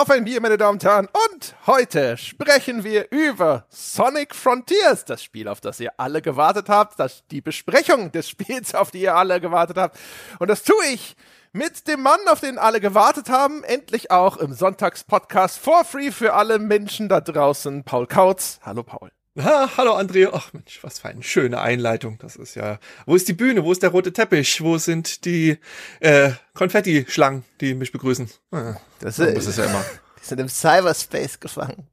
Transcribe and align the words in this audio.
Auf 0.00 0.08
ein 0.08 0.24
Bier, 0.24 0.40
meine 0.40 0.56
Damen 0.56 0.76
und 0.76 0.84
Herren. 0.84 1.08
Und 1.26 1.54
heute 1.66 2.16
sprechen 2.16 2.84
wir 2.84 3.12
über 3.12 3.66
Sonic 3.68 4.34
Frontiers, 4.34 5.04
das 5.04 5.22
Spiel, 5.22 5.46
auf 5.46 5.60
das 5.60 5.78
ihr 5.78 5.92
alle 5.98 6.22
gewartet 6.22 6.70
habt, 6.70 6.98
das, 6.98 7.22
die 7.30 7.42
Besprechung 7.42 8.10
des 8.10 8.26
Spiels, 8.26 8.74
auf 8.74 8.90
die 8.90 9.02
ihr 9.02 9.14
alle 9.14 9.42
gewartet 9.42 9.76
habt. 9.76 9.98
Und 10.38 10.48
das 10.48 10.62
tue 10.62 10.82
ich 10.90 11.16
mit 11.52 11.86
dem 11.86 12.00
Mann, 12.00 12.20
auf 12.30 12.40
den 12.40 12.56
alle 12.56 12.80
gewartet 12.80 13.28
haben, 13.28 13.62
endlich 13.62 14.10
auch 14.10 14.38
im 14.38 14.54
Sonntagspodcast 14.54 15.58
for 15.58 15.84
free 15.84 16.12
für 16.12 16.32
alle 16.32 16.58
Menschen 16.58 17.10
da 17.10 17.20
draußen, 17.20 17.84
Paul 17.84 18.06
Kautz. 18.06 18.58
Hallo 18.62 18.82
Paul. 18.82 19.10
Ha, 19.38 19.70
hallo 19.76 19.94
André. 19.94 20.28
Ach 20.32 20.52
Mensch, 20.52 20.80
was 20.82 20.98
für 20.98 21.08
eine 21.08 21.22
schöne 21.22 21.60
Einleitung. 21.60 22.18
Das 22.18 22.34
ist 22.34 22.56
ja. 22.56 22.80
Wo 23.06 23.14
ist 23.14 23.28
die 23.28 23.32
Bühne? 23.32 23.64
Wo 23.64 23.70
ist 23.70 23.82
der 23.82 23.90
rote 23.90 24.12
Teppich? 24.12 24.60
Wo 24.60 24.76
sind 24.78 25.24
die 25.24 25.56
äh, 26.00 26.32
Konfetti-Schlangen, 26.54 27.44
die 27.60 27.74
mich 27.74 27.92
begrüßen? 27.92 28.28
Ah, 28.50 28.74
das, 28.98 29.20
ist, 29.20 29.36
das 29.36 29.46
ist 29.46 29.58
ja 29.58 29.66
immer. 29.66 29.84
Die 30.20 30.26
sind 30.26 30.38
im 30.38 30.48
Cyberspace 30.50 31.40
gefangen. 31.40 31.88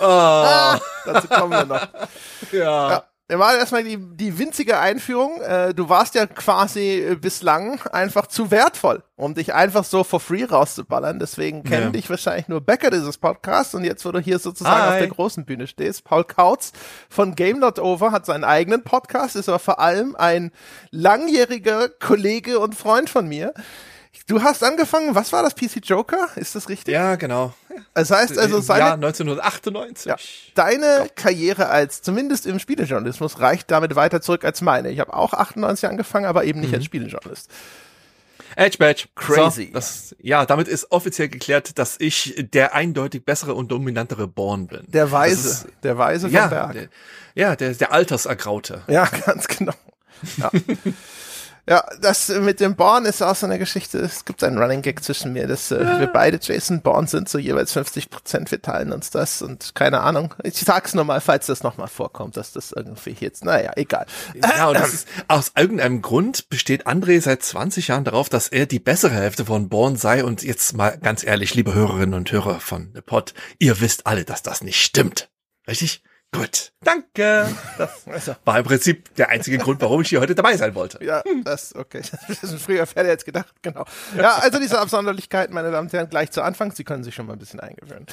Oh. 0.00 0.04
Ah, 0.04 0.80
dazu 1.04 1.28
kommen 1.28 1.52
wir 1.52 1.66
noch. 1.66 1.88
ja. 2.50 2.90
ja. 2.90 3.09
Machen 3.38 3.58
erstmal 3.58 3.84
die, 3.84 3.98
die 3.98 4.38
winzige 4.38 4.78
Einführung. 4.78 5.40
Äh, 5.40 5.74
du 5.74 5.88
warst 5.88 6.14
ja 6.14 6.26
quasi 6.26 7.00
äh, 7.00 7.14
bislang 7.14 7.80
einfach 7.92 8.26
zu 8.26 8.50
wertvoll, 8.50 9.02
um 9.16 9.34
dich 9.34 9.54
einfach 9.54 9.84
so 9.84 10.04
for 10.04 10.20
free 10.20 10.44
rauszuballern. 10.44 11.18
Deswegen 11.18 11.62
kennen 11.62 11.86
ja. 11.86 11.90
dich 11.90 12.10
wahrscheinlich 12.10 12.48
nur 12.48 12.60
Bäcker 12.60 12.90
dieses 12.90 13.18
Podcasts. 13.18 13.74
Und 13.74 13.84
jetzt, 13.84 14.04
wo 14.04 14.12
du 14.12 14.20
hier 14.20 14.38
sozusagen 14.38 14.82
Hi. 14.82 14.88
auf 14.88 14.98
der 14.98 15.08
großen 15.08 15.44
Bühne 15.44 15.66
stehst, 15.66 16.04
Paul 16.04 16.24
Kautz 16.24 16.72
von 17.08 17.34
Game 17.34 17.58
Not 17.58 17.78
Over 17.78 18.12
hat 18.12 18.26
seinen 18.26 18.44
eigenen 18.44 18.82
Podcast, 18.82 19.36
ist 19.36 19.48
aber 19.48 19.58
vor 19.58 19.80
allem 19.80 20.16
ein 20.16 20.50
langjähriger 20.90 21.88
Kollege 21.88 22.58
und 22.58 22.74
Freund 22.74 23.10
von 23.10 23.28
mir. 23.28 23.54
Du 24.26 24.42
hast 24.42 24.62
angefangen, 24.62 25.14
was 25.14 25.32
war 25.32 25.42
das, 25.42 25.54
PC 25.54 25.84
Joker? 25.84 26.28
Ist 26.36 26.54
das 26.54 26.68
richtig? 26.68 26.92
Ja, 26.92 27.16
genau. 27.16 27.52
Das 27.94 28.10
heißt 28.10 28.38
also, 28.38 28.60
seine, 28.60 28.80
Jahr 28.80 28.94
1998. 28.94 30.06
Ja, 30.06 30.16
deine 30.54 30.98
Gott. 31.00 31.16
Karriere 31.16 31.68
als, 31.68 32.02
zumindest 32.02 32.46
im 32.46 32.58
Spielejournalismus, 32.58 33.40
reicht 33.40 33.70
damit 33.70 33.94
weiter 33.96 34.20
zurück 34.20 34.44
als 34.44 34.60
meine. 34.62 34.90
Ich 34.90 35.00
habe 35.00 35.14
auch 35.14 35.32
98 35.32 35.88
angefangen, 35.88 36.26
aber 36.26 36.44
eben 36.44 36.60
nicht 36.60 36.70
mhm. 36.70 36.76
als 36.76 36.84
Spielejournalist. 36.84 37.50
Edge 38.56 38.78
Badge. 38.78 39.04
Crazy. 39.14 39.66
So, 39.66 39.72
das, 39.72 40.16
ja, 40.20 40.44
damit 40.44 40.68
ist 40.68 40.90
offiziell 40.90 41.28
geklärt, 41.28 41.78
dass 41.78 41.96
ich 41.98 42.34
der 42.52 42.74
eindeutig 42.74 43.24
bessere 43.24 43.54
und 43.54 43.70
dominantere 43.70 44.26
Born 44.26 44.66
bin. 44.66 44.82
Der 44.88 45.10
Weise. 45.12 45.48
Ist, 45.48 45.66
der 45.82 45.98
Weise 45.98 46.28
vom 46.28 46.34
ja, 46.34 46.46
Berg. 46.48 46.72
Der, 46.72 46.88
ja, 47.34 47.56
der, 47.56 47.74
der 47.74 47.92
Altersergraute. 47.92 48.82
Ja, 48.88 49.04
ganz 49.26 49.46
genau. 49.46 49.74
Ja. 50.36 50.50
Ja, 51.68 51.84
das 52.00 52.28
mit 52.28 52.60
dem 52.60 52.74
Born 52.74 53.04
ist 53.04 53.22
auch 53.22 53.36
so 53.36 53.46
eine 53.46 53.58
Geschichte. 53.58 53.98
Es 53.98 54.24
gibt 54.24 54.42
einen 54.42 54.58
Running 54.58 54.82
Gag 54.82 55.02
zwischen 55.04 55.32
mir, 55.32 55.46
dass 55.46 55.70
äh, 55.70 56.00
wir 56.00 56.06
beide 56.06 56.38
Jason 56.40 56.80
Born 56.80 57.06
sind, 57.06 57.28
so 57.28 57.38
jeweils 57.38 57.72
50 57.72 58.10
Prozent. 58.10 58.50
Wir 58.50 58.62
teilen 58.62 58.92
uns 58.92 59.10
das 59.10 59.42
und 59.42 59.74
keine 59.74 60.00
Ahnung. 60.00 60.34
Ich 60.42 60.58
sag's 60.58 60.94
nur 60.94 61.04
mal, 61.04 61.20
falls 61.20 61.46
das 61.46 61.62
nochmal 61.62 61.88
vorkommt, 61.88 62.36
dass 62.36 62.52
das 62.52 62.72
irgendwie 62.72 63.16
jetzt, 63.18 63.44
naja, 63.44 63.72
egal. 63.76 64.06
Ja, 64.42 64.68
und 64.68 64.74
das 64.78 64.94
ist, 64.94 65.08
aus 65.28 65.52
irgendeinem 65.56 66.02
Grund 66.02 66.48
besteht 66.48 66.86
André 66.86 67.20
seit 67.20 67.42
20 67.42 67.88
Jahren 67.88 68.04
darauf, 68.04 68.28
dass 68.28 68.48
er 68.48 68.66
die 68.66 68.80
bessere 68.80 69.14
Hälfte 69.14 69.44
von 69.44 69.68
Born 69.68 69.96
sei. 69.96 70.24
Und 70.24 70.42
jetzt 70.42 70.76
mal 70.76 70.98
ganz 70.98 71.24
ehrlich, 71.24 71.54
liebe 71.54 71.74
Hörerinnen 71.74 72.14
und 72.14 72.32
Hörer 72.32 72.60
von 72.60 72.90
The 72.94 73.02
Pod, 73.02 73.34
ihr 73.58 73.80
wisst 73.80 74.06
alle, 74.06 74.24
dass 74.24 74.42
das 74.42 74.62
nicht 74.62 74.82
stimmt. 74.82 75.30
Richtig? 75.68 76.02
Gut, 76.32 76.72
danke. 76.84 77.48
Das 77.76 78.06
also. 78.06 78.36
war 78.44 78.58
im 78.58 78.64
Prinzip 78.64 79.14
der 79.16 79.30
einzige 79.30 79.58
Grund, 79.58 79.80
warum 79.80 80.02
ich 80.02 80.08
hier 80.10 80.20
heute 80.20 80.36
dabei 80.36 80.56
sein 80.56 80.74
wollte. 80.76 81.04
Ja, 81.04 81.22
das, 81.44 81.74
okay. 81.74 82.02
Das 82.28 82.42
ist 82.44 82.62
früher 82.62 82.86
fertig 82.86 83.10
jetzt 83.10 83.24
gedacht, 83.24 83.52
genau. 83.62 83.84
Ja, 84.16 84.36
also 84.36 84.60
diese 84.60 84.78
Absonderlichkeiten, 84.78 85.52
meine 85.52 85.72
Damen 85.72 85.88
und 85.88 85.92
Herren, 85.92 86.08
gleich 86.08 86.30
zu 86.30 86.42
Anfang. 86.42 86.70
Sie 86.70 86.84
können 86.84 87.02
sich 87.02 87.14
schon 87.14 87.26
mal 87.26 87.32
ein 87.32 87.38
bisschen 87.40 87.58
eingewöhnen. 87.58 88.06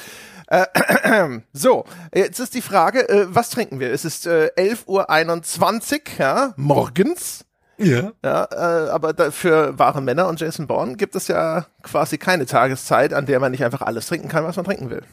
Äh, 0.48 0.66
äh, 1.04 1.40
so, 1.52 1.84
jetzt 2.12 2.40
ist 2.40 2.54
die 2.54 2.62
Frage, 2.62 3.08
äh, 3.08 3.26
was 3.28 3.50
trinken 3.50 3.78
wir? 3.78 3.92
Es 3.92 4.04
ist 4.04 4.26
äh, 4.26 4.50
11.21 4.56 4.88
Uhr, 4.88 6.00
ja, 6.18 6.54
morgens. 6.56 7.44
Ja. 7.78 8.12
Ja, 8.24 8.48
äh, 8.50 8.90
aber 8.90 9.30
für 9.30 9.78
wahre 9.78 10.02
Männer 10.02 10.26
und 10.26 10.40
Jason 10.40 10.66
Bourne 10.66 10.96
gibt 10.96 11.14
es 11.14 11.28
ja 11.28 11.66
quasi 11.84 12.18
keine 12.18 12.46
Tageszeit, 12.46 13.14
an 13.14 13.26
der 13.26 13.38
man 13.38 13.52
nicht 13.52 13.64
einfach 13.64 13.82
alles 13.82 14.06
trinken 14.08 14.28
kann, 14.28 14.42
was 14.42 14.56
man 14.56 14.64
trinken 14.64 14.90
will. 14.90 15.04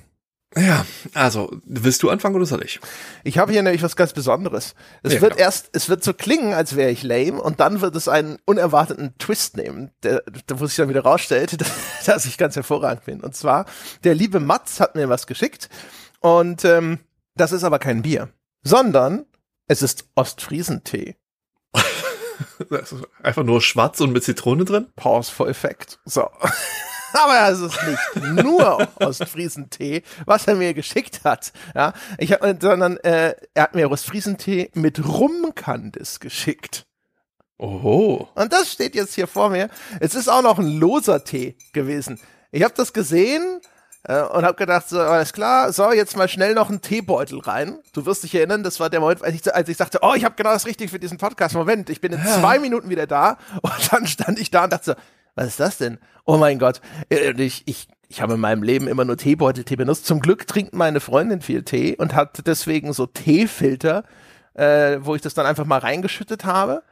Ja, 0.57 0.85
also 1.13 1.51
willst 1.65 2.01
du 2.01 2.09
anfangen 2.09 2.35
oder 2.35 2.45
soll 2.45 2.63
ich? 2.63 2.79
Ich 3.25 3.37
habe 3.37 3.51
hier 3.51 3.61
nämlich 3.61 3.83
was 3.83 3.97
ganz 3.97 4.13
Besonderes. 4.13 4.73
Es 5.03 5.15
ja, 5.15 5.21
wird 5.21 5.33
genau. 5.33 5.45
erst, 5.45 5.69
es 5.73 5.89
wird 5.89 6.01
so 6.01 6.13
klingen, 6.13 6.53
als 6.53 6.77
wäre 6.77 6.91
ich 6.91 7.03
lame, 7.03 7.41
und 7.41 7.59
dann 7.59 7.81
wird 7.81 7.93
es 7.95 8.07
einen 8.07 8.37
unerwarteten 8.45 9.17
Twist 9.17 9.57
nehmen, 9.57 9.91
der, 10.03 10.23
der 10.47 10.59
wo 10.59 10.65
sich 10.65 10.77
dann 10.77 10.87
wieder 10.87 11.03
rausstellt, 11.03 11.57
dass 12.05 12.25
ich 12.25 12.37
ganz 12.37 12.55
hervorragend 12.55 13.03
bin. 13.03 13.19
Und 13.19 13.35
zwar 13.35 13.65
der 14.05 14.15
liebe 14.15 14.39
Mats 14.39 14.79
hat 14.79 14.95
mir 14.95 15.09
was 15.09 15.27
geschickt 15.27 15.69
und 16.21 16.63
ähm, 16.63 16.99
das 17.35 17.51
ist 17.51 17.65
aber 17.65 17.79
kein 17.79 18.01
Bier, 18.01 18.29
sondern 18.63 19.25
es 19.67 19.81
ist 19.81 20.05
Ostfriesentee. 20.15 21.17
Einfach 23.21 23.43
nur 23.43 23.61
schwarz 23.61 23.99
und 23.99 24.13
mit 24.13 24.23
Zitrone 24.23 24.63
drin? 24.63 24.87
Pause 24.95 25.31
for 25.31 25.49
Effekt. 25.49 25.99
So. 26.05 26.29
aber 27.15 27.49
es 27.49 27.59
ist 27.59 27.83
nicht 27.83 28.43
nur 28.43 28.87
Ostfriesentee, 28.95 30.03
was 30.25 30.47
er 30.47 30.55
mir 30.55 30.73
geschickt 30.73 31.21
hat. 31.23 31.51
Ja, 31.73 31.93
ich 32.17 32.31
hab, 32.31 32.41
sondern 32.61 32.97
äh, 32.97 33.35
er 33.53 33.63
hat 33.63 33.75
mir 33.75 33.89
Ostfriesentee 33.89 34.71
mit 34.73 35.05
Rumkandis 35.07 36.19
geschickt. 36.19 36.85
Oho. 37.57 38.27
Und 38.35 38.51
das 38.51 38.71
steht 38.71 38.95
jetzt 38.95 39.15
hier 39.15 39.27
vor 39.27 39.49
mir. 39.49 39.69
Es 39.99 40.13
ist 40.13 40.27
auch 40.27 40.41
noch 40.41 40.59
ein 40.59 40.77
loser 40.77 41.23
Tee 41.23 41.55
gewesen. 41.73 42.19
Ich 42.51 42.63
habe 42.63 42.73
das 42.75 42.91
gesehen 42.91 43.61
äh, 44.03 44.21
und 44.21 44.43
habe 44.43 44.55
gedacht, 44.55 44.89
so, 44.89 44.99
alles 44.99 45.31
klar, 45.31 45.71
so, 45.71 45.91
jetzt 45.91 46.17
mal 46.17 46.27
schnell 46.27 46.53
noch 46.53 46.69
einen 46.69 46.81
Teebeutel 46.81 47.39
rein. 47.39 47.79
Du 47.93 48.05
wirst 48.05 48.23
dich 48.23 48.35
erinnern, 48.35 48.63
das 48.63 48.79
war 48.79 48.89
der 48.89 48.99
Moment, 48.99 49.23
als 49.23 49.35
ich, 49.35 49.55
als 49.55 49.69
ich 49.69 49.77
sagte, 49.77 49.99
oh, 50.01 50.13
ich 50.15 50.25
habe 50.25 50.35
genau 50.35 50.51
das 50.51 50.65
Richtige 50.65 50.89
für 50.89 50.99
diesen 50.99 51.17
Podcast. 51.17 51.55
Moment, 51.55 51.89
ich 51.89 52.01
bin 52.01 52.11
in 52.11 52.21
zwei 52.23 52.59
Minuten 52.59 52.89
wieder 52.89 53.07
da. 53.07 53.37
Und 53.61 53.91
dann 53.93 54.05
stand 54.05 54.39
ich 54.39 54.51
da 54.51 54.65
und 54.65 54.73
dachte 54.73 54.85
so, 54.85 54.93
was 55.35 55.47
ist 55.47 55.59
das 55.59 55.77
denn? 55.77 55.99
Oh 56.25 56.37
mein 56.37 56.59
Gott. 56.59 56.81
Äh, 57.09 57.31
ich, 57.41 57.63
ich, 57.65 57.87
ich 58.07 58.21
habe 58.21 58.33
in 58.33 58.39
meinem 58.39 58.63
Leben 58.63 58.87
immer 58.87 59.05
nur 59.05 59.17
Teebeuteltee 59.17 59.75
benutzt. 59.75 60.05
Zum 60.05 60.19
Glück 60.19 60.47
trinkt 60.47 60.73
meine 60.73 60.99
Freundin 60.99 61.41
viel 61.41 61.63
Tee 61.63 61.95
und 61.95 62.15
hat 62.15 62.45
deswegen 62.47 62.93
so 62.93 63.05
Teefilter, 63.05 64.03
äh, 64.53 64.97
wo 65.01 65.15
ich 65.15 65.21
das 65.21 65.33
dann 65.33 65.45
einfach 65.45 65.65
mal 65.65 65.79
reingeschüttet 65.79 66.45
habe. 66.45 66.83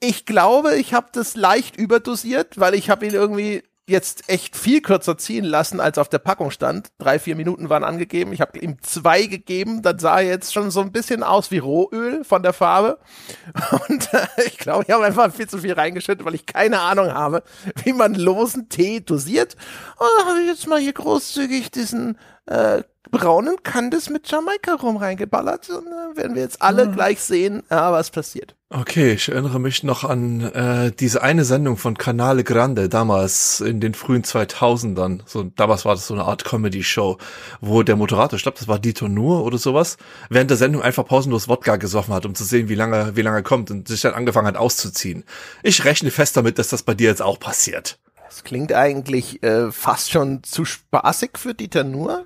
Ich 0.00 0.24
glaube, 0.24 0.76
ich 0.76 0.94
habe 0.94 1.08
das 1.12 1.36
leicht 1.36 1.76
überdosiert, 1.76 2.58
weil 2.58 2.74
ich 2.74 2.88
habe 2.88 3.06
ihn 3.06 3.12
irgendwie 3.12 3.62
jetzt 3.90 4.28
echt 4.28 4.56
viel 4.56 4.80
kürzer 4.80 5.18
ziehen 5.18 5.44
lassen, 5.44 5.80
als 5.80 5.98
auf 5.98 6.08
der 6.08 6.18
Packung 6.18 6.50
stand. 6.50 6.88
Drei, 6.98 7.18
vier 7.18 7.36
Minuten 7.36 7.68
waren 7.68 7.84
angegeben. 7.84 8.32
Ich 8.32 8.40
habe 8.40 8.58
ihm 8.58 8.80
zwei 8.82 9.26
gegeben. 9.26 9.82
Das 9.82 10.00
sah 10.00 10.20
jetzt 10.20 10.52
schon 10.52 10.70
so 10.70 10.80
ein 10.80 10.92
bisschen 10.92 11.22
aus 11.22 11.50
wie 11.50 11.58
Rohöl 11.58 12.24
von 12.24 12.42
der 12.42 12.52
Farbe. 12.52 12.98
Und 13.88 14.12
äh, 14.14 14.26
ich 14.46 14.58
glaube, 14.58 14.84
ich 14.86 14.94
habe 14.94 15.04
einfach 15.04 15.32
viel 15.34 15.48
zu 15.48 15.58
viel 15.58 15.72
reingeschüttet, 15.72 16.24
weil 16.24 16.34
ich 16.34 16.46
keine 16.46 16.80
Ahnung 16.80 17.12
habe, 17.12 17.42
wie 17.84 17.92
man 17.92 18.14
losen 18.14 18.68
Tee 18.68 19.00
dosiert. 19.00 19.56
Und 19.98 20.08
da 20.18 20.26
habe 20.26 20.40
ich 20.40 20.46
jetzt 20.46 20.66
mal 20.66 20.78
hier 20.78 20.92
großzügig 20.92 21.70
diesen 21.70 22.16
äh, 22.46 22.82
braunen 23.10 23.62
Candice 23.62 24.10
mit 24.10 24.30
Jamaika 24.30 24.74
rum 24.74 24.96
reingeballert. 24.96 25.70
Und 25.70 25.86
dann 25.86 26.16
werden 26.16 26.34
wir 26.34 26.42
jetzt 26.42 26.62
alle 26.62 26.86
mhm. 26.86 26.92
gleich 26.92 27.20
sehen, 27.20 27.62
ja, 27.70 27.92
was 27.92 28.10
passiert. 28.10 28.54
Okay, 28.72 29.14
ich 29.14 29.28
erinnere 29.28 29.58
mich 29.58 29.82
noch 29.82 30.04
an 30.04 30.42
äh, 30.42 30.92
diese 30.92 31.22
eine 31.22 31.44
Sendung 31.44 31.76
von 31.76 31.98
Canale 31.98 32.44
Grande 32.44 32.88
damals 32.88 33.60
in 33.60 33.80
den 33.80 33.94
frühen 33.94 34.22
2000ern. 34.22 35.22
So 35.26 35.42
damals 35.42 35.84
war 35.84 35.96
das 35.96 36.06
so 36.06 36.14
eine 36.14 36.24
Art 36.24 36.44
Comedy-Show, 36.44 37.18
wo 37.60 37.82
der 37.82 37.96
Moderator, 37.96 38.36
ich 38.36 38.44
glaube, 38.44 38.58
das 38.58 38.68
war 38.68 38.78
Dieter 38.78 39.08
Nuhr 39.08 39.44
oder 39.44 39.58
sowas, 39.58 39.96
während 40.28 40.50
der 40.50 40.56
Sendung 40.56 40.82
einfach 40.82 41.04
pausenlos 41.04 41.48
Wodka 41.48 41.76
gesoffen 41.76 42.14
hat, 42.14 42.26
um 42.26 42.36
zu 42.36 42.44
sehen, 42.44 42.68
wie 42.68 42.76
lange 42.76 43.16
wie 43.16 43.22
lange 43.22 43.38
er 43.38 43.42
kommt 43.42 43.72
und 43.72 43.88
sich 43.88 44.02
dann 44.02 44.14
angefangen 44.14 44.46
hat 44.46 44.56
auszuziehen. 44.56 45.24
Ich 45.64 45.84
rechne 45.84 46.12
fest 46.12 46.36
damit, 46.36 46.60
dass 46.60 46.68
das 46.68 46.84
bei 46.84 46.94
dir 46.94 47.08
jetzt 47.08 47.22
auch 47.22 47.40
passiert. 47.40 47.98
Das 48.28 48.44
klingt 48.44 48.72
eigentlich 48.72 49.42
äh, 49.42 49.72
fast 49.72 50.12
schon 50.12 50.44
zu 50.44 50.64
spaßig 50.64 51.30
für 51.36 51.54
Dieter 51.54 51.82
Nuhr. 51.82 52.24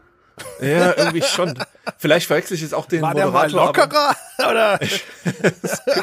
Ja, 0.61 0.97
irgendwie 0.97 1.23
schon. 1.23 1.59
Vielleicht 1.99 2.27
verwechsel 2.27 2.55
ich 2.55 2.63
jetzt 2.63 2.75
auch 2.75 2.87
den 2.87 3.03
War 3.03 3.11
Moderator. 3.11 3.49
Der 3.49 3.57
mal 3.57 3.67
lockerer, 3.67 4.17
oder? 4.51 4.81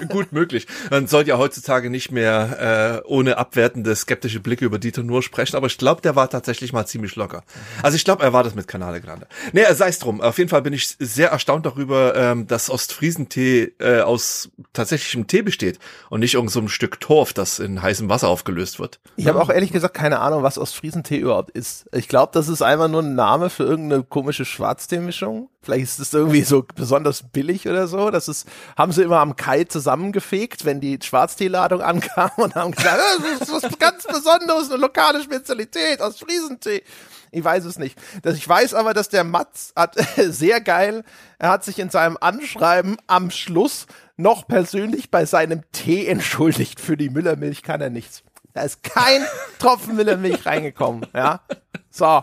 gut 0.07 0.31
möglich. 0.31 0.67
Man 0.89 1.07
sollte 1.07 1.31
ja 1.31 1.37
heutzutage 1.37 1.89
nicht 1.89 2.11
mehr 2.11 3.01
äh, 3.03 3.07
ohne 3.07 3.37
abwertende, 3.37 3.95
skeptische 3.95 4.39
Blicke 4.39 4.63
über 4.65 4.79
Dieter 4.79 5.03
Nur 5.03 5.23
sprechen, 5.23 5.55
aber 5.55 5.67
ich 5.67 5.77
glaube, 5.77 6.01
der 6.01 6.15
war 6.15 6.29
tatsächlich 6.29 6.71
mal 6.71 6.85
ziemlich 6.85 7.15
locker. 7.15 7.43
Also 7.81 7.95
ich 7.95 8.05
glaube, 8.05 8.23
er 8.23 8.31
war 8.31 8.43
das 8.43 8.55
mit 8.55 8.67
Kanale 8.67 9.01
Grande. 9.01 9.27
Nee, 9.53 9.65
sei 9.73 9.89
es 9.89 9.99
drum. 9.99 10.21
Auf 10.21 10.37
jeden 10.37 10.49
Fall 10.49 10.61
bin 10.61 10.73
ich 10.73 10.95
sehr 10.99 11.29
erstaunt 11.29 11.65
darüber, 11.65 12.15
ähm, 12.15 12.47
dass 12.47 12.69
Ostfriesentee 12.69 13.73
äh, 13.79 14.01
aus 14.01 14.49
tatsächlichem 14.73 15.27
Tee 15.27 15.41
besteht 15.41 15.79
und 16.09 16.19
nicht 16.19 16.35
irgend 16.35 16.51
so 16.51 16.59
ein 16.59 16.69
Stück 16.69 16.99
Torf, 16.99 17.33
das 17.33 17.59
in 17.59 17.81
heißem 17.81 18.07
Wasser 18.07 18.27
aufgelöst 18.29 18.79
wird. 18.79 18.99
Ich 19.15 19.27
habe 19.27 19.41
auch 19.41 19.49
ehrlich 19.49 19.71
gesagt 19.71 19.95
keine 19.95 20.19
Ahnung, 20.19 20.43
was 20.43 20.57
Ostfriesentee 20.57 21.17
überhaupt 21.17 21.51
ist. 21.51 21.89
Ich 21.93 22.07
glaube, 22.07 22.31
das 22.33 22.47
ist 22.47 22.61
einfach 22.61 22.87
nur 22.87 23.01
ein 23.01 23.15
Name 23.15 23.49
für 23.49 23.63
irgendeine 23.63 24.03
komische 24.21 24.45
Schwarztee-Mischung. 24.45 25.49
Vielleicht 25.63 25.85
ist 25.85 25.99
es 25.99 26.13
irgendwie 26.13 26.43
so 26.43 26.63
besonders 26.75 27.23
billig 27.23 27.67
oder 27.67 27.87
so. 27.87 28.11
Das 28.11 28.27
ist, 28.27 28.47
haben 28.77 28.91
sie 28.91 29.01
immer 29.01 29.17
am 29.17 29.35
Kai 29.35 29.63
zusammengefegt, 29.63 30.63
wenn 30.63 30.79
die 30.79 30.99
Schwarztee-Ladung 31.01 31.81
ankam 31.81 32.29
und 32.37 32.53
haben 32.53 32.71
gesagt, 32.71 33.01
das 33.17 33.41
ist 33.41 33.51
was 33.51 33.79
ganz 33.79 34.03
Besonderes, 34.05 34.69
eine 34.69 34.79
lokale 34.79 35.23
Spezialität 35.23 36.03
aus 36.03 36.19
Friesentee. 36.19 36.83
Ich 37.31 37.43
weiß 37.43 37.65
es 37.65 37.79
nicht. 37.79 37.97
Ich 38.23 38.47
weiß 38.47 38.75
aber, 38.75 38.93
dass 38.93 39.09
der 39.09 39.23
Mats 39.23 39.73
hat 39.75 39.95
sehr 40.17 40.61
geil, 40.61 41.03
er 41.39 41.49
hat 41.49 41.63
sich 41.63 41.79
in 41.79 41.89
seinem 41.89 42.19
Anschreiben 42.21 42.97
am 43.07 43.31
Schluss 43.31 43.87
noch 44.17 44.47
persönlich 44.47 45.09
bei 45.09 45.25
seinem 45.25 45.63
Tee 45.71 46.05
entschuldigt. 46.05 46.79
Für 46.79 46.95
die 46.95 47.09
Müllermilch 47.09 47.63
kann 47.63 47.81
er 47.81 47.89
nichts. 47.89 48.21
Da 48.53 48.61
ist 48.61 48.83
kein 48.83 49.25
Tropfen 49.57 49.95
Müllermilch 49.95 50.45
reingekommen, 50.45 51.07
ja. 51.11 51.41
So. 51.89 52.21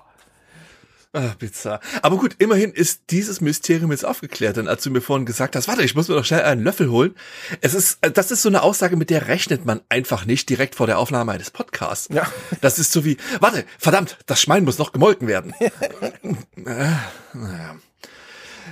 Ach, 1.21 1.35
bizarr. 1.35 1.81
Aber 2.03 2.17
gut, 2.17 2.37
immerhin 2.39 2.71
ist 2.71 3.11
dieses 3.11 3.41
Mysterium 3.41 3.91
jetzt 3.91 4.05
aufgeklärt. 4.05 4.57
Denn 4.57 4.69
als 4.69 4.85
du 4.85 4.91
mir 4.91 5.01
vorhin 5.01 5.27
gesagt 5.27 5.57
hast, 5.57 5.67
warte, 5.67 5.83
ich 5.83 5.97
muss 5.97 6.07
mir 6.07 6.15
doch 6.15 6.25
schnell 6.25 6.43
einen 6.43 6.63
Löffel 6.63 6.91
holen. 6.91 7.17
Es 7.61 7.75
ist, 7.75 7.99
äh, 8.03 8.13
das 8.13 8.31
ist 8.31 8.43
so 8.43 8.49
eine 8.49 8.63
Aussage, 8.63 8.97
mit 8.97 9.11
der 9.11 9.27
rechnet 9.27 9.65
man 9.65 9.81
einfach 9.89 10.27
nicht 10.27 10.49
direkt 10.49 10.77
vor 10.77 10.87
der 10.87 10.99
Aufnahme 10.99 11.33
eines 11.33 11.51
Podcasts. 11.51 12.09
Ja. 12.15 12.31
Das 12.61 12.79
ist 12.79 12.93
so 12.93 13.05
wie, 13.05 13.17
warte, 13.41 13.65
verdammt, 13.79 14.17
das 14.27 14.41
Schwein 14.41 14.63
muss 14.63 14.79
noch 14.79 14.93
gemolken 14.93 15.27
werden. 15.27 15.53
äh, 15.61 16.93
naja. 17.35 17.77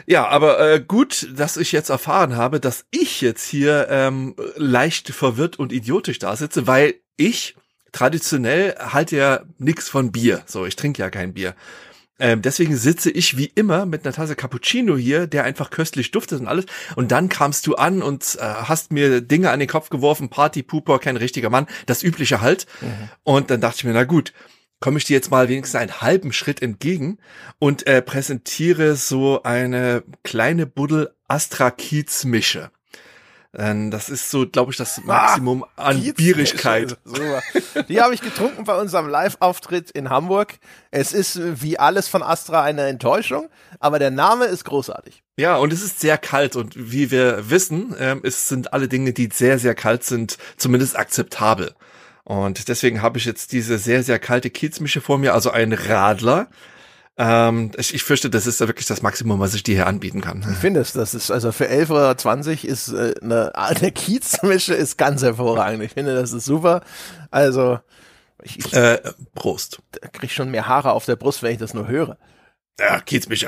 Ja, 0.06 0.28
aber 0.28 0.60
äh, 0.60 0.80
gut, 0.80 1.28
dass 1.34 1.56
ich 1.56 1.72
jetzt 1.72 1.88
erfahren 1.88 2.36
habe, 2.36 2.60
dass 2.60 2.84
ich 2.92 3.22
jetzt 3.22 3.44
hier 3.44 3.88
ähm, 3.90 4.36
leicht 4.54 5.08
verwirrt 5.08 5.58
und 5.58 5.72
idiotisch 5.72 6.20
da 6.20 6.36
sitze, 6.36 6.68
weil 6.68 6.94
ich 7.16 7.56
traditionell 7.90 8.76
halte 8.78 9.16
ja 9.16 9.40
nix 9.58 9.88
von 9.88 10.12
Bier. 10.12 10.42
So, 10.46 10.64
ich 10.64 10.76
trinke 10.76 11.02
ja 11.02 11.10
kein 11.10 11.34
Bier. 11.34 11.56
Ähm, 12.18 12.40
deswegen 12.42 12.76
sitze 12.76 13.10
ich 13.10 13.36
wie 13.36 13.46
immer 13.54 13.84
mit 13.84 14.04
einer 14.04 14.14
Tasse 14.14 14.36
Cappuccino 14.36 14.96
hier, 14.96 15.26
der 15.26 15.44
einfach 15.44 15.70
köstlich 15.70 16.10
duftet 16.10 16.40
und 16.40 16.46
alles. 16.46 16.64
Und 16.94 17.12
dann 17.12 17.28
kamst 17.28 17.66
du 17.66 17.74
an 17.74 18.02
und 18.02 18.36
äh, 18.40 18.42
hast 18.42 18.92
mir 18.92 19.20
Dinge 19.20 19.50
an 19.50 19.60
den 19.60 19.68
Kopf 19.68 19.90
geworfen, 19.90 20.30
Party, 20.30 20.62
Pooper, 20.62 20.98
kein 20.98 21.16
richtiger 21.16 21.50
Mann, 21.50 21.66
das 21.86 22.02
übliche 22.02 22.40
halt. 22.40 22.66
Mhm. 22.80 23.08
Und 23.24 23.50
dann 23.50 23.60
dachte 23.60 23.76
ich 23.78 23.84
mir, 23.84 23.92
na 23.92 24.04
gut, 24.04 24.32
komme 24.80 24.98
ich 24.98 25.04
dir 25.04 25.14
jetzt 25.14 25.30
mal 25.30 25.48
wenigstens 25.48 25.80
einen 25.80 26.00
halben 26.00 26.32
Schritt 26.32 26.62
entgegen 26.62 27.18
und 27.58 27.86
äh, 27.86 28.02
präsentiere 28.02 28.96
so 28.96 29.42
eine 29.42 30.02
kleine 30.22 30.66
Buddel 30.66 31.14
Astra 31.28 31.70
Kiez 31.70 32.24
Mische. 32.24 32.60
Ähm, 32.60 32.75
das 33.56 34.10
ist 34.10 34.30
so, 34.30 34.46
glaube 34.46 34.72
ich, 34.72 34.76
das 34.76 35.02
Maximum 35.04 35.64
ah, 35.76 35.86
an 35.86 36.12
Bierigkeit. 36.14 36.98
Die 37.88 38.02
habe 38.02 38.12
ich 38.12 38.20
getrunken 38.20 38.64
bei 38.64 38.78
unserem 38.78 39.08
Live-Auftritt 39.08 39.90
in 39.90 40.10
Hamburg. 40.10 40.58
Es 40.90 41.14
ist 41.14 41.40
wie 41.62 41.78
alles 41.78 42.06
von 42.06 42.22
Astra 42.22 42.62
eine 42.62 42.86
Enttäuschung, 42.86 43.48
aber 43.80 43.98
der 43.98 44.10
Name 44.10 44.44
ist 44.44 44.64
großartig. 44.64 45.22
Ja, 45.38 45.56
und 45.56 45.72
es 45.72 45.82
ist 45.82 46.00
sehr 46.00 46.18
kalt 46.18 46.54
und 46.54 46.74
wie 46.76 47.10
wir 47.10 47.48
wissen, 47.48 47.94
ähm, 47.98 48.20
es 48.22 48.48
sind 48.48 48.74
alle 48.74 48.88
Dinge, 48.88 49.12
die 49.12 49.30
sehr, 49.32 49.58
sehr 49.58 49.74
kalt 49.74 50.04
sind, 50.04 50.36
zumindest 50.58 50.98
akzeptabel. 50.98 51.74
Und 52.24 52.68
deswegen 52.68 53.02
habe 53.02 53.18
ich 53.18 53.24
jetzt 53.24 53.52
diese 53.52 53.78
sehr, 53.78 54.02
sehr 54.02 54.18
kalte 54.18 54.50
Kiezmische 54.50 55.00
vor 55.00 55.16
mir, 55.16 55.32
also 55.32 55.50
ein 55.50 55.72
Radler. 55.72 56.48
Ähm, 57.18 57.70
ich, 57.78 57.94
ich 57.94 58.02
fürchte, 58.02 58.28
das 58.28 58.46
ist 58.46 58.60
da 58.60 58.68
wirklich 58.68 58.86
das 58.86 59.00
Maximum, 59.00 59.40
was 59.40 59.54
ich 59.54 59.62
dir 59.62 59.74
hier 59.74 59.86
anbieten 59.86 60.20
kann. 60.20 60.46
Ich 60.50 60.58
finde 60.58 60.80
es, 60.80 60.92
das 60.92 61.14
ist, 61.14 61.30
also 61.30 61.50
für 61.50 61.68
11 61.68 61.90
oder 61.90 62.16
20 62.16 62.66
ist 62.66 62.88
äh, 62.88 63.14
eine, 63.22 63.54
eine 63.54 63.90
Kiezmische 63.90 64.74
ist 64.74 64.98
ganz 64.98 65.22
hervorragend. 65.22 65.82
Ich 65.82 65.92
finde, 65.92 66.14
das 66.14 66.32
ist 66.32 66.44
super. 66.44 66.82
Also, 67.30 67.78
ich, 68.42 68.58
ich 68.58 68.72
äh, 68.74 69.00
Prost. 69.34 69.80
Da 69.92 70.08
krieg 70.08 70.24
ich 70.24 70.34
schon 70.34 70.50
mehr 70.50 70.68
Haare 70.68 70.92
auf 70.92 71.06
der 71.06 71.16
Brust, 71.16 71.42
wenn 71.42 71.52
ich 71.52 71.58
das 71.58 71.72
nur 71.72 71.88
höre. 71.88 72.18
Ja, 72.78 73.00
Kiezmische. 73.00 73.46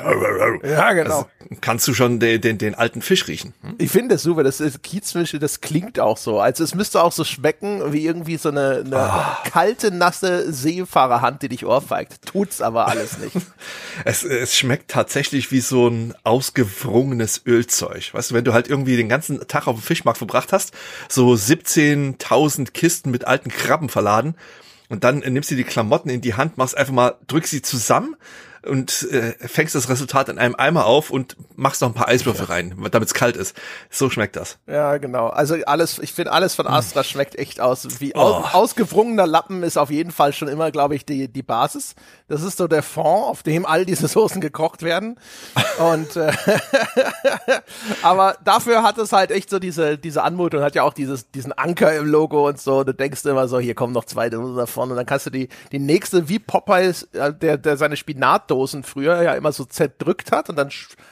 Ja, 0.63 0.93
genau. 0.95 1.17
Also, 1.19 1.27
kannst 1.61 1.87
du 1.87 1.93
schon 1.93 2.19
den, 2.19 2.41
den, 2.41 2.57
den 2.57 2.75
alten 2.75 3.03
Fisch 3.03 3.29
riechen? 3.29 3.53
Hm? 3.61 3.75
Ich 3.77 3.91
finde 3.91 4.15
das 4.15 4.23
super. 4.23 4.43
Das 4.43 4.59
ist 4.59 4.83
Kiezmische, 4.83 5.39
das 5.39 5.61
klingt 5.61 6.01
auch 6.01 6.17
so. 6.17 6.41
Also 6.41 6.65
es 6.65 6.75
müsste 6.75 7.03
auch 7.03 7.13
so 7.13 7.25
schmecken 7.25 7.93
wie 7.93 8.07
irgendwie 8.07 8.39
so 8.39 8.49
eine, 8.49 8.83
eine 8.87 8.97
oh. 8.97 9.51
kalte, 9.51 9.91
nasse 9.91 10.51
Seefahrerhand, 10.51 11.43
die 11.43 11.51
dich 11.51 11.67
ohrfeigt. 11.67 12.25
Tut's 12.25 12.63
aber 12.63 12.89
alles 12.89 13.19
nicht. 13.19 13.37
es, 14.07 14.25
es 14.25 14.57
schmeckt 14.57 14.91
tatsächlich 14.91 15.53
wie 15.53 15.61
so 15.61 15.89
ein 15.89 16.15
ausgewrungenes 16.25 17.43
Ölzeug. 17.45 18.15
Weißt 18.15 18.31
du, 18.31 18.35
wenn 18.35 18.45
du 18.45 18.55
halt 18.55 18.69
irgendwie 18.69 18.97
den 18.97 19.11
ganzen 19.11 19.47
Tag 19.47 19.67
auf 19.67 19.77
dem 19.77 19.83
Fischmarkt 19.83 20.19
verbracht 20.19 20.55
hast, 20.55 20.73
so 21.11 21.33
17.000 21.35 22.71
Kisten 22.71 23.11
mit 23.11 23.27
alten 23.27 23.51
Krabben 23.51 23.91
verladen, 23.91 24.37
und 24.91 25.05
dann 25.05 25.19
nimmst 25.19 25.51
du 25.51 25.55
die 25.55 25.65
Klamotten 25.65 26.09
in 26.09 26.23
die 26.23 26.33
Hand, 26.33 26.57
machst 26.57 26.75
einfach 26.75 26.95
mal, 26.95 27.17
drückst 27.27 27.51
sie 27.51 27.61
zusammen 27.61 28.17
und 28.67 29.11
äh, 29.11 29.35
fängst 29.47 29.75
das 29.75 29.89
Resultat 29.89 30.29
in 30.29 30.39
einem 30.39 30.55
Eimer 30.57 30.87
auf 30.87 31.11
und 31.11 31.37
machst 31.57 31.81
noch 31.83 31.89
ein 31.89 31.95
paar 31.95 32.09
Eiswürfel 32.09 32.47
ja. 32.49 32.55
rein, 32.55 32.75
damit 32.91 33.09
es 33.09 33.15
kalt 33.15 33.37
ist. 33.37 33.57
So 33.91 34.11
schmeckt 34.11 34.37
das. 34.37 34.59
Ja, 34.67 34.97
genau. 34.99 35.29
Also 35.29 35.57
alles, 35.67 35.99
ich 35.99 36.13
finde 36.13 36.33
alles 36.33 36.55
von 36.55 36.67
Astra 36.67 37.05
schmeckt 37.05 37.39
echt 37.39 37.61
aus. 37.61 38.01
Wie 38.01 38.15
oh. 38.15 38.19
aus, 38.21 38.55
ausgewrungener 38.55 39.27
Lappen 39.27 39.63
ist 39.63 39.77
auf 39.77 39.91
jeden 39.91 40.11
Fall 40.11 40.33
schon 40.33 40.49
immer, 40.49 40.71
glaube 40.71 40.95
ich, 40.95 41.05
die, 41.05 41.29
die 41.29 41.43
Basis. 41.43 41.95
Das 42.29 42.43
ist 42.43 42.59
so 42.59 42.69
der 42.69 42.83
Fond, 42.83 43.27
auf 43.27 43.43
dem 43.43 43.65
all 43.65 43.87
diese 43.87 44.09
Soßen 44.09 44.41
gekocht 44.41 44.83
werden. 44.83 45.19
Und 45.79 46.17
äh, 46.17 46.33
aber 48.03 48.37
dafür 48.45 48.83
hat 48.83 48.99
es 48.99 49.13
halt 49.13 49.31
echt 49.31 49.51
so 49.51 49.59
diese, 49.59 49.99
diese 49.99 50.23
Anmutung, 50.23 50.63
hat 50.63 50.75
ja 50.75 50.83
auch 50.83 50.93
dieses, 50.93 51.31
diesen 51.31 51.53
Anker 51.53 51.95
im 51.97 52.07
Logo 52.07 52.49
und 52.49 52.61
so. 52.61 52.85
Du 52.85 52.93
denkst 52.93 53.25
immer 53.25 53.49
so, 53.49 53.59
hier 53.59 53.75
kommen 53.75 53.93
noch 53.93 54.05
zwei 54.05 54.31
davon 54.31 54.91
und 54.91 54.97
dann 54.97 55.07
kannst 55.07 55.27
du 55.27 55.31
die, 55.31 55.49
die 55.73 55.79
nächste, 55.79 56.29
wie 56.29 56.39
Popeyes, 56.39 57.05
äh, 57.13 57.33
der, 57.33 57.57
der 57.57 57.77
seine 57.77 57.97
Spinat 57.97 58.48
Spinatdosen 58.49 58.83
früher 58.83 59.23
ja 59.23 59.35
immer 59.35 59.53
so 59.53 59.65
zerdrückt 59.65 60.33
hat 60.33 60.49
und 60.49 60.57
dann, 60.57 60.71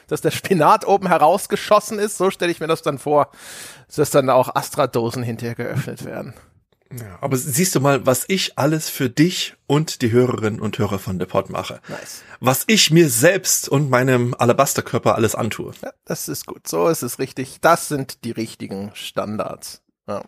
dass 0.09 0.21
der 0.21 0.31
Spinat 0.31 0.87
oben 0.87 1.06
herausgeschossen 1.06 1.99
ist. 1.99 2.17
So 2.17 2.31
stelle 2.31 2.50
ich 2.50 2.61
mir 2.61 2.67
das 2.67 2.83
dann 2.83 2.99
vor, 2.99 3.31
dass 3.94 4.11
dann 4.11 4.31
auch 4.31 4.55
Astra-Dosen 4.55 5.23
hinterher 5.23 5.55
geöffnet 5.55 6.05
werden. 6.05 6.35
Ja, 6.93 7.19
aber 7.21 7.37
siehst 7.37 7.75
du 7.75 7.81
mal, 7.81 8.06
was 8.06 8.25
ich 8.29 8.59
alles 8.59 8.88
für 8.88 9.11
dich 9.11 9.55
und 9.67 10.03
die 10.03 10.12
Hörerinnen 10.12 10.61
und 10.61 10.79
Hörer 10.79 11.00
von 11.00 11.19
The 11.19 11.27
Pod 11.27 11.50
mache. 11.50 11.81
Nice. 11.88 12.23
Was 12.38 12.62
ich 12.69 12.93
mir 12.93 13.11
selbst 13.11 13.69
und 13.69 13.91
meinem 13.91 14.35
Alabasterkörper 14.38 15.17
alles 15.17 15.35
antue. 15.35 15.73
Ja, 15.83 15.91
das 16.05 16.29
ist 16.29 16.47
gut. 16.47 16.69
So 16.69 16.88
ist 16.88 17.03
es 17.03 17.19
richtig. 17.19 17.61
Das 17.61 17.88
sind 17.88 18.25
die 18.25 18.31
richtigen 18.31 18.93
Standards. 18.94 19.83
Ja. 20.06 20.23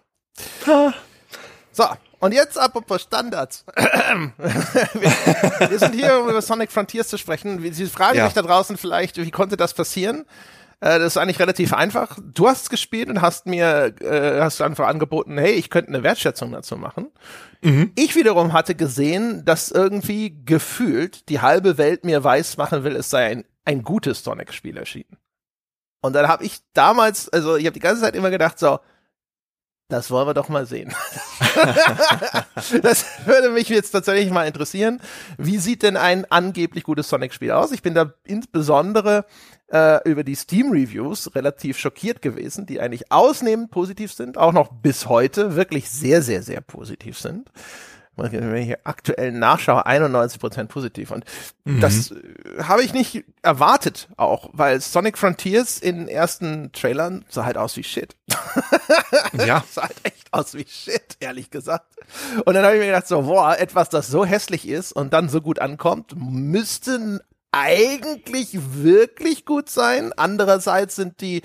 So, 1.73 1.85
und 2.21 2.33
jetzt 2.33 2.59
apropos 2.59 3.03
Standards. 3.03 3.65
wir, 3.75 4.33
wir, 5.71 5.79
sind 5.79 5.95
hier, 5.95 6.21
um 6.21 6.29
über 6.29 6.43
Sonic 6.43 6.73
Frontiers 6.73 7.09
zu 7.09 7.19
sprechen. 7.19 7.73
Sie 7.73 7.87
fragen 7.87 8.19
ja. 8.19 8.25
sich 8.25 8.35
da 8.35 8.43
draußen 8.43 8.77
vielleicht, 8.77 9.17
wie 9.17 9.31
konnte 9.31 9.57
das 9.57 9.75
passieren? 9.75 10.25
Äh, 10.81 10.99
das 10.99 11.15
ist 11.15 11.17
eigentlich 11.17 11.41
relativ 11.41 11.73
einfach. 11.73 12.19
Du 12.23 12.49
hast 12.49 12.71
gespielt 12.71 13.09
und 13.09 13.21
hast 13.21 13.47
mir, 13.47 13.95
äh, 14.01 14.41
hast 14.41 14.61
einfach 14.61 14.87
angeboten, 14.87 15.39
hey, 15.39 15.53
ich 15.53 15.71
könnte 15.71 15.89
eine 15.89 16.03
Wertschätzung 16.03 16.53
dazu 16.53 16.77
machen. 16.77 17.11
Mhm. 17.63 17.93
Ich 17.97 18.15
wiederum 18.15 18.53
hatte 18.53 18.75
gesehen, 18.75 19.45
dass 19.45 19.71
irgendwie 19.71 20.37
gefühlt 20.45 21.29
die 21.29 21.41
halbe 21.41 21.79
Welt 21.79 22.05
mir 22.05 22.23
weiß 22.23 22.57
machen 22.57 22.85
will, 22.85 22.97
es 22.97 23.11
sei 23.11 23.27
ein, 23.27 23.45
ein 23.65 23.83
gutes 23.83 24.23
Sonic-Spiel 24.23 24.77
erschienen. 24.77 25.19
Und 26.01 26.13
dann 26.13 26.29
habe 26.29 26.45
ich 26.45 26.61
damals, 26.75 27.29
also 27.29 27.57
ich 27.57 27.67
habe 27.67 27.75
die 27.75 27.81
ganze 27.81 28.03
Zeit 28.03 28.15
immer 28.15 28.31
gedacht, 28.31 28.59
so, 28.59 28.79
das 29.89 30.11
wollen 30.11 30.27
wir 30.27 30.35
doch 30.35 30.49
mal 30.49 30.67
sehen. 30.67 30.95
das 32.83 33.07
würde 33.25 33.51
mich 33.51 33.69
jetzt 33.69 33.91
tatsächlich 33.91 34.31
mal 34.31 34.47
interessieren. 34.47 35.01
Wie 35.39 35.59
sieht 35.59 35.83
denn 35.83 35.97
ein 35.97 36.31
angeblich 36.31 36.85
gutes 36.85 37.09
Sonic-Spiel 37.09 37.53
aus? 37.53 37.73
Ich 37.73 37.83
bin 37.83 37.95
da 37.95 38.13
insbesondere 38.25 39.25
äh, 39.73 40.07
über 40.09 40.25
die 40.25 40.35
Steam-Reviews 40.35 41.35
relativ 41.35 41.79
schockiert 41.79 42.21
gewesen, 42.21 42.67
die 42.67 42.81
eigentlich 42.81 43.11
ausnehmend 43.11 43.71
positiv 43.71 44.13
sind, 44.13 44.37
auch 44.37 44.53
noch 44.53 44.73
bis 44.73 45.07
heute 45.09 45.57
wirklich 45.57 45.89
sehr, 45.89 46.21
sehr, 46.21 46.43
sehr 46.43 46.61
positiv 46.61 47.19
sind 47.19 47.51
wenn 48.19 48.57
ich 48.57 48.67
hier 48.67 48.81
aktuell 48.85 49.33
nachschaue, 49.33 49.87
91% 49.87 50.67
positiv. 50.67 51.11
Und 51.11 51.25
mhm. 51.65 51.81
das 51.81 52.11
äh, 52.11 52.63
habe 52.63 52.83
ich 52.83 52.93
nicht 52.93 53.25
erwartet 53.43 54.09
auch, 54.17 54.51
weil 54.53 54.81
Sonic 54.81 55.19
Frontiers 55.19 55.79
in 55.79 56.09
ersten 56.09 56.73
Trailern 56.73 57.25
sah 57.29 57.45
halt 57.45 57.57
aus 57.57 57.77
wie 57.77 57.85
Shit. 57.85 58.17
Ja. 59.33 59.63
sah 59.71 59.83
halt 59.83 59.97
echt 60.03 60.33
aus 60.33 60.55
wie 60.55 60.67
Shit, 60.67 61.17
ehrlich 61.21 61.51
gesagt. 61.51 61.87
Und 62.45 62.55
dann 62.55 62.65
habe 62.65 62.75
ich 62.75 62.81
mir 62.81 62.87
gedacht, 62.87 63.07
so, 63.07 63.23
boah, 63.23 63.57
etwas, 63.59 63.89
das 63.89 64.09
so 64.09 64.25
hässlich 64.25 64.67
ist 64.67 64.93
und 64.93 65.13
dann 65.13 65.29
so 65.29 65.41
gut 65.41 65.59
ankommt, 65.59 66.15
müsste 66.17 67.21
eigentlich 67.53 68.59
wirklich 68.83 69.45
gut 69.45 69.69
sein. 69.69 70.13
Andererseits 70.17 70.97
sind 70.97 71.21
die 71.21 71.43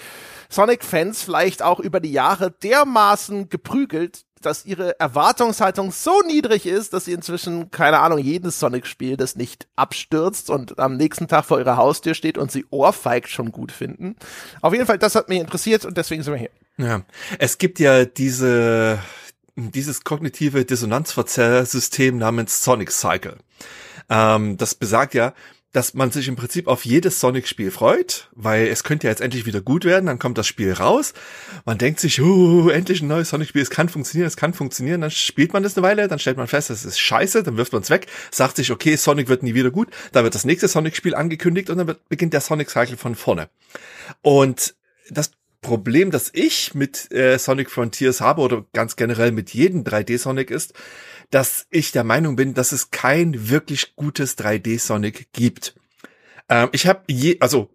Sonic-Fans 0.50 1.24
vielleicht 1.24 1.62
auch 1.62 1.80
über 1.80 2.00
die 2.00 2.12
Jahre 2.12 2.52
dermaßen 2.52 3.50
geprügelt, 3.50 4.26
dass 4.46 4.66
ihre 4.66 5.00
Erwartungshaltung 5.00 5.92
so 5.92 6.22
niedrig 6.22 6.66
ist, 6.66 6.94
dass 6.94 7.06
sie 7.06 7.14
inzwischen, 7.14 7.72
keine 7.72 8.00
Ahnung, 8.00 8.20
jedes 8.20 8.60
Sonic-Spiel, 8.60 9.18
das 9.18 9.36
nicht 9.36 9.68
abstürzt 9.76 10.50
und 10.50 10.80
am 10.80 10.98
nächsten 10.98 11.28
Tag 11.28 11.46
vor 11.46 11.60
ihrer 11.60 11.78
Haustür 11.78 12.14
steht 12.14 12.38
und 12.38 12.52
sie 12.52 12.66
ohrfeigt 12.70 13.30
schon 13.30 13.52
gut 13.52 13.72
finden. 13.72 14.16
Auf 14.62 14.74
jeden 14.74 14.86
Fall, 14.86 14.98
das 14.98 15.16
hat 15.16 15.30
mich 15.30 15.40
interessiert 15.40 15.86
und 15.86 15.98
deswegen 15.98 16.24
sind 16.24 16.34
wir 16.34 16.40
hier. 16.40 16.52
Ja, 16.78 17.02
es 17.40 17.58
gibt 17.58 17.80
ja 17.80 18.06
diese, 18.06 19.00
dieses 19.56 20.04
kognitive 20.04 20.66
Dissonanzverzerrsystem 20.66 22.18
namens 22.18 22.64
Sonic 22.64 22.92
Cycle. 22.92 23.38
Ähm, 24.10 24.58
das 24.58 24.76
besagt 24.76 25.14
ja, 25.14 25.34
dass 25.74 25.96
man 25.96 26.12
sich 26.12 26.28
im 26.28 26.36
Prinzip 26.36 26.68
auf 26.68 26.86
jedes 26.86 27.20
Sonic-Spiel 27.20 27.72
freut, 27.72 28.30
weil 28.34 28.68
es 28.68 28.84
könnte 28.84 29.08
ja 29.08 29.12
jetzt 29.12 29.22
endlich 29.22 29.48
wieder 29.48 29.60
gut 29.60 29.86
werden, 29.86 30.06
dann 30.06 30.20
kommt 30.20 30.38
das 30.38 30.48
Spiel 30.48 30.72
raus. 30.72 31.14
Man 31.66 31.80
denkt 31.80 32.00
sich, 32.00 32.22
uh, 32.22 32.70
endlich 32.70 33.02
ein 33.02 33.08
neues 33.08 33.30
Sonic-Spiel, 33.30 33.64
es 33.64 33.72
kann 33.72 33.90
funktionieren, 33.90 34.28
es 34.28 34.38
kann 34.38 34.54
funktionieren, 34.54 35.02
dann 35.02 35.10
spielt 35.10 35.52
man 35.52 35.64
das 35.64 35.76
eine 35.76 35.86
Weile, 35.86 36.08
dann 36.08 36.20
stellt 36.20 36.38
man 36.38 36.48
fest, 36.48 36.70
es 36.70 36.86
ist 36.86 37.00
scheiße, 37.00 37.42
dann 37.42 37.58
wirft 37.58 37.74
man 37.74 37.82
es 37.82 37.90
weg, 37.90 38.06
sagt 38.30 38.56
sich, 38.56 38.72
okay, 38.72 38.96
Sonic 38.96 39.28
wird 39.30 39.42
nie 39.42 39.56
wieder 39.56 39.72
gut, 39.72 39.90
dann 40.12 40.24
wird 40.24 40.36
das 40.36 40.46
nächste 40.46 40.68
Sonic-Spiel 40.68 41.16
angekündigt 41.16 41.72
und 41.72 41.80
dann 41.80 41.88
wird, 41.88 42.08
beginnt 42.08 42.34
der 42.34 42.42
Sonic-Cycle 42.42 42.96
von 42.96 43.16
vorne. 43.16 43.50
Und 44.22 44.76
das 45.10 45.32
Problem, 45.64 46.12
das 46.12 46.30
ich 46.34 46.76
mit 46.76 47.12
äh, 47.12 47.40
Sonic 47.40 47.72
Frontiers 47.72 48.22
habe 48.22 48.42
oder 48.42 48.66
ganz 48.74 48.96
generell 48.96 49.32
mit 49.32 49.52
jedem 49.56 49.84
3D-Sonic 49.84 50.52
ist, 50.52 50.74
dass 51.34 51.66
ich 51.72 51.92
der 51.92 52.04
Meinung 52.04 52.36
bin, 52.36 52.54
dass 52.54 52.72
es 52.72 52.92
kein 52.92 53.50
wirklich 53.50 53.96
gutes 53.96 54.38
3D-Sonic 54.38 55.30
gibt. 55.34 55.76
Ähm, 56.48 56.70
ich 56.74 56.86
habe 56.86 57.02
je, 57.08 57.38
also 57.40 57.70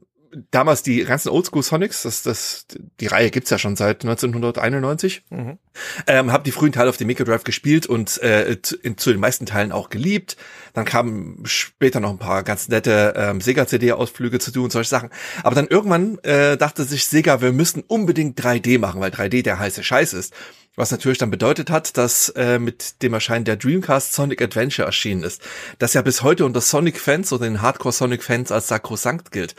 damals 0.51 0.83
die 0.83 1.05
ganzen 1.05 1.31
Oldschool 1.31 1.63
Sonics, 1.63 2.03
das, 2.03 2.23
das, 2.23 2.67
die 3.01 3.07
Reihe 3.07 3.31
gibt's 3.31 3.51
ja 3.51 3.59
schon 3.59 3.75
seit 3.75 4.05
1991. 4.05 5.25
Mhm. 5.31 5.59
Ähm, 6.07 6.33
habe 6.33 6.45
die 6.45 6.53
frühen 6.53 6.71
Teile 6.71 6.89
auf 6.89 6.97
dem 6.97 7.09
Mega 7.09 7.25
Drive 7.25 7.43
gespielt 7.43 7.87
und 7.87 8.23
äh, 8.23 8.61
zu, 8.63 8.77
in, 8.77 8.97
zu 8.97 9.11
den 9.11 9.19
meisten 9.21 9.47
Teilen 9.47 9.73
auch 9.73 9.91
geliebt. 9.91 10.37
Dann 10.75 10.85
kamen 10.85 11.43
später 11.45 11.99
noch 11.99 12.11
ein 12.11 12.19
paar 12.19 12.45
ganz 12.45 12.69
nette 12.69 13.15
ähm, 13.17 13.41
Sega-CD-Ausflüge 13.41 14.39
zu 14.39 14.53
tun 14.53 14.65
und 14.65 14.73
solche 14.73 14.91
Sachen. 14.91 15.11
Aber 15.43 15.55
dann 15.55 15.67
irgendwann 15.67 16.19
äh, 16.19 16.57
dachte 16.57 16.85
sich 16.85 17.07
Sega, 17.07 17.41
wir 17.41 17.53
müssen 17.53 17.83
unbedingt 17.87 18.41
3D 18.41 18.79
machen, 18.79 19.01
weil 19.01 19.11
3D 19.11 19.43
der 19.43 19.59
heiße 19.59 19.83
Scheiß 19.83 20.13
ist. 20.13 20.33
Was 20.79 20.93
natürlich 20.93 21.19
dann 21.19 21.33
bedeutet 21.33 21.71
hat, 21.71 21.97
dass 21.97 22.29
äh, 22.37 22.61
mit 22.61 23.03
dem 23.03 23.13
Erscheinen 23.13 23.45
der 23.45 23.57
Dreamcast 23.57 24.13
Sonic 24.13 24.41
Adventure 24.41 24.87
erschienen 24.87 25.25
ist, 25.25 25.43
das 25.81 25.93
ja 25.93 26.03
bis 26.03 26.23
heute 26.23 26.47
unter 26.47 26.61
Sonic-Fans 26.61 27.33
oder 27.33 27.47
den 27.47 27.63
Hardcore-Sonic-Fans 27.63 28.53
als 28.53 28.69
sakrosankt 28.69 29.33
gilt. 29.33 29.57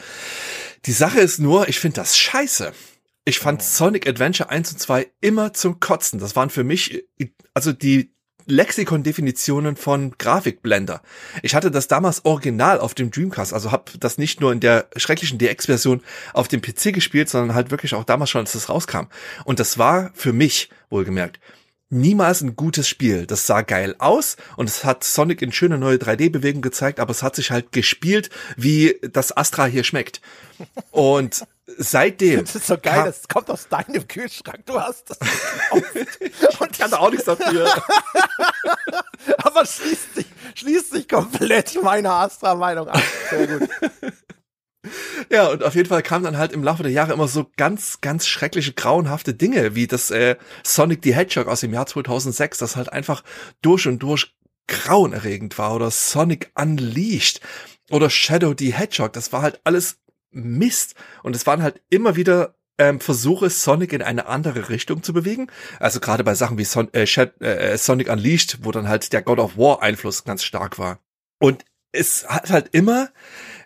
Die 0.85 0.93
Sache 0.93 1.19
ist 1.19 1.39
nur, 1.39 1.67
ich 1.67 1.77
finde 1.77 1.95
das 1.97 2.17
scheiße. 2.17 2.71
Ich 3.25 3.39
fand 3.39 3.61
Sonic 3.61 4.07
Adventure 4.07 4.49
1 4.49 4.71
und 4.71 4.79
2 4.79 5.11
immer 5.19 5.51
zum 5.51 5.81
Kotzen. 5.81 6.21
Das 6.21 6.38
waren 6.38 6.49
für 6.49 6.63
mich, 6.63 7.03
also 7.53 7.73
die 7.73 8.13
Lexikon-Definitionen 8.50 9.75
von 9.75 10.13
Grafikblender. 10.18 11.01
Ich 11.44 11.56
hatte 11.56 11.72
das 11.72 11.88
damals 11.88 12.25
original 12.25 12.79
auf 12.79 12.94
dem 12.94 13.12
Dreamcast, 13.12 13.53
also 13.53 13.72
habe 13.72 13.91
das 14.00 14.18
nicht 14.18 14.41
nur 14.41 14.51
in 14.51 14.60
der 14.60 14.88
schrecklichen 14.96 15.38
DX-Version 15.38 16.01
auf 16.34 16.48
dem 16.48 16.62
PC 16.62 16.94
gespielt, 16.94 17.29
sondern 17.29 17.56
halt 17.56 17.72
wirklich 17.72 17.94
auch 17.94 18.03
damals 18.03 18.29
schon, 18.29 18.41
als 18.41 18.56
es 18.56 18.70
rauskam. 18.70 19.08
Und 19.46 19.60
das 19.60 19.77
war 19.77 20.12
für 20.13 20.34
mich, 20.34 20.70
wohlgemerkt, 20.89 21.39
niemals 21.89 22.41
ein 22.41 22.56
gutes 22.56 22.88
Spiel. 22.88 23.25
Das 23.25 23.48
sah 23.48 23.62
geil 23.62 23.96
aus 24.00 24.38
und 24.58 24.70
es 24.70 24.84
hat 24.84 25.03
Sonic 25.03 25.41
in 25.41 25.51
schöne 25.51 25.77
neue 25.77 25.98
3D-Bewegung 25.98 26.62
gezeigt, 26.62 27.00
aber 27.00 27.12
es 27.12 27.24
hat 27.24 27.36
sich 27.36 27.51
halt 27.51 27.72
gespielt, 27.72 28.29
wie 28.58 29.00
das 29.12 29.36
Astra 29.36 29.65
hier 29.65 29.84
schmeckt. 29.84 30.22
Und 30.91 31.46
seitdem. 31.77 32.41
Das 32.41 32.55
ist 32.55 32.67
so 32.67 32.77
geil, 32.77 33.03
das 33.05 33.27
kommt 33.27 33.49
aus 33.49 33.67
deinem 33.67 34.07
Kühlschrank, 34.07 34.65
du 34.65 34.79
hast 34.79 35.09
das 35.09 35.19
Und 36.59 36.71
ich 36.71 36.79
kann 36.79 36.91
da 36.91 36.97
auch 36.97 37.11
nichts 37.11 37.25
dafür. 37.25 37.67
Aber 39.38 39.65
schließt 39.65 40.15
sich, 40.15 40.25
schließt 40.55 40.91
sich 40.91 41.07
komplett 41.07 41.81
meiner 41.81 42.13
Astra-Meinung 42.13 42.88
an. 42.88 43.01
Sehr 43.29 43.47
gut. 43.47 43.69
Ja, 45.29 45.49
und 45.49 45.63
auf 45.63 45.75
jeden 45.75 45.89
Fall 45.89 46.01
kamen 46.01 46.23
dann 46.23 46.38
halt 46.38 46.53
im 46.53 46.63
Laufe 46.63 46.83
der 46.83 46.91
Jahre 46.91 47.11
immer 47.11 47.27
so 47.27 47.51
ganz, 47.57 47.99
ganz 47.99 48.25
schreckliche, 48.25 48.71
grauenhafte 48.71 49.33
Dinge, 49.33 49.75
wie 49.75 49.88
das 49.88 50.09
äh, 50.09 50.38
Sonic 50.63 51.01
the 51.03 51.13
Hedgehog 51.13 51.47
aus 51.47 51.59
dem 51.59 51.73
Jahr 51.73 51.85
2006, 51.85 52.57
das 52.59 52.77
halt 52.77 52.91
einfach 52.91 53.23
durch 53.61 53.88
und 53.88 53.99
durch 53.99 54.33
grauenerregend 54.67 55.57
war, 55.57 55.75
oder 55.75 55.91
Sonic 55.91 56.51
Unleashed, 56.55 57.41
oder 57.91 58.09
Shadow 58.09 58.53
the 58.57 58.73
Hedgehog, 58.73 59.13
das 59.13 59.33
war 59.33 59.41
halt 59.41 59.59
alles 59.65 59.97
Mist. 60.31 60.95
Und 61.24 61.36
es 61.36 61.45
waren 61.45 61.63
halt 61.63 61.81
immer 61.89 62.15
wieder 62.15 62.55
ähm, 62.77 63.00
Versuche, 63.00 63.50
Sonic 63.50 63.93
in 63.93 64.01
eine 64.01 64.27
andere 64.27 64.69
Richtung 64.69 65.03
zu 65.03 65.13
bewegen. 65.13 65.48
Also 65.79 66.00
gerade 66.00 66.24
bei 66.24 66.33
Sachen 66.33 66.57
wie 66.57 66.65
Son 66.65 66.89
äh, 66.93 67.03
äh, 67.03 67.77
Sonic 67.77 68.09
Unleashed, 68.09 68.59
wo 68.63 68.71
dann 68.71 68.88
halt 68.88 69.12
der 69.13 69.21
God 69.21 69.39
of 69.39 69.57
War 69.57 69.81
Einfluss 69.81 70.24
ganz 70.24 70.43
stark 70.43 70.79
war. 70.79 71.00
Und 71.39 71.65
es 71.91 72.27
hat 72.27 72.50
halt 72.50 72.69
immer 72.71 73.09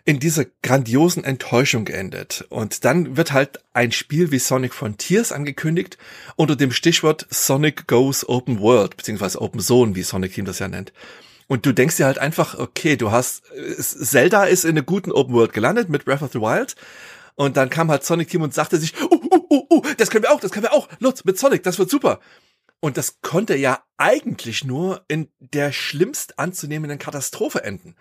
in 0.04 0.18
dieser 0.18 0.44
grandiosen 0.62 1.24
Enttäuschung 1.24 1.84
geendet. 1.84 2.44
Und 2.50 2.84
dann 2.84 3.16
wird 3.16 3.32
halt 3.32 3.62
ein 3.72 3.92
Spiel 3.92 4.30
wie 4.30 4.38
Sonic 4.38 4.74
Frontiers 4.74 5.32
angekündigt 5.32 5.98
unter 6.36 6.56
dem 6.56 6.72
Stichwort 6.72 7.26
Sonic 7.30 7.86
Goes 7.86 8.28
Open 8.28 8.60
World, 8.60 8.96
beziehungsweise 8.96 9.40
Open 9.40 9.60
Zone, 9.60 9.94
wie 9.94 10.02
Sonic 10.02 10.34
Team 10.34 10.44
das 10.44 10.58
ja 10.58 10.68
nennt. 10.68 10.92
Und 11.46 11.66
du 11.66 11.72
denkst 11.72 11.96
dir 11.96 12.06
halt 12.06 12.18
einfach, 12.18 12.58
okay, 12.58 12.96
du 12.96 13.10
hast, 13.10 13.42
Zelda 13.78 14.44
ist 14.44 14.64
in 14.64 14.70
einer 14.70 14.82
guten 14.82 15.12
Open 15.12 15.34
World 15.34 15.52
gelandet 15.52 15.88
mit 15.88 16.04
Breath 16.04 16.22
of 16.22 16.32
the 16.32 16.40
Wild. 16.40 16.74
Und 17.34 17.56
dann 17.56 17.68
kam 17.68 17.90
halt 17.90 18.04
Sonic 18.04 18.28
Team 18.28 18.42
und 18.42 18.54
sagte 18.54 18.78
sich, 18.78 18.94
uh, 19.02 19.08
uh, 19.12 19.46
uh, 19.50 19.66
uh, 19.70 19.82
das 19.98 20.10
können 20.10 20.24
wir 20.24 20.32
auch, 20.32 20.40
das 20.40 20.52
können 20.52 20.64
wir 20.64 20.72
auch. 20.72 20.88
Lutz, 21.00 21.24
mit 21.24 21.38
Sonic, 21.38 21.62
das 21.62 21.78
wird 21.78 21.90
super. 21.90 22.20
Und 22.80 22.96
das 22.96 23.20
konnte 23.22 23.56
ja 23.56 23.82
eigentlich 23.96 24.64
nur 24.64 25.04
in 25.08 25.28
der 25.38 25.72
schlimmst 25.72 26.38
anzunehmenden 26.38 26.98
Katastrophe 26.98 27.64
enden. 27.64 27.96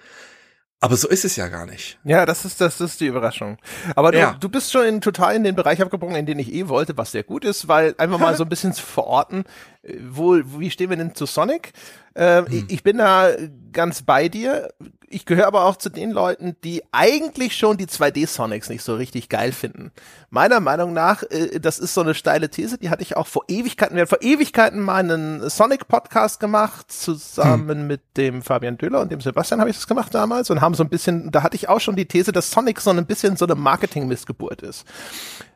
Aber 0.84 0.98
so 0.98 1.08
ist 1.08 1.24
es 1.24 1.38
ja 1.38 1.48
gar 1.48 1.66
nicht. 1.66 1.98
Ja, 2.04 2.26
das 2.26 2.44
ist, 2.44 2.60
das 2.60 2.82
ist 2.82 3.00
die 3.00 3.06
Überraschung. 3.06 3.58
Aber 3.96 4.12
du, 4.12 4.18
ja. 4.18 4.36
du 4.38 4.50
bist 4.50 4.74
schon 4.74 4.86
in, 4.86 5.00
total 5.00 5.34
in 5.34 5.46
den 5.46 5.56
Bereich 5.56 5.82
abgebrochen, 5.82 6.18
in 6.18 6.26
den 6.26 6.40
ich 6.40 6.54
eh 6.54 6.68
wollte, 6.68 6.98
was 6.98 7.14
sehr 7.14 7.24
gut 7.24 7.46
ist, 7.46 7.70
weil 7.70 7.96
einfach 7.98 8.20
mal 8.20 8.36
so 8.36 8.44
ein 8.44 8.50
bisschen 8.50 8.74
zu 8.74 8.84
verorten, 8.84 9.46
äh, 9.84 9.96
wo, 10.10 10.42
wie 10.60 10.70
stehen 10.70 10.90
wir 10.90 10.98
denn 10.98 11.16
zu 11.16 11.26
Sonic? 11.26 11.72
Ähm, 12.16 12.46
hm. 12.46 12.54
ich, 12.54 12.74
ich 12.74 12.84
bin 12.84 12.98
da 12.98 13.30
ganz 13.72 14.04
bei 14.04 14.30
dir 14.30 14.70
ich 15.14 15.26
gehöre 15.26 15.48
aber 15.48 15.66
auch 15.66 15.76
zu 15.76 15.90
den 15.90 16.12
Leuten, 16.12 16.56
die 16.64 16.82
eigentlich 16.92 17.56
schon 17.56 17.78
die 17.78 17.86
2D-Sonics 17.86 18.70
nicht 18.70 18.84
so 18.84 18.96
richtig 18.96 19.30
geil 19.30 19.52
finden. 19.52 19.92
Meiner 20.30 20.60
Meinung 20.60 20.94
nach, 20.94 21.24
äh, 21.30 21.60
das 21.60 21.80
ist 21.80 21.94
so 21.94 22.02
eine 22.02 22.16
steile 22.16 22.50
These, 22.50 22.78
die 22.78 22.90
hatte 22.90 23.04
ich 23.04 23.16
auch 23.16 23.28
vor 23.28 23.44
Ewigkeiten, 23.48 23.96
wir 23.96 24.02
haben 24.02 24.10
vor 24.10 24.22
Ewigkeiten 24.22 24.82
mal 24.82 25.00
einen 25.00 25.50
Sonic-Podcast 25.50 26.40
gemacht, 26.40 26.92
zusammen 26.92 27.80
hm. 27.80 27.88
mit 27.88 28.02
dem 28.18 28.42
Fabian 28.42 28.78
Döhler 28.78 29.02
und 29.02 29.12
dem 29.12 29.22
Sebastian 29.22 29.60
habe 29.60 29.70
ich 29.70 29.76
das 29.76 29.88
gemacht 29.88 30.14
damals 30.14 30.50
und 30.50 30.62
haben 30.62 30.74
so 30.74 30.84
ein 30.84 30.90
bisschen, 30.90 31.32
da 31.32 31.44
hatte 31.44 31.56
ich 31.56 31.70
auch 31.70 31.80
schon 31.80 31.96
die 31.96 32.08
These, 32.08 32.32
dass 32.32 32.52
Sonic 32.52 32.82
so 32.82 32.90
ein 32.90 33.06
bisschen 33.06 33.38
so 33.38 33.46
eine 33.46 33.56
Marketing-Missgeburt 33.56 34.62
ist 34.62 34.86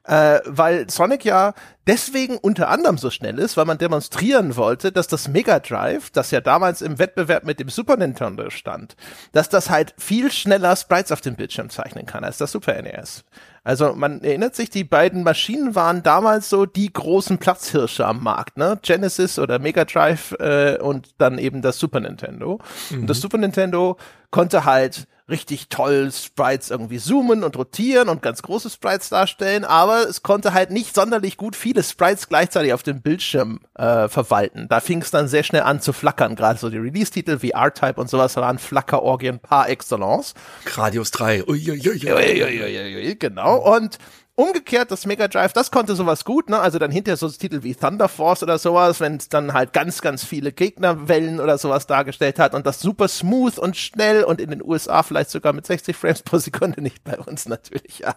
äh, 0.08 0.40
weil 0.46 0.90
Sonic 0.90 1.26
ja 1.26 1.54
deswegen 1.86 2.38
unter 2.38 2.70
anderem 2.70 2.98
so 2.98 3.10
schnell 3.10 3.40
ist, 3.40 3.58
weil 3.58 3.66
man 3.66 3.78
demonstrieren 3.78 4.56
wollte, 4.56 4.92
dass 4.92 5.08
das 5.08 5.28
Mega 5.28 5.60
Drive, 5.60 6.10
das 6.10 6.32
ja 6.32 6.42
damals 6.42 6.82
im 6.82 7.00
Wettbewerb 7.00 7.44
mit 7.44 7.60
dem 7.60 7.70
Super 7.70 7.98
Nintendo 7.98 8.50
stand, 8.50 8.96
dass 9.34 9.50
das 9.50 9.70
halt 9.70 9.94
viel 9.98 10.32
schneller 10.32 10.76
Sprites 10.76 11.12
auf 11.12 11.22
dem 11.22 11.36
Bildschirm 11.36 11.70
zeichnen 11.70 12.06
kann 12.06 12.24
als 12.24 12.38
das 12.38 12.52
Super 12.52 12.82
NES. 12.82 13.24
Also 13.64 13.94
man 13.94 14.22
erinnert 14.22 14.56
sich, 14.56 14.70
die 14.70 14.86
beiden 14.86 15.24
Maschinen 15.24 15.76
waren 15.76 16.02
damals 16.02 16.50
so 16.50 16.66
die 16.66 16.92
großen 16.92 17.38
Platzhirsche 17.38 18.06
am 18.06 18.24
Markt, 18.24 18.58
ne? 18.58 18.80
Genesis 18.82 19.38
oder 19.40 19.60
Mega 19.60 19.84
Drive 19.84 20.32
äh, 20.40 20.78
und 20.80 21.10
dann 21.18 21.38
eben 21.38 21.62
das 21.62 21.78
Super 21.78 22.00
Nintendo. 22.00 22.60
Mhm. 22.90 23.02
Und 23.02 23.08
das 23.08 23.20
Super 23.20 23.38
Nintendo 23.38 23.98
konnte 24.32 24.66
halt 24.66 25.08
richtig 25.30 25.68
toll 25.68 26.10
Sprites 26.12 26.70
irgendwie 26.70 27.00
zoomen 27.00 27.44
und 27.44 27.58
rotieren 27.58 28.08
und 28.08 28.22
ganz 28.22 28.42
große 28.42 28.70
Sprites 28.70 29.10
darstellen, 29.10 29.66
aber 29.66 30.08
es 30.08 30.24
konnte 30.24 30.54
halt 30.54 30.72
nicht 30.72 30.96
sonderlich 30.96 31.38
gut 31.38 31.56
viele 31.56 31.84
Sprites 31.84 32.30
gleichzeitig 32.30 32.74
auf 32.74 32.84
dem 32.84 33.02
Bildschirm 33.02 33.60
äh, 33.76 34.08
verwalten. 34.08 34.68
Da 34.70 34.80
fing 34.80 35.02
es 35.02 35.12
dann 35.12 35.28
sehr 35.28 35.44
schnell 35.44 35.64
an 35.64 35.82
zu 35.82 35.92
flackern, 35.92 36.36
gerade 36.36 36.60
so 36.60 36.70
die 36.70 36.78
Release-Titel 36.78 37.42
wie 37.42 37.52
R-Type 37.52 38.00
und 38.00 38.10
sowas 38.10 38.38
waren 38.38 38.58
Flackerorgien 38.58 39.40
par 39.40 39.70
excellence. 39.70 40.34
Gradius 40.66 41.12
3, 41.12 41.44
Uiuiui. 41.46 42.10
Uiuiui, 42.10 43.16
genau. 43.16 43.76
Und 43.76 43.98
Umgekehrt, 44.39 44.91
das 44.91 45.08
Mega 45.08 45.27
Drive, 45.27 45.51
das 45.53 45.72
konnte 45.72 45.96
sowas 45.96 46.24
gut, 46.24 46.48
ne? 46.48 46.60
Also 46.60 46.77
dann 46.77 46.91
hinterher 46.91 47.17
so 47.17 47.27
Titel 47.27 47.63
wie 47.63 47.74
Thunder 47.74 48.08
Force 48.08 48.44
oder 48.44 48.60
sowas, 48.60 49.00
wenn 49.00 49.15
es 49.15 49.29
dann 49.29 49.53
halt 49.53 49.74
ganz, 49.74 50.00
ganz 50.00 50.24
viele 50.24 50.51
Gegnerwellen 50.51 51.39
oder 51.39 51.58
sowas 51.58 51.88
dargestellt 51.88 52.38
hat 52.38 52.53
und 52.53 52.67
das 52.67 52.79
super 52.79 53.08
smooth 53.08 53.58
und 53.58 53.75
schnell 53.75 54.24
und 54.24 54.39
in 54.39 54.51
den 54.51 54.63
USA 54.63 55.01
vielleicht 55.01 55.32
sogar 55.32 55.53
mit 55.53 55.65
60 55.65 55.98
Frames 55.98 56.22
pro 56.22 56.38
Sekunde, 56.38 56.84
nicht 56.84 57.03
bei 57.03 57.17
uns 57.17 57.48
natürlich, 57.48 57.98
ja. 58.01 58.13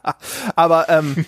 Aber 0.57 0.91
ähm, 0.91 1.25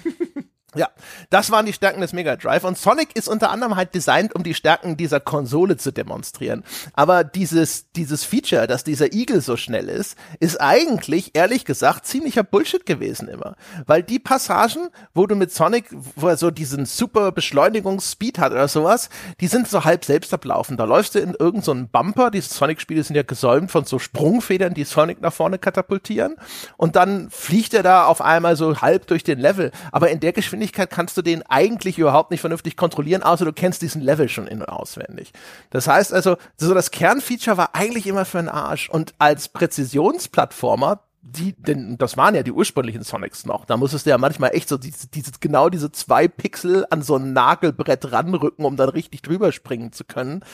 Ja, 0.75 0.89
das 1.29 1.51
waren 1.51 1.67
die 1.67 1.75
Stärken 1.75 2.01
des 2.01 2.15
Mega 2.15 2.37
Drive 2.37 2.65
und 2.65 2.79
Sonic 2.79 3.15
ist 3.15 3.29
unter 3.29 3.51
anderem 3.51 3.77
halt 3.77 3.95
designt, 3.95 4.35
um 4.35 4.43
die 4.43 4.55
Stärken 4.55 4.97
dieser 4.97 5.21
Konsole 5.21 5.77
zu 5.77 5.93
demonstrieren. 5.93 6.65
Aber 6.95 7.25
dieses, 7.25 7.91
dieses 7.93 8.25
Feature, 8.25 8.67
dass 8.67 8.83
dieser 8.83 9.13
Igel 9.13 9.43
so 9.43 9.59
schnell 9.59 9.91
ist, 9.91 10.17
ist 10.41 10.61
eigentlich, 10.63 11.33
ehrlich 11.35 11.67
gesagt, 11.67 12.07
ziemlicher 12.07 12.43
Bullshit 12.43 12.87
gewesen 12.87 13.29
immer. 13.29 13.55
Weil 13.85 14.03
die 14.03 14.19
Passagen, 14.19 14.89
wo 15.13 15.27
du 15.27 15.35
mit 15.35 15.53
Sonic, 15.53 15.91
wo 16.17 16.29
er 16.29 16.39
so 16.39 16.51
diesen 16.51 16.87
super 16.87 17.33
Beschleunigungsspeed 17.33 18.39
hat 18.39 18.53
oder 18.53 18.67
sowas, 18.67 19.11
die 19.41 19.49
sind 19.49 19.69
so 19.69 19.85
halb 19.85 20.07
selbst 20.07 20.33
ablaufen. 20.33 20.79
Da 20.79 20.85
läufst 20.85 21.15
du 21.15 21.19
in 21.19 21.35
irgendeinen 21.39 21.83
so 21.83 21.89
Bumper, 21.93 22.31
diese 22.31 22.49
Sonic-Spiele 22.49 23.03
sind 23.03 23.17
ja 23.17 23.25
gesäumt 23.25 23.71
von 23.71 23.85
so 23.85 23.99
Sprungfedern, 23.99 24.73
die 24.73 24.85
Sonic 24.85 25.21
nach 25.21 25.35
vorne 25.35 25.59
katapultieren 25.59 26.37
und 26.79 26.97
dann 26.97 27.29
fliegt 27.29 27.75
er 27.75 27.83
da 27.83 28.07
auf 28.07 28.23
einmal 28.23 28.57
so 28.57 28.81
halb 28.81 29.07
durch 29.07 29.23
den 29.23 29.39
Level. 29.39 29.71
Aber 29.91 30.11
in 30.11 30.21
der 30.21 30.33
Geschwindigkeit 30.33 30.62
Geschwindigkeit 30.63 30.91
kannst 30.91 31.17
du 31.17 31.23
den 31.23 31.43
eigentlich 31.43 31.99
überhaupt 31.99 32.31
nicht 32.31 32.41
vernünftig 32.41 32.77
kontrollieren, 32.77 33.23
außer 33.23 33.45
du 33.45 33.53
kennst 33.53 33.83
diesen 33.83 34.01
Level 34.01 34.29
schon 34.29 34.47
in- 34.47 34.61
und 34.61 34.69
auswendig. 34.69 35.33
Das 35.71 35.89
heißt 35.89 36.13
also, 36.13 36.37
so 36.57 36.73
das 36.73 36.93
Kernfeature 36.93 37.57
war 37.57 37.75
eigentlich 37.75 38.07
immer 38.07 38.25
für 38.25 38.39
einen 38.39 38.49
Arsch. 38.49 38.89
Und 38.89 39.15
als 39.19 39.49
Präzisionsplattformer 39.49 41.01
die, 41.25 41.55
denn 41.57 41.99
das 41.99 42.17
waren 42.17 42.35
ja 42.35 42.43
die 42.43 42.51
ursprünglichen 42.51 43.05
Sonics 43.05 43.47
noch. 43.47 43.65
Da 43.65 43.77
musstest 43.77 44.07
du 44.07 44.11
ja 44.11 44.19
manchmal 44.19 44.55
echt 44.55 44.69
so 44.69 44.77
diese, 44.77 45.07
diese, 45.07 45.31
genau 45.39 45.69
diese 45.69 45.93
zwei 45.93 46.27
Pixel 46.27 46.85
an 46.91 47.03
so 47.03 47.17
ein 47.17 47.33
Nagelbrett 47.33 48.11
ranrücken, 48.11 48.65
um 48.65 48.77
dann 48.77 48.89
richtig 48.89 49.23
drüber 49.23 49.53
springen 49.53 49.93
zu 49.93 50.05
können. 50.05 50.45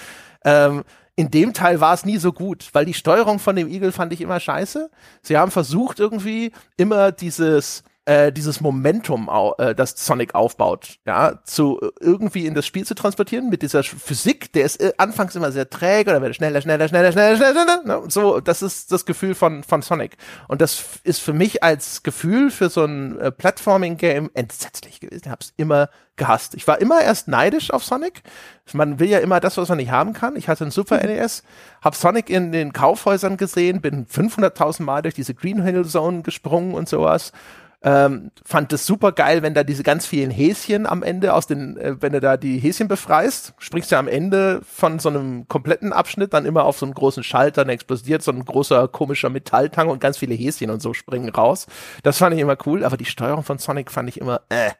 Ähm, 0.45 0.85
in 1.17 1.31
dem 1.31 1.55
Teil 1.55 1.81
war 1.81 1.95
es 1.95 2.05
nie 2.05 2.19
so 2.19 2.33
gut, 2.33 2.69
weil 2.75 2.85
die 2.85 2.93
Steuerung 2.93 3.39
von 3.39 3.57
dem 3.57 3.67
Eagle 3.69 3.93
fand 3.93 4.13
ich 4.13 4.21
immer 4.21 4.41
scheiße. 4.41 4.91
Sie 5.23 5.39
haben 5.39 5.51
versucht 5.51 6.01
irgendwie 6.01 6.53
immer 6.77 7.13
dieses 7.13 7.83
äh, 8.09 8.33
dieses 8.33 8.63
Momentum, 8.63 9.31
äh, 9.59 9.75
das 9.75 9.95
Sonic 9.97 10.35
aufbaut, 10.35 10.99
ja, 11.07 11.41
zu 11.45 11.79
äh, 11.83 11.91
irgendwie 12.01 12.47
in 12.47 12.55
das 12.55 12.67
Spiel 12.67 12.87
zu 12.87 12.95
transportieren 12.95 13.51
mit 13.51 13.61
dieser 13.61 13.83
Physik, 13.83 14.51
der 14.55 14.65
ist 14.65 14.81
äh, 14.81 14.95
anfangs 14.97 15.37
immer 15.37 15.53
sehr 15.53 15.69
träge 15.69 16.11
oder 16.11 16.23
wird 16.23 16.35
schneller, 16.35 16.63
schneller, 16.63 16.89
schneller, 16.89 17.13
schneller, 17.13 17.37
schneller, 17.37 17.53
schneller 17.53 18.01
ne? 18.01 18.09
so, 18.09 18.41
das 18.41 18.63
ist 18.63 18.93
das 18.93 19.05
Gefühl 19.05 19.35
von 19.35 19.63
von 19.63 19.83
Sonic 19.83 20.17
und 20.49 20.63
das 20.63 20.83
ist 21.05 21.21
für 21.21 21.35
mich 21.35 21.63
als 21.63 22.03
Gefühl 22.03 22.51
für 22.51 22.71
so 22.71 22.83
ein 22.85 23.19
äh, 23.19 23.31
Platforming-Game 23.31 24.31
entsetzlich 24.33 25.01
gewesen. 25.01 25.23
Ich 25.25 25.31
habe 25.31 25.41
es 25.43 25.53
immer 25.59 25.91
gehasst. 26.17 26.55
Ich 26.55 26.67
war 26.67 26.81
immer 26.81 27.03
erst 27.03 27.29
neidisch 27.29 27.71
auf 27.71 27.85
Sonic. 27.85 28.23
Man 28.73 28.99
will 28.99 29.09
ja 29.09 29.19
immer 29.19 29.39
das, 29.39 29.59
was 29.59 29.69
man 29.69 29.79
nicht 29.79 29.91
haben 29.91 30.15
kann. 30.15 30.35
Ich 30.37 30.49
hatte 30.49 30.65
ein 30.65 30.71
Super 30.71 30.97
mhm. 30.97 31.11
NES, 31.11 31.43
habe 31.83 31.95
Sonic 31.95 32.31
in 32.31 32.53
den 32.53 32.73
Kaufhäusern 32.73 33.37
gesehen, 33.37 33.83
bin 33.83 34.07
500.000 34.07 34.83
Mal 34.83 35.03
durch 35.03 35.15
diese 35.15 35.35
Green 35.35 35.63
Hill 35.63 35.85
Zone 35.85 36.23
gesprungen 36.23 36.75
und 36.75 36.89
sowas 36.89 37.33
ähm, 37.83 38.33
fand 38.45 38.73
es 38.73 38.87
super 38.87 39.13
geil, 39.13 39.43
wenn 39.43 39.55
da 39.55 39.63
diese 39.63 39.85
ganz 39.85 40.05
vielen 40.05 40.33
Häschen 40.33 40.85
am 40.85 41.05
Ende 41.05 41.33
aus 41.33 41.47
den, 41.47 41.77
äh, 41.77 41.97
wenn 42.01 42.13
du 42.13 42.21
da 42.21 42.37
die 42.37 42.59
Häschen 42.59 42.89
befreist, 42.89 43.55
springst 43.59 43.93
du 43.93 43.97
am 43.97 44.09
Ende 44.09 44.61
von 44.65 44.99
so 44.99 45.09
einem 45.09 45.47
kompletten 45.47 45.93
Abschnitt 45.93 46.33
dann 46.35 46.45
immer 46.45 46.65
auf 46.65 46.79
so 46.79 46.87
einen 46.87 46.95
großen 46.95 47.23
Schalter, 47.23 47.65
dann 47.65 47.73
explodiert 47.73 48.23
so 48.23 48.33
ein 48.33 48.45
großer 48.45 48.89
komischer 48.89 49.31
Metalltang 49.31 49.89
und 49.89 50.01
ganz 50.01 50.19
viele 50.19 50.35
Häschen 50.35 50.71
und 50.71 50.83
so 50.83 50.93
springen 50.93 51.29
raus. 51.29 51.67
Das 52.03 52.19
fand 52.19 52.35
ich 52.35 52.41
immer 52.41 52.57
cool, 52.67 52.85
aber 52.85 52.97
die 52.97 53.05
Steuerung 53.05 53.45
von 53.45 53.59
Sonic 53.59 53.93
fand 53.93 54.09
ich 54.09 54.21
immer 54.21 54.41
äh. 54.49 54.71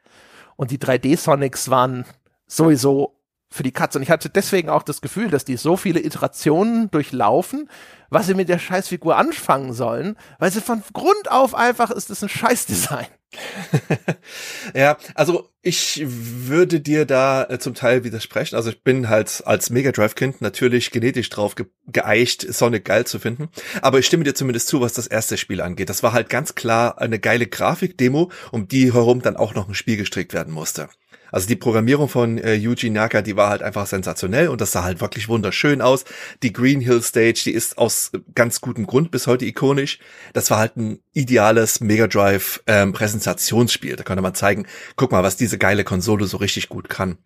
Und 0.57 0.73
die 0.73 0.79
3D-Sonics 0.79 1.71
waren 1.71 2.05
sowieso 2.49 3.18
für 3.51 3.63
die 3.63 3.73
Katze. 3.73 3.99
Und 3.99 4.03
ich 4.03 4.11
hatte 4.11 4.29
deswegen 4.29 4.69
auch 4.69 4.83
das 4.83 5.01
Gefühl, 5.01 5.31
dass 5.31 5.45
die 5.45 5.57
so 5.57 5.77
viele 5.77 6.05
Iterationen 6.05 6.91
durchlaufen, 6.91 7.69
was 8.11 8.27
sie 8.27 8.35
mit 8.35 8.49
der 8.49 8.59
Scheißfigur 8.59 9.17
anfangen 9.17 9.73
sollen, 9.73 10.17
weil 10.39 10.51
sie 10.51 10.61
von 10.61 10.83
Grund 10.93 11.31
auf 11.31 11.55
einfach 11.55 11.91
ist 11.91 12.11
es 12.11 12.23
ein 12.23 12.29
Scheißdesign. 12.29 13.07
ja, 14.75 14.97
also 15.15 15.51
ich 15.61 16.03
würde 16.07 16.81
dir 16.81 17.05
da 17.05 17.45
äh, 17.45 17.59
zum 17.59 17.75
Teil 17.75 18.03
widersprechen. 18.05 18.57
Also 18.57 18.71
ich 18.71 18.83
bin 18.83 19.11
halt 19.11 19.43
als 19.45 19.69
Mega 19.69 19.93
Drive 19.93 20.15
Kind 20.15 20.41
natürlich 20.41 20.91
genetisch 20.91 21.29
drauf 21.29 21.55
ge 21.55 21.67
geeicht, 21.87 22.47
Sonic 22.53 22.87
geil 22.87 23.07
zu 23.07 23.19
finden. 23.19 23.49
Aber 23.83 23.99
ich 23.99 24.07
stimme 24.07 24.25
dir 24.25 24.35
zumindest 24.35 24.69
zu, 24.69 24.81
was 24.81 24.95
das 24.95 25.07
erste 25.07 25.37
Spiel 25.37 25.61
angeht. 25.61 25.91
Das 25.91 26.03
war 26.03 26.13
halt 26.13 26.31
ganz 26.31 26.55
klar 26.55 26.99
eine 26.99 27.19
geile 27.19 27.47
Grafikdemo, 27.47 28.31
um 28.51 28.67
die 28.67 28.93
herum 28.93 29.21
dann 29.21 29.37
auch 29.37 29.55
noch 29.55 29.69
ein 29.69 29.75
Spiel 29.75 29.99
gestrickt 29.99 30.33
werden 30.33 30.53
musste. 30.53 30.89
Also 31.31 31.47
die 31.47 31.57
Programmierung 31.57 32.09
von 32.09 32.39
äh, 32.39 32.55
Yuji 32.55 32.91
Naka, 32.91 33.23
die 33.23 33.37
war 33.37 33.51
halt 33.51 33.63
einfach 33.63 33.87
sensationell 33.87 34.49
und 34.49 34.61
das 34.61 34.73
sah 34.73 34.85
halt 34.85 35.01
wirklich 35.01 35.29
wunderschön 35.29 35.81
aus. 35.81 36.05
Die 36.43 36.53
Green 36.53 36.81
Hill 36.81 37.03
Stage, 37.03 37.43
die 37.45 37.53
ist 37.53 37.79
aus 37.79 38.13
ganz 38.35 38.61
gutem 38.61 38.87
Grund 38.87 39.11
bis 39.11 39.27
heute 39.27 39.45
ikonisch. 39.45 39.99
Das 40.33 40.51
war 40.51 40.59
halt 40.59 40.77
ein 40.77 41.01
ideales 41.13 41.81
Mega 41.81 42.07
Drive 42.07 42.63
ähm, 42.67 42.93
Präsentationsspiel. 42.93 43.97
Da 43.97 44.05
konnte 44.05 44.23
man 44.23 44.35
zeigen, 44.35 44.67
guck 44.97 45.13
mal, 45.13 45.23
was 45.23 45.37
diese 45.37 45.59
geile 45.59 45.85
Konsole 45.85 46.27
so 46.27 46.37
richtig 46.39 46.69
gut 46.69 46.89
kann. 46.89 47.19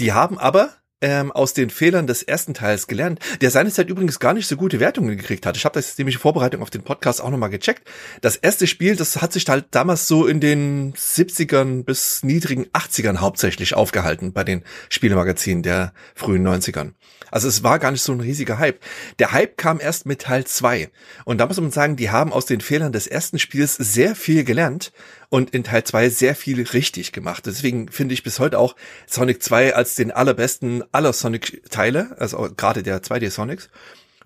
Die 0.00 0.12
haben 0.12 0.38
aber 0.38 0.70
ähm, 1.02 1.30
aus 1.32 1.52
den 1.52 1.68
Fehlern 1.68 2.06
des 2.06 2.22
ersten 2.22 2.54
Teils 2.54 2.86
gelernt, 2.86 3.18
der 3.40 3.50
seinerzeit 3.50 3.90
übrigens 3.90 4.18
gar 4.18 4.32
nicht 4.32 4.46
so 4.46 4.56
gute 4.56 4.80
Wertungen 4.80 5.16
gekriegt 5.16 5.44
hat. 5.44 5.56
Ich 5.56 5.64
habe 5.64 5.74
das 5.74 5.98
nämlich 5.98 6.14
in 6.14 6.20
Vorbereitung 6.20 6.62
auf 6.62 6.70
den 6.70 6.82
Podcast 6.82 7.20
auch 7.20 7.30
nochmal 7.30 7.50
gecheckt. 7.50 7.86
Das 8.20 8.36
erste 8.36 8.66
Spiel, 8.66 8.96
das 8.96 9.20
hat 9.20 9.32
sich 9.32 9.46
halt 9.48 9.66
damals 9.72 10.08
so 10.08 10.26
in 10.26 10.40
den 10.40 10.94
70ern 10.94 11.84
bis 11.84 12.22
niedrigen 12.22 12.66
80ern 12.66 13.18
hauptsächlich 13.18 13.74
aufgehalten 13.74 14.32
bei 14.32 14.44
den 14.44 14.62
Spielemagazinen 14.88 15.62
der 15.62 15.92
frühen 16.14 16.46
90ern. 16.46 16.92
Also 17.30 17.48
es 17.48 17.62
war 17.62 17.78
gar 17.78 17.90
nicht 17.90 18.02
so 18.02 18.12
ein 18.12 18.20
riesiger 18.20 18.58
Hype. 18.58 18.78
Der 19.18 19.32
Hype 19.32 19.56
kam 19.56 19.80
erst 19.80 20.06
mit 20.06 20.20
Teil 20.20 20.44
2. 20.44 20.90
Und 21.24 21.38
da 21.38 21.46
muss 21.46 21.58
man 21.58 21.70
sagen, 21.70 21.96
die 21.96 22.10
haben 22.10 22.32
aus 22.32 22.44
den 22.44 22.60
Fehlern 22.60 22.92
des 22.92 23.06
ersten 23.06 23.38
Spiels 23.38 23.74
sehr 23.74 24.14
viel 24.14 24.44
gelernt 24.44 24.92
und 25.32 25.54
in 25.54 25.64
Teil 25.64 25.82
2 25.82 26.10
sehr 26.10 26.34
viel 26.34 26.62
richtig 26.62 27.10
gemacht. 27.10 27.46
Deswegen 27.46 27.88
finde 27.88 28.12
ich 28.12 28.22
bis 28.22 28.38
heute 28.38 28.58
auch 28.58 28.76
Sonic 29.06 29.42
2 29.42 29.74
als 29.74 29.94
den 29.94 30.10
allerbesten 30.10 30.84
aller 30.92 31.14
Sonic-Teile, 31.14 32.14
also 32.18 32.50
gerade 32.54 32.82
der 32.82 33.02
2D 33.02 33.30
Sonics. 33.30 33.70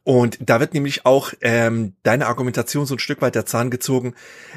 Und 0.02 0.36
da 0.40 0.58
wird 0.58 0.74
nämlich 0.74 1.06
auch 1.06 1.32
ähm, 1.42 1.94
deine 2.02 2.26
Argumentation 2.26 2.86
so 2.86 2.96
ein 2.96 2.98
Stück 2.98 3.22
weit 3.22 3.36
der 3.36 3.46
Zahn 3.46 3.70
gezogen. 3.70 4.14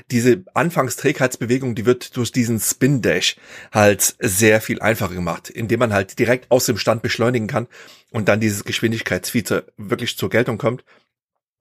Diese 0.09 0.43
Anfangsträgheitsbewegung, 0.55 1.75
die 1.75 1.85
wird 1.85 2.17
durch 2.17 2.31
diesen 2.31 2.59
Spin 2.59 3.03
Dash 3.03 3.35
halt 3.71 4.15
sehr 4.19 4.59
viel 4.59 4.81
einfacher 4.81 5.13
gemacht, 5.13 5.51
indem 5.51 5.81
man 5.81 5.93
halt 5.93 6.17
direkt 6.17 6.49
aus 6.49 6.65
dem 6.65 6.79
Stand 6.79 7.03
beschleunigen 7.03 7.47
kann 7.47 7.67
und 8.09 8.27
dann 8.27 8.39
dieses 8.39 8.63
Geschwindigkeitsfeature 8.63 9.67
wirklich 9.77 10.17
zur 10.17 10.31
Geltung 10.31 10.57
kommt. 10.57 10.83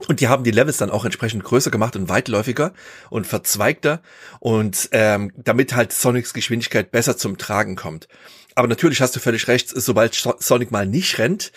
Und 0.06 0.20
die 0.20 0.28
haben 0.28 0.44
die 0.44 0.52
Levels 0.52 0.76
dann 0.76 0.90
auch 0.90 1.04
entsprechend 1.04 1.42
größer 1.42 1.72
gemacht 1.72 1.96
und 1.96 2.08
weitläufiger 2.08 2.72
und 3.10 3.26
verzweigter 3.26 4.00
und 4.38 4.88
ähm, 4.92 5.32
damit 5.36 5.74
halt 5.74 5.92
Sonics 5.92 6.32
Geschwindigkeit 6.32 6.92
besser 6.92 7.16
zum 7.16 7.36
Tragen 7.36 7.74
kommt. 7.74 8.06
Aber 8.54 8.68
natürlich 8.68 9.00
hast 9.00 9.16
du 9.16 9.20
völlig 9.20 9.48
recht, 9.48 9.68
sobald 9.68 10.14
Sonic 10.38 10.70
mal 10.70 10.86
nicht 10.86 11.18
rennt 11.18 11.50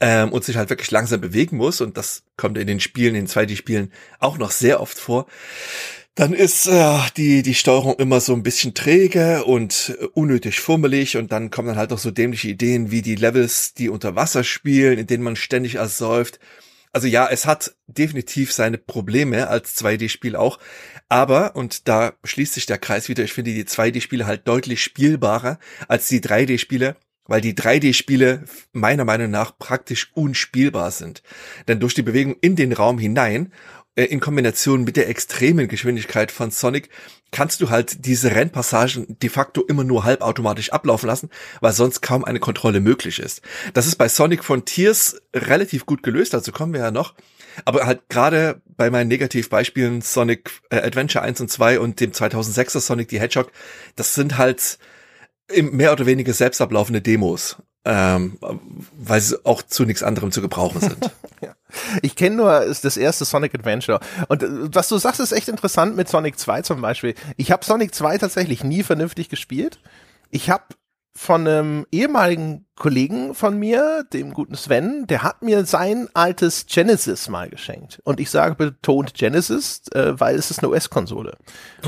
ähm, 0.00 0.32
und 0.32 0.42
sich 0.42 0.56
halt 0.56 0.70
wirklich 0.70 0.90
langsam 0.90 1.20
bewegen 1.20 1.58
muss, 1.58 1.82
und 1.82 1.98
das 1.98 2.22
kommt 2.38 2.56
in 2.56 2.66
den 2.66 2.80
Spielen, 2.80 3.14
in 3.14 3.26
2D-Spielen 3.26 3.92
auch 4.18 4.38
noch 4.38 4.52
sehr 4.52 4.80
oft 4.80 4.98
vor, 4.98 5.26
dann 6.14 6.32
ist 6.32 6.66
äh, 6.68 6.98
die 7.18 7.42
die 7.42 7.54
Steuerung 7.54 7.94
immer 7.98 8.20
so 8.20 8.32
ein 8.32 8.42
bisschen 8.42 8.72
träge 8.72 9.44
und 9.44 9.96
unnötig 10.14 10.60
fummelig 10.60 11.18
und 11.18 11.30
dann 11.30 11.50
kommen 11.50 11.68
dann 11.68 11.78
halt 11.78 11.90
noch 11.90 11.98
so 11.98 12.10
dämliche 12.10 12.48
Ideen 12.48 12.90
wie 12.90 13.02
die 13.02 13.16
Levels, 13.16 13.74
die 13.74 13.90
unter 13.90 14.16
Wasser 14.16 14.44
spielen, 14.44 14.98
in 14.98 15.06
denen 15.06 15.24
man 15.24 15.36
ständig 15.36 15.74
ersäuft 15.74 16.38
also 16.38 16.71
ja, 17.08 17.28
es 17.28 17.46
hat 17.46 17.74
definitiv 17.86 18.52
seine 18.52 18.78
Probleme 18.78 19.48
als 19.48 19.82
2D-Spiel 19.82 20.36
auch. 20.36 20.58
Aber, 21.08 21.56
und 21.56 21.88
da 21.88 22.12
schließt 22.22 22.54
sich 22.54 22.66
der 22.66 22.78
Kreis 22.78 23.08
wieder, 23.08 23.24
ich 23.24 23.32
finde 23.32 23.52
die 23.52 23.64
2D-Spiele 23.64 24.26
halt 24.26 24.46
deutlich 24.46 24.82
spielbarer 24.82 25.58
als 25.88 26.08
die 26.08 26.20
3D-Spiele, 26.20 26.96
weil 27.24 27.40
die 27.40 27.54
3D-Spiele 27.54 28.44
meiner 28.72 29.04
Meinung 29.04 29.30
nach 29.30 29.56
praktisch 29.58 30.10
unspielbar 30.14 30.90
sind. 30.90 31.22
Denn 31.66 31.80
durch 31.80 31.94
die 31.94 32.02
Bewegung 32.02 32.36
in 32.40 32.56
den 32.56 32.72
Raum 32.72 32.98
hinein 32.98 33.52
in 33.94 34.20
Kombination 34.20 34.84
mit 34.84 34.96
der 34.96 35.08
extremen 35.08 35.68
Geschwindigkeit 35.68 36.32
von 36.32 36.50
Sonic 36.50 36.88
kannst 37.30 37.60
du 37.60 37.70
halt 37.70 38.06
diese 38.06 38.34
Rennpassagen 38.34 39.18
de 39.18 39.28
facto 39.28 39.62
immer 39.62 39.84
nur 39.84 40.04
halbautomatisch 40.04 40.72
ablaufen 40.72 41.06
lassen, 41.06 41.30
weil 41.60 41.72
sonst 41.72 42.00
kaum 42.00 42.24
eine 42.24 42.40
Kontrolle 42.40 42.80
möglich 42.80 43.18
ist. 43.18 43.42
Das 43.74 43.86
ist 43.86 43.96
bei 43.96 44.08
Sonic 44.08 44.44
Frontiers 44.44 45.20
relativ 45.34 45.84
gut 45.84 46.02
gelöst, 46.02 46.32
dazu 46.32 46.52
kommen 46.52 46.72
wir 46.72 46.80
ja 46.80 46.90
noch. 46.90 47.14
Aber 47.66 47.84
halt 47.84 48.08
gerade 48.08 48.62
bei 48.76 48.90
meinen 48.90 49.08
Negativbeispielen 49.08 50.00
Sonic 50.00 50.50
äh, 50.70 50.76
Adventure 50.76 51.22
1 51.22 51.42
und 51.42 51.50
2 51.50 51.80
und 51.80 52.00
dem 52.00 52.12
2006er 52.12 52.80
Sonic 52.80 53.10
the 53.10 53.20
Hedgehog, 53.20 53.52
das 53.94 54.14
sind 54.14 54.38
halt 54.38 54.78
mehr 55.54 55.92
oder 55.92 56.06
weniger 56.06 56.32
selbst 56.32 56.62
ablaufende 56.62 57.02
Demos 57.02 57.58
ähm, 57.84 58.38
weil 58.96 59.20
sie 59.20 59.44
auch 59.44 59.62
zu 59.62 59.84
nichts 59.84 60.02
anderem 60.02 60.30
zu 60.30 60.40
gebrauchen 60.40 60.80
sind. 60.80 61.10
ja. 61.40 61.54
Ich 62.02 62.14
kenne 62.16 62.36
nur 62.36 62.60
das 62.60 62.96
erste 62.96 63.24
Sonic 63.24 63.54
Adventure. 63.54 64.00
Und 64.28 64.42
äh, 64.42 64.48
was 64.74 64.88
du 64.88 64.98
sagst, 64.98 65.20
ist 65.20 65.32
echt 65.32 65.48
interessant 65.48 65.96
mit 65.96 66.08
Sonic 66.08 66.38
2 66.38 66.62
zum 66.62 66.80
Beispiel. 66.80 67.14
Ich 67.36 67.50
habe 67.50 67.64
Sonic 67.64 67.94
2 67.94 68.18
tatsächlich 68.18 68.62
nie 68.62 68.82
vernünftig 68.82 69.28
gespielt. 69.28 69.80
Ich 70.30 70.50
habe 70.50 70.64
von 71.14 71.46
einem 71.46 71.86
ehemaligen 71.90 72.66
Kollegen 72.76 73.34
von 73.34 73.58
mir, 73.58 74.04
dem 74.12 74.32
guten 74.32 74.54
Sven, 74.54 75.06
der 75.06 75.22
hat 75.22 75.42
mir 75.42 75.66
sein 75.66 76.08
altes 76.14 76.66
Genesis 76.66 77.28
mal 77.28 77.50
geschenkt. 77.50 78.00
Und 78.04 78.18
ich 78.18 78.30
sage 78.30 78.54
betont 78.54 79.14
Genesis, 79.14 79.82
äh, 79.92 80.18
weil 80.18 80.36
es 80.36 80.50
ist 80.50 80.60
eine 80.60 80.70
US-Konsole. 80.70 81.36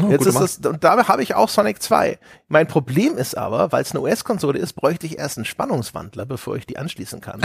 Oh, 0.01 0.11
Jetzt 0.11 0.27
ist 0.27 0.38
das, 0.38 0.59
und 0.59 0.85
da 0.85 1.09
habe 1.09 1.23
ich 1.23 1.35
auch 1.35 1.49
Sonic 1.49 1.83
2. 1.83 2.18
Mein 2.49 2.68
Problem 2.68 3.16
ist 3.16 3.37
aber, 3.37 3.73
weil 3.73 3.83
es 3.83 3.92
eine 3.92 4.03
US-Konsole 4.03 4.59
ist, 4.59 4.75
bräuchte 4.75 5.07
ich 5.07 5.18
erst 5.18 5.38
einen 5.38 5.47
Spannungswandler, 5.47 6.27
bevor 6.27 6.57
ich 6.57 6.66
die 6.66 6.77
anschließen 6.77 7.23
kann. 7.23 7.40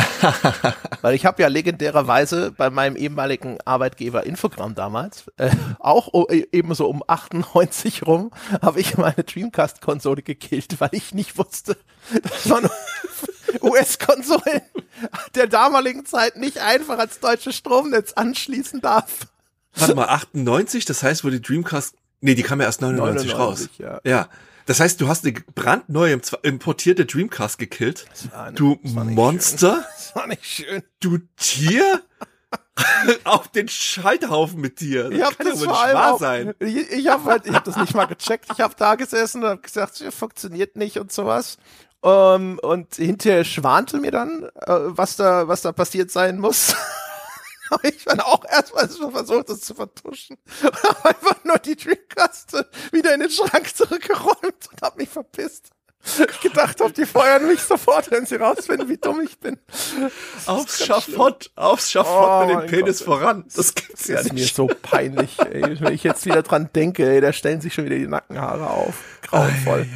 weil 1.01 1.15
ich 1.15 1.25
habe 1.25 1.41
ja 1.41 1.47
legendärerweise 1.47 2.51
bei 2.51 2.69
meinem 2.69 2.97
ehemaligen 2.97 3.57
Arbeitgeber 3.63 4.25
Infogramm 4.25 4.75
damals, 4.75 5.25
äh, 5.37 5.49
auch 5.79 6.09
e, 6.29 6.45
eben 6.51 6.75
so 6.75 6.89
um 6.89 7.03
98 7.07 8.05
rum, 8.05 8.31
habe 8.61 8.81
ich 8.81 8.97
meine 8.97 9.23
Dreamcast-Konsole 9.23 10.23
gekillt, 10.23 10.79
weil 10.79 10.89
ich 10.91 11.13
nicht 11.13 11.37
wusste, 11.37 11.77
dass 12.23 12.45
man 12.45 12.69
US-Konsolen 13.61 14.61
der 15.35 15.47
damaligen 15.47 16.05
Zeit 16.05 16.37
nicht 16.37 16.59
einfach 16.59 16.99
als 16.99 17.19
deutsches 17.19 17.55
Stromnetz 17.55 18.13
anschließen 18.13 18.81
darf. 18.81 19.27
Warte 19.75 19.95
mal, 19.95 20.07
98, 20.07 20.85
das 20.85 21.03
heißt, 21.03 21.23
wo 21.23 21.29
die 21.29 21.41
Dreamcast, 21.41 21.95
nee, 22.21 22.35
die 22.35 22.43
kam 22.43 22.59
ja 22.59 22.65
erst 22.65 22.81
99, 22.81 23.33
99 23.33 23.39
raus. 23.39 23.69
Ja. 23.77 24.01
ja. 24.03 24.29
Das 24.65 24.79
heißt, 24.79 25.01
du 25.01 25.07
hast 25.07 25.25
eine 25.25 25.33
brandneue 25.55 26.19
importierte 26.43 27.05
Dreamcast 27.05 27.57
gekillt. 27.57 28.05
du 28.53 28.77
Monster. 28.83 29.83
Das 29.95 30.15
war 30.15 30.27
nicht 30.27 30.45
schön. 30.45 30.83
Du 30.99 31.19
Tier. 31.37 32.03
auf 33.23 33.47
den 33.49 33.67
Scheiterhaufen 33.67 34.59
mit 34.59 34.79
dir. 34.79 35.05
Das 35.05 35.13
ich 35.13 35.23
habe 35.23 35.35
das 35.43 35.63
vor 35.63 35.81
allem 35.81 35.97
auch, 35.97 36.19
sein. 36.19 36.53
Ich, 36.59 36.91
ich 36.91 37.07
habe 37.07 37.23
halt, 37.25 37.45
ich 37.45 37.53
habe 37.53 37.65
das 37.65 37.77
nicht 37.77 37.93
mal 37.93 38.05
gecheckt. 38.05 38.47
Ich 38.51 38.59
habe 38.59 38.73
da 38.77 38.95
gesessen 38.95 39.43
und 39.43 39.49
habe 39.49 39.61
gesagt, 39.61 40.01
das 40.01 40.15
funktioniert 40.15 40.75
nicht 40.75 40.97
und 40.97 41.11
sowas. 41.11 41.57
Um, 42.01 42.11
ähm, 42.11 42.59
und 42.61 42.95
hinterher 42.95 43.43
schwante 43.43 43.97
mir 43.97 44.11
dann, 44.11 44.43
äh, 44.43 44.49
was 44.67 45.17
da, 45.17 45.49
was 45.49 45.63
da 45.63 45.73
passiert 45.73 46.11
sein 46.11 46.39
muss. 46.39 46.75
Ich 47.83 48.03
dann 48.03 48.19
auch 48.19 48.43
erstmal 48.45 48.89
so 48.89 49.11
versucht, 49.11 49.49
das 49.49 49.61
zu 49.61 49.75
vertuschen. 49.75 50.37
Und 50.63 50.83
habe 50.83 51.09
einfach 51.09 51.43
nur 51.43 51.59
die 51.59 51.75
Dreamcast 51.75 52.65
wieder 52.91 53.13
in 53.13 53.19
den 53.19 53.29
Schrank 53.29 53.75
zurückgeräumt 53.75 54.69
und 54.71 54.81
habe 54.81 54.97
mich 54.97 55.09
verpisst. 55.09 55.69
Ich 56.03 56.39
gedacht 56.41 56.79
habe, 56.79 56.93
die 56.93 57.05
feuern 57.05 57.45
mich 57.47 57.59
sofort, 57.61 58.09
wenn 58.09 58.25
sie 58.25 58.37
rausfinden, 58.37 58.87
wie 58.87 58.97
dumm 58.97 59.21
ich 59.21 59.37
bin. 59.37 59.59
Aufs 60.45 60.83
Schafott, 60.85 61.51
aufs 61.55 61.91
Schafott 61.91 62.43
oh 62.43 62.45
mit 62.45 62.63
dem 62.63 62.69
Penis 62.69 62.99
Gott. 62.99 63.19
voran. 63.19 63.45
Das 63.53 63.75
gibt's 63.75 64.07
ja 64.07 64.15
nicht. 64.15 64.31
Das 64.31 64.33
ist 64.33 64.33
mir 64.33 64.47
so 64.47 64.67
peinlich, 64.81 65.37
ey. 65.39 65.79
Wenn 65.79 65.93
ich 65.93 66.03
jetzt 66.03 66.25
wieder 66.25 66.41
dran 66.41 66.69
denke, 66.73 67.07
ey, 67.07 67.21
da 67.21 67.33
stellen 67.33 67.61
sich 67.61 67.73
schon 67.73 67.85
wieder 67.85 67.97
die 67.97 68.07
Nackenhaare 68.07 68.69
auf. 68.69 68.95
Grauenvoll. 69.23 69.87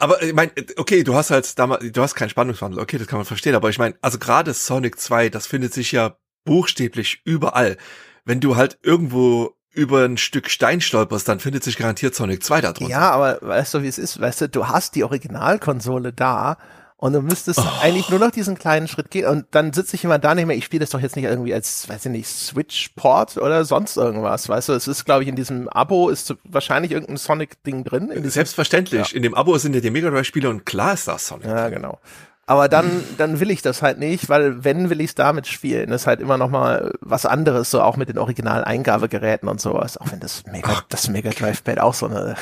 Aber 0.00 0.22
ich 0.22 0.32
meine, 0.32 0.52
okay, 0.76 1.04
du 1.04 1.14
hast 1.14 1.30
halt 1.30 1.58
damals, 1.58 1.84
du 1.90 2.02
hast 2.02 2.14
keinen 2.14 2.30
Spannungswandel, 2.30 2.80
okay, 2.80 2.98
das 2.98 3.06
kann 3.06 3.18
man 3.18 3.26
verstehen, 3.26 3.54
aber 3.54 3.70
ich 3.70 3.78
meine, 3.78 3.94
also 4.00 4.18
gerade 4.18 4.52
Sonic 4.52 4.98
2, 4.98 5.28
das 5.28 5.46
findet 5.46 5.72
sich 5.72 5.92
ja 5.92 6.16
buchstäblich 6.44 7.20
überall. 7.24 7.76
Wenn 8.24 8.40
du 8.40 8.56
halt 8.56 8.78
irgendwo 8.82 9.56
über 9.76 10.04
ein 10.04 10.16
Stück 10.16 10.48
Stein 10.48 10.80
stolperst, 10.80 11.28
dann 11.28 11.38
findet 11.38 11.62
sich 11.62 11.76
garantiert 11.76 12.14
Sonic 12.14 12.42
2 12.42 12.60
da 12.62 12.72
drunter. 12.72 12.90
Ja, 12.90 13.10
aber 13.10 13.38
weißt 13.42 13.74
du, 13.74 13.82
wie 13.82 13.88
es 13.88 13.98
ist? 13.98 14.18
Weißt 14.18 14.40
du, 14.40 14.48
du 14.48 14.68
hast 14.68 14.94
die 14.94 15.04
Originalkonsole 15.04 16.12
da 16.12 16.56
und 16.98 17.12
du 17.12 17.20
müsstest 17.20 17.58
oh. 17.58 17.68
eigentlich 17.82 18.08
nur 18.08 18.18
noch 18.18 18.30
diesen 18.30 18.58
kleinen 18.58 18.88
Schritt 18.88 19.10
gehen 19.10 19.26
und 19.26 19.46
dann 19.50 19.72
sitze 19.72 19.96
ich 19.96 20.04
immer 20.04 20.18
da 20.18 20.34
nicht 20.34 20.46
mehr, 20.46 20.56
ich 20.56 20.64
spiele 20.64 20.80
das 20.80 20.90
doch 20.90 21.00
jetzt 21.00 21.16
nicht 21.16 21.26
irgendwie 21.26 21.52
als, 21.52 21.88
weiß 21.88 22.06
ich 22.06 22.12
nicht, 22.12 22.26
Switch-Port 22.26 23.36
oder 23.36 23.64
sonst 23.64 23.96
irgendwas, 23.96 24.48
weißt 24.48 24.70
du, 24.70 24.72
es 24.72 24.88
ist, 24.88 25.04
glaube 25.04 25.22
ich, 25.22 25.28
in 25.28 25.36
diesem 25.36 25.68
Abo 25.68 26.08
ist 26.08 26.34
wahrscheinlich 26.44 26.92
irgendein 26.92 27.18
Sonic-Ding 27.18 27.84
drin. 27.84 28.10
Selbstverständlich, 28.30 29.10
ja. 29.10 29.16
in 29.16 29.22
dem 29.22 29.34
Abo 29.34 29.58
sind 29.58 29.74
ja 29.74 29.80
die 29.80 29.90
Mega 29.90 30.10
Drive-Spiele 30.10 30.48
und 30.48 30.64
klar 30.64 30.94
ist 30.94 31.06
das 31.06 31.26
Sonic. 31.26 31.46
Ja, 31.46 31.68
genau. 31.68 32.00
Aber 32.48 32.68
dann, 32.68 33.02
dann 33.18 33.40
will 33.40 33.50
ich 33.50 33.60
das 33.60 33.82
halt 33.82 33.98
nicht, 33.98 34.28
weil 34.28 34.62
wenn 34.64 34.88
will 34.88 35.00
ich 35.00 35.08
es 35.08 35.14
damit 35.16 35.48
spielen, 35.48 35.90
das 35.90 36.02
ist 36.02 36.06
halt 36.06 36.20
immer 36.20 36.38
noch 36.38 36.48
mal 36.48 36.92
was 37.00 37.26
anderes, 37.26 37.72
so 37.72 37.82
auch 37.82 37.96
mit 37.96 38.08
den 38.08 38.18
Original-Eingabegeräten 38.18 39.48
und 39.48 39.60
sowas. 39.60 39.98
Auch 39.98 40.12
wenn 40.12 40.20
das 40.20 40.44
Mega, 40.46 40.84
das 40.88 41.08
Mega 41.08 41.30
Drive 41.30 41.64
Pad 41.64 41.80
auch 41.80 41.94
so 41.94 42.06
eine 42.06 42.36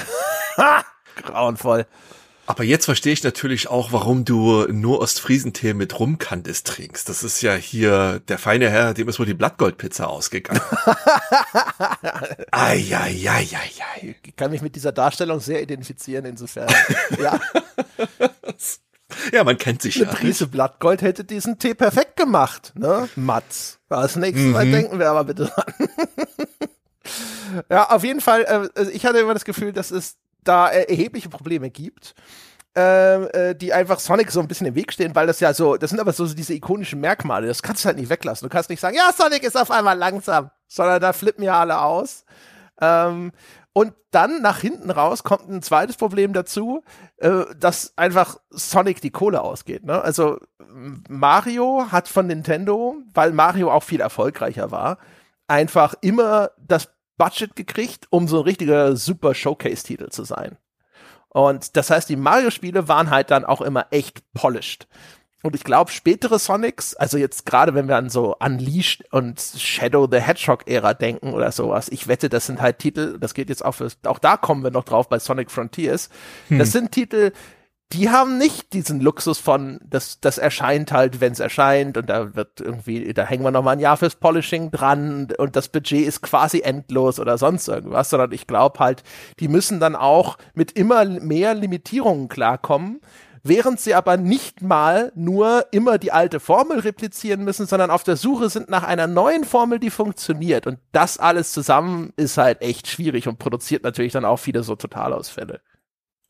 grauenvoll. 1.23 1.87
Aber 2.47 2.65
jetzt 2.65 2.85
verstehe 2.85 3.13
ich 3.13 3.25
natürlich 3.25 3.69
auch, 3.69 3.93
warum 3.93 4.25
du 4.25 4.67
nur 4.71 5.01
Ostfriesentee 5.01 5.73
mit 5.75 5.99
Rumkandis 5.99 6.63
trinkst. 6.63 7.09
Das 7.09 7.23
ist 7.23 7.41
ja 7.41 7.55
hier 7.55 8.21
der 8.29 8.39
feine 8.39 8.69
Herr, 8.71 8.95
dem 8.95 9.09
ist 9.09 9.19
wohl 9.19 9.27
die 9.27 9.35
Blattgoldpizza 9.35 10.05
ausgegangen. 10.07 10.61
Eieieiei. 12.51 14.17
Ich 14.23 14.37
kann 14.37 14.51
mich 14.51 14.63
mit 14.63 14.77
dieser 14.77 14.93
Darstellung 14.93 15.41
sehr 15.41 15.63
identifizieren, 15.63 16.27
insofern. 16.27 16.69
ja. 17.19 17.41
Ja, 19.33 19.45
man 19.45 19.57
kennt 19.57 19.83
sich 19.83 19.97
Eine 19.97 20.07
ja. 20.07 20.13
Prise 20.13 20.47
Blattgold 20.47 21.03
hätte 21.03 21.25
diesen 21.25 21.59
Tee 21.59 21.75
perfekt 21.75 22.17
gemacht, 22.17 22.73
ne? 22.75 23.09
Mats. 23.17 23.79
Als 23.89 24.17
nächstes 24.17 24.47
Mal 24.47 24.67
mhm. 24.67 24.73
denken 24.73 24.99
wir 24.99 25.11
aber 25.11 25.25
bitte 25.25 25.47
dran. 25.47 25.89
ja, 27.71 27.91
auf 27.91 28.05
jeden 28.05 28.21
Fall, 28.21 28.43
äh, 28.43 28.69
also 28.75 28.91
ich 28.91 29.07
hatte 29.07 29.19
immer 29.19 29.35
das 29.35 29.45
Gefühl, 29.45 29.73
dass 29.73 29.91
es 29.91 30.17
da 30.45 30.69
erhebliche 30.69 31.29
Probleme 31.29 31.71
gibt. 31.71 32.15
Ähm, 32.77 33.29
äh, 33.33 33.55
die 33.55 33.73
einfach 33.73 34.01
Sonic 34.01 34.33
so 34.33 34.41
ein 34.41 34.49
bisschen 34.49 34.67
im 34.67 34.75
Weg 34.75 34.93
stehen, 34.93 35.15
weil 35.15 35.29
das 35.29 35.39
ja 35.39 35.55
so, 35.55 35.77
das 35.77 35.91
sind 35.91 36.01
aber 36.01 36.13
so 36.13 36.27
diese 36.27 36.55
ikonischen 36.55 36.99
Merkmale, 36.99 37.47
das 37.47 37.63
kannst 37.63 37.85
du 37.85 37.87
halt 37.87 37.99
nicht 37.99 38.09
weglassen. 38.09 38.49
Du 38.49 38.53
kannst 38.53 38.69
nicht 38.69 38.81
sagen, 38.81 38.97
ja, 38.97 39.13
Sonic 39.17 39.45
ist 39.45 39.57
auf 39.57 39.71
einmal 39.71 39.97
langsam, 39.97 40.51
sondern 40.67 41.01
da 41.01 41.13
flippen 41.13 41.45
ja 41.45 41.61
alle 41.61 41.81
aus. 41.81 42.25
Ähm, 42.81 43.31
und 43.73 43.93
dann 44.13 44.41
nach 44.41 44.61
hinten 44.61 44.91
raus 44.91 45.25
kommt 45.25 45.49
ein 45.49 45.61
zweites 45.61 45.97
Problem 45.97 46.33
dazu, 46.33 46.83
äh, 47.19 47.45
dass 47.59 47.93
einfach 47.97 48.39
Sonic 48.51 49.01
die 49.01 49.11
Kohle 49.11 49.43
ausgeht. 49.43 49.85
Ne? 49.85 50.01
Also 50.01 50.39
Mario 51.09 51.87
hat 51.91 52.09
von 52.09 52.27
Nintendo, 52.27 52.97
weil 53.13 53.33
Mario 53.33 53.73
auch 53.73 53.83
viel 53.83 54.01
erfolgreicher 54.01 54.71
war, 54.71 54.99
einfach 55.49 55.95
immer 56.01 56.51
das 56.57 56.94
Budget 57.17 57.57
gekriegt, 57.57 58.07
um 58.11 58.29
so 58.29 58.39
ein 58.39 58.45
richtiger 58.45 58.97
super 58.97 59.35
Showcase-Titel 59.35 60.09
zu 60.11 60.25
sein. 60.25 60.57
Und 61.29 61.77
das 61.77 61.91
heißt, 61.91 62.09
die 62.09 62.17
Mario-Spiele 62.17 62.87
waren 62.89 63.11
halt 63.11 63.31
dann 63.31 63.45
auch 63.45 63.61
immer 63.61 63.87
echt 63.91 64.23
polished. 64.35 64.87
Und 65.43 65.55
ich 65.55 65.65
glaube, 65.65 65.91
spätere 65.91 66.39
Sonics, 66.39 66.95
also 66.95 67.19
jetzt 67.19 67.45
gerade 67.45 67.75
wenn 67.75 67.87
wir 67.87 67.97
an 67.97 68.09
so 68.09 68.35
Unleashed 68.39 69.05
und 69.13 69.39
Shadow 69.41 70.09
the 70.11 70.19
Hedgehog-Ära 70.19 70.95
denken 70.95 71.35
oder 71.35 71.53
sowas, 71.53 71.91
ich 71.91 72.09
wette, 72.09 72.31
das 72.31 72.47
sind 72.47 72.63
halt 72.63 72.79
Titel, 72.79 73.19
das 73.19 73.35
geht 73.35 73.51
jetzt 73.51 73.63
auch 73.63 73.73
für, 73.73 73.89
auch 74.07 74.19
da 74.19 74.39
kommen 74.39 74.65
wir 74.65 74.71
noch 74.71 74.85
drauf 74.85 75.11
bei 75.11 75.19
Sonic 75.19 75.51
Frontiers. 75.51 76.09
Hm. 76.49 76.61
Das 76.61 76.73
sind 76.73 76.93
Titel, 76.93 77.33
die 77.93 78.11
haben 78.11 78.39
nicht 78.39 78.73
diesen 78.73 79.01
Luxus 79.01 79.39
von, 79.39 79.79
das, 79.85 80.21
das 80.21 80.39
erscheint 80.39 80.91
halt, 80.91 81.21
wenn 81.21 81.33
es 81.33 81.39
erscheint 81.39 81.97
und 81.97 82.09
da 82.11 82.35
wird 82.35 82.61
irgendwie, 82.61 83.13
da 83.15 83.25
hängen 83.25 83.45
wir 83.45 83.51
noch 83.51 83.63
mal 83.63 83.73
ein 83.73 83.81
Jahr 83.81 83.97
fürs 83.97 84.17
Polishing 84.17 84.71
dran 84.71 85.29
und 85.39 85.55
das 85.55 85.69
Budget 85.69 86.07
ist 86.07 86.23
quasi 86.23 86.61
endlos 86.61 87.21
oder 87.21 87.39
sonst 87.39 87.69
irgendwas, 87.69 88.11
sondern 88.11 88.33
ich 88.33 88.47
glaube 88.47 88.81
halt, 88.81 89.03
die 89.39 89.49
müssen 89.49 89.79
dann 89.79 89.95
auch 89.95 90.39
mit 90.55 90.73
immer 90.73 91.05
mehr 91.05 91.55
Limitierungen 91.55 92.29
klarkommen 92.29 93.01
während 93.45 93.79
sie 93.79 93.95
aber 93.95 94.17
nicht 94.17 94.63
mal 94.63 95.13
nur 95.15 95.67
immer 95.71 95.99
die 95.99 96.11
alte 96.11 96.41
Formel 96.41 96.81
replizieren 96.81 97.45
müssen, 97.45 97.67
sondern 97.67 97.91
auf 97.91 98.03
der 98.03 98.17
Suche 98.17 98.49
sind 98.49 98.71
nach 98.71 98.83
einer 98.83 99.07
neuen 99.07 99.45
Formel, 99.45 99.79
die 99.79 99.91
funktioniert. 99.91 100.67
Und 100.67 100.79
das 100.93 101.19
alles 101.19 101.53
zusammen 101.53 102.13
ist 102.17 102.39
halt 102.39 102.63
echt 102.63 102.89
schwierig 102.89 103.29
und 103.29 103.39
produziert 103.39 103.85
natürlich 103.85 104.13
dann 104.13 104.25
auch 104.25 104.39
viele 104.39 104.63
so 104.63 104.75
Totalausfälle. 104.75 105.61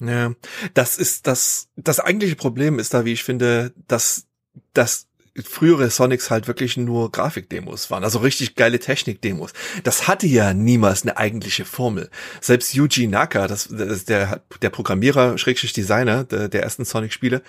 Ja, 0.06 0.34
das 0.74 0.96
ist 0.98 1.26
das, 1.26 1.68
das 1.76 2.00
eigentliche 2.00 2.36
Problem 2.36 2.78
ist 2.78 2.94
da, 2.94 3.04
wie 3.04 3.12
ich 3.12 3.24
finde, 3.24 3.72
dass, 3.88 4.26
dass 4.72 5.08
frühere 5.42 5.90
Sonics 5.90 6.30
halt 6.30 6.46
wirklich 6.46 6.76
nur 6.76 7.10
Grafikdemos 7.10 7.90
waren, 7.90 8.04
also 8.04 8.20
richtig 8.20 8.54
geile 8.54 8.78
Technikdemos. 8.78 9.52
Das 9.82 10.06
hatte 10.06 10.26
ja 10.26 10.54
niemals 10.54 11.02
eine 11.02 11.16
eigentliche 11.16 11.64
Formel. 11.64 12.10
Selbst 12.40 12.74
Yuji 12.74 13.08
Naka, 13.08 13.48
das, 13.48 13.68
das 13.68 14.04
der, 14.04 14.42
der 14.62 14.70
Programmierer, 14.70 15.36
Schrägstrich 15.38 15.72
Designer 15.72 16.24
der, 16.24 16.48
der 16.48 16.62
ersten 16.62 16.84
Sonic-Spiele, 16.84 17.42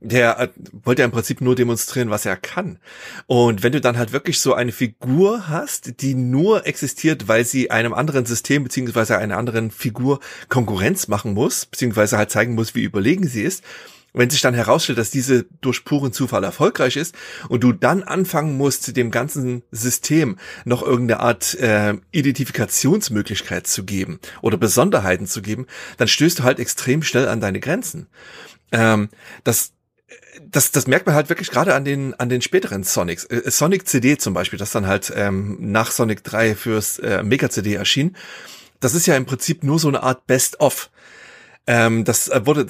der 0.00 0.38
äh, 0.38 0.48
wollte 0.84 1.02
ja 1.02 1.06
im 1.06 1.12
Prinzip 1.12 1.40
nur 1.40 1.54
demonstrieren, 1.54 2.10
was 2.10 2.26
er 2.26 2.36
kann. 2.36 2.78
Und 3.26 3.62
wenn 3.62 3.72
du 3.72 3.80
dann 3.80 3.98
halt 3.98 4.12
wirklich 4.12 4.40
so 4.40 4.54
eine 4.54 4.72
Figur 4.72 5.48
hast, 5.48 6.02
die 6.02 6.14
nur 6.14 6.66
existiert, 6.66 7.26
weil 7.26 7.44
sie 7.44 7.70
einem 7.70 7.94
anderen 7.94 8.26
System 8.26 8.64
beziehungsweise 8.64 9.18
einer 9.18 9.38
anderen 9.38 9.70
Figur 9.70 10.20
Konkurrenz 10.48 11.08
machen 11.08 11.34
muss, 11.34 11.66
beziehungsweise 11.66 12.18
halt 12.18 12.30
zeigen 12.30 12.54
muss, 12.54 12.74
wie 12.74 12.82
überlegen 12.82 13.26
sie 13.26 13.42
ist, 13.42 13.64
wenn 14.14 14.30
sich 14.30 14.40
dann 14.40 14.54
herausstellt, 14.54 14.98
dass 14.98 15.10
diese 15.10 15.44
durch 15.60 15.84
puren 15.84 16.12
Zufall 16.12 16.44
erfolgreich 16.44 16.96
ist 16.96 17.14
und 17.48 17.62
du 17.62 17.72
dann 17.72 18.02
anfangen 18.02 18.56
musst, 18.56 18.96
dem 18.96 19.10
ganzen 19.10 19.62
System 19.70 20.38
noch 20.64 20.82
irgendeine 20.82 21.20
Art 21.20 21.54
äh, 21.54 21.94
Identifikationsmöglichkeit 22.12 23.66
zu 23.66 23.84
geben 23.84 24.20
oder 24.40 24.56
Besonderheiten 24.56 25.26
zu 25.26 25.42
geben, 25.42 25.66
dann 25.98 26.08
stößt 26.08 26.38
du 26.38 26.42
halt 26.44 26.60
extrem 26.60 27.02
schnell 27.02 27.28
an 27.28 27.40
deine 27.40 27.60
Grenzen. 27.60 28.06
Ähm, 28.72 29.08
das 29.42 29.72
das, 30.42 30.72
das 30.72 30.86
merkt 30.86 31.06
man 31.06 31.14
halt 31.14 31.28
wirklich 31.28 31.50
gerade 31.50 31.74
an 31.74 31.84
den, 31.84 32.14
an 32.14 32.28
den 32.28 32.42
späteren 32.42 32.84
Sonics. 32.84 33.24
Äh, 33.24 33.50
Sonic 33.50 33.86
CD 33.86 34.18
zum 34.18 34.34
Beispiel, 34.34 34.58
das 34.58 34.72
dann 34.72 34.86
halt 34.86 35.12
ähm, 35.14 35.56
nach 35.60 35.90
Sonic 35.90 36.24
3 36.24 36.54
fürs 36.54 36.98
äh, 36.98 37.22
Mega 37.22 37.50
CD 37.50 37.74
erschien. 37.74 38.16
Das 38.80 38.94
ist 38.94 39.06
ja 39.06 39.16
im 39.16 39.26
Prinzip 39.26 39.64
nur 39.64 39.78
so 39.78 39.88
eine 39.88 40.02
Art 40.02 40.26
Best-of. 40.26 40.90
Ähm, 41.66 42.04
das 42.04 42.28
äh, 42.28 42.44
wurde 42.44 42.66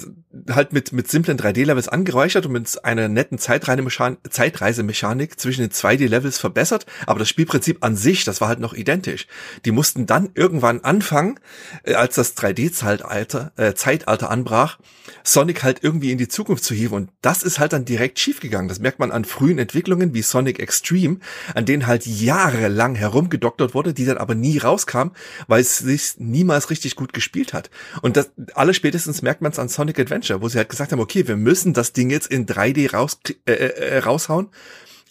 halt 0.49 0.71
mit, 0.71 0.93
mit 0.93 1.09
simplen 1.09 1.37
3D-Levels 1.37 1.89
angereichert 1.89 2.45
und 2.45 2.53
mit 2.53 2.85
einer 2.85 3.09
netten 3.09 3.37
Zeitreisemechanik 3.37 5.39
zwischen 5.39 5.61
den 5.61 5.71
2D-Levels 5.71 6.37
verbessert, 6.37 6.85
aber 7.05 7.19
das 7.19 7.27
Spielprinzip 7.27 7.83
an 7.83 7.97
sich, 7.97 8.23
das 8.23 8.39
war 8.39 8.47
halt 8.47 8.59
noch 8.59 8.73
identisch. 8.73 9.27
Die 9.65 9.71
mussten 9.71 10.05
dann 10.05 10.29
irgendwann 10.33 10.81
anfangen, 10.81 11.39
äh, 11.83 11.95
als 11.95 12.15
das 12.15 12.37
3D-Zeitalter 12.37 13.51
äh, 13.57 13.73
Zeitalter 13.73 14.31
anbrach, 14.31 14.79
Sonic 15.23 15.63
halt 15.63 15.83
irgendwie 15.83 16.11
in 16.11 16.17
die 16.17 16.29
Zukunft 16.29 16.63
zu 16.63 16.73
hieven 16.73 16.95
und 16.95 17.09
das 17.21 17.43
ist 17.43 17.59
halt 17.59 17.73
dann 17.73 17.83
direkt 17.83 18.19
schiefgegangen. 18.19 18.69
Das 18.69 18.79
merkt 18.79 18.99
man 18.99 19.11
an 19.11 19.25
frühen 19.25 19.59
Entwicklungen 19.59 20.13
wie 20.13 20.21
Sonic 20.21 20.59
Extreme, 20.59 21.17
an 21.53 21.65
denen 21.65 21.85
halt 21.85 22.05
jahrelang 22.05 22.95
herumgedoktert 22.95 23.73
wurde, 23.73 23.93
die 23.93 24.05
dann 24.05 24.17
aber 24.17 24.35
nie 24.35 24.57
rauskam, 24.57 25.09
weil 25.47 25.61
es 25.61 25.79
sich 25.79 26.13
niemals 26.17 26.69
richtig 26.69 26.95
gut 26.95 27.11
gespielt 27.11 27.53
hat. 27.53 27.69
Und 28.01 28.15
das 28.15 28.31
alles 28.53 28.77
spätestens 28.85 29.23
merkt 29.23 29.41
man 29.41 29.51
es 29.51 29.57
an 29.57 29.67
Sonic 29.67 29.99
Adventure, 29.99 30.43
wo 30.43 30.47
sie 30.47 30.59
halt 30.59 30.69
gesagt 30.69 30.91
haben, 30.91 30.99
okay, 30.99 31.27
wir 31.27 31.37
müssen 31.37 31.73
das 31.73 31.91
Ding 31.91 32.11
jetzt 32.11 32.27
in 32.27 32.45
3D 32.45 32.91
raus, 32.91 33.17
äh, 33.47 33.51
äh, 33.51 33.97
raushauen. 33.97 34.49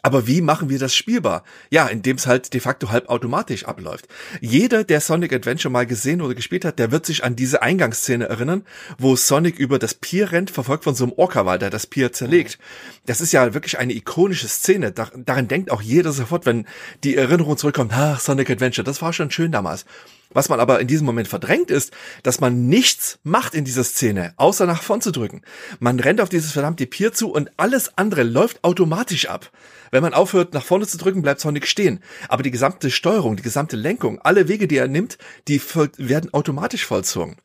Aber 0.05 0.27
wie 0.27 0.43
machen 0.43 0.69
wir 0.69 0.79
das 0.79 0.95
spielbar? 0.95 1.45
Ja, 1.71 1.87
indem 1.87 2.17
es 2.17 2.27
halt 2.27 2.53
de 2.53 2.61
facto 2.61 2.91
halb 2.91 3.09
automatisch 3.09 3.65
abläuft. 3.65 4.07
Jeder, 4.43 4.85
der 4.85 5.01
Sonic 5.01 5.33
Adventure 5.33 5.73
mal 5.73 5.87
gesehen 5.87 6.21
oder 6.21 6.35
gespielt 6.35 6.67
hat, 6.67 6.79
der 6.79 6.93
wird 6.93 7.07
sich 7.07 7.25
an 7.25 7.37
diese 7.37 7.63
Eingangsszene 7.63 8.29
erinnern, 8.29 8.67
wo 8.99 9.17
Sonic 9.17 9.59
über 9.59 9.79
das 9.79 9.95
Pier 9.95 10.31
rennt, 10.31 10.51
verfolgt 10.51 10.85
von 10.85 10.95
so 10.95 11.05
einem 11.05 11.15
Orca-Wal, 11.17 11.59
der 11.59 11.71
das 11.71 11.87
Pier 11.87 12.13
zerlegt. 12.13 12.59
Das 13.07 13.23
ist 13.23 13.33
ja 13.33 13.55
wirklich 13.55 13.79
eine 13.79 13.95
ikonische 13.95 14.47
Szene. 14.47 14.93
Dar 14.93 15.11
daran 15.17 15.49
denkt 15.49 15.71
auch 15.71 15.81
jeder 15.81 16.13
sofort, 16.13 16.45
wenn 16.45 16.67
die 17.03 17.17
Erinnerung 17.17 17.57
zurückkommt, 17.57 17.93
ach, 17.95 18.21
Sonic 18.21 18.51
Adventure, 18.51 18.85
das 18.85 19.01
war 19.01 19.15
schon 19.15 19.31
schön 19.31 19.53
damals. 19.53 19.87
Was 20.35 20.51
man 20.51 20.61
aber 20.61 20.81
in 20.81 20.87
diesem 20.87 21.07
Moment 21.07 21.29
verdrängt 21.29 21.71
ist, 21.71 21.93
dass 22.23 22.41
man 22.41 22.69
nichts 22.69 23.21
macht 23.23 23.55
in 23.55 23.65
dieser 23.65 23.85
Szene, 23.85 24.35
außer 24.37 24.67
nach 24.67 24.83
vorn 24.83 25.01
zu 25.01 25.13
drücken. 25.13 25.41
Man 25.79 25.99
rennt 25.99 26.21
auf 26.21 26.29
dieses 26.29 26.53
verdammte 26.53 26.85
Pier 26.85 27.15
zu 27.15 27.31
und 27.31 27.51
alles 27.57 27.97
andere 27.97 28.23
läuft 28.23 28.63
automatisch 28.65 29.31
ab. 29.31 29.51
Wenn 29.91 30.03
man 30.03 30.15
aufhört, 30.15 30.55
nach 30.55 30.65
vorne 30.65 30.87
zu 30.87 30.99
drücken, 30.99 31.23
bleibt 31.23 31.41
Sonic 31.41 31.67
stehen. 31.67 32.01
Aber 32.29 32.43
die 32.43 32.51
gesamte 32.51 32.91
Steuerung, 32.91 33.37
die 33.37 33.43
gesamte 33.43 33.77
Lenkung, 33.77 34.21
alle 34.21 34.49
Wege, 34.49 34.69
die 34.69 34.77
er 34.77 34.89
nimmt, 34.89 35.19
die 35.49 35.61
werden 35.99 36.33
automatisch 36.33 36.85
vollzogen. 36.85 37.37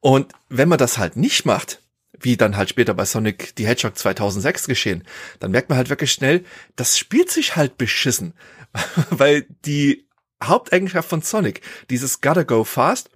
Und 0.00 0.32
wenn 0.48 0.68
man 0.68 0.78
das 0.78 0.98
halt 0.98 1.16
nicht 1.16 1.46
macht, 1.46 1.80
wie 2.18 2.36
dann 2.36 2.56
halt 2.56 2.70
später 2.70 2.94
bei 2.94 3.04
Sonic 3.04 3.54
the 3.56 3.66
Hedgehog 3.66 3.96
2006 3.96 4.66
geschehen, 4.66 5.04
dann 5.40 5.50
merkt 5.50 5.68
man 5.68 5.78
halt 5.78 5.90
wirklich 5.90 6.12
schnell, 6.12 6.44
das 6.76 6.98
spielt 6.98 7.30
sich 7.30 7.56
halt 7.56 7.76
beschissen, 7.76 8.34
weil 9.10 9.46
die 9.64 10.06
Haupteigenschaft 10.42 11.08
von 11.08 11.22
Sonic, 11.22 11.62
dieses 11.90 12.20
Gotta 12.20 12.42
Go 12.42 12.64
Fast, 12.64 13.10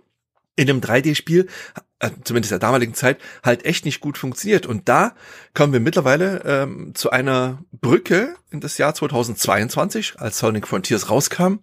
in 0.57 0.69
einem 0.69 0.81
3D-Spiel, 0.81 1.47
äh, 1.75 1.81
zumindest 2.25 2.53
der 2.53 2.59
damaligen 2.59 2.95
Zeit, 2.95 3.19
halt 3.43 3.65
echt 3.65 3.85
nicht 3.85 4.01
gut 4.01 4.19
funktioniert. 4.19 4.67
Und 4.67 4.89
da 4.89 5.15
kommen 5.55 5.73
wir 5.73 5.81
mittlerweile 5.81 6.43
ähm, 6.45 6.95
zu 6.95 7.11
einer 7.11 7.59
Brücke 7.73 8.37
in 8.51 8.61
das 8.61 8.79
Jahr 8.79 8.95
2022, 8.95 10.15
als 10.19 10.39
Sonic 10.39 10.69
Frontiers 10.69 11.11
rauskam. 11.11 11.59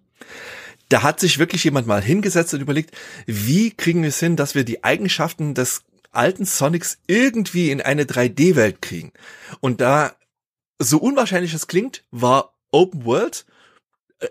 Da 0.88 1.02
hat 1.02 1.20
sich 1.20 1.38
wirklich 1.38 1.64
jemand 1.64 1.86
mal 1.86 2.02
hingesetzt 2.02 2.54
und 2.54 2.60
überlegt, 2.60 2.94
wie 3.26 3.70
kriegen 3.72 4.02
wir 4.02 4.10
es 4.10 4.20
hin, 4.20 4.36
dass 4.36 4.54
wir 4.54 4.64
die 4.64 4.84
Eigenschaften 4.84 5.54
des 5.54 5.82
alten 6.12 6.44
Sonics 6.44 6.98
irgendwie 7.06 7.70
in 7.70 7.80
eine 7.80 8.04
3D-Welt 8.04 8.80
kriegen. 8.80 9.12
Und 9.60 9.80
da, 9.80 10.12
so 10.78 10.98
unwahrscheinlich 10.98 11.54
es 11.54 11.66
klingt, 11.66 12.04
war 12.10 12.54
Open 12.70 13.04
World 13.04 13.46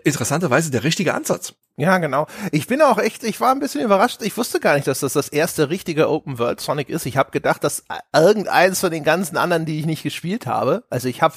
interessanterweise 0.04 0.70
der 0.70 0.84
richtige 0.84 1.14
Ansatz. 1.14 1.54
Ja, 1.78 1.98
genau. 1.98 2.26
Ich 2.52 2.66
bin 2.66 2.80
auch 2.80 2.96
echt, 2.96 3.22
ich 3.22 3.38
war 3.38 3.52
ein 3.52 3.58
bisschen 3.58 3.82
überrascht. 3.82 4.22
Ich 4.22 4.34
wusste 4.38 4.60
gar 4.60 4.76
nicht, 4.76 4.86
dass 4.86 5.00
das 5.00 5.12
das 5.12 5.28
erste 5.28 5.68
richtige 5.68 6.08
Open 6.08 6.38
World 6.38 6.58
Sonic 6.58 6.88
ist. 6.88 7.04
Ich 7.04 7.18
habe 7.18 7.30
gedacht, 7.32 7.62
dass 7.64 7.84
irgendeins 8.14 8.80
von 8.80 8.90
den 8.90 9.04
ganzen 9.04 9.36
anderen, 9.36 9.66
die 9.66 9.78
ich 9.78 9.84
nicht 9.84 10.02
gespielt 10.02 10.46
habe, 10.46 10.84
also 10.88 11.08
ich 11.08 11.20
habe 11.20 11.34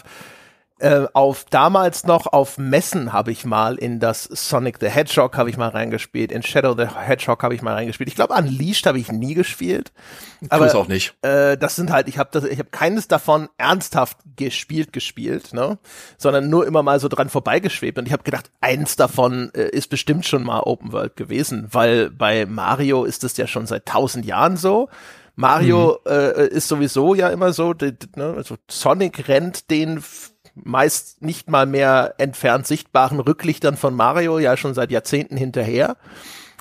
äh, 0.80 1.08
auf 1.14 1.46
damals 1.50 2.06
noch 2.06 2.28
auf 2.28 2.58
Messen 2.58 3.12
habe 3.12 3.32
ich 3.32 3.46
mal 3.46 3.76
in 3.76 4.00
das 4.00 4.24
Sonic 4.24 4.78
the 4.80 4.88
Hedgehog 4.88 5.36
habe 5.36 5.50
ich 5.50 5.58
mal 5.58 5.70
reingespielt, 5.70 6.32
in 6.32 6.42
Shadow 6.42 6.74
the 6.74 6.88
Hedgehog 6.96 7.44
habe 7.44 7.54
ich 7.54 7.62
mal 7.62 7.74
reingespielt. 7.74 8.08
Ich 8.08 8.16
glaube 8.16 8.34
Unleashed 8.34 8.86
habe 8.86 8.98
ich 8.98 9.12
nie 9.12 9.34
gespielt. 9.34 9.92
Aber 10.50 10.66
Tu's 10.66 10.76
auch 10.76 10.88
nicht. 10.88 11.14
Äh, 11.22 11.58
das 11.58 11.76
sind 11.76 11.92
halt, 11.92 12.08
ich 12.08 12.18
habe 12.18 12.30
das, 12.32 12.46
ich 12.46 12.60
habe 12.60 12.70
keines 12.70 13.08
davon 13.08 13.50
ernsthaft 13.58 14.18
gespielt 14.38 14.94
gespielt, 14.94 15.54
ne, 15.54 15.78
sondern 16.18 16.50
nur 16.50 16.66
immer 16.66 16.82
mal 16.82 17.00
so 17.00 17.10
dran 17.10 17.30
vorbeigeschwebt 17.30 17.98
und 17.98 18.06
ich 18.06 18.14
habe 18.14 18.24
gedacht, 18.24 18.50
eins 18.62 18.96
davon 18.96 19.52
äh, 19.54 19.70
ist 19.70 19.90
bestimmt 19.90 20.26
schon 20.26 20.44
mal 20.44 20.62
Open 20.62 20.94
World 20.94 21.18
gewesen, 21.18 21.68
weil 21.72 22.10
bei 22.10 22.46
Mario 22.46 23.04
ist 23.04 23.24
es 23.24 23.36
ja 23.38 23.48
schon 23.48 23.68
seit 23.68 23.86
tausend 23.86 24.26
Jahren 24.26 24.56
so. 24.56 24.90
Mario 25.36 26.00
mhm. 26.06 26.12
äh, 26.12 26.48
ist 26.48 26.68
sowieso 26.68 27.16
ja 27.16 27.30
immer 27.30 27.54
so, 27.54 27.74
die, 27.74 27.98
die, 27.98 28.08
ne, 28.16 28.34
also 28.36 28.56
Sonic 28.70 29.30
rennt 29.30 29.70
den 29.70 30.04
meist 30.64 31.22
nicht 31.22 31.50
mal 31.50 31.66
mehr 31.66 32.16
entfernt 32.18 32.68
sichtbaren 32.68 33.20
Rücklichtern 33.20 33.78
von 33.78 33.96
Mario 33.96 34.40
ja 34.40 34.58
schon 34.58 34.74
seit 34.74 34.92
Jahrzehnten 34.92 35.38
hinterher. 35.38 35.98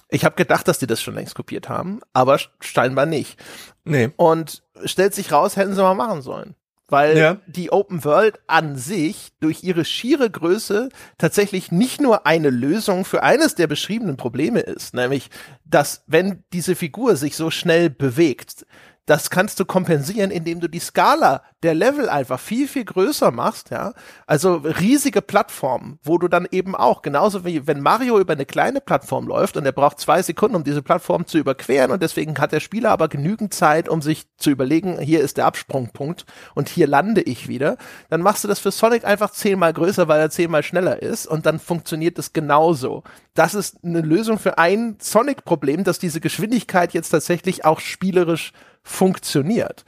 Ich 0.08 0.24
habe 0.24 0.37
gedacht, 0.37 0.66
dass 0.68 0.78
die 0.78 0.87
das 0.87 1.02
schon 1.02 1.14
längst 1.14 1.34
kopiert 1.34 1.68
haben, 1.68 2.00
aber 2.12 2.38
scheinbar 2.61 3.06
nicht. 3.06 3.38
Nee. 3.84 4.11
Und 4.16 4.62
stellt 4.84 5.14
sich 5.14 5.32
raus, 5.32 5.56
hätten 5.56 5.74
sie 5.74 5.82
mal 5.82 5.94
machen 5.94 6.22
sollen. 6.22 6.54
Weil 6.90 7.18
ja. 7.18 7.37
die 7.46 7.70
Open 7.70 8.02
World 8.04 8.40
an 8.46 8.76
sich 8.76 9.32
durch 9.40 9.62
ihre 9.62 9.84
schiere 9.84 10.30
Größe 10.30 10.88
tatsächlich 11.18 11.70
nicht 11.70 12.00
nur 12.00 12.26
eine 12.26 12.48
Lösung 12.48 13.04
für 13.04 13.22
eines 13.22 13.54
der 13.54 13.66
beschriebenen 13.66 14.16
Probleme 14.16 14.61
ist, 14.61 14.94
nämlich, 14.94 15.28
dass 15.66 16.02
wenn 16.06 16.44
diese 16.54 16.74
Figur 16.74 17.16
sich 17.16 17.37
so 17.37 17.50
schnell 17.50 17.90
bewegt, 17.90 18.64
das 19.08 19.30
kannst 19.30 19.58
du 19.58 19.64
kompensieren, 19.64 20.30
indem 20.30 20.60
du 20.60 20.68
die 20.68 20.80
Skala 20.80 21.42
der 21.62 21.74
Level 21.74 22.10
einfach 22.10 22.38
viel, 22.38 22.68
viel 22.68 22.84
größer 22.84 23.30
machst, 23.30 23.70
ja. 23.70 23.94
Also 24.26 24.56
riesige 24.56 25.22
Plattformen, 25.22 25.98
wo 26.02 26.18
du 26.18 26.28
dann 26.28 26.46
eben 26.50 26.76
auch, 26.76 27.00
genauso 27.00 27.44
wie 27.44 27.66
wenn 27.66 27.80
Mario 27.80 28.20
über 28.20 28.34
eine 28.34 28.44
kleine 28.44 28.80
Plattform 28.82 29.26
läuft 29.26 29.56
und 29.56 29.64
er 29.64 29.72
braucht 29.72 29.98
zwei 29.98 30.22
Sekunden, 30.22 30.56
um 30.56 30.62
diese 30.62 30.82
Plattform 30.82 31.26
zu 31.26 31.38
überqueren 31.38 31.90
und 31.90 32.02
deswegen 32.02 32.38
hat 32.38 32.52
der 32.52 32.60
Spieler 32.60 32.90
aber 32.90 33.08
genügend 33.08 33.54
Zeit, 33.54 33.88
um 33.88 34.02
sich 34.02 34.26
zu 34.36 34.50
überlegen, 34.50 35.00
hier 35.00 35.20
ist 35.20 35.38
der 35.38 35.46
Absprungpunkt 35.46 36.26
und 36.54 36.68
hier 36.68 36.86
lande 36.86 37.22
ich 37.22 37.48
wieder, 37.48 37.78
dann 38.10 38.20
machst 38.20 38.44
du 38.44 38.48
das 38.48 38.58
für 38.58 38.70
Sonic 38.70 39.04
einfach 39.04 39.30
zehnmal 39.30 39.72
größer, 39.72 40.06
weil 40.06 40.20
er 40.20 40.30
zehnmal 40.30 40.62
schneller 40.62 41.02
ist 41.02 41.26
und 41.26 41.46
dann 41.46 41.58
funktioniert 41.58 42.18
es 42.18 42.34
genauso. 42.34 43.04
Das 43.32 43.54
ist 43.54 43.78
eine 43.82 44.02
Lösung 44.02 44.38
für 44.38 44.58
ein 44.58 44.96
Sonic-Problem, 45.00 45.84
dass 45.84 45.98
diese 45.98 46.20
Geschwindigkeit 46.20 46.92
jetzt 46.92 47.10
tatsächlich 47.10 47.64
auch 47.64 47.80
spielerisch 47.80 48.52
funktioniert. 48.82 49.84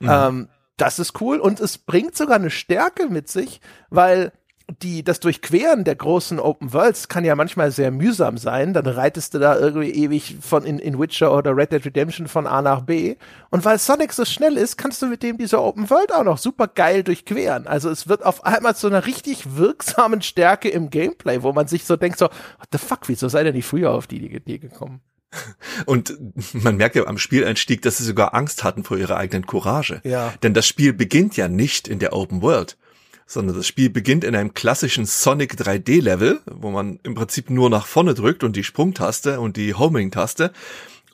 Mhm. 0.00 0.08
Ähm, 0.10 0.48
das 0.76 0.98
ist 0.98 1.20
cool 1.20 1.38
und 1.38 1.60
es 1.60 1.78
bringt 1.78 2.16
sogar 2.16 2.36
eine 2.36 2.50
Stärke 2.50 3.08
mit 3.08 3.28
sich, 3.28 3.60
weil 3.90 4.32
die, 4.82 5.04
das 5.04 5.20
Durchqueren 5.20 5.84
der 5.84 5.94
großen 5.94 6.40
Open 6.40 6.72
Worlds 6.72 7.08
kann 7.08 7.24
ja 7.24 7.34
manchmal 7.34 7.70
sehr 7.70 7.90
mühsam 7.90 8.38
sein. 8.38 8.72
Dann 8.72 8.86
reitest 8.86 9.34
du 9.34 9.38
da 9.38 9.58
irgendwie 9.58 9.90
ewig 9.90 10.38
von 10.40 10.64
in, 10.64 10.78
in 10.78 10.98
Witcher 10.98 11.36
oder 11.36 11.54
Red 11.54 11.72
Dead 11.72 11.84
Redemption 11.84 12.28
von 12.28 12.46
A 12.46 12.62
nach 12.62 12.80
B. 12.80 13.16
Und 13.50 13.64
weil 13.66 13.78
Sonic 13.78 14.14
so 14.14 14.24
schnell 14.24 14.56
ist, 14.56 14.78
kannst 14.78 15.02
du 15.02 15.06
mit 15.06 15.22
dem 15.22 15.36
diese 15.36 15.60
Open 15.60 15.90
World 15.90 16.14
auch 16.14 16.24
noch 16.24 16.38
super 16.38 16.66
geil 16.66 17.02
durchqueren. 17.02 17.66
Also 17.66 17.90
es 17.90 18.08
wird 18.08 18.24
auf 18.24 18.46
einmal 18.46 18.74
zu 18.74 18.86
einer 18.86 19.04
richtig 19.04 19.56
wirksamen 19.56 20.22
Stärke 20.22 20.70
im 20.70 20.88
Gameplay, 20.88 21.42
wo 21.42 21.52
man 21.52 21.66
sich 21.66 21.84
so 21.84 21.96
denkt 21.96 22.18
so, 22.18 22.26
what 22.26 22.68
the 22.72 22.78
fuck, 22.78 23.00
wieso 23.08 23.28
seid 23.28 23.44
ihr 23.44 23.52
nicht 23.52 23.66
früher 23.66 23.90
auf 23.92 24.06
die 24.06 24.24
Idee 24.24 24.58
gekommen? 24.58 25.02
Und 25.86 26.16
man 26.52 26.76
merkt 26.76 26.96
ja 26.96 27.06
am 27.06 27.18
Spieleinstieg, 27.18 27.82
dass 27.82 27.98
sie 27.98 28.04
sogar 28.04 28.34
Angst 28.34 28.64
hatten 28.64 28.84
vor 28.84 28.96
ihrer 28.96 29.16
eigenen 29.16 29.46
Courage. 29.46 30.00
Ja. 30.04 30.34
Denn 30.42 30.54
das 30.54 30.66
Spiel 30.66 30.92
beginnt 30.92 31.36
ja 31.36 31.48
nicht 31.48 31.88
in 31.88 31.98
der 31.98 32.12
Open 32.12 32.42
World, 32.42 32.76
sondern 33.26 33.56
das 33.56 33.66
Spiel 33.66 33.90
beginnt 33.90 34.24
in 34.24 34.36
einem 34.36 34.54
klassischen 34.54 35.06
Sonic 35.06 35.54
3D 35.54 36.02
Level, 36.02 36.40
wo 36.50 36.70
man 36.70 37.00
im 37.02 37.14
Prinzip 37.14 37.50
nur 37.50 37.70
nach 37.70 37.86
vorne 37.86 38.14
drückt 38.14 38.44
und 38.44 38.56
die 38.56 38.64
Sprungtaste 38.64 39.40
und 39.40 39.56
die 39.56 39.74
Homing-Taste. 39.74 40.52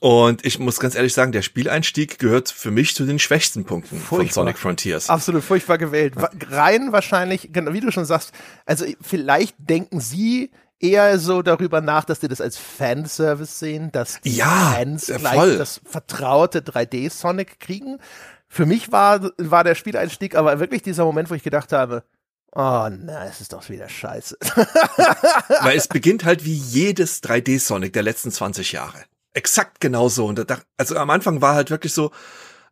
Und 0.00 0.46
ich 0.46 0.58
muss 0.58 0.80
ganz 0.80 0.94
ehrlich 0.94 1.12
sagen, 1.12 1.30
der 1.30 1.42
Spieleinstieg 1.42 2.18
gehört 2.18 2.50
für 2.50 2.70
mich 2.70 2.94
zu 2.94 3.04
den 3.04 3.18
schwächsten 3.18 3.66
Punkten 3.66 3.98
furchtbar. 3.98 4.16
von 4.16 4.28
Sonic 4.32 4.58
Frontiers. 4.58 5.10
Absolut 5.10 5.44
furchtbar 5.44 5.76
gewählt. 5.76 6.14
Rein 6.48 6.90
wahrscheinlich, 6.90 7.50
genau 7.52 7.74
wie 7.74 7.80
du 7.80 7.92
schon 7.92 8.06
sagst, 8.06 8.32
also 8.64 8.86
vielleicht 9.02 9.56
denken 9.58 10.00
sie 10.00 10.50
eher 10.80 11.18
so 11.18 11.42
darüber 11.42 11.80
nach, 11.80 12.04
dass 12.04 12.20
die 12.20 12.28
das 12.28 12.40
als 12.40 12.56
Fanservice 12.56 13.58
sehen, 13.58 13.92
dass 13.92 14.20
die 14.20 14.36
ja, 14.36 14.72
Fans 14.74 15.06
gleich 15.06 15.34
voll. 15.34 15.58
das 15.58 15.80
vertraute 15.84 16.60
3D-Sonic 16.60 17.60
kriegen. 17.60 17.98
Für 18.48 18.66
mich 18.66 18.90
war, 18.90 19.30
war 19.38 19.62
der 19.62 19.74
Spieleinstieg 19.74 20.34
aber 20.34 20.58
wirklich 20.58 20.82
dieser 20.82 21.04
Moment, 21.04 21.30
wo 21.30 21.34
ich 21.34 21.42
gedacht 21.42 21.72
habe, 21.72 22.02
Oh, 22.52 22.88
na, 22.90 23.26
es 23.26 23.40
ist 23.40 23.52
doch 23.52 23.68
wieder 23.68 23.88
scheiße. 23.88 24.36
Weil 25.60 25.76
es 25.76 25.86
beginnt 25.86 26.24
halt 26.24 26.44
wie 26.44 26.54
jedes 26.54 27.22
3D-Sonic 27.22 27.92
der 27.92 28.02
letzten 28.02 28.32
20 28.32 28.72
Jahre. 28.72 29.04
Exakt 29.34 29.80
genauso. 29.80 30.26
Und 30.26 30.50
da, 30.50 30.58
also 30.76 30.96
am 30.96 31.10
Anfang 31.10 31.40
war 31.40 31.54
halt 31.54 31.70
wirklich 31.70 31.94
so, 31.94 32.10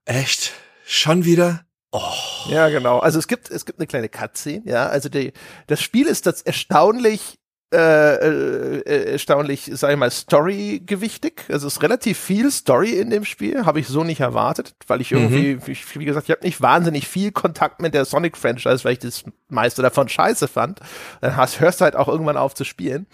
echt, 0.05 0.53
schon 0.85 1.25
wieder? 1.25 1.64
Oh. 1.92 2.12
Ja, 2.49 2.68
genau. 2.71 2.99
Also 2.99 3.21
es 3.21 3.29
gibt, 3.29 3.51
es 3.51 3.64
gibt 3.64 3.79
eine 3.79 3.87
kleine 3.87 4.09
Cutscene, 4.09 4.62
ja. 4.64 4.88
Also 4.88 5.09
die, 5.09 5.33
das 5.68 5.81
Spiel 5.81 6.09
ist 6.09 6.27
das 6.27 6.42
erstaunlich 6.42 7.38
äh, 7.73 8.79
äh, 8.79 9.13
erstaunlich, 9.13 9.71
sag 9.75 9.91
ich 9.91 9.99
mal, 9.99 10.11
Story-gewichtig. 10.11 11.45
Also 11.51 11.67
es 11.67 11.77
ist 11.77 11.83
relativ 11.83 12.19
viel 12.19 12.51
Story 12.51 12.93
in 12.93 13.11
dem 13.11 13.27
Spiel, 13.27 13.67
habe 13.67 13.81
ich 13.81 13.89
so 13.89 14.05
nicht 14.05 14.21
erwartet, 14.21 14.75
weil 14.87 15.03
ich 15.03 15.13
irgendwie, 15.13 15.57
mhm. 15.57 15.67
wie, 15.67 15.77
wie 16.01 16.05
gesagt, 16.07 16.29
ich 16.29 16.31
habe 16.31 16.45
nicht 16.45 16.63
wahnsinnig 16.63 17.07
viel 17.07 17.31
Kontakt 17.31 17.83
mit 17.83 17.93
der 17.93 18.07
Sonic-Franchise, 18.07 18.85
weil 18.85 18.95
ich 18.95 19.01
das 19.01 19.25
meiste 19.49 19.83
davon 19.83 20.09
scheiße 20.09 20.49
fand. 20.49 20.81
Dann 21.21 21.37
hast, 21.37 21.61
hörst 21.61 21.81
du 21.81 21.85
halt 21.85 21.97
auch 21.97 22.09
irgendwann 22.09 22.39
auf 22.39 22.55
zu 22.55 22.65
spielen. 22.65 23.07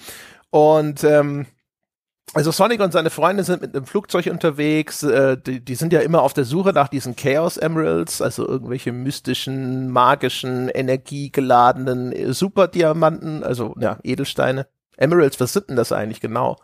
Und 0.51 1.03
ähm, 1.03 1.47
also 2.32 2.50
Sonic 2.50 2.80
und 2.80 2.92
seine 2.92 3.10
Freunde 3.10 3.44
sind 3.44 3.62
mit 3.62 3.76
einem 3.76 3.87
Flugzeug 3.87 4.26
unterwegs. 4.26 5.02
Äh, 5.02 5.37
die, 5.37 5.64
die 5.64 5.74
sind 5.74 5.92
ja 5.92 6.00
immer 6.00 6.22
auf 6.22 6.32
der 6.32 6.44
Suche 6.44 6.72
nach 6.72 6.88
diesen 6.88 7.16
Chaos 7.16 7.56
Emeralds, 7.56 8.22
also 8.22 8.46
irgendwelche 8.46 8.92
mystischen, 8.92 9.90
magischen, 9.90 10.68
energiegeladenen 10.68 12.32
Superdiamanten, 12.32 13.44
also 13.44 13.74
ja, 13.78 13.98
Edelsteine. 14.02 14.66
Emeralds, 14.96 15.38
was 15.40 15.52
sind 15.52 15.68
denn 15.68 15.76
das 15.76 15.92
eigentlich 15.92 16.20
genau? 16.20 16.56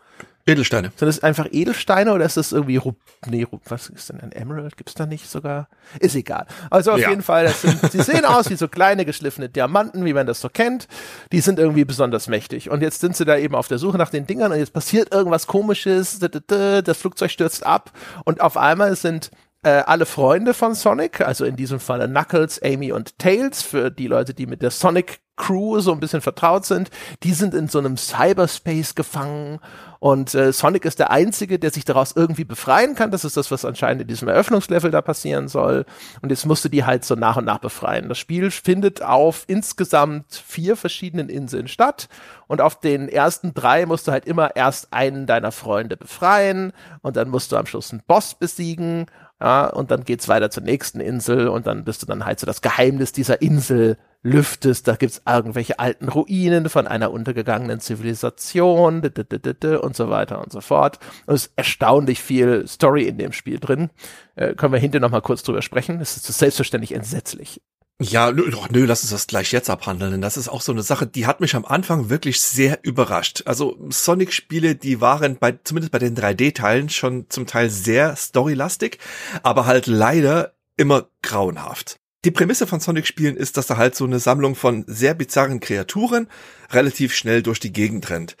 Edelsteine. 0.45 0.91
Sind 0.95 1.07
das 1.07 1.21
einfach 1.23 1.47
Edelsteine 1.51 2.13
oder 2.13 2.25
ist 2.25 2.37
das 2.37 2.51
irgendwie, 2.51 2.77
Ru 2.77 2.93
nee, 3.27 3.43
Ru 3.43 3.59
was 3.67 3.89
ist 3.89 4.09
denn 4.09 4.19
ein 4.21 4.31
Emerald? 4.31 4.77
Gibt's 4.77 4.93
da 4.93 5.05
nicht 5.05 5.29
sogar? 5.29 5.67
Ist 5.99 6.15
egal. 6.15 6.47
Also 6.69 6.91
auf 6.91 6.99
Ja. 6.99 7.09
jeden 7.09 7.21
Fall, 7.21 7.45
das 7.45 7.61
sind, 7.61 7.93
die 7.93 8.01
sehen 8.01 8.25
aus 8.25 8.49
wie 8.49 8.55
so 8.55 8.67
kleine 8.67 9.05
geschliffene 9.05 9.49
Diamanten, 9.49 10.05
wie 10.05 10.13
man 10.13 10.27
das 10.27 10.41
so 10.41 10.49
kennt. 10.49 10.87
Die 11.31 11.41
sind 11.41 11.59
irgendwie 11.59 11.85
besonders 11.85 12.27
mächtig. 12.27 12.69
Und 12.69 12.81
jetzt 12.81 13.01
sind 13.01 13.15
sie 13.15 13.25
da 13.25 13.37
eben 13.37 13.55
auf 13.55 13.67
der 13.67 13.77
Suche 13.77 13.97
nach 13.97 14.09
den 14.09 14.25
Dingern 14.27 14.51
und 14.51 14.57
jetzt 14.57 14.73
passiert 14.73 15.13
irgendwas 15.13 15.47
komisches, 15.47 16.19
das 16.19 16.97
Flugzeug 16.97 17.31
stürzt 17.31 17.65
ab 17.65 17.91
und 18.25 18.41
auf 18.41 18.57
einmal 18.57 18.95
sind 18.95 19.31
äh, 19.63 19.69
alle 19.69 20.05
Freunde 20.07 20.53
von 20.55 20.73
Sonic, 20.73 21.21
also 21.21 21.45
in 21.45 21.55
diesem 21.55 21.79
Fall 21.79 22.07
Knuckles, 22.07 22.59
Amy 22.63 22.91
und 22.91 23.19
Tails, 23.19 23.61
für 23.61 23.91
die 23.91 24.07
Leute, 24.07 24.33
die 24.33 24.47
mit 24.47 24.63
der 24.63 24.71
Sonic 24.71 25.19
Crew 25.41 25.79
so 25.79 25.91
ein 25.91 25.99
bisschen 25.99 26.21
vertraut 26.21 26.65
sind, 26.65 26.91
die 27.23 27.33
sind 27.33 27.55
in 27.55 27.67
so 27.67 27.79
einem 27.79 27.97
Cyberspace 27.97 28.93
gefangen 28.93 29.59
und 30.03 30.33
äh, 30.33 30.51
Sonic 30.51 30.85
ist 30.85 30.97
der 30.97 31.11
Einzige, 31.11 31.59
der 31.59 31.69
sich 31.69 31.85
daraus 31.85 32.13
irgendwie 32.15 32.43
befreien 32.43 32.95
kann. 32.95 33.11
Das 33.11 33.23
ist 33.23 33.37
das, 33.37 33.51
was 33.51 33.63
anscheinend 33.65 34.01
in 34.01 34.07
diesem 34.07 34.27
Eröffnungslevel 34.27 34.89
da 34.89 34.99
passieren 34.99 35.47
soll. 35.47 35.85
Und 36.23 36.31
jetzt 36.31 36.47
musst 36.47 36.65
du 36.65 36.69
die 36.69 36.85
halt 36.85 37.05
so 37.05 37.13
nach 37.13 37.37
und 37.37 37.45
nach 37.45 37.59
befreien. 37.59 38.09
Das 38.09 38.17
Spiel 38.17 38.49
findet 38.49 39.03
auf 39.03 39.43
insgesamt 39.45 40.25
vier 40.33 40.75
verschiedenen 40.75 41.29
Inseln 41.29 41.67
statt. 41.67 42.09
Und 42.47 42.61
auf 42.61 42.79
den 42.79 43.09
ersten 43.09 43.53
drei 43.53 43.85
musst 43.85 44.07
du 44.07 44.11
halt 44.11 44.25
immer 44.25 44.55
erst 44.55 44.91
einen 44.91 45.27
deiner 45.27 45.51
Freunde 45.51 45.97
befreien 45.97 46.73
und 47.03 47.15
dann 47.15 47.29
musst 47.29 47.51
du 47.51 47.57
am 47.57 47.67
Schluss 47.67 47.91
einen 47.91 48.01
Boss 48.07 48.33
besiegen. 48.33 49.05
Ja, 49.41 49.65
und 49.67 49.89
dann 49.89 50.03
geht's 50.03 50.27
weiter 50.27 50.51
zur 50.51 50.61
nächsten 50.61 50.99
Insel 50.99 51.47
und 51.47 51.65
dann 51.65 51.83
bist 51.83 52.03
du 52.03 52.05
dann 52.05 52.25
halt 52.25 52.39
so 52.39 52.45
das 52.45 52.61
Geheimnis 52.61 53.11
dieser 53.11 53.41
Insel 53.41 53.97
lüftest. 54.21 54.87
Da 54.87 54.95
gibt's 54.95 55.23
irgendwelche 55.27 55.79
alten 55.79 56.09
Ruinen 56.09 56.69
von 56.69 56.85
einer 56.85 57.11
untergegangenen 57.11 57.79
Zivilisation 57.79 59.01
und 59.01 59.95
so 59.95 60.09
weiter 60.11 60.39
und 60.43 60.51
so 60.51 60.61
fort. 60.61 60.99
Und 61.25 61.33
es 61.33 61.47
ist 61.47 61.53
erstaunlich 61.55 62.21
viel 62.21 62.67
Story 62.67 63.07
in 63.07 63.17
dem 63.17 63.31
Spiel 63.31 63.59
drin. 63.59 63.89
Äh, 64.35 64.53
können 64.53 64.73
wir 64.73 64.79
hinterher 64.79 65.01
noch 65.01 65.11
mal 65.11 65.21
kurz 65.21 65.41
drüber 65.41 65.63
sprechen. 65.63 65.99
Es 65.99 66.17
ist 66.17 66.37
selbstverständlich 66.37 66.93
entsetzlich. 66.93 67.61
Ja, 68.03 68.31
nö, 68.31 68.49
doch, 68.49 68.67
nö, 68.71 68.85
lass 68.85 69.03
uns 69.03 69.11
das 69.11 69.27
gleich 69.27 69.51
jetzt 69.51 69.69
abhandeln, 69.69 70.09
denn 70.11 70.21
das 70.21 70.35
ist 70.35 70.47
auch 70.47 70.61
so 70.61 70.71
eine 70.71 70.81
Sache, 70.81 71.05
die 71.05 71.27
hat 71.27 71.39
mich 71.39 71.55
am 71.55 71.65
Anfang 71.65 72.09
wirklich 72.09 72.41
sehr 72.41 72.79
überrascht. 72.81 73.43
Also 73.45 73.77
Sonic-Spiele, 73.89 74.73
die 74.73 75.01
waren 75.01 75.37
bei, 75.37 75.59
zumindest 75.63 75.91
bei 75.91 75.99
den 75.99 76.17
3D-Teilen 76.17 76.89
schon 76.89 77.29
zum 77.29 77.45
Teil 77.45 77.69
sehr 77.69 78.15
storylastig, 78.15 78.97
aber 79.43 79.67
halt 79.67 79.85
leider 79.85 80.53
immer 80.77 81.09
grauenhaft. 81.21 82.00
Die 82.23 82.29
Prämisse 82.29 82.67
von 82.67 82.79
Sonic-Spielen 82.79 83.35
ist, 83.35 83.57
dass 83.57 83.71
er 83.71 83.77
halt 83.77 83.95
so 83.95 84.05
eine 84.05 84.19
Sammlung 84.19 84.53
von 84.53 84.85
sehr 84.85 85.15
bizarren 85.15 85.59
Kreaturen 85.59 86.27
relativ 86.69 87.15
schnell 87.15 87.41
durch 87.41 87.59
die 87.59 87.73
Gegend 87.73 88.11
rennt. 88.11 88.37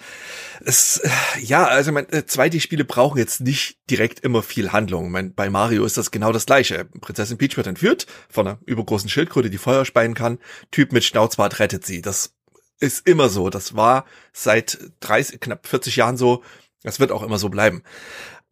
Es, 0.63 0.97
äh, 0.97 1.09
ja, 1.39 1.65
also 1.65 1.89
ich 1.89 1.93
mein, 1.95 2.07
äh, 2.09 2.23
2D-Spiele 2.27 2.85
brauchen 2.85 3.17
jetzt 3.17 3.41
nicht 3.41 3.79
direkt 3.89 4.19
immer 4.19 4.43
viel 4.43 4.71
Handlung. 4.71 5.05
Ich 5.05 5.11
mein, 5.11 5.33
bei 5.33 5.49
Mario 5.49 5.83
ist 5.83 5.97
das 5.97 6.11
genau 6.11 6.31
das 6.31 6.45
gleiche. 6.45 6.85
Prinzessin 6.85 7.39
Peach 7.39 7.57
wird 7.57 7.65
entführt 7.65 8.05
von 8.29 8.47
einer 8.47 8.59
übergroßen 8.67 9.09
Schildkröte, 9.09 9.49
die 9.49 9.57
Feuer 9.57 9.83
speien 9.83 10.13
kann. 10.13 10.37
Typ 10.69 10.91
mit 10.91 11.03
Schnauzbart 11.03 11.57
rettet 11.57 11.83
sie. 11.83 12.03
Das 12.03 12.35
ist 12.79 13.07
immer 13.07 13.29
so. 13.29 13.49
Das 13.49 13.75
war 13.75 14.05
seit 14.31 14.77
30, 14.99 15.39
knapp 15.39 15.65
40 15.65 15.95
Jahren 15.95 16.17
so. 16.17 16.43
Das 16.83 16.99
wird 16.99 17.11
auch 17.11 17.23
immer 17.23 17.39
so 17.39 17.49
bleiben. 17.49 17.81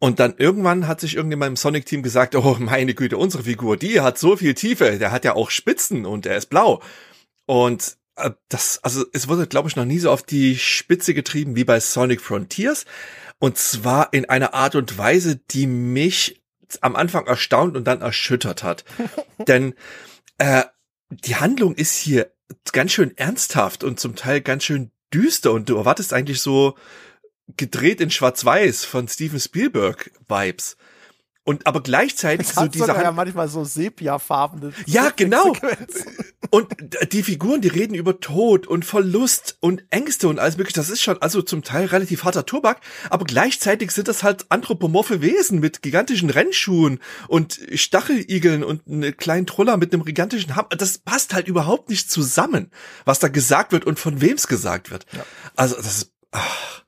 Und 0.00 0.18
dann 0.18 0.34
irgendwann 0.38 0.88
hat 0.88 0.98
sich 1.00 1.14
irgendjemand 1.14 1.50
im 1.50 1.56
Sonic-Team 1.56 2.02
gesagt, 2.02 2.34
oh 2.34 2.56
meine 2.58 2.94
Güte, 2.94 3.18
unsere 3.18 3.44
Figur, 3.44 3.76
die 3.76 4.00
hat 4.00 4.18
so 4.18 4.34
viel 4.34 4.54
Tiefe, 4.54 4.98
der 4.98 5.12
hat 5.12 5.26
ja 5.26 5.36
auch 5.36 5.50
Spitzen 5.50 6.06
und 6.06 6.24
der 6.24 6.38
ist 6.38 6.46
blau. 6.46 6.82
Und 7.44 7.98
äh, 8.16 8.30
das, 8.48 8.82
also 8.82 9.04
es 9.12 9.28
wurde, 9.28 9.46
glaube 9.46 9.68
ich, 9.68 9.76
noch 9.76 9.84
nie 9.84 9.98
so 9.98 10.10
auf 10.10 10.22
die 10.22 10.56
Spitze 10.56 11.12
getrieben 11.12 11.54
wie 11.54 11.64
bei 11.64 11.80
Sonic 11.80 12.22
Frontiers. 12.22 12.86
Und 13.38 13.58
zwar 13.58 14.12
in 14.12 14.28
einer 14.28 14.54
Art 14.54 14.74
und 14.74 14.96
Weise, 14.96 15.36
die 15.36 15.66
mich 15.66 16.42
am 16.80 16.96
Anfang 16.96 17.26
erstaunt 17.26 17.76
und 17.76 17.84
dann 17.84 18.00
erschüttert 18.00 18.62
hat. 18.62 18.86
Denn 19.48 19.74
äh, 20.38 20.64
die 21.10 21.36
Handlung 21.36 21.74
ist 21.74 21.96
hier 21.96 22.32
ganz 22.72 22.92
schön 22.92 23.16
ernsthaft 23.18 23.84
und 23.84 24.00
zum 24.00 24.16
Teil 24.16 24.40
ganz 24.40 24.64
schön 24.64 24.92
düster 25.12 25.52
und 25.52 25.68
du 25.68 25.76
erwartest 25.76 26.14
eigentlich 26.14 26.40
so 26.40 26.76
gedreht 27.56 28.00
in 28.00 28.10
Schwarz-Weiß 28.10 28.84
von 28.84 29.08
Steven 29.08 29.40
Spielberg 29.40 30.10
Vibes. 30.28 30.76
Und 31.42 31.66
aber 31.66 31.82
gleichzeitig 31.82 32.48
so 32.48 32.66
diese 32.66 32.84
sogar 32.84 33.02
ja 33.02 33.12
manchmal 33.12 33.48
so 33.48 33.64
sepia-farbene 33.64 34.72
Ja, 34.86 35.10
genau. 35.10 35.52
Und 36.50 36.68
die 37.12 37.22
Figuren, 37.22 37.60
die 37.60 37.68
reden 37.68 37.94
über 37.94 38.20
Tod 38.20 38.66
und 38.66 38.84
Verlust 38.84 39.56
und 39.60 39.84
Ängste 39.90 40.28
und 40.28 40.38
alles 40.38 40.58
mögliche. 40.58 40.76
Das 40.76 40.90
ist 40.90 41.00
schon 41.00 41.20
also 41.22 41.40
zum 41.42 41.62
Teil 41.62 41.86
relativ 41.86 42.24
harter 42.24 42.44
Tobak, 42.44 42.80
aber 43.08 43.24
gleichzeitig 43.24 43.90
sind 43.92 44.08
das 44.08 44.22
halt 44.22 44.46
anthropomorphe 44.50 45.22
Wesen 45.22 45.60
mit 45.60 45.80
gigantischen 45.80 46.28
Rennschuhen 46.28 47.00
und 47.26 47.58
Stacheligeln 47.74 48.62
und 48.62 48.86
einen 48.86 49.16
kleinen 49.16 49.46
Troller 49.46 49.76
mit 49.76 49.94
einem 49.94 50.04
gigantischen 50.04 50.56
Hammer. 50.56 50.68
Das 50.76 50.98
passt 50.98 51.32
halt 51.32 51.48
überhaupt 51.48 51.88
nicht 51.88 52.10
zusammen, 52.10 52.70
was 53.04 53.18
da 53.18 53.28
gesagt 53.28 53.72
wird 53.72 53.86
und 53.86 53.98
von 53.98 54.20
wem's 54.20 54.46
gesagt 54.46 54.90
wird. 54.90 55.06
Also 55.56 55.76
das 55.76 55.86
ist 55.86 56.12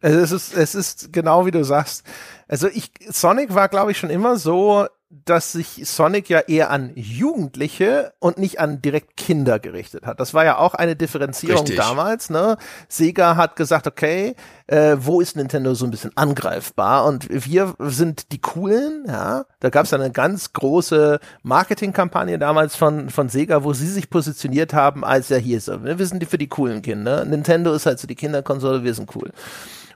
Also 0.00 0.18
es 0.18 0.32
ist, 0.32 0.54
es 0.54 0.74
ist 0.74 1.12
genau 1.12 1.46
wie 1.46 1.52
du 1.52 1.64
sagst. 1.64 2.04
Also 2.48 2.66
ich, 2.66 2.90
Sonic 3.08 3.54
war, 3.54 3.68
glaube 3.68 3.92
ich, 3.92 3.98
schon 3.98 4.10
immer 4.10 4.36
so, 4.36 4.88
dass 5.24 5.52
sich 5.52 5.82
Sonic 5.84 6.30
ja 6.30 6.40
eher 6.40 6.70
an 6.70 6.90
Jugendliche 6.94 8.14
und 8.18 8.38
nicht 8.38 8.60
an 8.60 8.80
direkt 8.80 9.18
Kinder 9.18 9.58
gerichtet 9.58 10.06
hat. 10.06 10.18
Das 10.20 10.32
war 10.32 10.44
ja 10.44 10.56
auch 10.56 10.74
eine 10.74 10.96
Differenzierung 10.96 11.66
Richtig. 11.66 11.76
damals. 11.76 12.30
Ne? 12.30 12.56
Sega 12.88 13.36
hat 13.36 13.56
gesagt, 13.56 13.86
okay, 13.86 14.34
äh, 14.68 14.96
wo 14.98 15.20
ist 15.20 15.36
Nintendo 15.36 15.74
so 15.74 15.84
ein 15.84 15.90
bisschen 15.90 16.16
angreifbar? 16.16 17.04
Und 17.04 17.28
wir 17.28 17.74
sind 17.78 18.32
die 18.32 18.40
Coolen. 18.40 19.04
Ja, 19.06 19.44
da 19.60 19.68
gab 19.68 19.84
es 19.84 19.92
eine 19.92 20.10
ganz 20.10 20.54
große 20.54 21.20
Marketingkampagne 21.42 22.38
damals 22.38 22.74
von 22.74 23.10
von 23.10 23.28
Sega, 23.28 23.64
wo 23.64 23.74
sie 23.74 23.88
sich 23.88 24.08
positioniert 24.08 24.72
haben 24.72 25.04
als 25.04 25.28
ja 25.28 25.36
hier 25.36 25.60
so, 25.60 25.84
wir 25.84 26.06
sind 26.06 26.22
die 26.22 26.26
für 26.26 26.38
die 26.38 26.48
coolen 26.48 26.80
Kinder. 26.80 27.24
Nintendo 27.26 27.74
ist 27.74 27.84
halt 27.84 27.98
so 27.98 28.06
die 28.06 28.14
Kinderkonsole, 28.14 28.82
wir 28.82 28.94
sind 28.94 29.14
cool. 29.14 29.30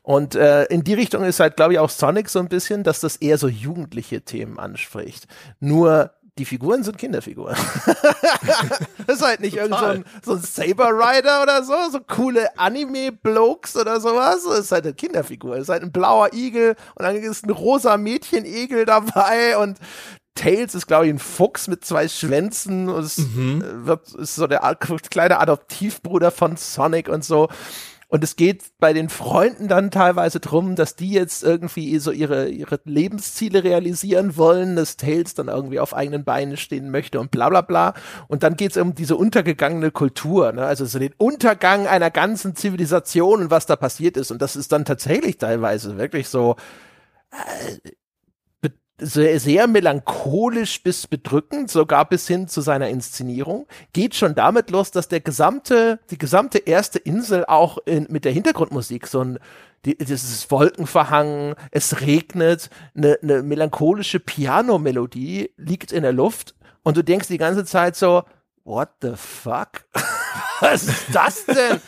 Und 0.06 0.36
äh, 0.36 0.66
in 0.66 0.84
die 0.84 0.94
Richtung 0.94 1.24
ist 1.24 1.40
halt, 1.40 1.56
glaube 1.56 1.72
ich, 1.72 1.80
auch 1.80 1.90
Sonic 1.90 2.28
so 2.28 2.38
ein 2.38 2.48
bisschen, 2.48 2.84
dass 2.84 3.00
das 3.00 3.16
eher 3.16 3.38
so 3.38 3.48
jugendliche 3.48 4.20
Themen 4.20 4.56
anspricht. 4.56 5.26
Nur 5.58 6.12
die 6.38 6.44
Figuren 6.44 6.84
sind 6.84 6.96
Kinderfiguren. 6.96 7.56
das 9.08 9.16
ist 9.16 9.26
halt 9.26 9.40
nicht 9.40 9.56
irgend 9.56 9.76
so 9.76 9.84
ein, 9.84 10.04
so 10.22 10.34
ein 10.34 10.42
Saber 10.42 10.90
Rider 10.90 11.42
oder 11.42 11.64
so, 11.64 11.74
so 11.90 11.98
coole 11.98 12.56
Anime-Blokes 12.56 13.74
oder 13.74 14.00
sowas. 14.00 14.44
Das 14.44 14.60
ist 14.60 14.70
halt 14.70 14.84
eine 14.84 14.94
Kinderfigur. 14.94 15.56
Das 15.56 15.64
ist 15.64 15.70
halt 15.70 15.82
ein 15.82 15.90
blauer 15.90 16.32
Igel 16.32 16.76
und 16.94 17.04
dann 17.04 17.16
ist 17.16 17.44
ein 17.44 17.50
rosa 17.50 17.96
Mädchenigel 17.96 18.84
dabei 18.84 19.58
und 19.58 19.80
Tails 20.36 20.76
ist, 20.76 20.86
glaube 20.86 21.06
ich, 21.06 21.14
ein 21.14 21.18
Fuchs 21.18 21.66
mit 21.66 21.84
zwei 21.84 22.06
Schwänzen 22.06 22.90
und 22.90 23.02
es 23.02 23.18
äh, 23.18 23.24
wird, 23.34 24.14
ist 24.14 24.36
so 24.36 24.46
der 24.46 24.60
kleine 25.10 25.40
Adoptivbruder 25.40 26.30
von 26.30 26.56
Sonic 26.56 27.08
und 27.08 27.24
so. 27.24 27.48
Und 28.08 28.22
es 28.22 28.36
geht 28.36 28.62
bei 28.78 28.92
den 28.92 29.08
Freunden 29.08 29.66
dann 29.66 29.90
teilweise 29.90 30.38
drum, 30.38 30.76
dass 30.76 30.94
die 30.94 31.10
jetzt 31.10 31.42
irgendwie 31.42 31.98
so 31.98 32.12
ihre, 32.12 32.48
ihre 32.48 32.78
Lebensziele 32.84 33.64
realisieren 33.64 34.36
wollen, 34.36 34.76
dass 34.76 34.96
Tails 34.96 35.34
dann 35.34 35.48
irgendwie 35.48 35.80
auf 35.80 35.94
eigenen 35.94 36.24
Beinen 36.24 36.56
stehen 36.56 36.90
möchte 36.90 37.18
und 37.18 37.32
bla 37.32 37.48
bla 37.48 37.62
bla. 37.62 37.94
Und 38.28 38.44
dann 38.44 38.56
geht's 38.56 38.76
um 38.76 38.94
diese 38.94 39.16
untergegangene 39.16 39.90
Kultur, 39.90 40.52
ne? 40.52 40.64
also 40.64 40.84
so 40.84 41.00
den 41.00 41.14
Untergang 41.18 41.88
einer 41.88 42.10
ganzen 42.10 42.54
Zivilisation 42.54 43.42
und 43.42 43.50
was 43.50 43.66
da 43.66 43.74
passiert 43.74 44.16
ist. 44.16 44.30
Und 44.30 44.40
das 44.40 44.54
ist 44.54 44.70
dann 44.70 44.84
tatsächlich 44.84 45.38
teilweise 45.38 45.98
wirklich 45.98 46.28
so 46.28 46.54
sehr, 48.98 49.38
sehr 49.40 49.66
melancholisch 49.66 50.82
bis 50.82 51.06
bedrückend, 51.06 51.70
sogar 51.70 52.08
bis 52.08 52.26
hin 52.26 52.48
zu 52.48 52.60
seiner 52.60 52.88
Inszenierung, 52.88 53.66
geht 53.92 54.14
schon 54.14 54.34
damit 54.34 54.70
los, 54.70 54.90
dass 54.90 55.08
der 55.08 55.20
gesamte, 55.20 56.00
die 56.10 56.18
gesamte 56.18 56.58
erste 56.58 56.98
Insel 56.98 57.44
auch 57.44 57.78
in, 57.84 58.06
mit 58.08 58.24
der 58.24 58.32
Hintergrundmusik 58.32 59.06
so 59.06 59.20
ein, 59.22 59.38
die, 59.84 59.96
das 59.98 60.10
ist 60.10 60.50
wolkenverhangen, 60.50 61.54
es 61.70 62.00
regnet, 62.00 62.70
eine, 62.96 63.18
eine 63.22 63.42
melancholische 63.42 64.18
Pianomelodie 64.18 65.50
liegt 65.56 65.92
in 65.92 66.02
der 66.02 66.12
Luft 66.12 66.54
und 66.82 66.96
du 66.96 67.04
denkst 67.04 67.28
die 67.28 67.38
ganze 67.38 67.64
Zeit 67.64 67.96
so, 67.96 68.22
what 68.64 68.88
the 69.02 69.12
fuck? 69.14 69.84
Was 70.60 70.84
ist 70.84 71.06
das 71.12 71.44
denn? 71.46 71.80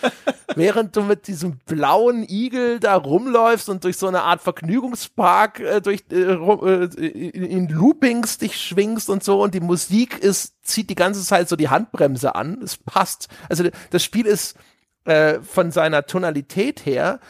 Während 0.55 0.97
du 0.97 1.03
mit 1.03 1.27
diesem 1.27 1.59
blauen 1.67 2.25
Igel 2.29 2.81
da 2.81 2.97
rumläufst 2.97 3.69
und 3.69 3.85
durch 3.85 3.97
so 3.97 4.07
eine 4.09 4.23
Art 4.23 4.41
Vergnügungspark 4.41 5.61
äh, 5.61 5.81
durch 5.81 6.05
äh, 6.11 6.17
äh, 6.17 7.07
in, 7.07 7.45
in 7.45 7.69
Loopings 7.69 8.39
dich 8.39 8.61
schwingst 8.61 9.09
und 9.11 9.23
so 9.25 9.43
und 9.43 9.55
die 9.55 9.61
Musik 9.61 10.19
ist 10.19 10.55
zieht 10.63 10.91
die 10.91 10.95
ganze 10.95 11.23
Zeit 11.25 11.49
so 11.49 11.57
die 11.57 11.69
Handbremse 11.69 12.35
an. 12.35 12.61
Es 12.63 12.77
passt. 12.77 13.29
Also 13.49 13.65
das 13.91 14.05
Spiel 14.05 14.27
ist 14.27 14.57
äh, 15.05 15.41
von 15.41 15.71
seiner 15.71 16.05
Tonalität 16.05 16.85
her 16.85 17.21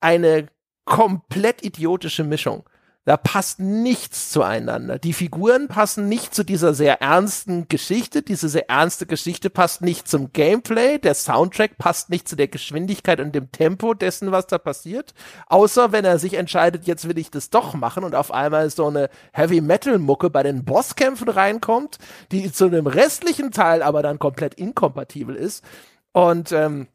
eine 0.00 0.48
komplett 0.84 1.62
idiotische 1.62 2.24
Mischung. 2.24 2.64
Da 3.04 3.16
passt 3.16 3.58
nichts 3.58 4.30
zueinander. 4.30 4.98
Die 4.98 5.14
Figuren 5.14 5.68
passen 5.68 6.10
nicht 6.10 6.34
zu 6.34 6.44
dieser 6.44 6.74
sehr 6.74 7.00
ernsten 7.00 7.66
Geschichte. 7.66 8.20
Diese 8.20 8.50
sehr 8.50 8.68
ernste 8.68 9.06
Geschichte 9.06 9.48
passt 9.48 9.80
nicht 9.80 10.06
zum 10.06 10.32
Gameplay. 10.34 10.98
Der 10.98 11.14
Soundtrack 11.14 11.78
passt 11.78 12.10
nicht 12.10 12.28
zu 12.28 12.36
der 12.36 12.48
Geschwindigkeit 12.48 13.20
und 13.20 13.34
dem 13.34 13.50
Tempo 13.50 13.94
dessen, 13.94 14.30
was 14.30 14.46
da 14.46 14.58
passiert. 14.58 15.14
Außer 15.46 15.90
wenn 15.90 16.04
er 16.04 16.18
sich 16.18 16.34
entscheidet, 16.34 16.86
jetzt 16.86 17.08
will 17.08 17.16
ich 17.16 17.30
das 17.30 17.48
doch 17.48 17.72
machen 17.72 18.04
und 18.04 18.14
auf 18.14 18.30
einmal 18.30 18.68
so 18.68 18.88
eine 18.88 19.08
Heavy 19.32 19.62
Metal 19.62 19.98
Mucke 19.98 20.28
bei 20.28 20.42
den 20.42 20.66
Bosskämpfen 20.66 21.30
reinkommt, 21.30 21.96
die 22.30 22.52
zu 22.52 22.66
einem 22.66 22.86
restlichen 22.86 23.52
Teil 23.52 23.82
aber 23.82 24.02
dann 24.02 24.18
komplett 24.18 24.52
inkompatibel 24.52 25.34
ist. 25.34 25.64
Und 26.12 26.52
ähm, 26.52 26.88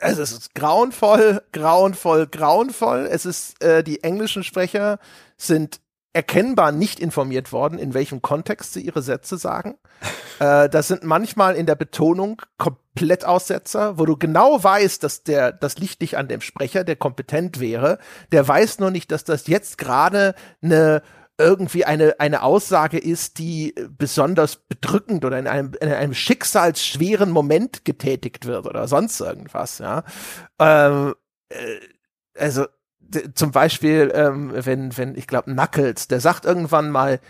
also 0.00 0.22
es 0.22 0.32
ist 0.32 0.54
grauenvoll, 0.54 1.42
grauenvoll, 1.52 2.26
grauenvoll. 2.26 3.08
Es 3.10 3.26
ist, 3.26 3.62
äh, 3.62 3.84
die 3.84 4.02
englischen 4.02 4.44
Sprecher 4.44 4.98
sind 5.36 5.80
erkennbar 6.14 6.72
nicht 6.72 7.00
informiert 7.00 7.52
worden, 7.52 7.78
in 7.78 7.94
welchem 7.94 8.20
Kontext 8.20 8.74
sie 8.74 8.82
ihre 8.82 9.02
Sätze 9.02 9.38
sagen. 9.38 9.76
äh, 10.40 10.68
das 10.68 10.88
sind 10.88 11.04
manchmal 11.04 11.56
in 11.56 11.66
der 11.66 11.74
Betonung 11.74 12.42
Komplettaussetzer, 12.58 13.98
wo 13.98 14.04
du 14.04 14.16
genau 14.16 14.62
weißt, 14.62 15.02
dass 15.02 15.22
der, 15.22 15.52
das 15.52 15.78
liegt 15.78 16.00
nicht 16.00 16.16
an 16.18 16.28
dem 16.28 16.40
Sprecher, 16.40 16.84
der 16.84 16.96
kompetent 16.96 17.60
wäre. 17.60 17.98
Der 18.30 18.46
weiß 18.46 18.78
nur 18.78 18.90
nicht, 18.90 19.10
dass 19.10 19.24
das 19.24 19.46
jetzt 19.46 19.78
gerade 19.78 20.34
eine 20.62 21.02
irgendwie 21.42 21.84
eine, 21.84 22.18
eine 22.20 22.42
Aussage 22.42 22.98
ist, 22.98 23.38
die 23.38 23.74
besonders 23.98 24.56
bedrückend 24.56 25.24
oder 25.24 25.38
in 25.38 25.46
einem, 25.46 25.72
in 25.80 25.92
einem 25.92 26.14
schicksalsschweren 26.14 27.30
Moment 27.30 27.84
getätigt 27.84 28.46
wird 28.46 28.66
oder 28.66 28.88
sonst 28.88 29.20
irgendwas, 29.20 29.78
ja. 29.78 30.04
Ähm, 30.58 31.14
äh, 31.50 31.80
also 32.38 32.66
zum 33.34 33.50
Beispiel, 33.50 34.10
ähm, 34.14 34.52
wenn, 34.54 34.96
wenn, 34.96 35.16
ich 35.16 35.26
glaube, 35.26 35.52
Knuckles, 35.52 36.08
der 36.08 36.20
sagt 36.20 36.44
irgendwann 36.44 36.90
mal, 36.90 37.20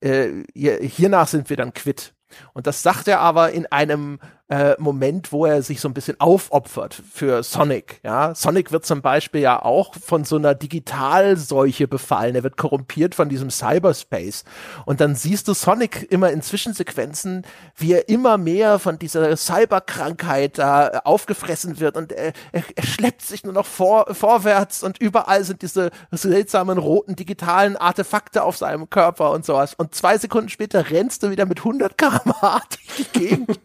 äh, 0.00 0.44
hiernach 0.54 1.28
sind 1.28 1.50
wir 1.50 1.56
dann 1.56 1.74
quitt. 1.74 2.14
Und 2.54 2.66
das 2.66 2.82
sagt 2.82 3.08
er 3.08 3.20
aber 3.20 3.52
in 3.52 3.66
einem 3.66 4.18
äh, 4.48 4.74
Moment, 4.78 5.32
wo 5.32 5.44
er 5.44 5.62
sich 5.62 5.80
so 5.80 5.88
ein 5.88 5.94
bisschen 5.94 6.20
aufopfert 6.20 6.94
für 6.94 7.42
Sonic. 7.42 8.00
Ja, 8.04 8.34
Sonic 8.34 8.70
wird 8.70 8.86
zum 8.86 9.02
Beispiel 9.02 9.40
ja 9.40 9.60
auch 9.60 9.94
von 9.94 10.24
so 10.24 10.36
einer 10.36 10.54
Digitalseuche 10.54 11.88
befallen. 11.88 12.36
Er 12.36 12.44
wird 12.44 12.56
korrumpiert 12.56 13.16
von 13.16 13.28
diesem 13.28 13.50
Cyberspace. 13.50 14.44
Und 14.84 15.00
dann 15.00 15.16
siehst 15.16 15.48
du 15.48 15.54
Sonic 15.54 16.06
immer 16.10 16.30
in 16.30 16.42
Zwischensequenzen, 16.42 17.44
wie 17.74 17.92
er 17.92 18.08
immer 18.08 18.38
mehr 18.38 18.78
von 18.78 18.98
dieser 18.98 19.36
Cyberkrankheit 19.36 20.58
da 20.58 21.00
aufgefressen 21.04 21.80
wird 21.80 21.96
und 21.96 22.12
er, 22.12 22.32
er, 22.52 22.62
er 22.74 22.82
schleppt 22.84 23.22
sich 23.22 23.42
nur 23.42 23.52
noch 23.52 23.66
vor, 23.66 24.14
vorwärts 24.14 24.82
und 24.82 24.98
überall 24.98 25.42
sind 25.42 25.62
diese 25.62 25.90
seltsamen 26.12 26.78
roten 26.78 27.16
digitalen 27.16 27.76
Artefakte 27.76 28.44
auf 28.44 28.56
seinem 28.56 28.88
Körper 28.90 29.32
und 29.32 29.44
sowas. 29.44 29.74
Und 29.74 29.94
zwei 29.94 30.18
Sekunden 30.18 30.48
später 30.48 30.90
rennst 30.90 31.22
du 31.22 31.30
wieder 31.30 31.46
mit 31.46 31.58
100 31.58 31.98
km/h 31.98 32.60
durch 32.70 33.10
die 33.12 33.18
Gegend. 33.18 33.60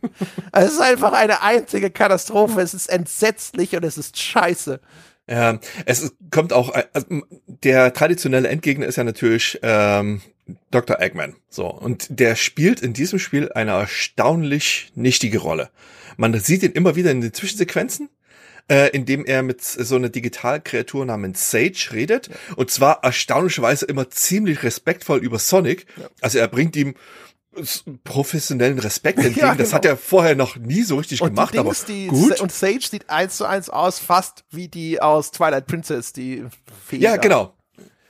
Also 0.51 0.70
es 0.71 0.77
ist 0.77 0.81
einfach 0.81 1.13
eine 1.13 1.41
einzige 1.41 1.89
Katastrophe. 1.89 2.61
Es 2.61 2.73
ist 2.73 2.87
entsetzlich 2.87 3.75
und 3.75 3.83
es 3.83 3.97
ist 3.97 4.17
scheiße. 4.17 4.79
Ja, 5.29 5.59
es 5.85 6.13
kommt 6.31 6.51
auch, 6.51 6.73
also 6.93 7.07
der 7.45 7.93
traditionelle 7.93 8.47
Endgegner 8.47 8.85
ist 8.85 8.95
ja 8.95 9.03
natürlich 9.03 9.59
ähm, 9.61 10.21
Dr. 10.71 10.99
Eggman. 10.99 11.35
So, 11.49 11.67
und 11.67 12.07
der 12.09 12.35
spielt 12.35 12.81
in 12.81 12.93
diesem 12.93 13.19
Spiel 13.19 13.51
eine 13.51 13.71
erstaunlich 13.71 14.91
nichtige 14.95 15.39
Rolle. 15.39 15.69
Man 16.17 16.37
sieht 16.39 16.63
ihn 16.63 16.71
immer 16.71 16.95
wieder 16.95 17.11
in 17.11 17.21
den 17.21 17.33
Zwischensequenzen, 17.33 18.09
äh, 18.69 18.89
indem 18.89 19.25
er 19.25 19.43
mit 19.43 19.61
so 19.61 19.95
einer 19.95 20.09
Digitalkreatur 20.09 21.05
namens 21.05 21.51
Sage 21.51 21.89
redet. 21.91 22.27
Ja. 22.27 22.35
Und 22.55 22.71
zwar 22.71 23.03
erstaunlicherweise 23.03 23.85
immer 23.85 24.09
ziemlich 24.09 24.63
respektvoll 24.63 25.19
über 25.19 25.39
Sonic. 25.39 25.85
Ja. 25.97 26.09
Also 26.21 26.39
er 26.39 26.47
bringt 26.47 26.75
ihm 26.75 26.95
professionellen 28.03 28.79
Respekt 28.79 29.17
entgegen. 29.19 29.39
Ja, 29.39 29.51
genau. 29.53 29.63
Das 29.63 29.73
hat 29.73 29.85
er 29.85 29.97
vorher 29.97 30.35
noch 30.35 30.55
nie 30.55 30.83
so 30.83 30.97
richtig 30.97 31.21
und 31.21 31.29
gemacht, 31.29 31.57
aber 31.57 31.73
die, 31.87 32.07
gut. 32.07 32.39
Und 32.39 32.51
Sage 32.51 32.81
sieht 32.81 33.09
eins 33.09 33.37
zu 33.37 33.45
eins 33.45 33.69
aus, 33.69 33.99
fast 33.99 34.45
wie 34.49 34.67
die 34.67 35.01
aus 35.01 35.31
Twilight 35.31 35.67
Princess, 35.67 36.13
die 36.13 36.45
Fee. 36.87 36.97
Ja, 36.97 37.17
genau. 37.17 37.57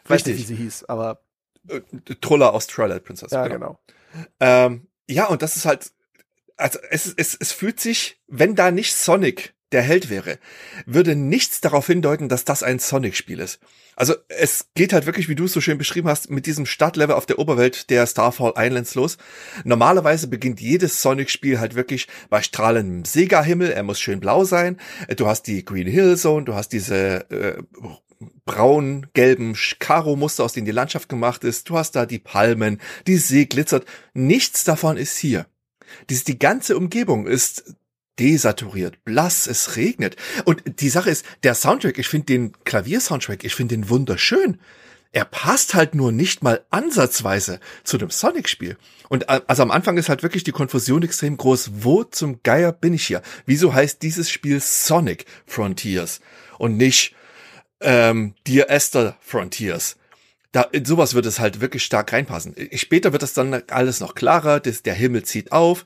Weiß 0.05 0.17
richtig. 0.17 0.33
nicht, 0.33 0.49
wie 0.49 0.55
sie 0.55 0.63
hieß, 0.63 0.85
aber 0.85 1.23
äh, 1.67 1.81
Troller 2.21 2.53
aus 2.53 2.67
Twilight 2.67 3.03
Princess. 3.03 3.31
Ja, 3.31 3.47
genau. 3.47 3.79
genau. 4.13 4.25
Ähm, 4.39 4.87
ja, 5.07 5.27
und 5.27 5.41
das 5.41 5.55
ist 5.55 5.65
halt, 5.65 5.91
also 6.57 6.79
es, 6.89 7.13
es, 7.15 7.35
es 7.35 7.51
fühlt 7.51 7.79
sich, 7.79 8.21
wenn 8.27 8.55
da 8.55 8.71
nicht 8.71 8.95
Sonic 8.95 9.55
der 9.71 9.81
Held 9.81 10.09
wäre, 10.09 10.37
würde 10.85 11.15
nichts 11.15 11.61
darauf 11.61 11.87
hindeuten, 11.87 12.29
dass 12.29 12.45
das 12.45 12.63
ein 12.63 12.79
Sonic-Spiel 12.79 13.39
ist. 13.39 13.59
Also 13.95 14.15
es 14.29 14.67
geht 14.73 14.93
halt 14.93 15.05
wirklich, 15.05 15.29
wie 15.29 15.35
du 15.35 15.45
es 15.45 15.53
so 15.53 15.61
schön 15.61 15.77
beschrieben 15.77 16.09
hast, 16.09 16.29
mit 16.29 16.45
diesem 16.45 16.65
Startlevel 16.65 17.15
auf 17.15 17.25
der 17.25 17.39
Oberwelt 17.39 17.89
der 17.89 18.07
Starfall 18.07 18.53
Islands 18.57 18.95
los. 18.95 19.17
Normalerweise 19.63 20.27
beginnt 20.27 20.61
jedes 20.61 21.01
Sonic-Spiel 21.01 21.59
halt 21.59 21.75
wirklich 21.75 22.07
bei 22.29 22.41
strahlendem 22.41 23.05
Sega-Himmel. 23.05 23.71
Er 23.71 23.83
muss 23.83 23.99
schön 23.99 24.19
blau 24.19 24.43
sein. 24.43 24.77
Du 25.17 25.27
hast 25.27 25.43
die 25.43 25.63
Green 25.65 25.87
Hill 25.87 26.17
Zone, 26.17 26.45
du 26.45 26.55
hast 26.55 26.69
diese 26.69 27.29
äh, 27.29 27.61
braun-gelben 28.45 29.55
Karo-Muster, 29.79 30.43
aus 30.43 30.53
denen 30.53 30.65
die 30.65 30.71
Landschaft 30.71 31.09
gemacht 31.09 31.43
ist. 31.43 31.69
Du 31.69 31.77
hast 31.77 31.91
da 31.91 32.05
die 32.05 32.19
Palmen, 32.19 32.79
die 33.07 33.17
See 33.17 33.45
glitzert. 33.45 33.85
Nichts 34.13 34.63
davon 34.63 34.97
ist 34.97 35.17
hier. 35.17 35.45
Dies, 36.09 36.23
die 36.23 36.39
ganze 36.39 36.77
Umgebung 36.77 37.27
ist 37.27 37.75
desaturiert, 38.19 39.03
blass, 39.03 39.47
es 39.47 39.75
regnet. 39.75 40.15
Und 40.45 40.61
die 40.81 40.89
Sache 40.89 41.09
ist, 41.09 41.25
der 41.43 41.55
Soundtrack, 41.55 41.97
ich 41.97 42.07
finde 42.07 42.25
den 42.27 42.53
Klaviersoundtrack, 42.63 43.43
ich 43.43 43.55
finde 43.55 43.75
den 43.75 43.89
wunderschön. 43.89 44.59
Er 45.13 45.25
passt 45.25 45.73
halt 45.73 45.93
nur 45.93 46.11
nicht 46.11 46.41
mal 46.41 46.63
ansatzweise 46.69 47.59
zu 47.83 47.97
dem 47.97 48.09
Sonic-Spiel. 48.09 48.77
Und 49.09 49.27
äh, 49.29 49.41
also 49.45 49.61
am 49.61 49.71
Anfang 49.71 49.97
ist 49.97 50.07
halt 50.07 50.23
wirklich 50.23 50.43
die 50.43 50.53
Konfusion 50.53 51.03
extrem 51.03 51.35
groß. 51.35 51.71
Wo 51.83 52.03
zum 52.05 52.41
Geier 52.43 52.71
bin 52.71 52.93
ich 52.93 53.07
hier? 53.07 53.21
Wieso 53.45 53.73
heißt 53.73 54.01
dieses 54.01 54.29
Spiel 54.29 54.61
Sonic 54.61 55.25
Frontiers 55.45 56.21
und 56.59 56.77
nicht 56.77 57.13
ähm, 57.81 58.35
Dear 58.47 58.69
Esther 58.69 59.17
Frontiers? 59.19 59.97
Da, 60.53 60.61
in 60.63 60.85
sowas 60.85 61.13
wird 61.13 61.25
es 61.25 61.39
halt 61.39 61.61
wirklich 61.61 61.83
stark 61.83 62.11
reinpassen. 62.13 62.55
Später 62.75 63.11
wird 63.11 63.23
es 63.23 63.33
dann 63.33 63.63
alles 63.69 63.99
noch 63.99 64.15
klarer, 64.15 64.59
das, 64.59 64.83
der 64.83 64.93
Himmel 64.93 65.23
zieht 65.23 65.51
auf, 65.51 65.85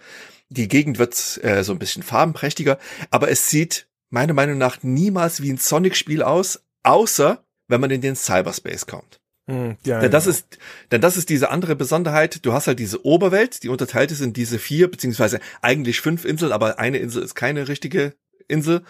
die 0.50 0.68
Gegend 0.68 1.00
wird 1.00 1.40
äh, 1.44 1.64
so 1.64 1.72
ein 1.74 1.80
bisschen 1.80 2.04
farbenprächtiger, 2.04 2.78
aber 3.12 3.30
es 3.30 3.50
sieht 3.50 3.88
meiner 4.10 4.34
Meinung 4.34 4.58
nach 4.58 4.84
niemals 4.84 5.42
wie 5.42 5.52
ein 5.52 5.58
Sonic-Spiel 5.58 6.22
aus, 6.22 6.64
außer 6.84 7.44
wenn 7.68 7.82
man 7.82 7.92
in 7.92 8.02
den 8.02 8.16
Cyberspace 8.16 8.86
kommt. 8.86 9.20
Hm, 9.48 9.78
ja, 9.84 10.00
denn 10.00 10.12
das 10.12 10.26
genau. 10.26 10.36
ist, 10.36 10.58
denn 10.92 11.02
das 11.02 11.18
ist 11.18 11.30
diese 11.30 11.50
andere 11.50 11.76
Besonderheit. 11.76 12.44
Du 12.46 12.54
hast 12.54 12.68
halt 12.68 12.80
diese 12.80 13.06
Oberwelt, 13.06 13.62
die 13.64 13.70
unterteilt 13.70 14.12
ist 14.12 14.22
in 14.22 14.34
diese 14.34 14.58
vier 14.58 14.90
beziehungsweise 14.90 15.40
eigentlich 15.62 16.02
fünf 16.02 16.26
Inseln, 16.26 16.52
aber 16.52 16.80
eine 16.80 16.98
Insel 16.98 17.24
ist 17.24 17.36
keine 17.36 17.68
richtige 17.68 18.16
Insel. 18.48 18.82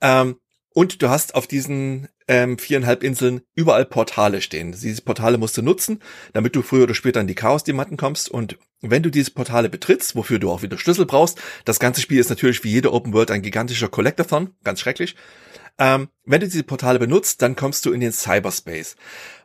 Ähm, 0.00 0.36
und 0.72 1.02
du 1.02 1.08
hast 1.08 1.34
auf 1.34 1.46
diesen 1.46 2.08
ähm, 2.28 2.56
viereinhalb 2.56 3.02
Inseln 3.02 3.42
überall 3.54 3.84
Portale 3.84 4.40
stehen. 4.40 4.72
Diese 4.72 5.02
Portale 5.02 5.36
musst 5.36 5.56
du 5.56 5.62
nutzen, 5.62 6.00
damit 6.32 6.54
du 6.54 6.62
früher 6.62 6.84
oder 6.84 6.94
später 6.94 7.20
in 7.20 7.26
die 7.26 7.34
Chaos-Diamanten 7.34 7.96
kommst. 7.96 8.28
Und 8.28 8.56
wenn 8.82 9.02
du 9.02 9.10
diese 9.10 9.32
Portale 9.32 9.68
betrittst, 9.68 10.16
wofür 10.16 10.38
du 10.38 10.50
auch 10.50 10.62
wieder 10.62 10.78
Schlüssel 10.78 11.06
brauchst, 11.06 11.38
das 11.64 11.80
ganze 11.80 12.00
Spiel 12.00 12.18
ist 12.18 12.30
natürlich 12.30 12.64
wie 12.64 12.70
jede 12.70 12.92
Open 12.92 13.12
World 13.12 13.30
ein 13.30 13.42
gigantischer 13.42 13.88
Collectathon, 13.88 14.54
ganz 14.64 14.80
schrecklich. 14.80 15.16
Ähm, 15.78 16.08
wenn 16.24 16.40
du 16.40 16.48
diese 16.48 16.62
Portale 16.62 16.98
benutzt, 16.98 17.42
dann 17.42 17.56
kommst 17.56 17.86
du 17.86 17.92
in 17.92 18.00
den 18.00 18.12
Cyberspace. 18.12 18.96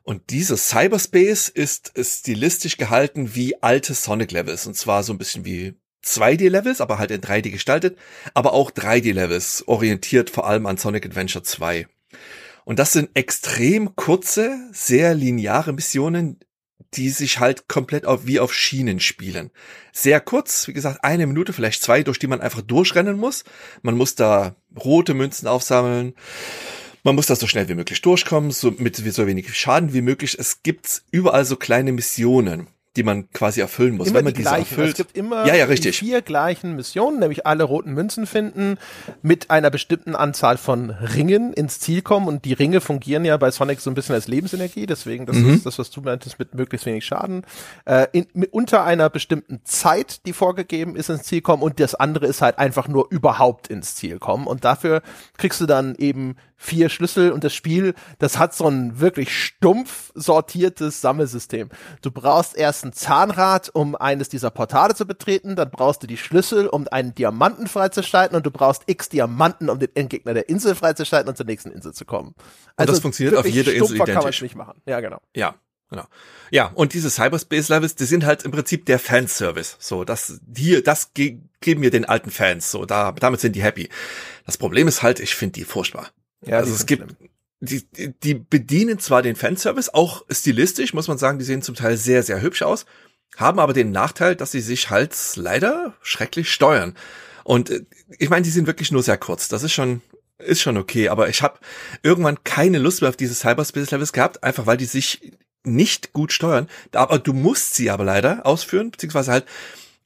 Und 0.04 0.30
dieses 0.30 0.70
Cyberspace 0.70 1.50
ist 1.50 1.94
stilistisch 1.98 2.78
gehalten 2.78 3.36
wie 3.36 3.62
alte 3.62 3.94
Sonic-Levels. 3.94 4.68
Und 4.68 4.76
zwar 4.76 5.04
so 5.04 5.14
ein 5.14 5.18
bisschen 5.18 5.46
wie 5.46 5.76
2D-Levels, 6.06 6.82
aber 6.82 7.00
halt 7.00 7.12
in 7.12 7.22
3D 7.22 7.50
gestaltet, 7.52 7.98
aber 8.34 8.54
auch 8.54 8.72
3D-Levels, 8.72 9.68
orientiert 9.68 10.30
vor 10.30 10.46
allem 10.48 10.66
an 10.66 10.78
Sonic 10.78 11.06
Adventure 11.06 11.44
2. 11.44 11.88
Und 12.64 12.80
das 12.80 12.94
sind 12.94 13.10
extrem 13.14 13.96
kurze, 13.96 14.58
sehr 14.72 15.16
lineare 15.16 15.74
Missionen, 15.74 16.40
die 16.94 17.10
sich 17.10 17.40
halt 17.40 17.68
komplett 17.68 18.06
auf, 18.06 18.26
wie 18.26 18.40
auf 18.40 18.54
Schienen 18.54 19.00
spielen. 19.00 19.52
Sehr 19.92 20.20
kurz, 20.20 20.68
wie 20.68 20.74
gesagt, 20.74 21.04
eine 21.04 21.28
Minute, 21.28 21.54
vielleicht 21.54 21.82
zwei, 21.82 22.04
durch 22.04 22.20
die 22.20 22.28
man 22.28 22.42
einfach 22.42 22.62
durchrennen 22.62 23.18
muss. 23.18 23.44
Man 23.82 23.98
muss 23.98 24.16
da 24.16 24.56
rote 24.78 25.14
Münzen 25.14 25.48
aufsammeln. 25.48 26.14
Man 27.04 27.16
muss 27.16 27.28
da 27.28 27.36
so 27.36 27.48
schnell 27.48 27.70
wie 27.70 27.76
möglich 27.76 28.02
durchkommen, 28.02 28.52
so 28.52 28.72
mit 28.72 28.96
so 28.96 29.28
wenig 29.28 29.56
Schaden 29.58 29.94
wie 29.94 30.02
möglich. 30.02 30.38
Es 30.40 30.64
gibt 30.64 31.04
überall 31.12 31.46
so 31.46 31.56
kleine 31.56 31.92
Missionen 31.92 32.68
die 32.96 33.04
man 33.04 33.30
quasi 33.32 33.62
erfüllen 33.62 33.98
muss. 33.98 34.08
Immer 34.08 34.18
Wenn 34.18 34.24
man 34.26 34.34
die 34.34 34.38
diese 34.38 34.50
gleichen. 34.50 34.70
erfüllt. 34.70 34.92
Es 34.92 34.98
gibt 34.98 35.18
immer 35.18 35.46
ja, 35.46 35.56
ja, 35.56 35.66
die 35.66 35.72
richtig. 35.72 35.98
vier 36.00 36.22
gleichen 36.22 36.76
Missionen, 36.76 37.20
nämlich 37.20 37.46
alle 37.46 37.64
roten 37.64 37.94
Münzen 37.94 38.26
finden, 38.26 38.78
mit 39.22 39.50
einer 39.52 39.70
bestimmten 39.70 40.16
Anzahl 40.16 40.58
von 40.58 40.90
Ringen 40.90 41.54
ins 41.54 41.80
Ziel 41.80 42.02
kommen. 42.02 42.28
Und 42.28 42.46
die 42.46 42.54
Ringe 42.54 42.82
fungieren 42.82 43.26
ja 43.26 43.36
bei 43.38 43.52
Sonic 43.52 43.80
so 43.82 43.90
ein 43.92 43.96
bisschen 43.96 44.16
als 44.16 44.28
Lebensenergie, 44.28 44.86
deswegen, 44.86 45.26
das 45.26 45.36
Mhm. 45.36 45.56
ist 45.56 45.66
das, 45.66 45.78
was 45.80 45.92
du 45.92 46.02
meintest, 46.02 46.40
mit 46.40 46.56
möglichst 46.56 46.86
wenig 46.86 47.06
Schaden. 47.06 47.44
Äh, 47.86 48.08
in, 48.14 48.28
unter 48.52 48.84
einer 48.86 49.10
bestimmten 49.10 49.60
Zeit, 49.66 50.26
die 50.26 50.34
vorgegeben 50.34 50.96
ist, 50.96 51.10
ins 51.10 51.24
Ziel 51.24 51.42
kommen. 51.42 51.64
Und 51.64 51.80
das 51.80 51.96
andere 51.96 52.26
ist 52.28 52.42
halt 52.42 52.58
einfach 52.60 52.88
nur 52.88 53.08
überhaupt 53.10 53.68
ins 53.68 53.96
Ziel 53.96 54.20
kommen. 54.20 54.48
Und 54.48 54.64
dafür 54.64 55.02
kriegst 55.38 55.60
du 55.60 55.66
dann 55.66 55.96
eben 55.96 56.36
vier 56.58 56.90
Schlüssel 56.90 57.32
und 57.32 57.44
das 57.44 57.54
Spiel, 57.54 57.94
das 58.20 58.38
hat 58.38 58.54
so 58.56 58.68
ein 58.68 59.00
wirklich 59.00 59.38
stumpf 59.38 60.12
sortiertes 60.16 61.02
Sammelsystem. 61.02 61.70
Du 62.02 62.12
brauchst 62.12 62.56
erst 62.56 62.86
ein 62.86 62.94
Zahnrad, 62.94 63.70
um 63.74 63.96
eines 63.96 64.30
dieser 64.30 64.52
Portale 64.52 64.96
zu 64.96 65.06
betreten, 65.06 65.56
dann 65.56 65.70
brauchst 65.70 66.04
du 66.04 66.08
die 66.08 66.18
Schlüssel, 66.18 66.68
um 66.68 66.88
einen 66.88 67.14
Diamanten 67.14 67.68
freizuschalten 67.68 68.36
und 68.36 68.46
du 68.46 68.52
brauchst 68.52 68.84
x 68.86 69.10
Diamanten, 69.10 69.70
um 69.70 69.80
den 69.80 69.90
Endgegner 69.96 70.34
der 70.34 70.50
Insel 70.50 70.76
freizuschalten 70.76 71.30
und 71.30 71.36
zur 71.36 71.46
nächsten 71.46 71.72
Insel 71.72 71.94
zu 71.94 72.06
kommen. 72.06 72.34
Also 72.76 72.94
das 72.94 73.02
funktioniert 73.02 73.36
auf 73.36 73.46
jeder 73.46 73.74
Insel 73.74 73.96
stumpfer 73.96 74.06
kann 74.06 74.16
man 74.16 74.24
identisch. 74.24 74.42
nicht 74.42 74.56
machen. 74.56 74.82
Ja, 74.86 75.00
genau. 75.00 75.22
Ja, 75.36 75.56
genau. 75.90 76.06
Ja, 76.52 76.72
und 76.74 76.94
diese 76.94 77.10
Cyberspace-Levels, 77.10 77.96
die 77.96 78.06
sind 78.06 78.26
halt 78.26 78.44
im 78.44 78.52
Prinzip 78.52 78.86
der 78.86 79.00
Fanservice. 79.00 79.76
So, 79.80 80.04
das 80.04 80.40
hier, 80.56 80.84
das 80.84 81.14
ge 81.14 81.40
geben 81.62 81.82
wir 81.82 81.90
den 81.90 82.06
alten 82.06 82.30
Fans. 82.30 82.70
So, 82.70 82.86
da, 82.86 83.12
damit 83.12 83.40
sind 83.40 83.56
die 83.56 83.64
happy. 83.64 83.90
Das 84.46 84.58
Problem 84.58 84.88
ist 84.88 85.02
halt, 85.02 85.20
ich 85.20 85.34
finde 85.34 85.54
die 85.54 85.64
furchtbar. 85.64 86.12
Ja, 86.48 86.58
also 86.58 86.72
die 86.72 86.76
es 86.76 86.86
gibt, 86.86 87.04
schlimm. 87.12 87.30
die, 87.60 87.86
die- 87.92 88.14
die 88.24 88.34
bedienen 88.36 89.00
zwar 89.00 89.22
den 89.22 89.36
Fanservice, 89.36 89.94
auch 89.94 90.26
stilistisch, 90.30 90.94
muss 90.94 91.08
man 91.08 91.18
sagen, 91.18 91.40
die 91.40 91.46
sehen 91.46 91.62
zum 91.62 91.76
Teil 91.76 91.98
sehr, 91.98 92.24
sehr 92.24 92.42
hübsch 92.42 92.62
aus, 92.62 92.86
haben 93.38 93.60
aber 93.60 93.74
den 93.74 93.92
Nachteil, 93.92 94.36
dass 94.36 94.52
sie 94.52 94.62
sich 94.62 94.90
halt 94.90 95.14
leider 95.36 95.96
schrecklich 96.02 96.52
steuern. 96.52 96.96
Und 97.44 97.70
äh, 97.70 97.86
ich 98.20 98.30
meine, 98.30 98.44
die 98.44 98.50
sind 98.52 98.68
wirklich 98.68 98.92
nur 98.92 99.04
sehr 99.04 99.18
kurz. 99.18 99.48
Das 99.50 99.64
ist 99.64 99.74
schon, 99.74 100.02
ist 100.38 100.62
schon 100.62 100.78
okay, 100.78 101.10
aber 101.10 101.30
ich 101.30 101.42
habe 101.42 101.60
irgendwann 102.04 102.44
keine 102.44 102.78
Lust 102.80 103.02
mehr 103.02 103.10
auf 103.10 103.18
diese 103.18 103.34
Cyberspace-Levels 103.36 104.14
gehabt, 104.14 104.44
einfach 104.44 104.66
weil 104.66 104.78
die 104.78 104.86
sich 104.86 105.32
nicht 105.64 106.14
gut 106.14 106.32
steuern. 106.32 106.70
Aber 106.92 107.20
du 107.20 107.34
musst 107.34 107.76
sie 107.76 107.90
aber 107.90 108.04
leider 108.04 108.46
ausführen, 108.46 108.92
beziehungsweise 108.92 109.32
halt 109.32 109.46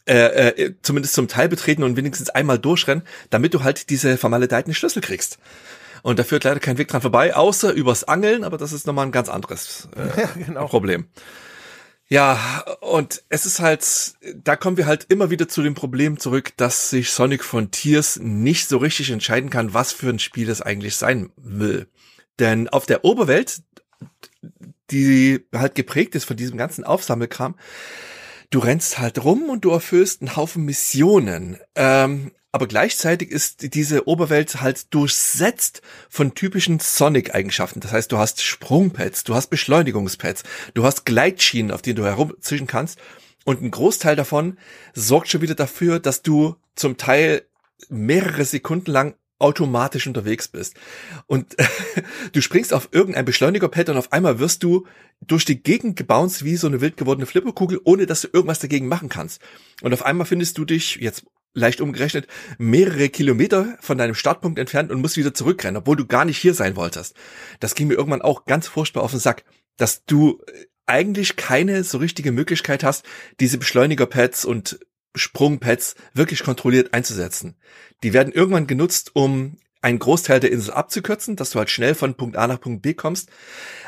äh, 0.07 0.47
äh, 0.49 0.75
zumindest 0.81 1.13
zum 1.13 1.27
Teil 1.27 1.49
betreten 1.49 1.83
und 1.83 1.95
wenigstens 1.97 2.29
einmal 2.29 2.57
durchrennen, 2.57 3.03
damit 3.29 3.53
du 3.53 3.63
halt 3.63 3.89
diese 3.89 4.17
vermaledeiten 4.17 4.73
Schlüssel 4.73 5.01
kriegst. 5.01 5.37
Und 6.03 6.19
da 6.19 6.23
führt 6.23 6.43
leider 6.43 6.59
kein 6.59 6.77
Weg 6.77 6.87
dran 6.87 7.01
vorbei, 7.01 7.35
außer 7.35 7.73
übers 7.73 8.03
Angeln, 8.03 8.43
aber 8.43 8.57
das 8.57 8.73
ist 8.73 8.87
nochmal 8.87 9.05
ein 9.05 9.11
ganz 9.11 9.29
anderes 9.29 9.89
äh, 9.95 10.21
Ja, 10.21 10.29
genau. 10.45 10.67
Problem. 10.67 11.07
Ja, 12.11 12.63
und 12.81 13.21
es 13.29 13.45
ist 13.45 13.59
halt, 13.59 14.13
da 14.43 14.55
kommen 14.55 14.77
wir 14.77 14.87
halt 14.87 15.05
immer 15.09 15.29
wieder 15.29 15.47
zu 15.47 15.61
dem 15.61 15.75
Problem 15.75 16.17
zurück, 16.19 16.53
dass 16.57 16.89
sich 16.89 17.11
Sonic 17.11 17.43
Frontiers 17.43 18.19
nicht 18.19 18.67
so 18.67 18.77
richtig 18.77 19.11
entscheiden 19.11 19.51
kann, 19.51 19.75
was 19.75 19.93
für 19.93 20.09
ein 20.09 20.17
Spiel 20.17 20.49
es 20.49 20.63
eigentlich 20.63 20.95
sein 20.95 21.31
will. 21.37 21.87
Denn 22.39 22.67
auf 22.67 22.87
der 22.87 23.05
Oberwelt, 23.05 23.61
die 24.89 25.45
halt 25.53 25.75
geprägt 25.75 26.15
ist 26.15 26.25
von 26.25 26.35
diesem 26.35 26.57
ganzen 26.57 26.83
Aufsammelkram, 26.83 27.55
du 28.49 28.59
rennst 28.59 28.99
halt 28.99 29.23
rum 29.23 29.49
und 29.49 29.65
du 29.65 29.71
erfüllst 29.71 30.21
einen 30.21 30.35
Haufen 30.35 30.65
Missionen. 30.65 31.57
Ähm, 31.75 32.31
aber 32.51 32.67
gleichzeitig 32.67 33.29
ist 33.29 33.75
diese 33.75 34.07
Oberwelt 34.07 34.61
halt 34.61 34.91
durchsetzt 34.93 35.81
von 36.09 36.33
typischen 36.33 36.79
Sonic-Eigenschaften. 36.79 37.79
Das 37.79 37.91
heißt, 37.91 38.11
du 38.11 38.17
hast 38.17 38.41
Sprungpads, 38.41 39.23
du 39.23 39.35
hast 39.35 39.47
Beschleunigungspads, 39.47 40.43
du 40.73 40.83
hast 40.83 41.05
Gleitschienen, 41.05 41.71
auf 41.71 41.83
denen 41.83 41.97
du 41.97 42.05
herumzischen 42.05 42.65
kannst. 42.65 42.97
Und 43.45 43.61
ein 43.61 43.71
Großteil 43.71 44.15
davon 44.15 44.57
sorgt 44.93 45.29
schon 45.29 45.41
wieder 45.41 45.55
dafür, 45.55 45.99
dass 45.99 46.23
du 46.23 46.55
zum 46.75 46.97
Teil 46.97 47.43
mehrere 47.87 48.45
Sekunden 48.45 48.91
lang 48.91 49.15
automatisch 49.39 50.05
unterwegs 50.05 50.47
bist. 50.47 50.75
Und 51.25 51.55
du 52.33 52.41
springst 52.41 52.73
auf 52.73 52.89
irgendein 52.91 53.25
Beschleunigerpad 53.25 53.89
und 53.89 53.97
auf 53.97 54.11
einmal 54.11 54.39
wirst 54.39 54.63
du 54.63 54.85
durch 55.21 55.45
die 55.45 55.63
Gegend 55.63 55.95
gebounced 55.95 56.45
wie 56.45 56.55
so 56.55 56.67
eine 56.67 56.81
wild 56.81 56.97
gewordene 56.97 57.25
Flipperkugel, 57.25 57.79
ohne 57.83 58.05
dass 58.05 58.21
du 58.21 58.29
irgendwas 58.31 58.59
dagegen 58.59 58.87
machen 58.87 59.09
kannst. 59.09 59.41
Und 59.81 59.93
auf 59.93 60.05
einmal 60.05 60.27
findest 60.27 60.57
du 60.57 60.65
dich, 60.65 60.97
jetzt 60.97 61.25
leicht 61.53 61.81
umgerechnet, 61.81 62.27
mehrere 62.57 63.09
Kilometer 63.09 63.77
von 63.81 63.97
deinem 63.97 64.13
Startpunkt 64.13 64.59
entfernt 64.59 64.91
und 64.91 65.01
musst 65.01 65.17
wieder 65.17 65.33
zurückrennen, 65.33 65.77
obwohl 65.77 65.95
du 65.95 66.05
gar 66.05 66.25
nicht 66.25 66.37
hier 66.37 66.53
sein 66.53 66.75
wolltest. 66.75 67.15
Das 67.59 67.75
ging 67.75 67.87
mir 67.87 67.95
irgendwann 67.95 68.21
auch 68.21 68.45
ganz 68.45 68.67
furchtbar 68.67 69.03
auf 69.03 69.11
den 69.11 69.19
Sack, 69.19 69.43
dass 69.77 70.05
du 70.05 70.41
eigentlich 70.85 71.35
keine 71.35 71.83
so 71.83 71.99
richtige 71.99 72.31
Möglichkeit 72.31 72.83
hast, 72.83 73.05
diese 73.39 73.57
Beschleunigerpads 73.57 74.45
und 74.45 74.79
Sprungpads 75.15 75.95
wirklich 76.13 76.43
kontrolliert 76.43 76.93
einzusetzen. 76.93 77.55
Die 78.03 78.13
werden 78.13 78.33
irgendwann 78.33 78.67
genutzt, 78.67 79.11
um 79.15 79.57
einen 79.81 79.99
Großteil 79.99 80.39
der 80.39 80.51
Insel 80.51 80.73
abzukürzen, 80.73 81.35
dass 81.35 81.51
du 81.51 81.59
halt 81.59 81.69
schnell 81.69 81.95
von 81.95 82.15
Punkt 82.15 82.37
A 82.37 82.47
nach 82.47 82.59
Punkt 82.59 82.81
B 82.81 82.93
kommst. 82.93 83.29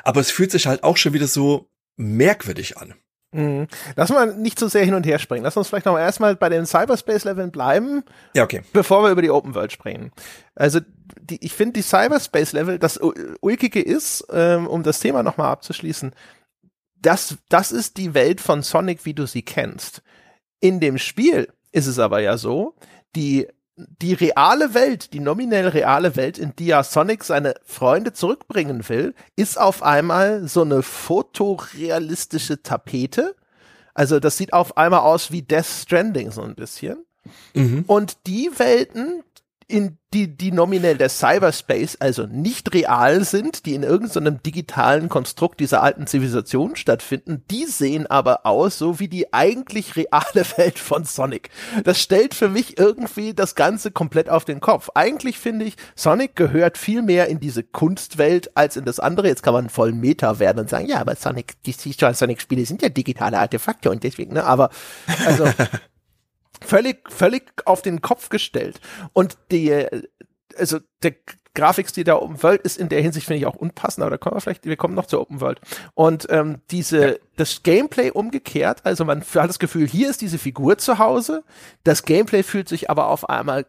Aber 0.03 0.21
es 0.21 0.31
fühlt 0.31 0.51
sich 0.51 0.67
halt 0.67 0.83
auch 0.83 0.97
schon 0.97 1.13
wieder 1.13 1.27
so 1.27 1.69
merkwürdig 1.97 2.77
an. 2.77 2.95
Mhm. 3.33 3.67
Lass 3.95 4.09
mal 4.09 4.35
nicht 4.35 4.59
so 4.59 4.67
sehr 4.67 4.83
hin 4.83 4.93
und 4.93 5.05
her 5.05 5.19
springen. 5.19 5.43
Lass 5.43 5.55
uns 5.55 5.69
vielleicht 5.69 5.85
noch 5.85 5.97
erstmal 5.97 6.35
bei 6.35 6.49
den 6.49 6.65
Cyberspace-Leveln 6.65 7.51
bleiben, 7.51 8.03
Ja, 8.33 8.43
okay. 8.43 8.61
bevor 8.73 9.03
wir 9.03 9.11
über 9.11 9.21
die 9.21 9.29
Open 9.29 9.55
World 9.55 9.71
sprechen. 9.71 10.11
Also 10.55 10.81
die, 11.21 11.43
ich 11.43 11.53
finde 11.53 11.73
die 11.73 11.81
Cyberspace-Level, 11.81 12.77
das 12.77 12.99
Ulkige 13.39 13.81
ist, 13.81 14.25
ähm, 14.31 14.67
um 14.67 14.83
das 14.83 14.99
Thema 14.99 15.23
nochmal 15.23 15.51
abzuschließen, 15.51 16.13
das, 16.99 17.37
das 17.49 17.71
ist 17.71 17.97
die 17.97 18.13
Welt 18.13 18.41
von 18.41 18.63
Sonic, 18.63 19.05
wie 19.05 19.13
du 19.13 19.25
sie 19.25 19.43
kennst. 19.43 20.03
In 20.61 20.79
dem 20.79 20.97
Spiel 20.97 21.49
ist 21.73 21.87
es 21.87 21.99
aber 21.99 22.21
ja 22.21 22.37
so, 22.37 22.75
die 23.15 23.47
die 23.75 24.13
reale 24.13 24.73
Welt, 24.73 25.13
die 25.13 25.19
nominell 25.19 25.67
reale 25.67 26.15
Welt, 26.15 26.37
in 26.37 26.53
die 26.57 26.67
ja 26.67 26.83
Sonic 26.83 27.23
seine 27.23 27.55
Freunde 27.65 28.13
zurückbringen 28.13 28.87
will, 28.89 29.15
ist 29.35 29.59
auf 29.59 29.81
einmal 29.81 30.47
so 30.47 30.61
eine 30.61 30.83
fotorealistische 30.83 32.61
Tapete. 32.61 33.35
Also 33.93 34.19
das 34.19 34.37
sieht 34.37 34.53
auf 34.53 34.77
einmal 34.77 35.01
aus 35.01 35.31
wie 35.31 35.41
Death 35.41 35.65
Stranding 35.65 36.31
so 36.31 36.41
ein 36.41 36.55
bisschen. 36.55 37.05
Mhm. 37.53 37.83
Und 37.87 38.27
die 38.27 38.51
Welten, 38.57 39.23
in 39.71 39.97
die, 40.13 40.35
die 40.35 40.51
nominell 40.51 40.97
der 40.97 41.07
Cyberspace, 41.07 41.95
also 42.01 42.25
nicht 42.25 42.73
real 42.73 43.23
sind, 43.23 43.65
die 43.65 43.75
in 43.75 43.83
irgendeinem 43.83 44.43
digitalen 44.43 45.07
Konstrukt 45.07 45.61
dieser 45.61 45.81
alten 45.81 46.05
Zivilisation 46.05 46.75
stattfinden, 46.75 47.45
die 47.49 47.63
sehen 47.65 48.07
aber 48.07 48.45
aus, 48.45 48.77
so 48.77 48.99
wie 48.99 49.07
die 49.07 49.33
eigentlich 49.33 49.95
reale 49.95 50.45
Welt 50.57 50.79
von 50.79 51.05
Sonic. 51.05 51.49
Das 51.85 52.01
stellt 52.01 52.33
für 52.33 52.49
mich 52.49 52.77
irgendwie 52.77 53.33
das 53.33 53.55
Ganze 53.55 53.91
komplett 53.91 54.29
auf 54.29 54.43
den 54.43 54.59
Kopf. 54.59 54.89
Eigentlich 54.95 55.39
finde 55.39 55.65
ich, 55.65 55.77
Sonic 55.95 56.35
gehört 56.35 56.77
viel 56.77 57.01
mehr 57.01 57.27
in 57.27 57.39
diese 57.39 57.63
Kunstwelt 57.63 58.55
als 58.57 58.75
in 58.75 58.83
das 58.83 58.99
andere. 58.99 59.29
Jetzt 59.29 59.43
kann 59.43 59.53
man 59.53 59.69
voll 59.69 59.93
Meta 59.93 60.39
werden 60.39 60.59
und 60.59 60.69
sagen, 60.69 60.87
ja, 60.87 60.99
aber 60.99 61.15
Sonic, 61.15 61.53
die 61.63 61.71
Sonic-Spiele 61.71 62.65
sind 62.65 62.81
ja 62.81 62.89
digitale 62.89 63.39
Artefakte 63.39 63.89
und 63.89 64.03
deswegen, 64.03 64.33
ne, 64.33 64.43
aber, 64.43 64.71
also, 65.25 65.45
völlig, 66.63 67.09
völlig 67.11 67.51
auf 67.65 67.81
den 67.81 68.01
Kopf 68.01 68.29
gestellt. 68.29 68.79
Und 69.13 69.37
die, 69.51 69.85
also 70.57 70.79
der 71.03 71.15
Grafikstil 71.53 72.05
der 72.05 72.21
Open 72.21 72.41
World 72.43 72.61
ist 72.61 72.77
in 72.77 72.87
der 72.87 73.01
Hinsicht, 73.01 73.27
finde 73.27 73.39
ich, 73.39 73.45
auch 73.45 73.55
unpassend, 73.55 74.03
aber 74.03 74.11
da 74.11 74.17
kommen 74.17 74.37
wir 74.37 74.41
vielleicht, 74.41 74.65
wir 74.65 74.77
kommen 74.77 74.93
noch 74.93 75.05
zur 75.05 75.19
Open 75.19 75.41
World. 75.41 75.59
Und 75.93 76.27
ähm, 76.29 76.61
diese, 76.71 77.19
das 77.35 77.63
Gameplay 77.63 78.11
umgekehrt, 78.11 78.81
also 78.85 79.03
man 79.03 79.21
hat 79.21 79.49
das 79.49 79.59
Gefühl, 79.59 79.87
hier 79.87 80.09
ist 80.09 80.21
diese 80.21 80.37
Figur 80.37 80.77
zu 80.77 80.97
Hause, 80.97 81.43
das 81.83 82.03
Gameplay 82.03 82.43
fühlt 82.43 82.69
sich 82.69 82.89
aber 82.89 83.07
auf 83.07 83.29
einmal 83.29 83.65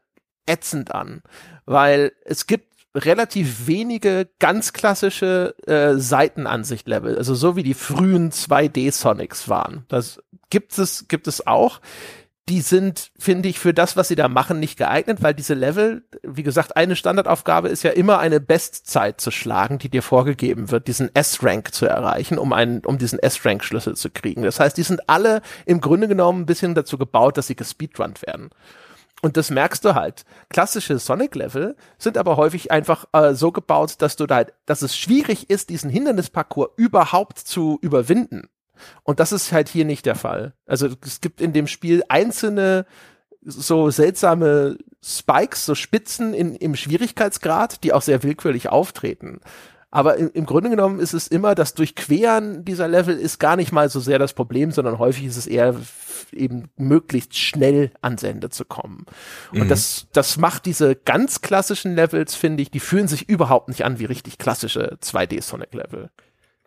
ätzend 0.47 0.95
an, 0.95 1.23
weil 1.65 2.13
es 2.25 2.47
gibt 2.47 2.73
relativ 2.95 3.67
wenige 3.67 4.29
ganz 4.39 4.73
klassische 4.73 5.55
äh, 5.67 5.95
Seitenansicht-Level, 5.99 7.17
also 7.17 7.35
so 7.35 7.57
wie 7.57 7.63
die 7.63 7.75
frühen 7.75 8.31
2D-Sonics 8.31 9.49
waren. 9.49 9.87
Das 9.89 10.23
gibt 10.51 10.77
es, 10.79 11.09
gibt 11.09 11.27
es 11.27 11.47
auch 11.47 11.81
die 12.49 12.61
sind, 12.61 13.13
finde 13.19 13.49
ich, 13.49 13.61
für 13.61 13.73
das, 13.73 13.97
was 13.97 14.09
sie 14.09 14.17
da 14.17 14.29
machen, 14.29 14.59
nicht 14.59 14.77
geeignet, 14.77 15.23
weil 15.23 15.33
diese 15.33 15.55
Level, 15.55 16.05
wie 16.23 16.43
gesagt, 16.43 16.77
eine 16.77 16.97
Standardaufgabe 16.97 17.69
ist 17.69 17.85
ja 17.85 17.93
immer 17.93 18.19
eine 18.19 18.41
Bestzeit 18.41 19.21
zu 19.21 19.31
schlagen, 19.31 19.79
die 19.79 19.89
dir 19.89 20.03
vorgegeben 20.03 20.71
wird, 20.71 20.89
diesen 20.89 21.15
S-Rank 21.15 21.73
zu 21.73 21.87
erreichen, 21.87 22.39
um 22.39 22.53
einen, 22.53 22.85
um 22.85 22.99
diesen 22.99 23.21
S-Rank-Schlüssel 23.21 23.95
zu 23.97 24.11
kriegen. 24.11 24.43
Das 24.43 24.59
heißt, 24.59 24.77
die 24.77 24.83
sind 24.83 25.09
alle 25.09 25.41
im 25.67 25.81
Grunde 25.81 26.09
genommen 26.09 26.43
ein 26.43 26.47
bisschen 26.47 26.75
dazu 26.75 26.99
gebaut, 26.99 27.39
dass 27.39 27.47
sie 27.47 27.57
gespeedrunnt 27.57 28.23
werden. 28.27 28.51
Und 29.25 29.37
das 29.37 29.51
merkst 29.51 29.85
du 29.85 29.95
halt. 29.95 30.25
Klassische 30.49 30.99
Sonic-Level 30.99 31.77
sind 31.97 32.19
aber 32.19 32.37
häufig 32.37 32.73
einfach 32.73 33.05
äh, 33.13 33.35
so 33.35 33.53
gebaut, 33.53 33.95
dass 33.99 34.17
du 34.17 34.27
da, 34.27 34.35
halt, 34.35 34.53
dass 34.67 34.83
es 34.83 34.97
schwierig 34.97 35.49
ist, 35.49 35.71
diesen 35.71 35.91
Hindernisparcours 35.91 36.71
überhaupt 36.77 37.39
zu 37.39 37.79
überwinden. 37.83 38.49
Und 39.03 39.21
das 39.21 39.33
ist 39.33 39.53
halt 39.53 39.69
hier 39.69 39.85
nicht 39.85 40.07
der 40.07 40.15
Fall. 40.15 40.55
Also 40.67 40.89
es 41.05 41.21
gibt 41.21 41.41
in 41.41 41.53
dem 41.53 41.67
Spiel 41.67 42.03
einzelne 42.09 42.87
so 43.45 43.91
seltsame 43.91 44.79
Spikes, 45.03 45.67
so 45.67 45.75
Spitzen 45.75 46.33
in, 46.33 46.55
im 46.55 46.77
Schwierigkeitsgrad, 46.77 47.83
die 47.83 47.93
auch 47.93 48.03
sehr 48.03 48.23
willkürlich 48.23 48.69
auftreten. 48.69 49.41
Aber 49.91 50.17
im, 50.17 50.31
im 50.33 50.47
Grunde 50.47 50.71
genommen 50.71 51.01
ist 51.01 51.13
es 51.13 51.29
immer, 51.29 51.55
das 51.55 51.75
Durchqueren 51.75 52.65
dieser 52.65 52.89
Level 52.89 53.19
ist 53.19 53.39
gar 53.39 53.57
nicht 53.57 53.73
mal 53.73 53.91
so 53.91 54.01
sehr 54.01 54.19
das 54.19 54.33
Problem, 54.33 54.71
sondern 54.71 54.99
häufig 54.99 55.25
ist 55.27 55.37
es 55.37 55.47
eher 55.47 55.77
eben 56.33 56.71
möglichst 56.77 57.37
schnell 57.37 57.91
ans 58.01 58.23
Ende 58.23 58.49
zu 58.49 58.65
kommen. 58.65 59.05
Und 59.53 59.65
mhm. 59.65 59.69
das, 59.69 60.07
das 60.13 60.39
macht 60.39 60.65
diese 60.65 60.97
ganz 60.97 61.43
klassischen 61.43 61.95
Levels, 61.95 62.35
finde 62.35 62.63
ich, 62.63 62.71
die 62.71 62.81
fühlen 62.81 63.07
sich 63.07 63.29
überhaupt 63.29 63.69
nicht 63.69 63.85
an 63.85 63.99
wie 63.99 64.07
richtig 64.07 64.39
klassische 64.39 64.97
2D-Sonic-Level. 65.03 66.11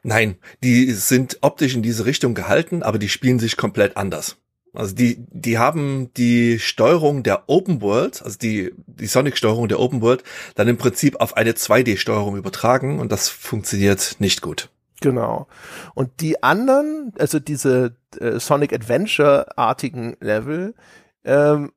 Nein, 0.08 0.38
die 0.62 0.92
sind 0.92 1.40
optisch 1.42 1.74
in 1.74 1.82
diese 1.82 2.06
Richtung 2.06 2.36
gehalten, 2.36 2.84
aber 2.84 3.00
die 3.00 3.10
spielen 3.10 3.40
sich 3.40 3.58
komplett 3.58 3.98
anders. 3.98 4.38
Also 4.72 4.94
die, 4.94 5.18
die 5.32 5.58
haben 5.58 6.14
die 6.16 6.60
Steuerung 6.60 7.24
der 7.24 7.50
Open 7.50 7.82
World, 7.82 8.22
also 8.22 8.38
die, 8.38 8.72
die 8.86 9.08
Sonic-Steuerung 9.08 9.68
der 9.68 9.80
Open 9.80 10.02
World, 10.02 10.24
dann 10.54 10.68
im 10.68 10.78
Prinzip 10.78 11.20
auf 11.20 11.36
eine 11.36 11.54
2D-Steuerung 11.54 12.38
übertragen 12.38 13.00
und 13.00 13.12
das 13.12 13.30
funktioniert 13.30 14.18
nicht 14.20 14.44
gut. 14.44 14.70
Genau. 15.02 15.48
Und 15.96 16.22
die 16.22 16.44
anderen, 16.44 17.12
also 17.18 17.40
diese 17.40 17.96
äh, 18.20 18.40
Sonic 18.40 18.74
Adventure-artigen 18.74 20.18
Level, 20.20 20.76
ähm, 21.24 21.72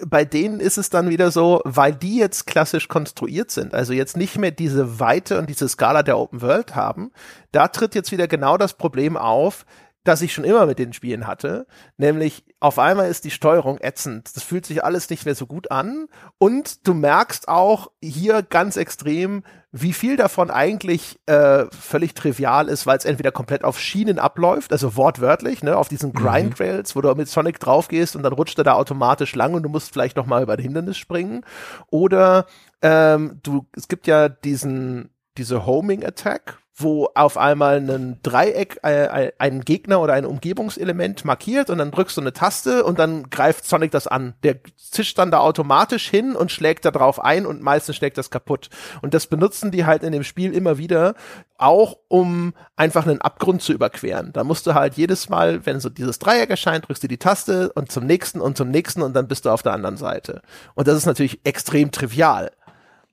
bei 0.00 0.24
denen 0.24 0.60
ist 0.60 0.78
es 0.78 0.90
dann 0.90 1.10
wieder 1.10 1.30
so, 1.30 1.60
weil 1.64 1.94
die 1.94 2.16
jetzt 2.16 2.46
klassisch 2.46 2.88
konstruiert 2.88 3.50
sind, 3.50 3.74
also 3.74 3.92
jetzt 3.92 4.16
nicht 4.16 4.38
mehr 4.38 4.50
diese 4.50 4.98
Weite 5.00 5.38
und 5.38 5.48
diese 5.48 5.68
Skala 5.68 6.02
der 6.02 6.18
Open 6.18 6.40
World 6.40 6.74
haben, 6.74 7.12
da 7.52 7.68
tritt 7.68 7.94
jetzt 7.94 8.12
wieder 8.12 8.26
genau 8.26 8.56
das 8.56 8.74
Problem 8.74 9.16
auf, 9.16 9.66
das 10.04 10.22
ich 10.22 10.32
schon 10.32 10.44
immer 10.44 10.66
mit 10.66 10.78
den 10.78 10.92
Spielen 10.92 11.26
hatte, 11.26 11.66
nämlich 11.96 12.44
auf 12.60 12.78
einmal 12.78 13.08
ist 13.08 13.24
die 13.24 13.30
Steuerung 13.30 13.78
ätzend. 13.80 14.34
Das 14.36 14.42
fühlt 14.42 14.66
sich 14.66 14.84
alles 14.84 15.08
nicht 15.10 15.24
mehr 15.24 15.34
so 15.34 15.46
gut 15.46 15.70
an 15.70 16.08
und 16.38 16.86
du 16.86 16.94
merkst 16.94 17.48
auch 17.48 17.90
hier 18.02 18.42
ganz 18.42 18.76
extrem, 18.76 19.44
wie 19.70 19.92
viel 19.92 20.16
davon 20.16 20.50
eigentlich 20.50 21.20
äh, 21.26 21.64
völlig 21.70 22.14
trivial 22.14 22.68
ist, 22.68 22.86
weil 22.86 22.98
es 22.98 23.04
entweder 23.04 23.32
komplett 23.32 23.64
auf 23.64 23.78
Schienen 23.78 24.18
abläuft, 24.18 24.72
also 24.72 24.96
wortwörtlich, 24.96 25.62
ne, 25.62 25.76
auf 25.76 25.88
diesen 25.88 26.10
mhm. 26.10 26.14
Grind 26.14 26.60
Rails, 26.60 26.94
wo 26.96 27.00
du 27.00 27.14
mit 27.14 27.28
Sonic 27.28 27.58
drauf 27.58 27.88
gehst 27.88 28.16
und 28.16 28.22
dann 28.22 28.32
rutscht 28.32 28.58
er 28.58 28.64
da 28.64 28.74
automatisch 28.74 29.34
lang 29.34 29.54
und 29.54 29.62
du 29.62 29.68
musst 29.68 29.92
vielleicht 29.92 30.16
noch 30.16 30.26
mal 30.26 30.42
über 30.42 30.54
ein 30.54 30.58
Hindernis 30.58 30.98
springen 30.98 31.44
oder 31.90 32.46
ähm, 32.82 33.38
du 33.42 33.66
es 33.74 33.88
gibt 33.88 34.06
ja 34.06 34.28
diesen 34.28 35.10
diese 35.38 35.64
Homing 35.64 36.04
Attack, 36.04 36.58
wo 36.74 37.10
auf 37.14 37.36
einmal 37.36 37.76
ein 37.76 38.18
Dreieck 38.22 38.78
äh, 38.82 39.32
einen 39.38 39.60
Gegner 39.60 40.00
oder 40.00 40.14
ein 40.14 40.24
Umgebungselement 40.24 41.24
markiert 41.24 41.68
und 41.68 41.78
dann 41.78 41.90
drückst 41.90 42.16
du 42.16 42.22
eine 42.22 42.32
Taste 42.32 42.84
und 42.84 42.98
dann 42.98 43.28
greift 43.28 43.66
Sonic 43.66 43.90
das 43.90 44.06
an. 44.06 44.34
Der 44.42 44.56
zischt 44.76 45.18
dann 45.18 45.30
da 45.30 45.38
automatisch 45.38 46.08
hin 46.08 46.34
und 46.34 46.50
schlägt 46.50 46.84
da 46.84 46.90
drauf 46.90 47.22
ein 47.22 47.44
und 47.44 47.60
meistens 47.60 47.96
schlägt 47.96 48.16
das 48.16 48.30
kaputt. 48.30 48.70
Und 49.02 49.12
das 49.12 49.26
benutzen 49.26 49.70
die 49.70 49.84
halt 49.84 50.02
in 50.02 50.12
dem 50.12 50.24
Spiel 50.24 50.54
immer 50.54 50.78
wieder, 50.78 51.14
auch 51.58 51.98
um 52.08 52.54
einfach 52.76 53.06
einen 53.06 53.20
Abgrund 53.20 53.62
zu 53.62 53.72
überqueren. 53.72 54.32
Da 54.32 54.42
musst 54.42 54.66
du 54.66 54.74
halt 54.74 54.94
jedes 54.94 55.28
Mal, 55.28 55.66
wenn 55.66 55.78
so 55.78 55.90
dieses 55.90 56.18
Dreieck 56.18 56.50
erscheint, 56.50 56.88
drückst 56.88 57.02
du 57.02 57.08
die 57.08 57.18
Taste 57.18 57.70
und 57.74 57.92
zum 57.92 58.06
nächsten 58.06 58.40
und 58.40 58.56
zum 58.56 58.70
nächsten 58.70 59.02
und 59.02 59.14
dann 59.14 59.28
bist 59.28 59.44
du 59.44 59.50
auf 59.50 59.62
der 59.62 59.72
anderen 59.72 59.98
Seite. 59.98 60.40
Und 60.74 60.88
das 60.88 60.96
ist 60.96 61.06
natürlich 61.06 61.40
extrem 61.44 61.90
trivial. 61.90 62.50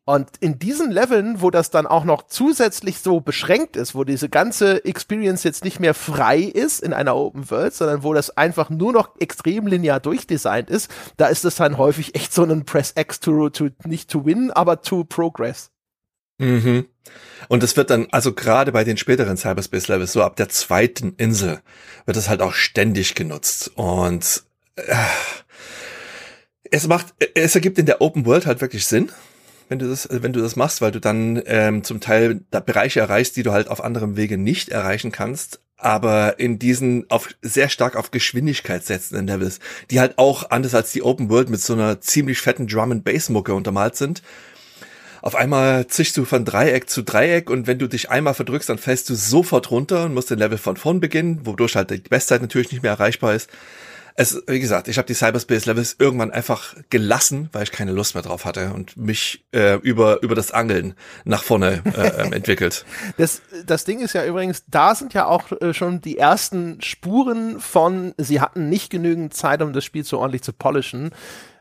Und 0.10 0.38
in 0.39 0.57
diesen 0.57 0.89
Leveln, 0.89 1.39
wo 1.39 1.51
das 1.51 1.70
dann 1.70 1.86
auch 1.86 2.03
noch 2.03 2.24
zusätzlich 2.26 2.97
so 2.97 3.20
beschränkt 3.20 3.76
ist, 3.76 3.93
wo 3.93 4.03
diese 4.03 4.28
ganze 4.28 4.84
Experience 4.84 5.43
jetzt 5.43 5.64
nicht 5.64 5.80
mehr 5.80 5.93
frei 5.93 6.39
ist 6.39 6.82
in 6.82 6.93
einer 6.93 7.16
Open 7.16 7.51
World, 7.51 7.76
sondern 7.76 8.01
wo 8.01 8.16
das 8.16 8.36
einfach 8.36 8.72
nur 8.72 8.91
noch 8.91 9.12
extrem 9.20 9.68
linear 9.68 9.99
durchdesignt 9.99 10.72
ist, 10.72 10.89
da 11.18 11.28
ist 11.28 11.45
es 11.45 11.57
dann 11.57 11.78
häufig 11.78 12.16
echt 12.16 12.34
so 12.34 12.43
ein 12.43 12.66
Press 12.66 12.95
X 12.97 13.20
to, 13.20 13.51
to 13.51 13.70
nicht 13.86 14.10
to 14.10 14.26
win, 14.26 14.49
aber 14.49 14.82
to 14.82 15.03
progress. 15.03 15.70
Mhm. 16.39 16.88
Und 17.47 17.62
es 17.62 17.78
wird 17.78 17.91
dann, 17.91 18.07
also 18.10 18.34
gerade 18.34 18.72
bei 18.72 18.84
den 18.84 18.97
späteren 18.97 19.38
Cyberspace 19.38 19.89
Levels, 19.89 20.14
so 20.14 20.24
ab 20.24 20.38
der 20.38 20.49
zweiten 20.49 21.14
Insel, 21.18 21.60
wird 22.07 22.18
es 22.18 22.30
halt 22.30 22.41
auch 22.41 22.53
ständig 22.53 23.14
genutzt. 23.14 23.74
Und 23.76 24.41
äh, 24.76 24.95
es 26.72 26.88
macht, 26.88 27.14
es 27.36 27.53
ergibt 27.53 27.78
in 27.78 27.86
der 27.86 28.01
Open 28.01 28.26
World 28.26 28.47
halt 28.47 28.62
wirklich 28.62 28.88
Sinn 28.88 29.12
wenn 29.70 29.80
du 29.80 29.88
das, 29.88 30.09
wenn 30.11 30.34
du 30.34 30.41
das 30.41 30.55
machst, 30.55 30.82
weil 30.82 30.91
du 30.91 30.99
dann 30.99 31.41
ähm, 31.45 31.84
zum 31.84 32.01
Teil 32.01 32.41
da 32.51 32.59
Bereiche 32.59 32.99
erreichst, 32.99 33.38
die 33.38 33.43
du 33.43 33.51
halt 33.51 33.70
auf 33.70 33.84
anderem 33.84 34.17
Wege 34.17 34.38
nicht 34.38 34.70
erreichen 34.70 35.11
kannst, 35.11 35.61
aber 35.78 36.39
in 36.39 36.59
diesen 36.59 37.09
auf 37.09 37.30
sehr 37.41 37.70
stark 37.70 37.95
auf 37.95 38.11
Geschwindigkeit 38.11 38.84
setzenden 38.84 39.28
Levels, 39.28 39.59
die 39.91 39.99
halt 39.99 40.17
auch 40.17 40.49
anders 40.49 40.74
als 40.74 40.91
die 40.91 41.03
Open 41.03 41.30
World 41.30 41.49
mit 41.49 41.61
so 41.61 41.74
einer 41.74 42.01
ziemlich 42.01 42.41
fetten 42.41 42.67
Drum 42.67 42.91
and 42.91 43.03
Bass 43.05 43.30
Mucke 43.30 43.53
untermalt 43.53 43.95
sind. 43.95 44.24
Auf 45.22 45.36
einmal 45.36 45.86
zischst 45.88 46.17
du 46.17 46.26
von 46.26 46.45
Dreieck 46.45 46.89
zu 46.89 47.03
Dreieck 47.03 47.49
und 47.49 47.67
wenn 47.67 47.78
du 47.78 47.88
dich 47.88 48.09
einmal 48.09 48.34
verdrückst, 48.34 48.70
dann 48.70 48.78
fällst 48.78 49.09
du 49.09 49.15
sofort 49.15 49.70
runter 49.70 50.05
und 50.05 50.13
musst 50.13 50.32
den 50.32 50.39
Level 50.39 50.57
von 50.57 50.78
vorn 50.78 50.99
beginnen, 50.99 51.41
wodurch 51.45 51.76
halt 51.76 51.91
die 51.91 51.97
Bestzeit 51.97 52.41
natürlich 52.41 52.72
nicht 52.72 52.82
mehr 52.82 52.93
erreichbar 52.93 53.36
ist 53.36 53.49
es, 54.20 54.43
wie 54.47 54.59
gesagt, 54.59 54.89
ich 54.89 54.97
habe 54.97 55.05
die 55.05 55.13
Cyberspace 55.13 55.65
Levels 55.65 55.95
irgendwann 55.97 56.30
einfach 56.30 56.76
gelassen, 56.89 57.47
weil 57.53 57.63
ich 57.63 57.72
keine 57.72 57.93
Lust 57.93 58.15
mehr 58.15 58.22
drauf 58.22 58.43
hatte 58.43 58.74
und 58.74 58.97
mich 58.97 59.45
äh, 59.53 59.76
über 59.76 60.22
über 60.22 60.36
das 60.36 60.51
Angeln 60.51 60.93
nach 61.24 61.41
vorne 61.41 61.82
äh, 61.95 62.24
ähm, 62.24 62.34
entwickelt. 62.34 62.86
Das 63.17 63.41
das 63.65 63.86
Ding 63.86 64.01
ist 64.01 64.11
ja 64.11 64.26
übrigens, 64.26 64.65
da 64.67 64.93
sind 64.93 65.13
ja 65.13 65.26
auch 65.26 65.49
äh, 65.61 65.74
schon 65.74 66.01
die 66.01 66.17
ersten 66.17 66.82
Spuren 66.82 67.61
von, 67.61 68.13
sie 68.17 68.41
hatten 68.41 68.67
nicht 68.67 68.89
genügend 68.89 69.34
Zeit, 69.34 69.61
um 69.61 69.72
das 69.72 69.86
Spiel 69.86 70.03
so 70.03 70.20
ordentlich 70.20 70.43
zu 70.43 70.51
polischen, 70.51 71.11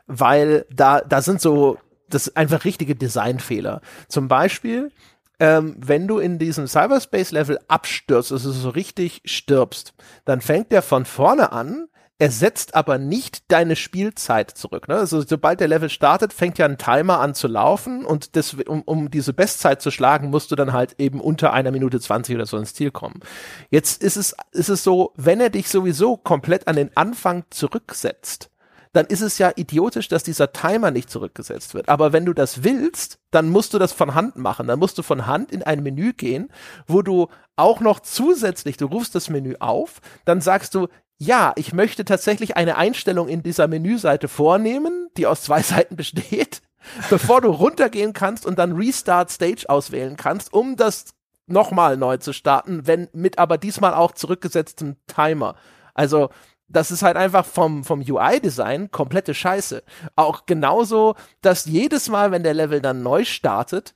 weil 0.07 0.65
da 0.69 0.99
da 0.99 1.21
sind 1.21 1.39
so 1.39 1.77
das 2.09 2.35
einfach 2.35 2.65
richtige 2.65 2.93
Designfehler. 2.93 3.79
Zum 4.09 4.27
Beispiel 4.27 4.91
ähm, 5.39 5.77
wenn 5.77 6.09
du 6.09 6.19
in 6.19 6.39
diesem 6.39 6.67
Cyberspace-Level 6.67 7.59
abstürzt, 7.69 8.33
also 8.33 8.51
so 8.51 8.69
richtig 8.69 9.21
stirbst, 9.23 9.93
dann 10.25 10.41
fängt 10.41 10.73
der 10.73 10.81
von 10.81 11.05
vorne 11.05 11.53
an 11.53 11.87
er 12.21 12.31
setzt 12.31 12.75
aber 12.75 12.97
nicht 12.97 13.49
deine 13.49 13.77
Spielzeit 13.77 14.51
zurück. 14.51 14.89
Ne? 14.89 14.95
Also 14.95 15.21
sobald 15.21 15.61
der 15.61 15.69
Level 15.69 15.89
startet, 15.89 16.33
fängt 16.33 16.57
ja 16.57 16.65
ein 16.65 16.77
Timer 16.77 17.21
an 17.21 17.33
zu 17.33 17.47
laufen 17.47 18.05
und 18.05 18.35
das, 18.35 18.53
um, 18.53 18.81
um 18.81 19.09
diese 19.09 19.31
Bestzeit 19.31 19.81
zu 19.81 19.89
schlagen, 19.89 20.29
musst 20.29 20.51
du 20.51 20.57
dann 20.57 20.73
halt 20.73 20.95
eben 20.99 21.21
unter 21.21 21.53
einer 21.53 21.71
Minute 21.71 21.99
20 21.99 22.35
oder 22.35 22.45
so 22.45 22.57
ins 22.57 22.73
Ziel 22.73 22.91
kommen. 22.91 23.21
Jetzt 23.69 24.03
ist 24.03 24.17
es, 24.17 24.35
ist 24.51 24.67
es 24.67 24.83
so, 24.83 25.13
wenn 25.15 25.39
er 25.39 25.49
dich 25.49 25.69
sowieso 25.69 26.17
komplett 26.17 26.67
an 26.67 26.75
den 26.75 26.95
Anfang 26.95 27.45
zurücksetzt, 27.51 28.49
dann 28.91 29.05
ist 29.05 29.21
es 29.21 29.37
ja 29.37 29.51
idiotisch, 29.55 30.07
dass 30.07 30.23
dieser 30.23 30.51
Timer 30.51 30.91
nicht 30.91 31.09
zurückgesetzt 31.09 31.73
wird. 31.73 31.87
Aber 31.87 32.11
wenn 32.11 32.25
du 32.25 32.33
das 32.33 32.63
willst, 32.63 33.19
dann 33.31 33.49
musst 33.49 33.73
du 33.73 33.79
das 33.79 33.93
von 33.93 34.15
Hand 34.15 34.35
machen. 34.35 34.67
Dann 34.67 34.79
musst 34.79 34.97
du 34.97 35.03
von 35.03 35.27
Hand 35.27 35.51
in 35.51 35.63
ein 35.63 35.83
Menü 35.83 36.13
gehen, 36.13 36.49
wo 36.87 37.01
du 37.01 37.27
auch 37.55 37.81
noch 37.81 37.99
zusätzlich, 37.99 38.77
du 38.77 38.87
rufst 38.87 39.13
das 39.13 39.29
Menü 39.29 39.55
auf, 39.59 40.01
dann 40.25 40.41
sagst 40.41 40.73
du, 40.73 40.87
ja, 41.19 41.51
ich 41.57 41.73
möchte 41.73 42.05
tatsächlich 42.05 42.55
eine 42.55 42.77
Einstellung 42.77 43.27
in 43.27 43.43
dieser 43.43 43.67
Menüseite 43.67 44.27
vornehmen, 44.27 45.09
die 45.17 45.27
aus 45.27 45.43
zwei 45.43 45.61
Seiten 45.63 45.95
besteht, 45.95 46.61
bevor 47.09 47.41
du 47.41 47.49
runtergehen 47.49 48.13
kannst 48.13 48.45
und 48.45 48.57
dann 48.57 48.71
Restart 48.71 49.29
Stage 49.29 49.65
auswählen 49.67 50.15
kannst, 50.15 50.53
um 50.53 50.77
das 50.77 51.13
nochmal 51.45 51.97
neu 51.97 52.17
zu 52.17 52.31
starten, 52.31 52.87
wenn 52.87 53.09
mit 53.11 53.37
aber 53.37 53.57
diesmal 53.57 53.93
auch 53.93 54.13
zurückgesetztem 54.13 54.95
Timer. 55.07 55.55
Also 55.93 56.29
das 56.69 56.91
ist 56.91 57.01
halt 57.01 57.17
einfach 57.17 57.45
vom, 57.45 57.83
vom 57.83 57.99
UI-Design 57.99 58.91
komplette 58.91 59.33
Scheiße. 59.33 59.83
Auch 60.15 60.45
genauso, 60.45 61.15
dass 61.41 61.65
jedes 61.65 62.09
Mal, 62.09 62.31
wenn 62.31 62.43
der 62.43 62.53
Level 62.53 62.79
dann 62.79 63.01
neu 63.01 63.25
startet, 63.25 63.95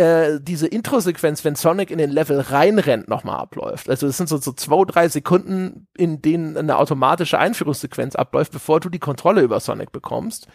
äh, 0.00 0.40
diese 0.40 0.66
Intro-Sequenz, 0.66 1.44
wenn 1.44 1.56
Sonic 1.56 1.90
in 1.90 1.98
den 1.98 2.10
Level 2.10 2.40
reinrennt, 2.40 3.08
nochmal 3.08 3.38
abläuft. 3.38 3.90
Also 3.90 4.06
es 4.06 4.16
sind 4.16 4.28
so, 4.28 4.38
so 4.38 4.52
zwei, 4.52 4.84
drei 4.84 5.08
Sekunden, 5.08 5.88
in 5.94 6.22
denen 6.22 6.56
eine 6.56 6.78
automatische 6.78 7.38
Einführungssequenz 7.38 8.16
abläuft, 8.16 8.52
bevor 8.52 8.80
du 8.80 8.88
die 8.88 8.98
Kontrolle 8.98 9.42
über 9.42 9.60
Sonic 9.60 9.92
bekommst. 9.92 10.48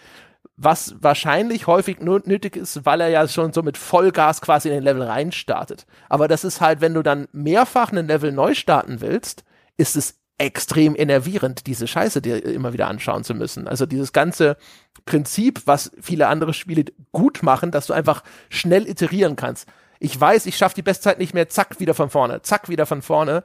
Was 0.58 0.96
wahrscheinlich 1.00 1.68
häufig 1.68 2.00
nötig 2.00 2.56
ist, 2.56 2.86
weil 2.86 3.02
er 3.02 3.10
ja 3.10 3.28
schon 3.28 3.54
so 3.54 3.62
mit 3.62 3.78
Vollgas 3.78 4.42
quasi 4.42 4.70
in 4.70 4.74
den 4.74 4.84
Level 4.84 5.04
reinstartet. 5.04 5.86
Aber 6.10 6.28
das 6.28 6.44
ist 6.44 6.60
halt, 6.60 6.82
wenn 6.82 6.94
du 6.96 7.04
dann 7.04 7.28
mehrfach 7.32 7.92
einen 7.92 8.08
Level 8.08 8.32
neu 8.32 8.56
starten 8.56 9.00
willst, 9.00 9.44
ist 9.78 9.96
es 9.96 10.20
extrem 10.38 10.96
enervierend, 10.96 11.66
diese 11.66 11.88
Scheiße 11.88 12.22
dir 12.22 12.44
immer 12.46 12.74
wieder 12.74 12.88
anschauen 12.88 13.24
zu 13.24 13.34
müssen. 13.34 13.68
Also 13.68 13.86
dieses 13.86 14.12
ganze 14.12 14.58
Prinzip, 15.06 15.62
was 15.66 15.92
viele 16.02 16.28
andere 16.28 16.54
Spiele 16.54 16.86
gut 17.12 17.42
machen, 17.42 17.72
dass 17.72 17.88
du 17.88 17.94
einfach 17.94 18.24
schnell 18.50 18.88
iterieren 18.88 19.36
kannst. 19.36 19.68
Ich 20.00 20.20
weiß, 20.20 20.46
ich 20.46 20.58
schaffe 20.58 20.76
die 20.76 20.82
Bestzeit 20.82 21.20
nicht 21.20 21.34
mehr, 21.34 21.48
zack, 21.48 21.80
wieder 21.80 21.94
von 21.94 22.10
vorne, 22.10 22.42
zack, 22.42 22.68
wieder 22.68 22.86
von 22.86 23.02
vorne. 23.02 23.44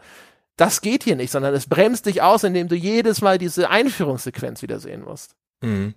Das 0.57 0.80
geht 0.80 1.05
hier 1.05 1.16
nicht, 1.16 1.30
sondern 1.30 1.55
es 1.55 1.68
bremst 1.68 2.07
dich 2.07 2.22
aus, 2.22 2.43
indem 2.45 2.68
du 2.68 2.74
jedes 2.74 3.22
Mal 3.22 3.38
diese 3.38 3.70
Einführungssequenz 3.70 4.61
wieder 4.62 4.80
sehen 4.80 5.03
musst. 5.03 5.36
Mhm. 5.62 5.95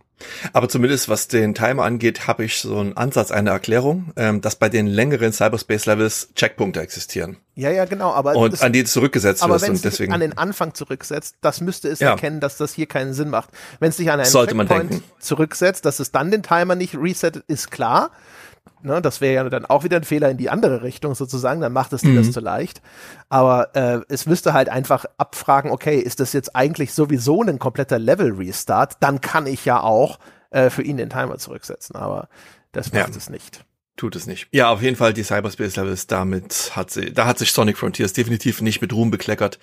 Aber 0.54 0.70
zumindest 0.70 1.10
was 1.10 1.28
den 1.28 1.54
Timer 1.54 1.84
angeht, 1.84 2.28
habe 2.28 2.46
ich 2.46 2.58
so 2.60 2.78
einen 2.80 2.98
Ansatz, 2.98 3.32
eine 3.32 3.50
Erklärung, 3.52 4.12
ähm, 4.16 4.42
dass 4.42 4.56
bei 4.56 4.70
den 4.70 4.88
längeren 4.88 5.32
Cyberspace-Levels 5.34 6.30
Checkpunkte 6.36 6.80
existieren. 6.82 7.38
Ja, 7.56 7.70
ja, 7.70 7.86
genau. 7.86 8.12
Aber 8.12 8.36
und 8.36 8.54
das, 8.54 8.62
an 8.62 8.74
die 8.74 8.84
zurückgesetzt 8.84 9.44
aber 9.44 9.56
wirst 9.56 9.66
wenn 9.66 9.72
und 9.74 9.86
deswegen 9.86 10.14
an 10.14 10.20
den 10.22 10.38
Anfang 10.38 10.74
zurücksetzt, 10.74 11.36
das 11.42 11.62
müsste 11.62 11.88
es 11.90 12.00
Ja. 12.00 12.12
erkennen, 12.12 12.40
dass 12.40 12.58
das 12.58 12.74
hier 12.74 12.88
keinen 12.88 13.14
Sinn 13.14 13.30
macht. 13.30 13.50
Wenn 13.80 13.90
es 13.90 13.98
dich 13.98 14.10
an 14.12 14.20
einen 14.20 14.30
Sollte 14.30 14.56
Checkpoint 14.56 15.02
zurücksetzt, 15.20 15.86
dass 15.86 16.00
es 16.00 16.12
dann 16.12 16.32
den 16.32 16.44
Timer 16.44 16.76
nicht 16.76 16.96
resettet, 16.96 17.44
ist 17.48 17.70
klar. 17.72 18.12
Ne, 18.84 19.02
das 19.02 19.22
wäre 19.22 19.34
ja 19.34 19.50
dann 19.50 19.66
auch 19.66 19.84
wieder 19.84 19.98
ein 19.98 20.04
Fehler 20.04 20.30
in 20.30 20.38
die 20.38 20.50
andere 20.50 20.84
Richtung 20.84 21.16
sozusagen, 21.16 21.62
dann 21.62 21.74
macht 21.74 21.94
es 21.94 22.02
dir 22.02 22.10
mhm. 22.10 22.18
das 22.18 22.32
zu 22.32 22.40
leicht. 22.40 22.82
Aber 23.30 23.76
äh, 23.76 24.02
es 24.10 24.26
müsste 24.26 24.54
halt 24.54 24.70
einfach 24.70 25.06
abfragen, 25.18 25.72
okay, 25.72 25.98
ist 25.98 26.20
das 26.20 26.34
jetzt 26.34 26.56
eigentlich 26.56 26.94
sowieso 26.94 27.42
ein 27.42 27.60
kompletter 27.60 28.00
Level-Restart? 28.00 28.98
Dann 29.00 29.22
kann 29.22 29.48
ich 29.48 29.66
ja 29.66 29.82
auch 29.82 30.20
äh, 30.52 30.70
für 30.70 30.84
ihn 30.84 30.98
den 30.98 31.10
Timer 31.10 31.38
zurücksetzen, 31.38 31.96
aber 31.96 32.28
das 32.72 32.92
macht 32.94 33.10
ja. 33.10 33.16
es 33.18 33.30
nicht. 33.30 33.66
Tut 33.96 34.16
es 34.16 34.26
nicht. 34.26 34.48
Ja, 34.52 34.70
auf 34.70 34.82
jeden 34.82 34.96
Fall 34.96 35.14
die 35.14 35.24
Cyberspace 35.24 35.76
Levels, 35.76 36.08
damit 36.08 36.72
hat 36.76 36.90
sie, 36.90 37.14
da 37.14 37.28
hat 37.28 37.38
sich 37.38 37.52
Sonic 37.52 37.78
Frontiers 37.78 38.12
definitiv 38.12 38.60
nicht 38.60 38.82
mit 38.82 38.92
Ruhm 38.92 39.12
bekleckert, 39.12 39.60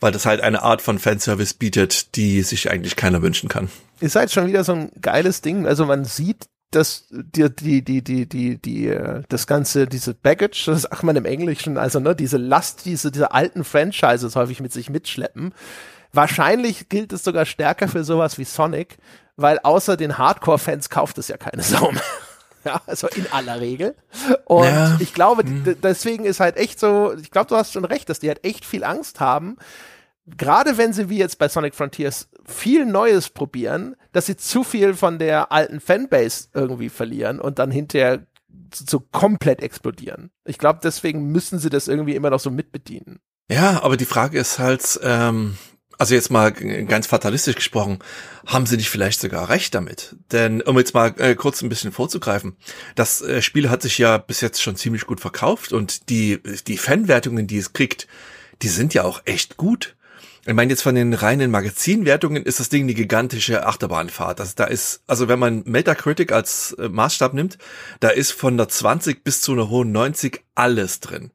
weil 0.00 0.10
das 0.10 0.26
halt 0.26 0.40
eine 0.40 0.62
Art 0.62 0.82
von 0.82 0.98
Fanservice 0.98 1.54
bietet, 1.54 2.16
die 2.16 2.42
sich 2.42 2.72
eigentlich 2.72 2.96
keiner 2.96 3.22
wünschen 3.22 3.48
kann. 3.48 3.68
Ist 4.00 4.16
halt 4.16 4.32
schon 4.32 4.48
wieder 4.48 4.64
so 4.64 4.72
ein 4.72 4.90
geiles 5.00 5.42
Ding. 5.42 5.64
Also 5.64 5.86
man 5.86 6.04
sieht, 6.04 6.48
dass 6.70 7.06
die, 7.10 7.48
die, 7.54 7.82
die, 7.82 8.02
die, 8.02 8.28
die, 8.28 8.58
die, 8.58 8.88
äh, 8.88 9.22
das 9.28 9.46
ganze, 9.46 9.86
diese 9.86 10.14
Baggage, 10.14 10.64
das 10.66 10.82
sagt 10.82 11.02
man 11.02 11.16
im 11.16 11.24
Englischen, 11.24 11.78
also 11.78 11.98
ne, 11.98 12.14
diese 12.14 12.36
Last, 12.36 12.84
diese, 12.84 13.10
diese 13.10 13.32
alten 13.32 13.64
Franchises 13.64 14.36
häufig 14.36 14.60
mit 14.60 14.72
sich 14.72 14.90
mitschleppen. 14.90 15.54
Wahrscheinlich 16.12 16.88
gilt 16.88 17.12
es 17.12 17.24
sogar 17.24 17.46
stärker 17.46 17.88
für 17.88 18.04
sowas 18.04 18.38
wie 18.38 18.44
Sonic, 18.44 18.98
weil 19.36 19.58
außer 19.60 19.96
den 19.96 20.18
Hardcore-Fans 20.18 20.90
kauft 20.90 21.18
es 21.18 21.28
ja 21.28 21.36
keine 21.36 21.62
Sau 21.62 21.90
mehr. 21.92 22.02
Ja, 22.64 22.82
also 22.86 23.06
in 23.06 23.24
aller 23.30 23.60
Regel. 23.60 23.94
Und 24.44 24.64
ja. 24.64 24.96
ich 24.98 25.14
glaube, 25.14 25.44
hm. 25.44 25.76
deswegen 25.80 26.24
ist 26.24 26.40
halt 26.40 26.56
echt 26.56 26.80
so, 26.80 27.14
ich 27.14 27.30
glaube, 27.30 27.46
du 27.46 27.56
hast 27.56 27.72
schon 27.72 27.84
recht, 27.84 28.10
dass 28.10 28.18
die 28.18 28.28
halt 28.28 28.44
echt 28.44 28.64
viel 28.64 28.82
Angst 28.82 29.20
haben, 29.20 29.56
gerade 30.36 30.78
wenn 30.78 30.92
sie 30.92 31.08
wie 31.08 31.18
jetzt 31.18 31.38
bei 31.38 31.48
Sonic 31.48 31.74
Frontiers 31.74 32.28
viel 32.44 32.86
Neues 32.86 33.30
probieren, 33.30 33.96
dass 34.12 34.26
sie 34.26 34.36
zu 34.36 34.64
viel 34.64 34.94
von 34.94 35.18
der 35.18 35.52
alten 35.52 35.80
Fanbase 35.80 36.48
irgendwie 36.54 36.88
verlieren 36.88 37.40
und 37.40 37.58
dann 37.58 37.70
hinterher 37.70 38.26
so 38.74 39.00
komplett 39.00 39.62
explodieren. 39.62 40.30
Ich 40.44 40.58
glaube, 40.58 40.80
deswegen 40.82 41.30
müssen 41.32 41.58
sie 41.58 41.70
das 41.70 41.88
irgendwie 41.88 42.14
immer 42.14 42.30
noch 42.30 42.40
so 42.40 42.50
mitbedienen. 42.50 43.20
Ja, 43.50 43.82
aber 43.82 43.96
die 43.96 44.04
Frage 44.04 44.38
ist 44.38 44.58
halt, 44.58 45.00
ähm, 45.02 45.56
also 45.96 46.14
jetzt 46.14 46.30
mal 46.30 46.52
ganz 46.52 47.06
fatalistisch 47.06 47.56
gesprochen, 47.56 47.98
haben 48.46 48.66
sie 48.66 48.76
nicht 48.76 48.90
vielleicht 48.90 49.20
sogar 49.20 49.48
recht 49.48 49.74
damit? 49.74 50.16
Denn 50.32 50.60
um 50.62 50.78
jetzt 50.78 50.94
mal 50.94 51.14
äh, 51.18 51.34
kurz 51.34 51.62
ein 51.62 51.68
bisschen 51.68 51.92
vorzugreifen, 51.92 52.56
das 52.94 53.20
äh, 53.22 53.42
Spiel 53.42 53.70
hat 53.70 53.82
sich 53.82 53.98
ja 53.98 54.18
bis 54.18 54.40
jetzt 54.40 54.62
schon 54.62 54.76
ziemlich 54.76 55.06
gut 55.06 55.20
verkauft 55.20 55.72
und 55.72 56.08
die, 56.08 56.40
die 56.66 56.78
Fanwertungen, 56.78 57.46
die 57.46 57.58
es 57.58 57.72
kriegt, 57.72 58.06
die 58.62 58.68
sind 58.68 58.94
ja 58.94 59.04
auch 59.04 59.22
echt 59.24 59.56
gut. 59.56 59.96
Ich 60.48 60.54
meine, 60.54 60.70
jetzt 60.70 60.80
von 60.80 60.94
den 60.94 61.12
reinen 61.12 61.50
Magazinwertungen 61.50 62.42
ist 62.42 62.58
das 62.58 62.70
Ding 62.70 62.88
die 62.88 62.94
gigantische 62.94 63.66
Achterbahnfahrt. 63.66 64.40
Also 64.40 64.54
da 64.56 64.64
ist, 64.64 65.02
also 65.06 65.28
wenn 65.28 65.38
man 65.38 65.62
Metacritic 65.66 66.32
als 66.32 66.72
äh, 66.78 66.88
Maßstab 66.88 67.34
nimmt, 67.34 67.58
da 68.00 68.08
ist 68.08 68.32
von 68.32 68.56
der 68.56 68.66
20 68.66 69.22
bis 69.22 69.42
zu 69.42 69.52
einer 69.52 69.68
hohen 69.68 69.92
90 69.92 70.42
alles 70.54 71.00
drin. 71.00 71.32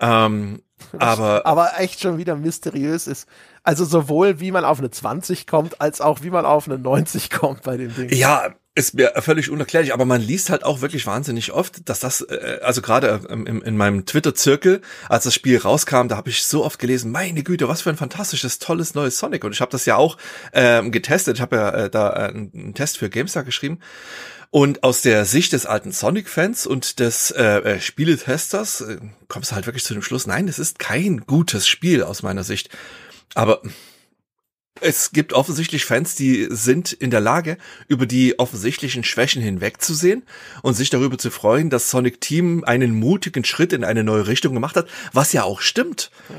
Ähm, 0.00 0.60
aber, 0.98 1.46
aber 1.46 1.80
echt 1.80 2.02
schon 2.02 2.18
wieder 2.18 2.36
mysteriös 2.36 3.06
ist. 3.06 3.26
Also 3.62 3.86
sowohl 3.86 4.38
wie 4.38 4.50
man 4.50 4.66
auf 4.66 4.80
eine 4.80 4.90
20 4.90 5.46
kommt, 5.46 5.80
als 5.80 6.02
auch 6.02 6.22
wie 6.22 6.28
man 6.28 6.44
auf 6.44 6.68
eine 6.68 6.76
90 6.76 7.30
kommt 7.30 7.62
bei 7.62 7.78
dem 7.78 7.94
Ding. 7.94 8.10
Ja, 8.12 8.54
ist 8.76 8.94
mir 8.94 9.12
völlig 9.16 9.50
unerklärlich, 9.50 9.94
aber 9.94 10.04
man 10.04 10.20
liest 10.20 10.50
halt 10.50 10.62
auch 10.62 10.82
wirklich 10.82 11.06
wahnsinnig 11.06 11.50
oft, 11.50 11.88
dass 11.88 11.98
das, 11.98 12.20
äh, 12.20 12.60
also 12.62 12.82
gerade 12.82 13.22
in, 13.30 13.46
in 13.46 13.76
meinem 13.76 14.04
Twitter-Zirkel, 14.04 14.82
als 15.08 15.24
das 15.24 15.34
Spiel 15.34 15.56
rauskam, 15.56 16.08
da 16.08 16.16
habe 16.16 16.28
ich 16.28 16.44
so 16.44 16.62
oft 16.62 16.78
gelesen, 16.78 17.10
meine 17.10 17.42
Güte, 17.42 17.68
was 17.68 17.80
für 17.80 17.90
ein 17.90 17.96
fantastisches, 17.96 18.58
tolles 18.58 18.94
neues 18.94 19.18
Sonic. 19.18 19.44
Und 19.44 19.52
ich 19.52 19.62
habe 19.62 19.70
das 19.70 19.86
ja 19.86 19.96
auch 19.96 20.18
ähm, 20.52 20.92
getestet, 20.92 21.38
ich 21.38 21.40
habe 21.40 21.56
ja 21.56 21.70
äh, 21.70 21.90
da 21.90 22.12
äh, 22.12 22.28
einen 22.28 22.74
Test 22.74 22.98
für 22.98 23.08
GameStar 23.08 23.44
geschrieben. 23.44 23.80
Und 24.50 24.84
aus 24.84 25.02
der 25.02 25.24
Sicht 25.24 25.54
des 25.54 25.64
alten 25.66 25.90
Sonic-Fans 25.90 26.66
und 26.66 27.00
des 27.00 27.30
äh, 27.30 27.42
äh, 27.42 27.80
Spieletesters 27.80 28.82
äh, 28.82 28.98
kommst 29.28 29.50
du 29.50 29.54
halt 29.54 29.66
wirklich 29.66 29.84
zu 29.84 29.94
dem 29.94 30.02
Schluss, 30.02 30.26
nein, 30.26 30.48
es 30.48 30.58
ist 30.58 30.78
kein 30.78 31.22
gutes 31.26 31.66
Spiel 31.66 32.02
aus 32.02 32.22
meiner 32.22 32.44
Sicht. 32.44 32.68
Aber 33.34 33.62
es 34.80 35.12
gibt 35.12 35.32
offensichtlich 35.32 35.84
Fans, 35.84 36.14
die 36.14 36.48
sind 36.50 36.92
in 36.92 37.10
der 37.10 37.20
Lage, 37.20 37.56
über 37.88 38.06
die 38.06 38.38
offensichtlichen 38.38 39.04
Schwächen 39.04 39.42
hinwegzusehen 39.42 40.22
und 40.62 40.74
sich 40.74 40.90
darüber 40.90 41.18
zu 41.18 41.30
freuen, 41.30 41.70
dass 41.70 41.90
Sonic 41.90 42.20
Team 42.20 42.64
einen 42.64 42.94
mutigen 42.98 43.44
Schritt 43.44 43.72
in 43.72 43.84
eine 43.84 44.04
neue 44.04 44.26
Richtung 44.26 44.54
gemacht 44.54 44.76
hat, 44.76 44.88
was 45.12 45.32
ja 45.32 45.44
auch 45.44 45.60
stimmt. 45.60 46.10
Ja. 46.28 46.36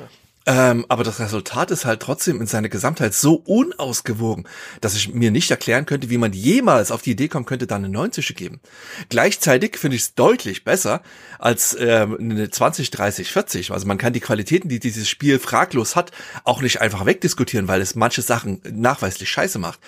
Ähm, 0.49 0.85
aber 0.87 1.03
das 1.03 1.19
Resultat 1.19 1.71
ist 1.71 1.83
halt 1.83 1.99
trotzdem 1.99 2.39
in 2.39 2.47
seiner 2.47 2.69
Gesamtheit 2.69 3.13
so 3.13 3.35
unausgewogen, 3.35 4.47
dass 4.79 4.95
ich 4.95 5.13
mir 5.13 5.29
nicht 5.29 5.51
erklären 5.51 5.85
könnte, 5.85 6.09
wie 6.09 6.17
man 6.17 6.31
jemals 6.31 6.89
auf 6.89 7.01
die 7.01 7.11
Idee 7.11 7.27
kommen 7.27 7.45
könnte, 7.45 7.67
da 7.67 7.75
eine 7.75 7.89
90 7.89 8.25
zu 8.25 8.33
geben. 8.33 8.61
Gleichzeitig 9.09 9.77
finde 9.77 9.97
ich 9.97 10.03
es 10.03 10.15
deutlich 10.15 10.63
besser 10.63 11.01
als 11.37 11.75
ähm, 11.77 12.15
eine 12.17 12.49
20, 12.49 12.91
30, 12.91 13.29
40. 13.29 13.71
Also 13.71 13.85
man 13.87 13.97
kann 13.97 14.13
die 14.13 14.21
Qualitäten, 14.21 14.69
die 14.69 14.79
dieses 14.79 15.09
Spiel 15.09 15.37
fraglos 15.37 15.97
hat, 15.97 16.11
auch 16.45 16.61
nicht 16.61 16.79
einfach 16.79 17.05
wegdiskutieren, 17.05 17.67
weil 17.67 17.81
es 17.81 17.95
manche 17.95 18.21
Sachen 18.21 18.61
nachweislich 18.71 19.29
scheiße 19.29 19.59
macht. 19.59 19.81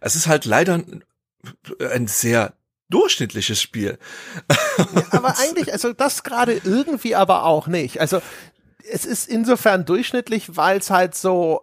Es 0.00 0.16
ist 0.16 0.26
halt 0.26 0.46
leider 0.46 0.82
ein, 1.78 2.06
sehr 2.06 2.54
durchschnittliches 2.88 3.60
Spiel. 3.60 3.98
Ja, 4.78 5.06
aber 5.10 5.38
eigentlich, 5.38 5.72
also 5.72 5.92
das 5.92 6.22
gerade 6.22 6.60
irgendwie 6.64 7.14
aber 7.14 7.44
auch 7.44 7.66
nicht. 7.66 8.00
Also 8.00 8.20
es 8.90 9.04
ist 9.04 9.28
insofern 9.28 9.84
durchschnittlich, 9.84 10.56
weil 10.56 10.78
es 10.78 10.90
halt 10.90 11.14
so 11.14 11.62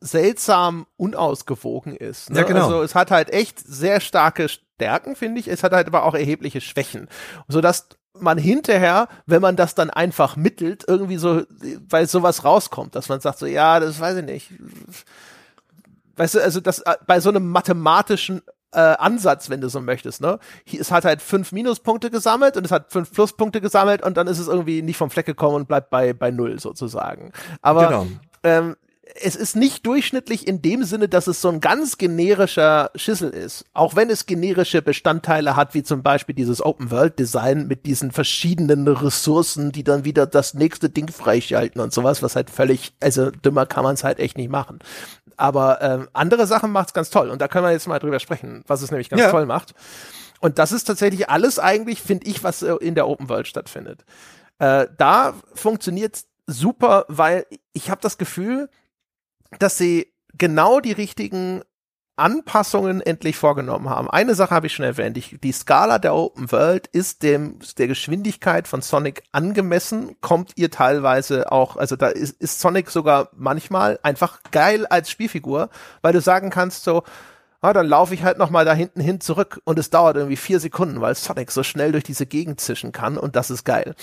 seltsam 0.00 0.86
unausgewogen 0.96 1.96
ist. 1.96 2.30
Ne? 2.30 2.40
Ja, 2.40 2.44
genau. 2.44 2.64
Also 2.64 2.82
es 2.82 2.94
hat 2.94 3.10
halt 3.10 3.30
echt 3.30 3.58
sehr 3.60 4.00
starke 4.00 4.48
Stärken, 4.48 5.16
finde 5.16 5.40
ich. 5.40 5.48
Es 5.48 5.62
hat 5.62 5.72
halt 5.72 5.86
aber 5.86 6.04
auch 6.04 6.14
erhebliche 6.14 6.60
Schwächen. 6.60 7.08
Sodass 7.48 7.88
man 8.20 8.38
hinterher, 8.38 9.08
wenn 9.26 9.42
man 9.42 9.56
das 9.56 9.74
dann 9.74 9.90
einfach 9.90 10.36
mittelt, 10.36 10.84
irgendwie 10.86 11.16
so, 11.16 11.42
weil 11.88 12.06
sowas 12.06 12.44
rauskommt, 12.44 12.94
dass 12.94 13.08
man 13.08 13.20
sagt 13.20 13.38
so, 13.38 13.46
ja, 13.46 13.80
das 13.80 14.00
weiß 14.00 14.18
ich 14.18 14.24
nicht. 14.24 14.50
Weißt 16.16 16.34
du, 16.34 16.42
also 16.42 16.60
das 16.60 16.80
äh, 16.80 16.94
bei 17.06 17.20
so 17.20 17.28
einem 17.28 17.48
mathematischen 17.48 18.42
äh, 18.72 18.80
Ansatz, 18.80 19.50
wenn 19.50 19.60
du 19.60 19.68
so 19.68 19.80
möchtest. 19.80 20.20
Ne? 20.20 20.38
Es 20.78 20.90
hat 20.90 21.04
halt 21.04 21.22
fünf 21.22 21.52
Minuspunkte 21.52 22.10
gesammelt 22.10 22.56
und 22.56 22.64
es 22.64 22.72
hat 22.72 22.92
fünf 22.92 23.12
Pluspunkte 23.12 23.60
gesammelt 23.60 24.02
und 24.02 24.16
dann 24.16 24.26
ist 24.26 24.38
es 24.38 24.48
irgendwie 24.48 24.82
nicht 24.82 24.96
vom 24.96 25.10
Fleck 25.10 25.26
gekommen 25.26 25.56
und 25.56 25.68
bleibt 25.68 25.90
bei, 25.90 26.12
bei 26.12 26.30
null 26.30 26.58
sozusagen. 26.58 27.32
Aber 27.62 27.86
genau. 27.86 28.06
ähm, 28.42 28.76
es 29.22 29.36
ist 29.36 29.56
nicht 29.56 29.86
durchschnittlich 29.86 30.46
in 30.46 30.62
dem 30.62 30.84
Sinne, 30.84 31.08
dass 31.08 31.26
es 31.26 31.40
so 31.40 31.48
ein 31.48 31.60
ganz 31.60 31.96
generischer 31.96 32.90
Schissel 32.94 33.30
ist. 33.30 33.64
Auch 33.72 33.96
wenn 33.96 34.10
es 34.10 34.26
generische 34.26 34.82
Bestandteile 34.82 35.56
hat, 35.56 35.74
wie 35.74 35.82
zum 35.82 36.02
Beispiel 36.02 36.34
dieses 36.34 36.60
Open-World-Design 36.60 37.66
mit 37.66 37.86
diesen 37.86 38.10
verschiedenen 38.10 38.86
Ressourcen, 38.86 39.72
die 39.72 39.84
dann 39.84 40.04
wieder 40.04 40.26
das 40.26 40.54
nächste 40.54 40.90
Ding 40.90 41.08
freischalten 41.08 41.80
und 41.80 41.92
sowas, 41.92 42.22
was 42.22 42.36
halt 42.36 42.50
völlig, 42.50 42.94
also 43.00 43.30
dümmer 43.30 43.66
kann 43.66 43.84
man 43.84 43.94
es 43.94 44.04
halt 44.04 44.18
echt 44.18 44.36
nicht 44.36 44.50
machen. 44.50 44.80
Aber 45.36 45.82
ähm, 45.82 46.08
andere 46.12 46.46
Sachen 46.46 46.70
macht's 46.72 46.94
ganz 46.94 47.10
toll. 47.10 47.30
Und 47.30 47.40
da 47.40 47.48
können 47.48 47.64
wir 47.64 47.72
jetzt 47.72 47.86
mal 47.86 47.98
drüber 47.98 48.20
sprechen, 48.20 48.62
was 48.66 48.82
es 48.82 48.90
nämlich 48.90 49.10
ganz 49.10 49.22
ja. 49.22 49.30
toll 49.30 49.46
macht. 49.46 49.74
Und 50.40 50.58
das 50.58 50.72
ist 50.72 50.84
tatsächlich 50.84 51.28
alles 51.30 51.58
eigentlich, 51.58 52.02
finde 52.02 52.26
ich, 52.26 52.42
was 52.44 52.62
äh, 52.62 52.74
in 52.76 52.94
der 52.94 53.08
Open 53.08 53.28
World 53.28 53.46
stattfindet. 53.46 54.04
Äh, 54.58 54.86
da 54.96 55.34
funktioniert 55.54 56.24
super, 56.46 57.04
weil 57.08 57.46
ich 57.72 57.90
habe 57.90 58.00
das 58.00 58.18
Gefühl, 58.18 58.68
dass 59.58 59.78
sie 59.78 60.12
genau 60.38 60.80
die 60.80 60.92
richtigen 60.92 61.62
Anpassungen 62.16 63.00
endlich 63.02 63.36
vorgenommen 63.36 63.90
haben. 63.90 64.10
Eine 64.10 64.34
Sache 64.34 64.54
habe 64.54 64.66
ich 64.66 64.74
schon 64.74 64.84
erwähnt. 64.84 65.16
Ich, 65.18 65.38
die 65.42 65.52
Skala 65.52 65.98
der 65.98 66.14
Open 66.14 66.50
World 66.50 66.86
ist 66.88 67.22
dem 67.22 67.58
der 67.78 67.88
Geschwindigkeit 67.88 68.66
von 68.66 68.80
Sonic 68.80 69.22
angemessen, 69.32 70.16
kommt 70.20 70.52
ihr 70.56 70.70
teilweise 70.70 71.52
auch, 71.52 71.76
also 71.76 71.96
da 71.96 72.08
ist, 72.08 72.40
ist 72.40 72.60
Sonic 72.60 72.90
sogar 72.90 73.28
manchmal 73.36 73.98
einfach 74.02 74.40
geil 74.50 74.86
als 74.86 75.10
Spielfigur, 75.10 75.68
weil 76.00 76.14
du 76.14 76.20
sagen 76.20 76.50
kannst 76.50 76.84
so, 76.84 77.02
ah, 77.60 77.72
dann 77.72 77.86
laufe 77.86 78.14
ich 78.14 78.22
halt 78.22 78.38
noch 78.38 78.50
mal 78.50 78.64
da 78.64 78.72
hinten 78.72 79.00
hin 79.00 79.20
zurück 79.20 79.60
und 79.64 79.78
es 79.78 79.90
dauert 79.90 80.16
irgendwie 80.16 80.36
vier 80.36 80.60
Sekunden, 80.60 81.00
weil 81.00 81.14
Sonic 81.14 81.50
so 81.50 81.62
schnell 81.62 81.92
durch 81.92 82.04
diese 82.04 82.26
Gegend 82.26 82.60
zischen 82.60 82.92
kann 82.92 83.18
und 83.18 83.36
das 83.36 83.50
ist 83.50 83.64
geil. 83.64 83.94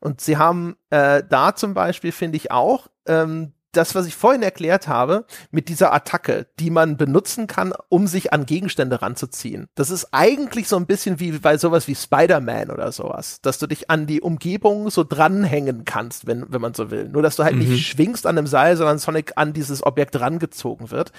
Und 0.00 0.20
sie 0.20 0.36
haben 0.36 0.76
äh, 0.90 1.22
da 1.28 1.54
zum 1.54 1.72
Beispiel 1.72 2.12
finde 2.12 2.36
ich 2.36 2.50
auch 2.50 2.88
ähm, 3.06 3.52
das, 3.72 3.94
was 3.94 4.06
ich 4.06 4.14
vorhin 4.14 4.42
erklärt 4.42 4.86
habe, 4.86 5.24
mit 5.50 5.68
dieser 5.68 5.92
Attacke, 5.92 6.46
die 6.60 6.70
man 6.70 6.96
benutzen 6.96 7.46
kann, 7.46 7.72
um 7.88 8.06
sich 8.06 8.32
an 8.32 8.46
Gegenstände 8.46 9.02
ranzuziehen. 9.02 9.68
Das 9.74 9.90
ist 9.90 10.08
eigentlich 10.12 10.68
so 10.68 10.76
ein 10.76 10.86
bisschen 10.86 11.20
wie 11.20 11.32
bei 11.32 11.58
sowas 11.58 11.88
wie 11.88 11.94
Spider-Man 11.94 12.70
oder 12.70 12.92
sowas, 12.92 13.40
dass 13.40 13.58
du 13.58 13.66
dich 13.66 13.90
an 13.90 14.06
die 14.06 14.20
Umgebung 14.20 14.90
so 14.90 15.04
dranhängen 15.04 15.84
kannst, 15.84 16.26
wenn, 16.26 16.44
wenn 16.52 16.60
man 16.60 16.74
so 16.74 16.90
will. 16.90 17.08
Nur, 17.08 17.22
dass 17.22 17.36
du 17.36 17.44
halt 17.44 17.54
mhm. 17.54 17.60
nicht 17.60 17.86
schwingst 17.86 18.26
an 18.26 18.38
einem 18.38 18.46
Seil, 18.46 18.76
sondern 18.76 18.98
Sonic 18.98 19.32
an 19.36 19.52
dieses 19.52 19.82
Objekt 19.84 20.20
rangezogen 20.20 20.90
wird. 20.90 21.12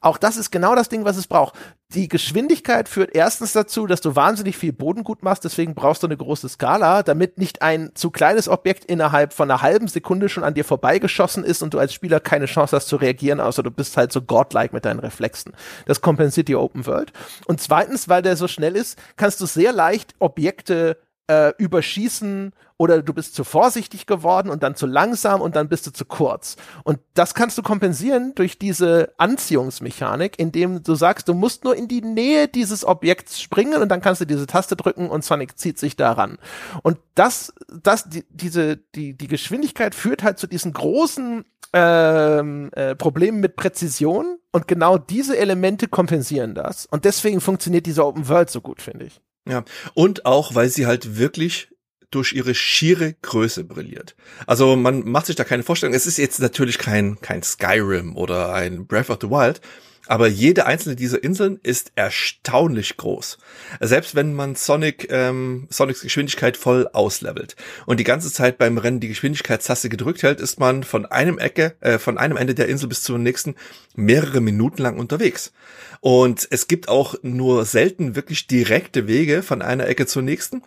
Auch 0.00 0.18
das 0.18 0.36
ist 0.36 0.50
genau 0.50 0.74
das 0.74 0.90
Ding, 0.90 1.06
was 1.06 1.16
es 1.16 1.26
braucht. 1.26 1.54
Die 1.94 2.08
Geschwindigkeit 2.08 2.88
führt 2.88 3.14
erstens 3.14 3.52
dazu, 3.52 3.86
dass 3.86 4.00
du 4.00 4.16
wahnsinnig 4.16 4.56
viel 4.56 4.72
Boden 4.72 5.04
gut 5.04 5.22
machst, 5.22 5.44
deswegen 5.44 5.76
brauchst 5.76 6.02
du 6.02 6.08
eine 6.08 6.16
große 6.16 6.48
Skala, 6.48 7.04
damit 7.04 7.38
nicht 7.38 7.62
ein 7.62 7.92
zu 7.94 8.10
kleines 8.10 8.48
Objekt 8.48 8.84
innerhalb 8.84 9.32
von 9.32 9.48
einer 9.48 9.62
halben 9.62 9.86
Sekunde 9.86 10.28
schon 10.28 10.42
an 10.42 10.54
dir 10.54 10.64
vorbeigeschossen 10.64 11.44
ist 11.44 11.62
und 11.62 11.72
du 11.72 11.78
als 11.78 11.94
Spieler 11.94 12.18
keine 12.18 12.46
Chance 12.46 12.74
hast 12.74 12.88
zu 12.88 12.96
reagieren, 12.96 13.38
außer 13.38 13.62
du 13.62 13.70
bist 13.70 13.96
halt 13.96 14.12
so 14.12 14.22
godlike 14.22 14.74
mit 14.74 14.84
deinen 14.84 14.98
Reflexen. 14.98 15.52
Das 15.86 16.00
kompensiert 16.00 16.48
die 16.48 16.56
Open 16.56 16.84
World. 16.86 17.12
Und 17.46 17.60
zweitens, 17.60 18.08
weil 18.08 18.22
der 18.22 18.36
so 18.36 18.48
schnell 18.48 18.74
ist, 18.74 18.98
kannst 19.16 19.40
du 19.40 19.46
sehr 19.46 19.72
leicht 19.72 20.14
Objekte 20.18 20.98
äh, 21.26 21.52
überschießen 21.58 22.52
oder 22.76 23.02
du 23.02 23.14
bist 23.14 23.34
zu 23.34 23.44
vorsichtig 23.44 24.06
geworden 24.06 24.50
und 24.50 24.62
dann 24.62 24.74
zu 24.74 24.86
langsam 24.86 25.40
und 25.40 25.56
dann 25.56 25.68
bist 25.68 25.86
du 25.86 25.92
zu 25.92 26.04
kurz. 26.04 26.56
Und 26.82 26.98
das 27.14 27.34
kannst 27.34 27.56
du 27.56 27.62
kompensieren 27.62 28.34
durch 28.34 28.58
diese 28.58 29.14
Anziehungsmechanik, 29.16 30.38
indem 30.38 30.82
du 30.82 30.94
sagst, 30.94 31.28
du 31.28 31.34
musst 31.34 31.64
nur 31.64 31.76
in 31.76 31.88
die 31.88 32.02
Nähe 32.02 32.48
dieses 32.48 32.84
Objekts 32.84 33.40
springen 33.40 33.80
und 33.80 33.88
dann 33.88 34.00
kannst 34.00 34.20
du 34.20 34.24
diese 34.26 34.46
Taste 34.46 34.76
drücken 34.76 35.08
und 35.08 35.24
Sonic 35.24 35.58
zieht 35.58 35.78
sich 35.78 35.96
daran. 35.96 36.38
Und 36.82 36.98
das, 37.14 37.54
das, 37.82 38.08
die, 38.08 38.24
diese, 38.28 38.76
die, 38.76 39.16
die 39.16 39.28
Geschwindigkeit 39.28 39.94
führt 39.94 40.22
halt 40.22 40.38
zu 40.38 40.46
diesen 40.46 40.72
großen 40.72 41.44
ähm, 41.72 42.70
äh, 42.72 42.94
Problemen 42.94 43.40
mit 43.40 43.56
Präzision 43.56 44.38
und 44.52 44.68
genau 44.68 44.98
diese 44.98 45.38
Elemente 45.38 45.88
kompensieren 45.88 46.54
das. 46.54 46.86
Und 46.86 47.04
deswegen 47.04 47.40
funktioniert 47.40 47.86
diese 47.86 48.04
Open 48.04 48.28
World 48.28 48.50
so 48.50 48.60
gut, 48.60 48.82
finde 48.82 49.06
ich. 49.06 49.20
Ja, 49.48 49.64
und 49.94 50.24
auch, 50.26 50.54
weil 50.54 50.68
sie 50.68 50.86
halt 50.86 51.18
wirklich 51.18 51.68
durch 52.10 52.32
ihre 52.32 52.54
schiere 52.54 53.14
Größe 53.22 53.64
brilliert. 53.64 54.14
Also 54.46 54.76
man 54.76 55.08
macht 55.08 55.26
sich 55.26 55.36
da 55.36 55.44
keine 55.44 55.64
Vorstellung. 55.64 55.94
Es 55.94 56.06
ist 56.06 56.16
jetzt 56.16 56.40
natürlich 56.40 56.78
kein, 56.78 57.20
kein 57.20 57.42
Skyrim 57.42 58.16
oder 58.16 58.54
ein 58.54 58.86
Breath 58.86 59.10
of 59.10 59.18
the 59.20 59.28
Wild, 59.28 59.60
aber 60.06 60.28
jede 60.28 60.66
einzelne 60.66 60.96
dieser 60.96 61.22
Inseln 61.22 61.58
ist 61.62 61.92
erstaunlich 61.94 62.96
groß. 62.96 63.38
Selbst 63.80 64.14
wenn 64.14 64.34
man 64.34 64.54
Sonic, 64.54 65.08
ähm, 65.10 65.66
Sonics 65.70 66.02
Geschwindigkeit 66.02 66.56
voll 66.56 66.88
auslevelt 66.92 67.56
und 67.86 68.00
die 68.00 68.04
ganze 68.04 68.32
Zeit 68.32 68.58
beim 68.58 68.78
Rennen 68.78 69.00
die 69.00 69.08
Geschwindigkeitstaste 69.08 69.88
gedrückt 69.88 70.22
hält, 70.22 70.40
ist 70.40 70.60
man 70.60 70.84
von 70.84 71.06
einem 71.06 71.38
Ecke, 71.38 71.74
äh, 71.80 71.98
von 71.98 72.18
einem 72.18 72.36
Ende 72.36 72.54
der 72.54 72.68
Insel 72.68 72.88
bis 72.88 73.02
zum 73.02 73.22
nächsten 73.22 73.54
mehrere 73.94 74.40
Minuten 74.40 74.82
lang 74.82 74.98
unterwegs. 74.98 75.52
Und 76.00 76.46
es 76.50 76.68
gibt 76.68 76.88
auch 76.88 77.14
nur 77.22 77.64
selten 77.64 78.14
wirklich 78.14 78.46
direkte 78.46 79.06
Wege 79.06 79.42
von 79.42 79.62
einer 79.62 79.86
Ecke 79.86 80.06
zur 80.06 80.22
nächsten 80.22 80.62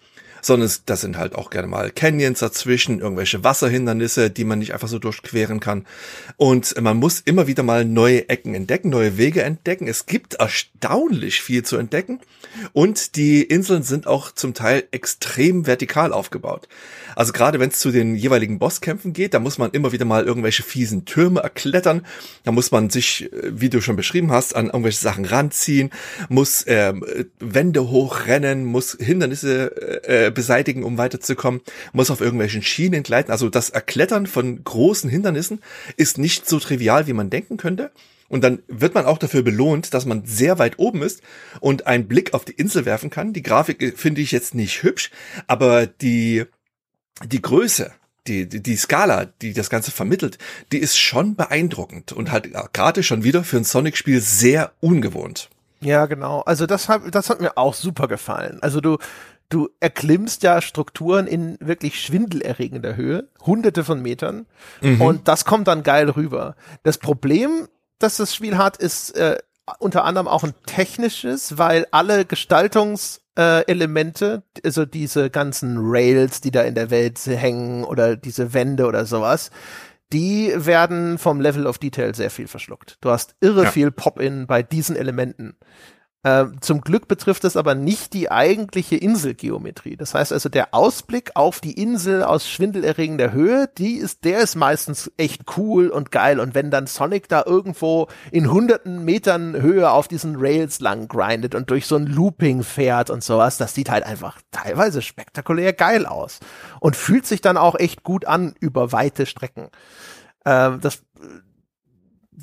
sondern 0.47 0.65
es, 0.65 0.83
das 0.85 1.01
sind 1.01 1.17
halt 1.17 1.35
auch 1.35 1.49
gerne 1.49 1.67
mal 1.67 1.91
Canyons 1.91 2.39
dazwischen, 2.39 2.99
irgendwelche 2.99 3.43
Wasserhindernisse, 3.43 4.31
die 4.31 4.45
man 4.45 4.59
nicht 4.59 4.73
einfach 4.73 4.87
so 4.87 4.97
durchqueren 4.97 5.59
kann. 5.59 5.85
Und 6.37 6.79
man 6.81 6.97
muss 6.97 7.19
immer 7.19 7.47
wieder 7.47 7.63
mal 7.63 7.85
neue 7.85 8.29
Ecken 8.29 8.55
entdecken, 8.55 8.89
neue 8.89 9.17
Wege 9.17 9.43
entdecken. 9.43 9.87
Es 9.87 10.05
gibt 10.05 10.35
erstaunlich 10.35 11.41
viel 11.41 11.63
zu 11.63 11.77
entdecken 11.77 12.19
und 12.73 13.15
die 13.15 13.43
Inseln 13.43 13.83
sind 13.83 14.07
auch 14.07 14.31
zum 14.31 14.53
Teil 14.53 14.85
extrem 14.91 15.67
vertikal 15.67 16.13
aufgebaut. 16.13 16.67
Also 17.15 17.33
gerade 17.33 17.59
wenn 17.59 17.69
es 17.69 17.79
zu 17.79 17.91
den 17.91 18.15
jeweiligen 18.15 18.59
Bosskämpfen 18.59 19.11
geht, 19.11 19.33
da 19.33 19.39
muss 19.39 19.57
man 19.57 19.71
immer 19.71 19.91
wieder 19.91 20.05
mal 20.05 20.25
irgendwelche 20.25 20.61
fiesen 20.61 21.05
Türme 21.05 21.39
erklettern. 21.39 22.05
Da 22.43 22.51
muss 22.51 22.71
man 22.71 22.91
sich, 22.91 23.31
äh, 23.33 23.59
wie 23.59 23.69
du 23.69 23.81
schon 23.81 23.95
beschrieben 23.95 24.31
hast, 24.31 24.55
an 24.55 24.67
irgendwelche 24.67 24.99
Sachen 24.99 25.25
ranziehen, 25.25 25.89
muss 26.29 26.63
äh, 26.63 26.93
Wände 27.39 27.89
hochrennen, 27.89 28.65
muss 28.65 28.95
Hindernisse 28.99 30.03
äh, 30.07 30.31
beseitigen, 30.37 30.83
um 30.83 30.97
weiterzukommen, 30.97 31.59
muss 31.91 32.09
auf 32.09 32.21
irgendwelchen 32.21 32.61
Schienen 32.61 33.03
gleiten. 33.03 33.31
Also 33.31 33.49
das 33.49 33.69
Erklettern 33.69 34.25
von 34.25 34.63
großen 34.63 35.09
Hindernissen 35.09 35.61
ist 35.97 36.17
nicht 36.17 36.47
so 36.47 36.59
trivial, 36.59 37.07
wie 37.07 37.13
man 37.13 37.29
denken 37.29 37.57
könnte. 37.57 37.91
Und 38.29 38.43
dann 38.43 38.59
wird 38.67 38.93
man 38.93 39.05
auch 39.05 39.17
dafür 39.17 39.41
belohnt, 39.41 39.93
dass 39.93 40.05
man 40.05 40.25
sehr 40.25 40.59
weit 40.59 40.79
oben 40.79 41.01
ist 41.01 41.21
und 41.59 41.87
einen 41.87 42.07
Blick 42.07 42.33
auf 42.33 42.45
die 42.45 42.53
Insel 42.53 42.85
werfen 42.85 43.09
kann. 43.09 43.33
Die 43.33 43.43
Grafik 43.43 43.81
äh, 43.81 43.91
finde 43.91 44.21
ich 44.21 44.31
jetzt 44.31 44.55
nicht 44.55 44.83
hübsch, 44.83 45.11
aber 45.47 45.87
die 45.87 46.45
die 47.25 47.41
Größe, 47.41 47.91
die, 48.27 48.47
die, 48.47 48.61
die 48.61 48.75
Skala, 48.75 49.25
die 49.25 49.53
das 49.53 49.69
Ganze 49.69 49.91
vermittelt, 49.91 50.37
die 50.71 50.79
ist 50.79 50.97
schon 50.97 51.35
beeindruckend 51.35 52.11
und 52.11 52.31
halt 52.31 52.49
gerade 52.73 53.03
schon 53.03 53.23
wieder 53.23 53.43
für 53.43 53.57
ein 53.57 53.63
Sonic-Spiel 53.63 54.21
sehr 54.21 54.71
ungewohnt. 54.79 55.49
Ja, 55.79 56.07
genau. 56.07 56.41
Also 56.41 56.65
das 56.65 56.89
hat, 56.89 57.03
das 57.11 57.29
hat 57.29 57.39
mir 57.39 57.57
auch 57.57 57.73
super 57.73 58.07
gefallen. 58.07 58.59
Also 58.61 58.81
du, 58.81 58.97
du 59.49 59.69
erklimmst 59.79 60.43
ja 60.43 60.61
Strukturen 60.61 61.27
in 61.27 61.57
wirklich 61.59 62.01
schwindelerregender 62.01 62.95
Höhe, 62.95 63.29
hunderte 63.45 63.83
von 63.83 64.01
Metern, 64.01 64.45
mhm. 64.81 65.01
und 65.01 65.27
das 65.27 65.45
kommt 65.45 65.67
dann 65.67 65.83
geil 65.83 66.09
rüber. 66.09 66.55
Das 66.83 66.97
Problem, 66.97 67.67
das 67.99 68.17
das 68.17 68.35
Spiel 68.35 68.57
hat, 68.57 68.77
ist 68.77 69.11
äh, 69.17 69.37
unter 69.79 70.03
anderem 70.05 70.27
auch 70.27 70.43
ein 70.43 70.53
technisches, 70.65 71.57
weil 71.57 71.85
alle 71.91 72.25
Gestaltungs 72.25 73.21
äh, 73.37 73.65
Elemente, 73.67 74.43
also 74.63 74.85
diese 74.85 75.29
ganzen 75.29 75.77
Rails, 75.79 76.41
die 76.41 76.51
da 76.51 76.61
in 76.61 76.75
der 76.75 76.89
Welt 76.89 77.19
hängen 77.25 77.83
oder 77.83 78.15
diese 78.15 78.53
Wände 78.53 78.87
oder 78.87 79.05
sowas, 79.05 79.51
die 80.13 80.53
werden 80.55 81.17
vom 81.17 81.41
Level 81.41 81.67
of 81.67 81.77
Detail 81.77 82.15
sehr 82.15 82.29
viel 82.29 82.47
verschluckt. 82.47 82.97
Du 83.01 83.09
hast 83.09 83.35
irre 83.41 83.65
ja. 83.65 83.71
viel 83.71 83.91
Pop-in 83.91 84.47
bei 84.47 84.63
diesen 84.63 84.95
Elementen. 84.95 85.57
Äh, 86.23 86.45
zum 86.61 86.81
Glück 86.81 87.07
betrifft 87.07 87.43
es 87.43 87.55
aber 87.55 87.75
nicht 87.75 88.13
die 88.13 88.31
eigentliche 88.31 88.95
Inselgeometrie. 88.95 89.95
Das 89.95 90.13
heißt 90.13 90.33
also, 90.33 90.49
der 90.49 90.73
Ausblick 90.73 91.31
auf 91.35 91.59
die 91.59 91.79
Insel 91.79 92.23
aus 92.23 92.49
schwindelerregender 92.49 93.31
Höhe, 93.31 93.69
die 93.77 93.93
ist, 93.93 94.25
der 94.25 94.39
ist 94.39 94.55
meistens 94.55 95.11
echt 95.17 95.43
cool 95.57 95.89
und 95.89 96.11
geil. 96.11 96.39
Und 96.39 96.55
wenn 96.55 96.71
dann 96.71 96.87
Sonic 96.87 97.29
da 97.29 97.43
irgendwo 97.45 98.07
in 98.31 98.51
hunderten 98.51 99.05
Metern 99.05 99.61
Höhe 99.61 99.91
auf 99.91 100.07
diesen 100.07 100.35
Rails 100.37 100.79
lang 100.79 101.07
grindet 101.07 101.53
und 101.53 101.69
durch 101.69 101.85
so 101.85 101.95
ein 101.95 102.07
Looping 102.07 102.63
fährt 102.63 103.09
und 103.09 103.23
sowas, 103.23 103.57
das 103.57 103.75
sieht 103.75 103.91
halt 103.91 104.03
einfach 104.03 104.41
teilweise 104.51 105.03
spektakulär 105.03 105.71
geil 105.73 106.07
aus. 106.07 106.39
Und 106.79 106.95
fühlt 106.95 107.27
sich 107.27 107.41
dann 107.41 107.57
auch 107.57 107.75
echt 107.75 108.03
gut 108.03 108.25
an 108.25 108.55
über 108.59 108.91
weite 108.91 109.27
Strecken. 109.27 109.69
Äh, 110.45 110.71
das 110.81 111.03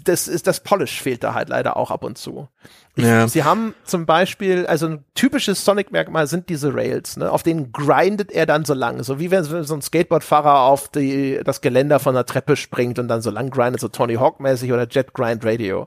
das 0.02 0.26
ist 0.26 0.48
das 0.48 0.60
Polish 0.60 1.00
fehlt 1.00 1.22
da 1.22 1.34
halt 1.34 1.48
leider 1.48 1.76
auch 1.76 1.92
ab 1.92 2.02
und 2.02 2.18
zu. 2.18 2.48
Ich, 2.96 3.04
ja. 3.04 3.28
Sie 3.28 3.44
haben 3.44 3.74
zum 3.84 4.06
Beispiel, 4.06 4.66
also 4.66 4.86
ein 4.86 5.04
typisches 5.14 5.64
Sonic-Merkmal 5.64 6.26
sind 6.26 6.48
diese 6.48 6.74
Rails, 6.74 7.16
ne? 7.16 7.30
Auf 7.30 7.44
denen 7.44 7.70
grindet 7.70 8.32
er 8.32 8.46
dann 8.46 8.64
so 8.64 8.74
lang, 8.74 9.04
so 9.04 9.20
wie 9.20 9.30
wenn 9.30 9.44
so 9.44 9.74
ein 9.74 9.82
Skateboardfahrer 9.82 10.62
auf 10.62 10.88
die, 10.88 11.40
das 11.44 11.60
Geländer 11.60 12.00
von 12.00 12.14
der 12.14 12.26
Treppe 12.26 12.56
springt 12.56 12.98
und 12.98 13.06
dann 13.06 13.22
so 13.22 13.30
lang 13.30 13.50
grindet, 13.50 13.80
so 13.80 13.88
Tony 13.88 14.14
Hawk-mäßig 14.14 14.72
oder 14.72 14.88
Jet 14.88 15.14
Grind 15.14 15.44
Radio. 15.44 15.86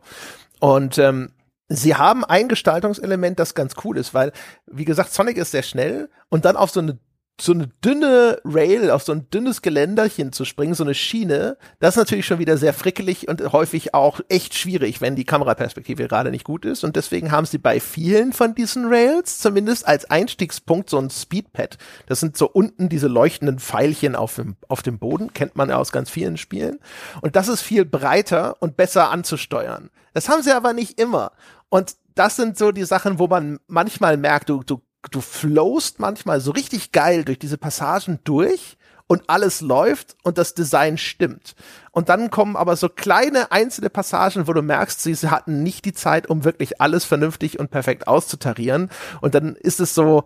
Und 0.59 0.97
ähm, 0.97 1.31
Sie 1.69 1.95
haben 1.95 2.23
ein 2.23 2.47
Gestaltungselement, 2.47 3.39
das 3.39 3.53
ganz 3.53 3.73
cool 3.83 3.97
ist, 3.97 4.13
weil, 4.13 4.31
wie 4.67 4.85
gesagt, 4.85 5.11
Sonic 5.11 5.35
ist 5.35 5.51
sehr 5.51 5.63
schnell 5.63 6.09
und 6.29 6.45
dann 6.45 6.55
auf 6.55 6.71
so 6.71 6.79
eine 6.79 6.97
so 7.39 7.51
eine 7.51 7.67
dünne 7.83 8.41
Rail 8.43 8.89
auf 8.89 9.03
so 9.03 9.11
ein 9.11 9.29
dünnes 9.29 9.61
Geländerchen 9.61 10.33
zu 10.33 10.43
springen, 10.43 10.73
so 10.73 10.83
eine 10.83 10.95
Schiene, 10.95 11.57
das 11.79 11.93
ist 11.93 11.97
natürlich 11.97 12.25
schon 12.25 12.39
wieder 12.39 12.57
sehr 12.57 12.73
frickelig 12.73 13.27
und 13.27 13.53
häufig 13.53 13.93
auch 13.93 14.21
echt 14.27 14.55
schwierig, 14.55 15.01
wenn 15.01 15.15
die 15.15 15.23
Kameraperspektive 15.23 16.07
gerade 16.07 16.31
nicht 16.31 16.45
gut 16.45 16.65
ist. 16.65 16.83
Und 16.83 16.95
deswegen 16.95 17.31
haben 17.31 17.45
sie 17.45 17.59
bei 17.59 17.79
vielen 17.79 18.33
von 18.33 18.55
diesen 18.55 18.85
Rails 18.87 19.37
zumindest 19.37 19.87
als 19.87 20.09
Einstiegspunkt 20.09 20.89
so 20.89 20.97
ein 20.97 21.11
Speedpad. 21.11 21.77
Das 22.07 22.19
sind 22.19 22.37
so 22.37 22.49
unten 22.49 22.89
diese 22.89 23.07
leuchtenden 23.07 23.59
Pfeilchen 23.59 24.15
auf 24.15 24.35
dem, 24.35 24.55
auf 24.67 24.81
dem 24.81 24.97
Boden, 24.97 25.33
kennt 25.33 25.55
man 25.55 25.69
ja 25.69 25.77
aus 25.77 25.91
ganz 25.91 26.09
vielen 26.09 26.37
Spielen. 26.37 26.79
Und 27.21 27.35
das 27.35 27.49
ist 27.49 27.61
viel 27.61 27.85
breiter 27.85 28.57
und 28.61 28.77
besser 28.77 29.11
anzusteuern. 29.11 29.91
Das 30.13 30.27
haben 30.27 30.41
sie 30.41 30.51
aber 30.51 30.73
nicht 30.73 30.99
immer. 30.99 31.33
Und 31.69 31.97
das 32.15 32.35
sind 32.35 32.57
so 32.57 32.71
die 32.71 32.85
Sachen, 32.85 33.19
wo 33.19 33.27
man 33.27 33.59
manchmal 33.67 34.17
merkt, 34.17 34.49
du, 34.49 34.63
du 34.63 34.81
du 35.09 35.21
flowst 35.21 35.99
manchmal 35.99 36.41
so 36.41 36.51
richtig 36.51 36.91
geil 36.91 37.25
durch 37.25 37.39
diese 37.39 37.57
Passagen 37.57 38.19
durch 38.23 38.77
und 39.07 39.29
alles 39.29 39.61
läuft 39.61 40.17
und 40.23 40.37
das 40.37 40.53
Design 40.53 40.97
stimmt. 40.97 41.55
Und 41.91 42.09
dann 42.09 42.29
kommen 42.29 42.55
aber 42.55 42.75
so 42.75 42.89
kleine 42.89 43.51
einzelne 43.51 43.89
Passagen, 43.89 44.47
wo 44.47 44.53
du 44.53 44.61
merkst, 44.61 45.01
sie 45.01 45.15
hatten 45.29 45.63
nicht 45.63 45.85
die 45.85 45.93
Zeit, 45.93 46.27
um 46.29 46.43
wirklich 46.43 46.81
alles 46.81 47.05
vernünftig 47.05 47.59
und 47.59 47.71
perfekt 47.71 48.07
auszutarieren. 48.07 48.89
Und 49.21 49.33
dann 49.33 49.55
ist 49.55 49.79
es 49.79 49.95
so, 49.95 50.25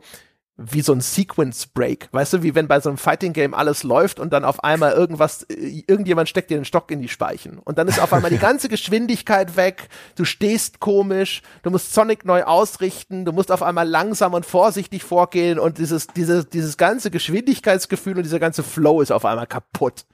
wie 0.57 0.81
so 0.81 0.93
ein 0.93 1.01
Sequence 1.01 1.67
Break, 1.67 2.09
weißt 2.11 2.33
du, 2.33 2.43
wie 2.43 2.55
wenn 2.55 2.67
bei 2.67 2.79
so 2.79 2.89
einem 2.89 2.97
Fighting 2.97 3.33
Game 3.33 3.53
alles 3.53 3.83
läuft 3.83 4.19
und 4.19 4.31
dann 4.31 4.45
auf 4.45 4.63
einmal 4.63 4.93
irgendwas, 4.93 5.43
äh, 5.43 5.83
irgendjemand 5.87 6.29
steckt 6.29 6.49
dir 6.49 6.57
den 6.57 6.65
Stock 6.65 6.91
in 6.91 7.01
die 7.01 7.07
Speichen. 7.07 7.57
Und 7.59 7.77
dann 7.77 7.87
ist 7.87 7.99
auf 7.99 8.13
einmal 8.13 8.31
die 8.31 8.37
ganze 8.39 8.69
Geschwindigkeit 8.69 9.55
weg, 9.55 9.89
du 10.15 10.25
stehst 10.25 10.79
komisch, 10.79 11.41
du 11.63 11.71
musst 11.71 11.93
Sonic 11.93 12.25
neu 12.25 12.43
ausrichten, 12.43 13.25
du 13.25 13.31
musst 13.31 13.51
auf 13.51 13.63
einmal 13.63 13.87
langsam 13.87 14.33
und 14.33 14.45
vorsichtig 14.45 15.03
vorgehen. 15.03 15.59
Und 15.59 15.77
dieses, 15.77 16.07
dieses, 16.07 16.49
dieses 16.49 16.77
ganze 16.77 17.11
Geschwindigkeitsgefühl 17.11 18.17
und 18.17 18.23
dieser 18.23 18.39
ganze 18.39 18.63
Flow 18.63 19.01
ist 19.01 19.11
auf 19.11 19.25
einmal 19.25 19.47
kaputt. 19.47 20.05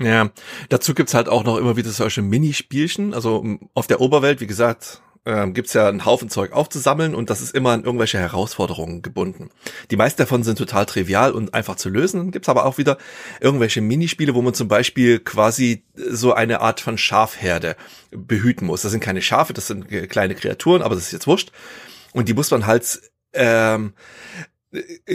Ja, 0.00 0.30
dazu 0.70 0.92
gibt's 0.92 1.14
halt 1.14 1.28
auch 1.28 1.44
noch 1.44 1.56
immer 1.56 1.76
wieder 1.76 1.90
solche 1.90 2.20
Minispielchen, 2.20 3.14
also 3.14 3.44
auf 3.74 3.86
der 3.86 4.00
Oberwelt, 4.00 4.40
wie 4.40 4.48
gesagt, 4.48 5.02
ähm, 5.26 5.54
gibt 5.54 5.68
es 5.68 5.74
ja 5.74 5.88
einen 5.88 6.04
Haufen 6.04 6.28
Zeug 6.28 6.52
aufzusammeln 6.52 7.14
und 7.14 7.30
das 7.30 7.40
ist 7.40 7.54
immer 7.54 7.70
an 7.70 7.84
irgendwelche 7.84 8.18
Herausforderungen 8.18 9.02
gebunden. 9.02 9.50
Die 9.90 9.96
meisten 9.96 10.20
davon 10.20 10.42
sind 10.42 10.58
total 10.58 10.86
trivial 10.86 11.32
und 11.32 11.54
einfach 11.54 11.76
zu 11.76 11.88
lösen. 11.88 12.18
Dann 12.18 12.30
gibt's 12.30 12.48
aber 12.48 12.66
auch 12.66 12.78
wieder 12.78 12.98
irgendwelche 13.40 13.80
Minispiele, 13.80 14.34
wo 14.34 14.42
man 14.42 14.54
zum 14.54 14.68
Beispiel 14.68 15.18
quasi 15.20 15.84
so 15.94 16.34
eine 16.34 16.60
Art 16.60 16.80
von 16.80 16.98
Schafherde 16.98 17.76
behüten 18.10 18.66
muss. 18.66 18.82
Das 18.82 18.92
sind 18.92 19.00
keine 19.00 19.22
Schafe, 19.22 19.54
das 19.54 19.66
sind 19.66 19.88
kleine 20.10 20.34
Kreaturen, 20.34 20.82
aber 20.82 20.94
das 20.94 21.04
ist 21.04 21.12
jetzt 21.12 21.26
wurscht. 21.26 21.52
Und 22.12 22.28
die 22.28 22.34
muss 22.34 22.50
man 22.50 22.66
halt 22.66 23.00
ähm, 23.32 23.94
äh, 23.96 24.53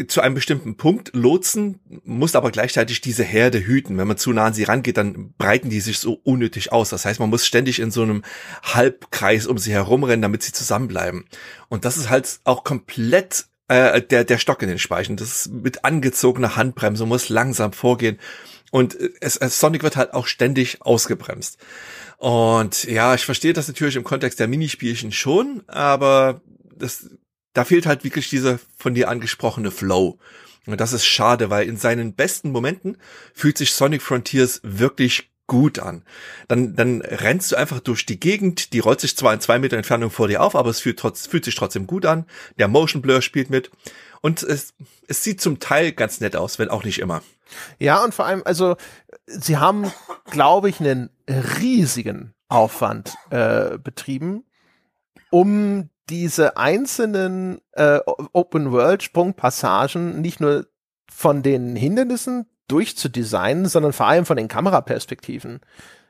zu 0.08 0.22
einem 0.22 0.36
bestimmten 0.36 0.78
Punkt 0.78 1.12
lotsen, 1.14 1.80
muss 2.04 2.36
aber 2.36 2.52
gleichzeitig 2.52 3.02
diese 3.02 3.24
Herde 3.24 3.60
hüten. 3.60 3.98
Wenn 3.98 4.08
man 4.08 4.18
zu 4.18 4.32
nah 4.32 4.46
an 4.46 4.54
sie 4.54 4.64
rangeht, 4.64 4.98
dann 4.98 5.34
breiten 5.38 5.70
die 5.70 5.82
sich 5.82 6.00
so 6.00 6.14
unnötig 6.24 6.72
aus. 6.72 6.90
Das 6.90 7.06
heißt, 7.06 7.20
man 7.20 7.30
muss 7.30 7.46
ständig 7.46 7.80
in 7.80 7.92
so 7.92 8.02
einem 8.02 8.24
Halbkreis 8.64 9.48
um 9.48 9.58
sie 9.58 9.72
herumrennen, 9.72 10.22
damit 10.22 10.44
sie 10.44 10.54
zusammenbleiben. 10.54 11.26
Und 11.68 11.86
das 11.86 11.98
ist 11.98 12.10
halt 12.10 12.40
auch 12.46 12.64
komplett 12.64 13.46
äh, 13.68 14.02
der, 14.02 14.24
der 14.24 14.38
Stock 14.38 14.62
in 14.62 14.70
den 14.70 14.80
Speichen. 14.80 15.18
Das 15.18 15.46
ist 15.46 15.52
mit 15.52 15.84
angezogener 15.84 16.56
Handbremse, 16.56 17.06
muss 17.06 17.30
langsam 17.30 17.74
vorgehen. 17.74 18.20
Und 18.72 18.98
es, 19.20 19.38
es, 19.38 19.60
Sonic 19.60 19.84
wird 19.84 19.98
halt 19.98 20.14
auch 20.14 20.28
ständig 20.28 20.82
ausgebremst. 20.82 21.58
Und 22.18 22.84
ja, 22.86 23.16
ich 23.16 23.26
verstehe 23.26 23.54
das 23.54 23.68
natürlich 23.68 23.96
im 23.96 24.04
Kontext 24.04 24.40
der 24.40 24.48
Minispielchen 24.48 25.12
schon, 25.12 25.64
aber 25.68 26.42
das, 26.76 27.10
da 27.60 27.66
fehlt 27.66 27.86
halt 27.86 28.06
wirklich 28.06 28.30
dieser 28.30 28.58
von 28.78 28.94
dir 28.94 29.10
angesprochene 29.10 29.70
Flow. 29.70 30.18
Und 30.66 30.80
das 30.80 30.94
ist 30.94 31.04
schade, 31.04 31.50
weil 31.50 31.68
in 31.68 31.76
seinen 31.76 32.14
besten 32.14 32.54
Momenten 32.54 32.96
fühlt 33.34 33.58
sich 33.58 33.74
Sonic 33.74 34.02
Frontiers 34.02 34.62
wirklich 34.64 35.30
gut 35.46 35.78
an. 35.78 36.06
Dann, 36.48 36.78
dann 36.78 37.02
rennst 37.02 37.52
du 37.52 37.58
einfach 37.58 37.82
durch 37.82 38.06
die 38.06 38.18
Gegend, 38.18 38.72
die 38.72 38.80
rollt 38.80 39.02
sich 39.02 39.18
zwar 39.18 39.34
in 39.34 39.42
zwei 39.42 39.60
Meter 39.60 39.76
Entfernung 39.76 40.10
vor 40.10 40.30
dir 40.30 40.42
auf, 40.42 40.56
aber 40.56 40.70
es 40.70 40.80
fühlt, 40.80 41.00
trotz, 41.00 41.28
fühlt 41.28 41.44
sich 41.44 41.56
trotzdem 41.56 41.86
gut 41.86 42.06
an. 42.06 42.26
Der 42.58 42.70
Motion 42.70 43.02
Blur 43.02 43.22
spielt 43.22 43.50
mit. 43.50 43.72
Und 44.22 44.42
es, 44.42 44.74
es 45.10 45.22
sieht 45.22 45.42
zum 45.42 45.60
Teil 45.60 45.92
ganz 45.92 46.22
nett 46.22 46.38
aus, 46.38 46.60
wenn 46.60 46.70
auch 46.70 46.86
nicht 46.86 47.00
immer. 47.00 47.24
Ja, 47.78 48.02
und 48.06 48.16
vor 48.16 48.26
allem, 48.26 48.42
also, 48.46 48.78
sie 49.26 49.58
haben, 49.58 49.92
glaube 50.32 50.70
ich, 50.70 50.80
einen 50.80 51.10
riesigen 51.28 52.34
Aufwand 52.48 53.16
äh, 53.32 53.78
betrieben, 53.78 54.46
um 55.30 55.90
diese 56.10 56.58
einzelnen 56.58 57.62
äh, 57.74 58.00
Open-World-Sprungpassagen 58.06 60.22
nicht 60.22 60.40
nur 60.40 60.68
von 61.12 61.44
den 61.44 61.76
Hindernissen 61.76 62.48
durchzudesignen, 62.68 63.68
sondern 63.68 63.94
vor 63.94 64.08
allem 64.08 64.26
von 64.26 64.38
den 64.38 64.48
Kameraperspektiven. 64.48 65.60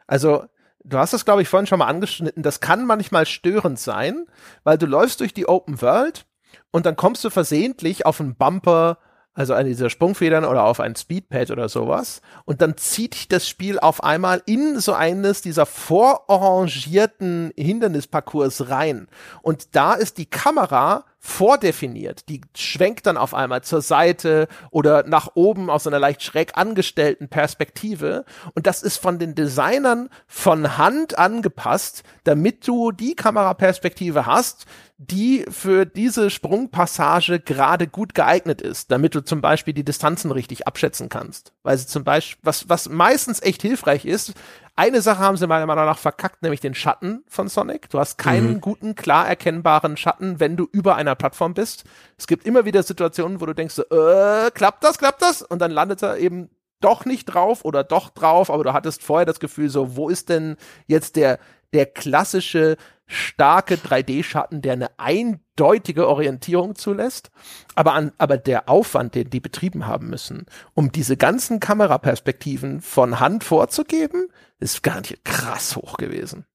Also, 0.07 0.45
du 0.83 0.97
hast 0.97 1.13
das, 1.13 1.25
glaube 1.25 1.41
ich, 1.41 1.49
vorhin 1.49 1.67
schon 1.67 1.79
mal 1.79 1.87
angeschnitten, 1.87 2.43
das 2.43 2.59
kann 2.59 2.85
manchmal 2.85 3.25
störend 3.25 3.79
sein, 3.79 4.25
weil 4.63 4.77
du 4.77 4.85
läufst 4.85 5.19
durch 5.19 5.33
die 5.33 5.47
Open 5.47 5.81
World 5.81 6.25
und 6.71 6.85
dann 6.85 6.95
kommst 6.95 7.23
du 7.23 7.29
versehentlich 7.29 8.05
auf 8.05 8.19
einen 8.19 8.35
Bumper 8.35 8.99
also 9.39 9.53
eine 9.53 9.69
dieser 9.69 9.89
Sprungfedern 9.89 10.43
oder 10.43 10.65
auf 10.65 10.81
ein 10.81 10.97
Speedpad 10.97 11.49
oder 11.49 11.69
sowas. 11.69 12.21
Und 12.43 12.61
dann 12.61 12.75
zieht 12.75 13.13
dich 13.13 13.29
das 13.29 13.47
Spiel 13.47 13.79
auf 13.79 14.03
einmal 14.03 14.43
in 14.45 14.81
so 14.81 14.91
eines 14.91 15.41
dieser 15.41 15.65
vororangierten 15.65 17.53
Hindernisparcours 17.55 18.69
rein. 18.69 19.07
Und 19.41 19.77
da 19.77 19.93
ist 19.93 20.17
die 20.17 20.25
Kamera 20.25 21.05
vordefiniert. 21.19 22.29
Die 22.29 22.41
schwenkt 22.55 23.05
dann 23.05 23.17
auf 23.17 23.33
einmal 23.33 23.61
zur 23.61 23.81
Seite 23.81 24.47
oder 24.71 25.03
nach 25.03 25.31
oben 25.35 25.69
aus 25.69 25.85
einer 25.85 25.99
leicht 25.99 26.23
schräg 26.23 26.57
angestellten 26.57 27.27
Perspektive. 27.27 28.23
Und 28.55 28.67
das 28.67 28.81
ist 28.81 28.97
von 28.97 29.19
den 29.19 29.35
Designern 29.35 30.09
von 30.27 30.77
Hand 30.77 31.17
angepasst, 31.17 32.03
damit 32.23 32.65
du 32.67 32.91
die 32.91 33.15
Kameraperspektive 33.15 34.25
hast, 34.25 34.65
die 34.97 35.45
für 35.49 35.85
diese 35.85 36.29
Sprungpassage 36.29 37.39
gerade 37.39 37.87
gut 37.87 38.13
geeignet 38.13 38.61
ist, 38.61 38.91
damit 38.91 39.15
du 39.15 39.21
zum 39.21 39.41
Beispiel 39.41 39.73
die 39.73 39.85
Distanzen 39.85 40.31
richtig 40.31 40.67
abschätzen 40.67 41.09
kannst. 41.09 41.53
Weil 41.63 41.77
sie 41.77 41.87
zum 41.87 42.03
Beispiel, 42.03 42.39
was, 42.43 42.67
was 42.67 42.89
meistens 42.89 43.41
echt 43.41 43.61
hilfreich 43.61 44.05
ist, 44.05 44.33
eine 44.79 45.01
Sache 45.01 45.19
haben 45.19 45.35
sie 45.35 45.45
meiner 45.45 45.65
Meinung 45.65 45.83
nach 45.83 45.97
verkackt, 45.97 46.41
nämlich 46.41 46.61
den 46.61 46.73
Schatten 46.73 47.25
von 47.27 47.49
Sonic. 47.49 47.89
Du 47.89 47.99
hast 47.99 48.17
keinen 48.17 48.53
mhm. 48.53 48.61
guten, 48.61 48.95
klar 48.95 49.27
erkennbaren 49.27 49.97
Schatten, 49.97 50.39
wenn 50.39 50.55
du 50.55 50.69
über 50.71 50.95
einer 50.95 51.15
Plattform 51.15 51.53
bist. 51.53 51.83
Es 52.17 52.27
gibt 52.27 52.45
immer 52.45 52.63
wieder 52.63 52.81
Situationen, 52.81 53.41
wo 53.41 53.45
du 53.45 53.53
denkst, 53.53 53.79
äh, 53.79 54.51
klappt 54.51 54.85
das, 54.85 54.97
klappt 54.97 55.21
das? 55.21 55.41
Und 55.41 55.59
dann 55.59 55.71
landet 55.71 56.01
er 56.01 56.17
eben 56.17 56.49
doch 56.79 57.03
nicht 57.03 57.25
drauf 57.25 57.65
oder 57.65 57.83
doch 57.83 58.09
drauf, 58.09 58.49
aber 58.49 58.63
du 58.63 58.71
hattest 58.71 59.03
vorher 59.03 59.25
das 59.25 59.41
Gefühl 59.41 59.67
so, 59.67 59.97
wo 59.97 60.07
ist 60.07 60.29
denn 60.29 60.55
jetzt 60.87 61.17
der, 61.17 61.39
der 61.73 61.85
klassische 61.85 62.77
starke 63.09 63.75
3D-Schatten, 63.75 64.61
der 64.61 64.73
eine 64.73 64.89
eindeutige 64.97 66.07
Orientierung 66.07 66.75
zulässt. 66.75 67.31
Aber, 67.75 67.93
an, 67.93 68.13
aber 68.17 68.37
der 68.37 68.69
Aufwand, 68.69 69.15
den 69.15 69.29
die 69.29 69.41
betrieben 69.41 69.87
haben 69.87 70.09
müssen, 70.09 70.45
um 70.73 70.91
diese 70.91 71.17
ganzen 71.17 71.59
Kameraperspektiven 71.59 72.81
von 72.81 73.19
Hand 73.19 73.43
vorzugeben, 73.43 74.29
ist 74.59 74.83
gar 74.83 75.01
nicht 75.01 75.25
krass 75.25 75.75
hoch 75.75 75.97
gewesen. 75.97 76.45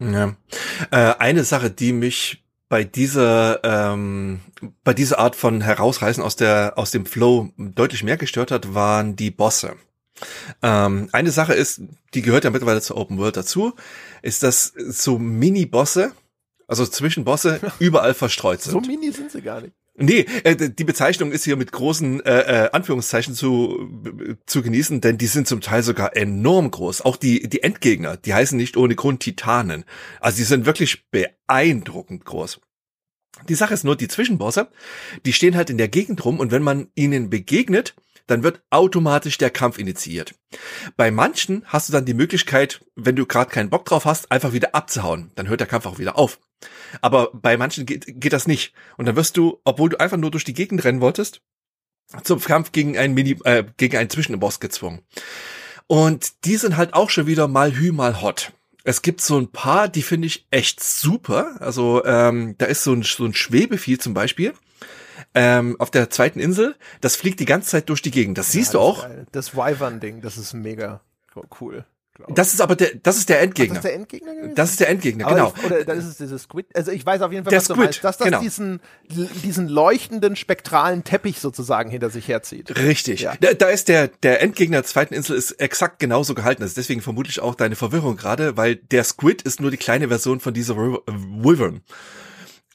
Ja. 0.00 0.34
Äh, 0.90 1.14
eine 1.18 1.44
Sache, 1.44 1.70
die 1.70 1.92
mich 1.92 2.44
bei 2.68 2.84
dieser 2.84 3.60
ähm, 3.64 4.40
bei 4.84 4.94
dieser 4.94 5.18
Art 5.18 5.36
von 5.36 5.60
Herausreißen 5.60 6.22
aus 6.22 6.36
der 6.36 6.74
aus 6.76 6.90
dem 6.92 7.04
Flow 7.04 7.50
deutlich 7.58 8.04
mehr 8.04 8.16
gestört 8.16 8.50
hat, 8.50 8.74
waren 8.74 9.16
die 9.16 9.30
Bosse. 9.30 9.76
Ähm, 10.62 11.08
eine 11.12 11.30
Sache 11.30 11.54
ist, 11.54 11.82
die 12.14 12.22
gehört 12.22 12.44
ja 12.44 12.50
mittlerweile 12.50 12.80
zur 12.80 12.96
Open 12.96 13.18
World 13.18 13.36
dazu, 13.36 13.74
ist, 14.22 14.42
dass 14.42 14.72
so 14.76 15.18
Mini-Bosse, 15.18 16.12
also 16.66 16.86
Zwischenbosse, 16.86 17.60
überall 17.78 18.14
verstreut 18.14 18.62
sind. 18.62 18.72
So 18.72 18.80
mini 18.80 19.12
sind 19.12 19.30
sie 19.30 19.42
gar 19.42 19.60
nicht. 19.60 19.74
Nee, 20.02 20.24
äh, 20.44 20.70
die 20.70 20.84
Bezeichnung 20.84 21.30
ist 21.30 21.44
hier 21.44 21.56
mit 21.56 21.72
großen 21.72 22.24
äh, 22.24 22.64
äh, 22.64 22.70
Anführungszeichen 22.72 23.34
zu, 23.34 23.90
zu 24.46 24.62
genießen, 24.62 25.02
denn 25.02 25.18
die 25.18 25.26
sind 25.26 25.46
zum 25.46 25.60
Teil 25.60 25.82
sogar 25.82 26.16
enorm 26.16 26.70
groß. 26.70 27.02
Auch 27.02 27.16
die, 27.16 27.48
die 27.48 27.62
Endgegner, 27.62 28.16
die 28.16 28.32
heißen 28.32 28.56
nicht 28.56 28.78
ohne 28.78 28.94
Grund 28.94 29.20
Titanen. 29.20 29.84
Also 30.20 30.38
die 30.38 30.44
sind 30.44 30.64
wirklich 30.64 31.04
beeindruckend 31.10 32.24
groß. 32.24 32.60
Die 33.48 33.54
Sache 33.54 33.74
ist 33.74 33.84
nur, 33.84 33.96
die 33.96 34.08
Zwischenbosse, 34.08 34.68
die 35.26 35.32
stehen 35.32 35.54
halt 35.54 35.70
in 35.70 35.78
der 35.78 35.88
Gegend 35.88 36.24
rum 36.24 36.40
und 36.40 36.50
wenn 36.50 36.62
man 36.62 36.88
ihnen 36.94 37.28
begegnet, 37.28 37.94
dann 38.30 38.42
wird 38.42 38.62
automatisch 38.70 39.38
der 39.38 39.50
Kampf 39.50 39.78
initiiert. 39.78 40.34
Bei 40.96 41.10
manchen 41.10 41.64
hast 41.66 41.88
du 41.88 41.92
dann 41.92 42.04
die 42.04 42.14
Möglichkeit, 42.14 42.80
wenn 42.94 43.16
du 43.16 43.26
gerade 43.26 43.50
keinen 43.50 43.70
Bock 43.70 43.84
drauf 43.84 44.04
hast, 44.04 44.30
einfach 44.30 44.52
wieder 44.52 44.74
abzuhauen. 44.74 45.32
Dann 45.34 45.48
hört 45.48 45.60
der 45.60 45.66
Kampf 45.66 45.86
auch 45.86 45.98
wieder 45.98 46.16
auf. 46.16 46.38
Aber 47.00 47.30
bei 47.32 47.56
manchen 47.56 47.86
geht, 47.86 48.20
geht 48.20 48.32
das 48.32 48.46
nicht. 48.46 48.72
Und 48.96 49.06
dann 49.06 49.16
wirst 49.16 49.36
du, 49.36 49.60
obwohl 49.64 49.88
du 49.88 49.98
einfach 49.98 50.16
nur 50.16 50.30
durch 50.30 50.44
die 50.44 50.54
Gegend 50.54 50.84
rennen 50.84 51.00
wolltest, 51.00 51.42
zum 52.22 52.40
Kampf 52.40 52.72
gegen 52.72 52.96
einen 52.96 53.14
Mini, 53.14 53.36
äh, 53.44 53.64
gegen 53.76 53.96
einen 53.96 54.10
Zwischenboss 54.10 54.60
gezwungen. 54.60 55.00
Und 55.86 56.44
die 56.44 56.56
sind 56.56 56.76
halt 56.76 56.94
auch 56.94 57.10
schon 57.10 57.26
wieder 57.26 57.48
mal 57.48 57.74
hü, 57.76 57.92
mal 57.92 58.22
hot. 58.22 58.52
Es 58.84 59.02
gibt 59.02 59.20
so 59.20 59.38
ein 59.38 59.50
paar, 59.50 59.88
die 59.88 60.02
finde 60.02 60.26
ich 60.26 60.46
echt 60.50 60.82
super. 60.82 61.56
Also 61.60 62.04
ähm, 62.04 62.54
da 62.58 62.66
ist 62.66 62.84
so 62.84 62.92
ein, 62.92 63.02
so 63.02 63.24
ein 63.24 63.34
Schwebevieh 63.34 63.98
zum 63.98 64.14
Beispiel 64.14 64.54
ähm, 65.34 65.76
auf 65.78 65.90
der 65.90 66.10
zweiten 66.10 66.40
Insel, 66.40 66.74
das 67.00 67.16
fliegt 67.16 67.40
die 67.40 67.44
ganze 67.44 67.70
Zeit 67.70 67.88
durch 67.88 68.02
die 68.02 68.10
Gegend. 68.10 68.38
Das 68.38 68.48
ja, 68.48 68.60
siehst 68.60 68.74
du 68.74 68.80
auch. 68.80 69.06
Das 69.32 69.56
Wyvern-Ding, 69.56 70.20
das 70.20 70.36
ist 70.36 70.54
mega 70.54 71.00
cool. 71.60 71.84
Das 72.28 72.52
ist 72.52 72.60
aber 72.60 72.76
der, 72.76 72.90
das 73.02 73.16
ist 73.16 73.28
der 73.28 73.40
Endgegner. 73.40 73.78
Ach, 73.78 73.82
das 73.82 73.84
ist 73.84 73.90
der 73.90 73.94
Endgegner 73.94 74.34
gewesen? 74.34 74.54
Das 74.54 74.70
ist 74.70 74.80
der 74.80 74.88
Endgegner, 74.88 75.26
aber 75.26 75.34
genau. 75.34 75.54
Ich, 75.56 75.64
oder 75.64 75.84
das 75.84 76.04
ist 76.04 76.20
dieses 76.20 76.42
Squid. 76.42 76.66
Also 76.74 76.92
ich 76.92 77.04
weiß 77.04 77.22
auf 77.22 77.32
jeden 77.32 77.44
Fall, 77.44 77.50
der 77.50 77.58
was 77.58 77.64
Squid, 77.64 77.76
du 77.76 77.82
meinst, 77.82 78.04
dass 78.04 78.18
das 78.18 78.26
genau. 78.26 78.40
diesen, 78.40 78.80
diesen 79.42 79.68
leuchtenden 79.68 80.36
spektralen 80.36 81.04
Teppich 81.04 81.40
sozusagen 81.40 81.90
hinter 81.90 82.10
sich 82.10 82.28
herzieht. 82.28 82.76
Richtig. 82.76 83.22
Ja. 83.22 83.34
Da, 83.40 83.54
da 83.54 83.68
ist 83.68 83.88
der, 83.88 84.08
der 84.08 84.42
Endgegner 84.42 84.78
der 84.78 84.84
zweiten 84.84 85.14
Insel 85.14 85.36
ist 85.36 85.52
exakt 85.52 85.98
genauso 85.98 86.34
gehalten. 86.34 86.62
Das 86.62 86.70
ist 86.70 86.76
deswegen 86.76 87.00
vermutlich 87.00 87.40
auch 87.40 87.54
deine 87.54 87.76
Verwirrung 87.76 88.16
gerade, 88.16 88.56
weil 88.56 88.76
der 88.76 89.04
Squid 89.04 89.42
ist 89.42 89.60
nur 89.60 89.70
die 89.70 89.76
kleine 89.76 90.08
Version 90.08 90.40
von 90.40 90.54
dieser 90.54 90.76
Wyvern. 90.76 91.82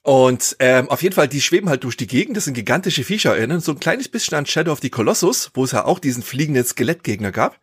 Und 0.05 0.55
ähm, 0.59 0.87
auf 0.91 1.01
jeden 1.01 1.15
Fall, 1.15 1.27
die 1.27 1.41
schweben 1.41 1.67
halt 1.67 1.83
durch 1.83 1.97
die 1.97 2.05
Gegend. 2.05 2.37
Das 2.37 2.45
sind 2.45 2.53
gigantische 2.53 3.03
Viecher. 3.03 3.35
Erinnern 3.35 3.59
so 3.59 3.71
ein 3.71 3.79
kleines 3.79 4.07
bisschen 4.07 4.37
an 4.37 4.45
Shadow 4.45 4.71
of 4.71 4.79
the 4.79 4.91
Colossus, 4.91 5.49
wo 5.55 5.63
es 5.63 5.71
ja 5.71 5.83
auch 5.83 5.97
diesen 5.97 6.21
fliegenden 6.21 6.63
Skelettgegner 6.63 7.31
gab. 7.31 7.59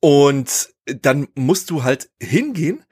Und 0.00 0.70
dann 0.86 1.28
musst 1.34 1.68
du 1.68 1.82
halt 1.84 2.08
hingehen, 2.18 2.82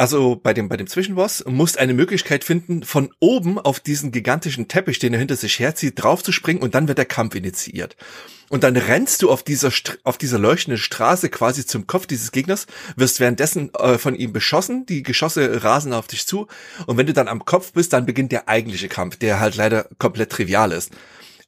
also 0.00 0.34
bei 0.34 0.54
dem, 0.54 0.70
bei 0.70 0.78
dem 0.78 0.86
Zwischenboss, 0.86 1.44
musst 1.46 1.78
eine 1.78 1.92
Möglichkeit 1.92 2.42
finden, 2.42 2.84
von 2.84 3.12
oben 3.20 3.58
auf 3.58 3.80
diesen 3.80 4.12
gigantischen 4.12 4.66
Teppich, 4.66 4.98
den 4.98 5.12
er 5.12 5.18
hinter 5.18 5.36
sich 5.36 5.58
herzieht, 5.58 6.02
draufzuspringen 6.02 6.62
und 6.62 6.74
dann 6.74 6.88
wird 6.88 6.96
der 6.96 7.04
Kampf 7.04 7.34
initiiert. 7.34 7.96
Und 8.48 8.64
dann 8.64 8.78
rennst 8.78 9.20
du 9.20 9.30
auf 9.30 9.42
dieser, 9.42 9.70
auf 10.04 10.16
dieser 10.16 10.38
leuchtenden 10.38 10.78
Straße 10.78 11.28
quasi 11.28 11.66
zum 11.66 11.86
Kopf 11.86 12.06
dieses 12.06 12.32
Gegners, 12.32 12.66
wirst 12.96 13.20
währenddessen 13.20 13.74
äh, 13.74 13.98
von 13.98 14.14
ihm 14.14 14.32
beschossen, 14.32 14.86
die 14.86 15.02
Geschosse 15.02 15.62
rasen 15.64 15.92
auf 15.92 16.06
dich 16.06 16.26
zu. 16.26 16.46
Und 16.86 16.96
wenn 16.96 17.06
du 17.06 17.12
dann 17.12 17.28
am 17.28 17.44
Kopf 17.44 17.74
bist, 17.74 17.92
dann 17.92 18.06
beginnt 18.06 18.32
der 18.32 18.48
eigentliche 18.48 18.88
Kampf, 18.88 19.16
der 19.16 19.38
halt 19.38 19.56
leider 19.56 19.86
komplett 19.98 20.30
trivial 20.30 20.72
ist. 20.72 20.92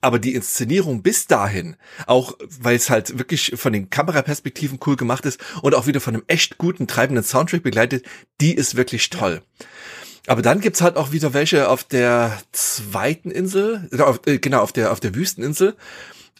Aber 0.03 0.19
die 0.19 0.35
Inszenierung 0.35 1.03
bis 1.03 1.27
dahin, 1.27 1.77
auch 2.07 2.37
weil 2.61 2.77
es 2.77 2.91
halt 2.91 3.19
wirklich 3.19 3.53
von 3.55 3.73
den 3.73 3.89
Kameraperspektiven 3.89 4.79
cool 4.87 4.97
gemacht 4.97 5.25
ist 5.25 5.41
und 5.63 5.75
auch 5.75 5.87
wieder 5.87 6.01
von 6.01 6.15
einem 6.15 6.25
echt 6.27 6.59
guten, 6.59 6.87
treibenden 6.87 7.25
Soundtrack 7.25 7.63
begleitet, 7.63 8.05
die 8.41 8.55
ist 8.55 8.77
wirklich 8.77 9.09
toll. 9.09 9.41
Aber 10.27 10.43
dann 10.43 10.61
gibt's 10.61 10.83
halt 10.83 10.97
auch 10.97 11.13
wieder 11.13 11.35
welche 11.35 11.69
auf 11.69 11.85
der 11.85 12.39
zweiten 12.53 13.31
Insel, 13.31 13.89
äh, 14.27 14.39
genau, 14.39 14.61
auf 14.61 14.73
der, 14.73 14.93
auf 14.93 15.01
der 15.01 15.15
Wüsteninsel, 15.15 15.75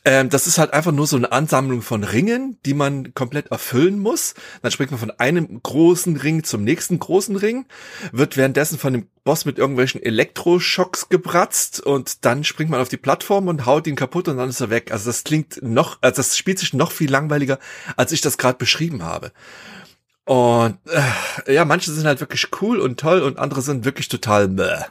ähm, 0.05 0.31
das 0.31 0.47
ist 0.47 0.59
halt 0.59 0.73
einfach 0.73 0.91
nur 0.91 1.07
so 1.07 1.17
eine 1.17 1.31
Ansammlung 1.31 1.81
von 1.81 2.03
Ringen, 2.03 2.59
die 2.67 2.75
man 2.75 3.15
komplett 3.15 3.53
erfüllen 3.53 4.01
muss. 4.01 4.35
Dann 4.61 4.73
springt 4.73 4.91
man 4.91 4.99
von 4.99 5.13
einem 5.13 5.63
großen 5.63 6.17
Ring 6.17 6.43
zum 6.43 6.65
nächsten 6.65 6.99
großen 6.99 7.37
Ring, 7.37 7.67
wird 8.11 8.37
währenddessen 8.37 8.79
von 8.79 8.93
dem 8.93 9.07
Boss 9.23 9.45
mit 9.45 9.59
irgendwelchen 9.59 10.03
Elektroschocks 10.03 11.09
gebratzt 11.09 11.81
und 11.81 12.25
dann 12.25 12.43
springt 12.43 12.71
man 12.71 12.81
auf 12.81 12.89
die 12.89 12.97
Plattform 12.97 13.47
und 13.47 13.65
haut 13.67 13.87
ihn 13.87 13.95
kaputt 13.95 14.27
und 14.27 14.39
dann 14.39 14.49
ist 14.49 14.61
er 14.61 14.71
weg. 14.71 14.91
Also 14.91 15.09
das 15.09 15.23
klingt 15.23 15.63
noch, 15.63 15.99
also 16.01 16.17
das 16.17 16.37
spielt 16.37 16.59
sich 16.59 16.73
noch 16.73 16.91
viel 16.91 17.11
langweiliger, 17.11 17.61
als 17.97 18.11
ich 18.11 18.21
das 18.21 18.39
gerade 18.39 18.59
beschrieben 18.59 19.05
habe. 19.05 19.31
Und 20.25 20.79
äh, 21.47 21.55
ja, 21.55 21.65
manche 21.65 21.93
sind 21.93 22.07
halt 22.07 22.21
wirklich 22.21 22.49
cool 22.61 22.81
und 22.81 22.99
toll 22.99 23.23
und 23.23 23.39
andere 23.39 23.63
sind 23.63 23.85
wirklich 23.85 24.09
total 24.09 24.49
bäh. 24.49 24.85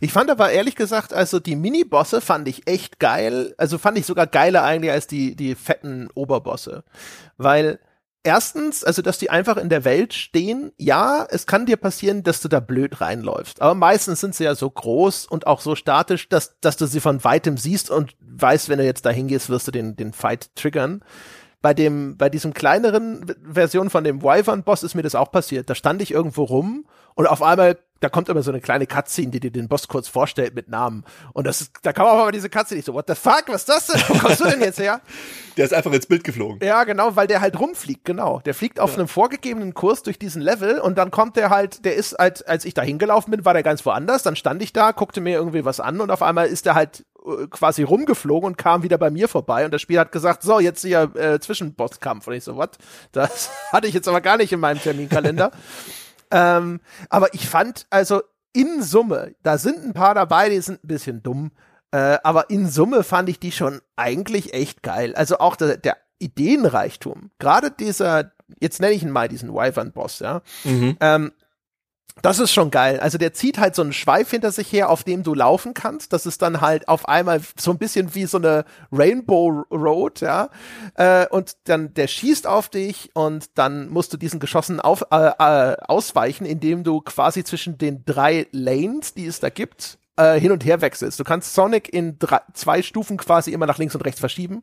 Ich 0.00 0.12
fand 0.12 0.30
aber 0.30 0.50
ehrlich 0.50 0.76
gesagt, 0.76 1.12
also 1.12 1.40
die 1.40 1.56
Mini-Bosse 1.56 2.20
fand 2.20 2.48
ich 2.48 2.66
echt 2.66 2.98
geil. 2.98 3.54
Also 3.58 3.78
fand 3.78 3.98
ich 3.98 4.06
sogar 4.06 4.26
geiler 4.26 4.62
eigentlich 4.62 4.92
als 4.92 5.06
die, 5.06 5.36
die 5.36 5.54
fetten 5.54 6.08
Oberbosse. 6.14 6.84
Weil 7.36 7.78
erstens, 8.24 8.82
also 8.82 9.02
dass 9.02 9.18
die 9.18 9.30
einfach 9.30 9.56
in 9.56 9.68
der 9.68 9.84
Welt 9.84 10.14
stehen, 10.14 10.72
ja, 10.76 11.26
es 11.30 11.46
kann 11.46 11.66
dir 11.66 11.76
passieren, 11.76 12.24
dass 12.24 12.40
du 12.40 12.48
da 12.48 12.58
blöd 12.58 13.00
reinläufst. 13.00 13.62
Aber 13.62 13.74
meistens 13.74 14.20
sind 14.20 14.34
sie 14.34 14.44
ja 14.44 14.54
so 14.54 14.68
groß 14.68 15.26
und 15.26 15.46
auch 15.46 15.60
so 15.60 15.76
statisch, 15.76 16.28
dass, 16.28 16.58
dass 16.60 16.76
du 16.76 16.86
sie 16.86 17.00
von 17.00 17.22
weitem 17.22 17.56
siehst 17.56 17.90
und 17.90 18.16
weißt, 18.20 18.68
wenn 18.68 18.78
du 18.78 18.84
jetzt 18.84 19.06
da 19.06 19.10
hingehst, 19.10 19.50
wirst 19.50 19.68
du 19.68 19.70
den, 19.70 19.94
den 19.94 20.12
Fight 20.12 20.54
triggern. 20.56 21.04
Bei 21.60 21.72
dem, 21.72 22.18
bei 22.18 22.28
diesem 22.28 22.52
kleineren 22.52 23.34
Version 23.42 23.88
von 23.88 24.04
dem 24.04 24.22
Wyvern-Boss 24.22 24.82
ist 24.82 24.94
mir 24.94 25.02
das 25.02 25.14
auch 25.14 25.30
passiert. 25.30 25.70
Da 25.70 25.74
stand 25.74 26.02
ich 26.02 26.10
irgendwo 26.10 26.44
rum 26.44 26.86
und 27.14 27.26
auf 27.26 27.42
einmal 27.42 27.78
da 28.04 28.10
kommt 28.10 28.28
immer 28.28 28.42
so 28.42 28.50
eine 28.50 28.60
kleine 28.60 28.86
Cutscene, 28.86 29.30
die 29.30 29.40
dir 29.40 29.50
den 29.50 29.66
Boss 29.66 29.88
kurz 29.88 30.08
vorstellt 30.08 30.54
mit 30.54 30.68
Namen. 30.68 31.04
Und 31.32 31.46
das 31.46 31.62
ist, 31.62 31.72
da 31.82 31.94
kam 31.94 32.06
auch 32.06 32.20
aber 32.20 32.32
diese 32.32 32.50
Cutscene 32.50 32.76
nicht 32.76 32.84
so, 32.84 32.92
what 32.92 33.06
the 33.08 33.14
fuck, 33.14 33.44
was 33.46 33.62
ist 33.62 33.68
das 33.70 33.86
denn? 33.86 34.02
Wo 34.08 34.18
kommst 34.18 34.40
du 34.40 34.44
denn 34.44 34.60
jetzt 34.60 34.78
her? 34.78 35.00
Der 35.56 35.64
ist 35.64 35.72
einfach 35.72 35.90
ins 35.90 36.04
Bild 36.04 36.22
geflogen. 36.22 36.58
Ja, 36.62 36.84
genau, 36.84 37.16
weil 37.16 37.28
der 37.28 37.40
halt 37.40 37.58
rumfliegt, 37.58 38.04
genau. 38.04 38.40
Der 38.44 38.54
fliegt 38.54 38.80
auf 38.80 38.90
ja. 38.90 38.98
einem 38.98 39.08
vorgegebenen 39.08 39.72
Kurs 39.72 40.02
durch 40.02 40.18
diesen 40.18 40.42
Level 40.42 40.80
und 40.80 40.98
dann 40.98 41.12
kommt 41.12 41.36
der 41.36 41.48
halt, 41.48 41.84
der 41.84 41.94
ist 41.94 42.18
halt, 42.18 42.46
als 42.48 42.64
ich 42.64 42.74
da 42.74 42.82
hingelaufen 42.82 43.30
bin, 43.30 43.44
war 43.44 43.54
der 43.54 43.62
ganz 43.62 43.86
woanders, 43.86 44.24
dann 44.24 44.34
stand 44.34 44.60
ich 44.62 44.72
da, 44.72 44.90
guckte 44.90 45.20
mir 45.20 45.34
irgendwie 45.34 45.64
was 45.64 45.78
an 45.78 46.00
und 46.00 46.10
auf 46.10 46.22
einmal 46.22 46.48
ist 46.48 46.66
der 46.66 46.74
halt 46.74 47.04
äh, 47.24 47.46
quasi 47.46 47.84
rumgeflogen 47.84 48.48
und 48.48 48.58
kam 48.58 48.82
wieder 48.82 48.98
bei 48.98 49.10
mir 49.10 49.28
vorbei 49.28 49.64
und 49.64 49.72
das 49.72 49.80
Spiel 49.80 50.00
hat 50.00 50.10
gesagt, 50.10 50.42
so, 50.42 50.58
jetzt 50.58 50.82
hier 50.82 51.14
äh, 51.14 51.38
Zwischenbosskampf. 51.38 52.26
Und 52.26 52.34
ich 52.34 52.42
so, 52.42 52.56
what? 52.56 52.76
Das 53.12 53.50
hatte 53.72 53.86
ich 53.86 53.94
jetzt 53.94 54.08
aber 54.08 54.20
gar 54.20 54.36
nicht 54.36 54.52
in 54.52 54.58
meinem 54.58 54.80
Terminkalender. 54.80 55.52
Ähm, 56.34 56.80
aber 57.08 57.32
ich 57.32 57.48
fand, 57.48 57.86
also 57.90 58.22
in 58.52 58.82
Summe, 58.82 59.34
da 59.42 59.56
sind 59.56 59.84
ein 59.84 59.94
paar 59.94 60.14
dabei, 60.14 60.48
die 60.50 60.60
sind 60.60 60.84
ein 60.84 60.88
bisschen 60.88 61.22
dumm. 61.22 61.52
Äh, 61.92 62.18
aber 62.24 62.50
in 62.50 62.68
Summe 62.68 63.04
fand 63.04 63.28
ich 63.28 63.38
die 63.38 63.52
schon 63.52 63.80
eigentlich 63.96 64.52
echt 64.52 64.82
geil. 64.82 65.14
Also 65.14 65.38
auch 65.38 65.54
der, 65.54 65.76
der 65.76 65.96
Ideenreichtum. 66.18 67.30
Gerade 67.38 67.70
dieser, 67.70 68.32
jetzt 68.60 68.80
nenne 68.80 68.94
ich 68.94 69.02
ihn 69.02 69.10
mal 69.10 69.28
diesen 69.28 69.54
Wyvern-Boss, 69.54 70.18
ja. 70.18 70.42
Mhm. 70.64 70.96
Ähm, 71.00 71.32
das 72.22 72.38
ist 72.38 72.52
schon 72.52 72.70
geil. 72.70 73.00
Also 73.00 73.18
der 73.18 73.34
zieht 73.34 73.58
halt 73.58 73.74
so 73.74 73.82
einen 73.82 73.92
Schweif 73.92 74.30
hinter 74.30 74.52
sich 74.52 74.72
her, 74.72 74.88
auf 74.88 75.04
dem 75.04 75.24
du 75.24 75.34
laufen 75.34 75.74
kannst. 75.74 76.12
Das 76.12 76.26
ist 76.26 76.42
dann 76.42 76.60
halt 76.60 76.88
auf 76.88 77.08
einmal 77.08 77.40
so 77.58 77.72
ein 77.72 77.78
bisschen 77.78 78.14
wie 78.14 78.26
so 78.26 78.38
eine 78.38 78.64
Rainbow 78.92 79.64
Road, 79.70 80.20
ja. 80.20 80.48
Äh, 80.94 81.26
und 81.28 81.56
dann 81.64 81.92
der 81.94 82.06
schießt 82.06 82.46
auf 82.46 82.68
dich 82.68 83.10
und 83.14 83.58
dann 83.58 83.88
musst 83.88 84.12
du 84.12 84.16
diesen 84.16 84.40
Geschossen 84.40 84.80
auf, 84.80 85.04
äh, 85.10 85.32
äh, 85.38 85.76
ausweichen, 85.86 86.46
indem 86.46 86.84
du 86.84 87.00
quasi 87.00 87.42
zwischen 87.42 87.78
den 87.78 88.04
drei 88.04 88.46
Lanes, 88.52 89.14
die 89.14 89.26
es 89.26 89.40
da 89.40 89.50
gibt, 89.50 89.98
äh, 90.16 90.38
hin 90.38 90.52
und 90.52 90.64
her 90.64 90.80
wechselst. 90.80 91.18
Du 91.18 91.24
kannst 91.24 91.52
Sonic 91.52 91.92
in 91.92 92.18
drei, 92.18 92.40
zwei 92.52 92.82
Stufen 92.82 93.16
quasi 93.16 93.50
immer 93.50 93.66
nach 93.66 93.78
links 93.78 93.94
und 93.94 94.04
rechts 94.04 94.20
verschieben. 94.20 94.62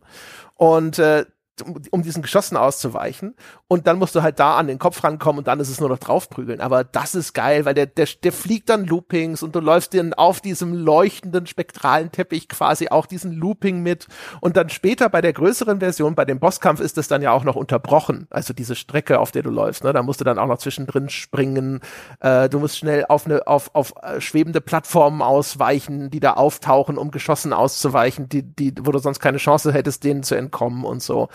Und 0.56 1.00
äh, 1.00 1.26
um, 1.62 1.82
um 1.92 2.04
diesen 2.04 2.22
Geschossen 2.22 2.58
auszuweichen. 2.58 3.36
Und 3.68 3.88
dann 3.88 3.98
musst 4.00 4.16
du 4.16 4.22
halt 4.22 4.40
da 4.40 4.58
an 4.58 4.68
den 4.68 4.80
Kopf 4.80 5.04
rankommen 5.04 5.40
und 5.40 5.48
dann 5.48 5.60
ist 5.60 5.70
es 5.70 5.80
nur 5.80 5.90
noch 5.90 6.00
draufprügeln. 6.00 6.62
Aber 6.62 6.84
das 6.84 7.16
ist 7.16 7.34
geil, 7.34 7.66
weil 7.66 7.74
der, 7.74 7.86
der, 7.86 8.08
der 8.24 8.32
fliegt 8.32 8.70
dann 8.70 8.86
Loopings 8.86 9.44
und 9.44 9.56
du 9.56 9.60
läufst 9.60 9.94
dann 9.94 10.14
auf 10.14 10.42
diesem 10.42 10.74
leuchtenden 10.74 11.48
spektralen 11.48 12.12
Teppich 12.12 12.50
quasi 12.50 12.90
auch 12.90 13.06
diesen 13.06 13.32
Looping 13.32 13.82
mit. 13.82 14.08
Und 14.40 14.58
dann 14.58 14.70
später 14.70 15.10
bei 15.10 15.22
der 15.22 15.34
größeren 15.34 15.80
Version, 15.80 16.16
bei 16.16 16.26
dem 16.26 16.40
Bosskampf 16.40 16.80
ist 16.80 16.98
es 16.98 17.08
dann 17.08 17.22
ja 17.22 17.32
auch 17.32 17.44
noch 17.44 17.56
unterbrochen. 17.56 18.28
Also 18.30 18.54
diese 18.54 18.76
Strecke, 18.76 19.20
auf 19.20 19.32
der 19.32 19.44
du 19.44 19.50
läufst, 19.50 19.84
ne? 19.84 19.94
Da 19.94 20.04
musst 20.04 20.20
du 20.20 20.24
dann 20.24 20.40
auch 20.40 20.48
noch 20.48 20.58
zwischendrin 20.58 21.10
springen. 21.10 21.82
Äh, 22.20 22.50
du 22.50 22.60
musst 22.60 22.78
schnell 22.78 23.06
auf 23.08 23.26
eine, 23.26 23.48
auf, 23.48 23.72
auf 23.74 23.94
äh, 24.02 24.22
schwebende 24.22 24.62
Plattformen 24.62 25.22
ausweichen, 25.22 26.10
die 26.10 26.20
da 26.20 26.34
auftauchen, 26.34 26.98
um 26.98 27.12
Geschossen 27.12 27.54
auszuweichen, 27.54 28.30
die, 28.30 28.44
die, 28.44 28.74
wo 28.82 28.92
du 28.92 29.00
sonst 29.00 29.20
keine 29.20 29.38
Chance 29.38 29.74
hättest, 29.74 30.04
denen 30.04 30.24
zu 30.24 30.36
entkommen 30.36 30.84
und 30.84 31.02
so. 31.02 31.30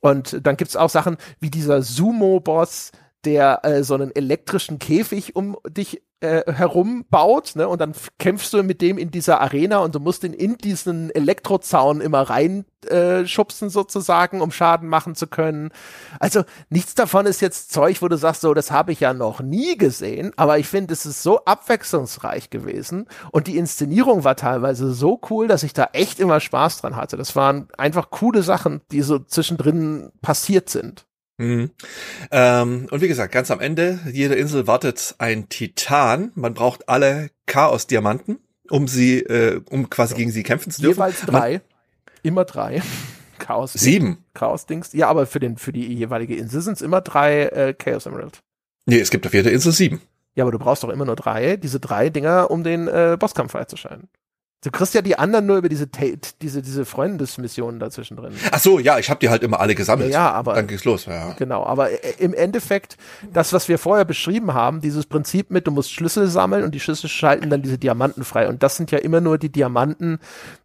Und 0.00 0.46
dann 0.46 0.56
gibt's 0.56 0.76
auch 0.76 0.90
Sachen 0.90 1.16
wie 1.40 1.50
dieser 1.50 1.82
Sumo-Boss, 1.82 2.92
der 3.24 3.64
äh, 3.64 3.84
so 3.84 3.94
einen 3.94 4.14
elektrischen 4.14 4.78
Käfig 4.78 5.36
um 5.36 5.56
dich 5.68 6.02
äh, 6.22 6.52
herum 6.52 7.04
baut, 7.10 7.56
ne? 7.56 7.68
Und 7.68 7.80
dann 7.80 7.94
kämpfst 8.18 8.52
du 8.52 8.62
mit 8.62 8.80
dem 8.80 8.96
in 8.96 9.10
dieser 9.10 9.40
Arena 9.40 9.78
und 9.78 9.94
du 9.94 10.00
musst 10.00 10.24
ihn 10.24 10.32
in 10.32 10.56
diesen 10.56 11.10
Elektrozaun 11.10 12.00
immer 12.00 12.22
rein 12.22 12.64
äh, 12.86 13.24
sozusagen, 13.24 14.40
um 14.40 14.50
Schaden 14.50 14.88
machen 14.88 15.14
zu 15.14 15.26
können. 15.26 15.70
Also 16.20 16.44
nichts 16.70 16.94
davon 16.94 17.26
ist 17.26 17.40
jetzt 17.40 17.72
Zeug, 17.72 18.02
wo 18.02 18.08
du 18.08 18.16
sagst, 18.16 18.42
so, 18.42 18.54
das 18.54 18.70
habe 18.70 18.92
ich 18.92 19.00
ja 19.00 19.12
noch 19.12 19.40
nie 19.40 19.76
gesehen, 19.76 20.32
aber 20.36 20.58
ich 20.58 20.68
finde, 20.68 20.92
es 20.92 21.06
ist 21.06 21.22
so 21.22 21.44
abwechslungsreich 21.44 22.50
gewesen 22.50 23.06
und 23.30 23.46
die 23.46 23.56
Inszenierung 23.56 24.24
war 24.24 24.36
teilweise 24.36 24.92
so 24.92 25.20
cool, 25.30 25.48
dass 25.48 25.62
ich 25.62 25.72
da 25.72 25.90
echt 25.92 26.20
immer 26.20 26.40
Spaß 26.40 26.80
dran 26.80 26.96
hatte. 26.96 27.16
Das 27.16 27.36
waren 27.36 27.68
einfach 27.78 28.10
coole 28.10 28.42
Sachen, 28.42 28.80
die 28.90 29.02
so 29.02 29.18
zwischendrin 29.18 30.12
passiert 30.22 30.68
sind. 30.68 31.06
Mhm. 31.42 31.70
Ähm, 32.30 32.86
und 32.90 33.00
wie 33.00 33.08
gesagt, 33.08 33.32
ganz 33.32 33.50
am 33.50 33.60
Ende, 33.60 33.98
jede 34.12 34.34
Insel 34.34 34.66
wartet 34.66 35.16
ein 35.18 35.48
Titan. 35.48 36.30
Man 36.34 36.54
braucht 36.54 36.88
alle 36.88 37.30
Chaos-Diamanten, 37.46 38.38
um 38.70 38.86
sie, 38.86 39.18
äh, 39.20 39.60
um 39.70 39.90
quasi 39.90 40.14
gegen 40.14 40.30
sie 40.30 40.44
kämpfen 40.44 40.70
zu 40.70 40.82
dürfen. 40.82 41.00
Jeweils 41.00 41.20
drei. 41.22 41.52
Man, 41.52 41.60
immer 42.22 42.44
drei. 42.44 42.80
Chaos. 43.38 43.72
Sieben. 43.72 44.24
Chaos-Dings. 44.34 44.92
Ja, 44.92 45.08
aber 45.08 45.26
für 45.26 45.40
den, 45.40 45.56
für 45.56 45.72
die 45.72 45.92
jeweilige 45.92 46.36
Insel 46.36 46.62
sind 46.62 46.74
es 46.74 46.82
immer 46.82 47.00
drei 47.00 47.46
äh, 47.46 47.74
Chaos 47.74 48.06
Emerald. 48.06 48.40
Nee, 48.86 49.00
es 49.00 49.10
gibt 49.10 49.26
auf 49.26 49.34
jeder 49.34 49.50
Insel 49.50 49.72
sieben. 49.72 50.00
Ja, 50.34 50.44
aber 50.44 50.52
du 50.52 50.58
brauchst 50.58 50.82
doch 50.82 50.88
immer 50.88 51.04
nur 51.04 51.16
drei, 51.16 51.56
diese 51.56 51.78
drei 51.78 52.08
Dinger, 52.08 52.50
um 52.50 52.64
den 52.64 52.88
äh, 52.88 53.16
Bosskampf 53.18 53.52
freizuschalten. 53.52 54.08
Du 54.64 54.70
kriegst 54.70 54.94
ja 54.94 55.02
die 55.02 55.18
anderen 55.18 55.46
nur 55.46 55.56
über 55.56 55.68
diese 55.68 55.88
diese 55.88 56.62
diese 56.62 56.84
Freundesmissionen 56.84 57.80
dazwischen 57.80 58.16
drin. 58.16 58.32
Ach 58.52 58.60
so, 58.60 58.78
ja, 58.78 58.96
ich 59.00 59.10
habe 59.10 59.18
die 59.18 59.28
halt 59.28 59.42
immer 59.42 59.58
alle 59.58 59.74
gesammelt. 59.74 60.12
Ja, 60.12 60.30
aber 60.30 60.54
dann 60.54 60.68
ging's 60.68 60.84
los. 60.84 61.06
Ja. 61.06 61.32
Genau, 61.32 61.64
aber 61.64 61.90
äh, 61.90 62.14
im 62.18 62.32
Endeffekt 62.32 62.96
das, 63.32 63.52
was 63.52 63.68
wir 63.68 63.76
vorher 63.78 64.04
beschrieben 64.04 64.54
haben, 64.54 64.80
dieses 64.80 65.06
Prinzip 65.06 65.50
mit, 65.50 65.66
du 65.66 65.72
musst 65.72 65.92
Schlüssel 65.92 66.28
sammeln 66.28 66.62
und 66.62 66.76
die 66.76 66.80
Schlüssel 66.80 67.08
schalten 67.08 67.50
dann 67.50 67.62
diese 67.62 67.76
Diamanten 67.76 68.22
frei. 68.22 68.48
Und 68.48 68.62
das 68.62 68.76
sind 68.76 68.92
ja 68.92 68.98
immer 68.98 69.20
nur 69.20 69.36
die 69.36 69.50
Diamanten, 69.50 70.20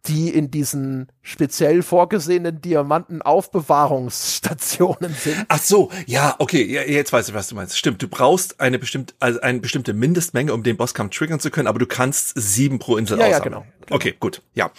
die 0.05 0.29
in 0.29 0.51
diesen 0.51 1.07
speziell 1.27 1.83
vorgesehenen 1.83 2.61
Diamantenaufbewahrungsstationen 2.61 5.13
sind. 5.13 5.45
Ach 5.49 5.61
so, 5.61 5.91
ja, 6.05 6.35
okay, 6.39 6.63
jetzt 6.63 7.11
weiß 7.11 7.27
ich, 7.27 7.35
was 7.35 7.49
du 7.49 7.55
meinst. 7.55 7.77
Stimmt, 7.77 8.01
du 8.01 8.07
brauchst 8.07 8.61
eine 8.61 8.79
bestimmte, 8.79 9.13
also 9.19 9.41
eine 9.41 9.59
bestimmte 9.59 9.93
Mindestmenge, 9.93 10.53
um 10.53 10.63
den 10.63 10.77
Bosskampf 10.77 11.17
triggern 11.17 11.41
zu 11.41 11.51
können, 11.51 11.67
aber 11.67 11.79
du 11.79 11.85
kannst 11.85 12.31
sieben 12.35 12.79
pro 12.79 12.95
Insel 12.95 13.19
ja, 13.19 13.25
aussammeln. 13.25 13.53
Ja, 13.53 13.59
genau. 13.59 13.73
Okay, 13.89 14.15
gut. 14.17 14.41
Ja. 14.53 14.71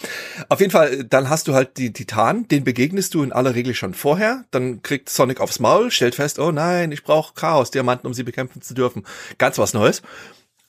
Auf 0.49 0.59
jeden 0.59 0.71
Fall, 0.71 1.03
dann 1.03 1.29
hast 1.29 1.47
du 1.47 1.53
halt 1.53 1.77
die 1.77 1.93
Titan, 1.93 2.47
den 2.47 2.63
begegnest 2.63 3.13
du 3.13 3.21
in 3.21 3.31
aller 3.31 3.53
Regel 3.53 3.75
schon 3.75 3.93
vorher. 3.93 4.45
Dann 4.49 4.81
kriegt 4.81 5.09
Sonic 5.09 5.41
aufs 5.41 5.59
Maul, 5.59 5.91
stellt 5.91 6.15
fest, 6.15 6.39
oh 6.39 6.51
nein, 6.51 6.91
ich 6.91 7.03
brauche 7.03 7.35
Chaos-Diamanten, 7.35 8.07
um 8.07 8.15
sie 8.15 8.23
bekämpfen 8.23 8.63
zu 8.63 8.73
dürfen. 8.73 9.05
Ganz 9.37 9.59
was 9.59 9.75
Neues. 9.75 10.01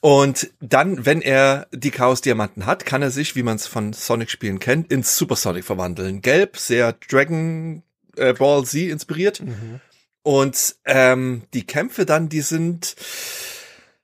Und 0.01 0.49
dann, 0.59 1.05
wenn 1.05 1.21
er 1.21 1.67
die 1.71 1.91
Chaos-Diamanten 1.91 2.65
hat, 2.65 2.85
kann 2.85 3.03
er 3.03 3.11
sich, 3.11 3.35
wie 3.35 3.43
man 3.43 3.55
es 3.55 3.67
von 3.67 3.93
Sonic-Spielen 3.93 4.59
kennt, 4.59 4.91
ins 4.91 5.15
Super 5.15 5.35
Sonic 5.35 5.63
verwandeln. 5.63 6.21
Gelb, 6.21 6.57
sehr 6.57 6.93
Dragon 6.93 7.83
äh, 8.15 8.33
Ball 8.33 8.65
Z 8.65 8.89
inspiriert. 8.89 9.41
Mhm. 9.41 9.79
Und 10.23 10.75
ähm, 10.85 11.43
die 11.53 11.65
Kämpfe 11.65 12.05
dann, 12.05 12.29
die 12.29 12.41
sind... 12.41 12.95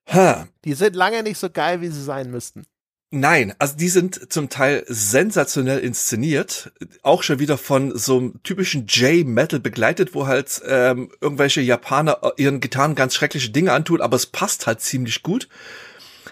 Ha. 0.08 0.48
Die 0.64 0.74
sind 0.74 0.96
lange 0.96 1.24
nicht 1.24 1.40
so 1.40 1.50
geil, 1.50 1.82
wie 1.82 1.90
sie 1.90 2.04
sein 2.04 2.32
müssten. 2.32 2.66
Nein, 3.10 3.54
also 3.58 3.78
die 3.78 3.88
sind 3.88 4.34
zum 4.34 4.50
Teil 4.50 4.84
sensationell 4.88 5.80
inszeniert, 5.80 6.74
auch 7.04 7.24
schon 7.24 7.40
wieder 7.40 7.58
von 7.58 7.98
so 7.98 8.18
einem 8.18 8.44
typischen 8.44 8.86
J-Metal 8.86 9.62
begleitet, 9.62 10.14
wo 10.14 10.28
halt 10.28 10.62
ähm, 10.68 11.10
irgendwelche 11.22 11.62
Japaner 11.62 12.34
ihren 12.36 12.60
Gitarren 12.60 12.96
ganz 12.96 13.16
schreckliche 13.16 13.50
Dinge 13.50 13.72
antun, 13.72 14.02
aber 14.02 14.18
es 14.18 14.26
passt 14.26 14.68
halt 14.68 14.82
ziemlich 14.82 15.24
gut. 15.24 15.48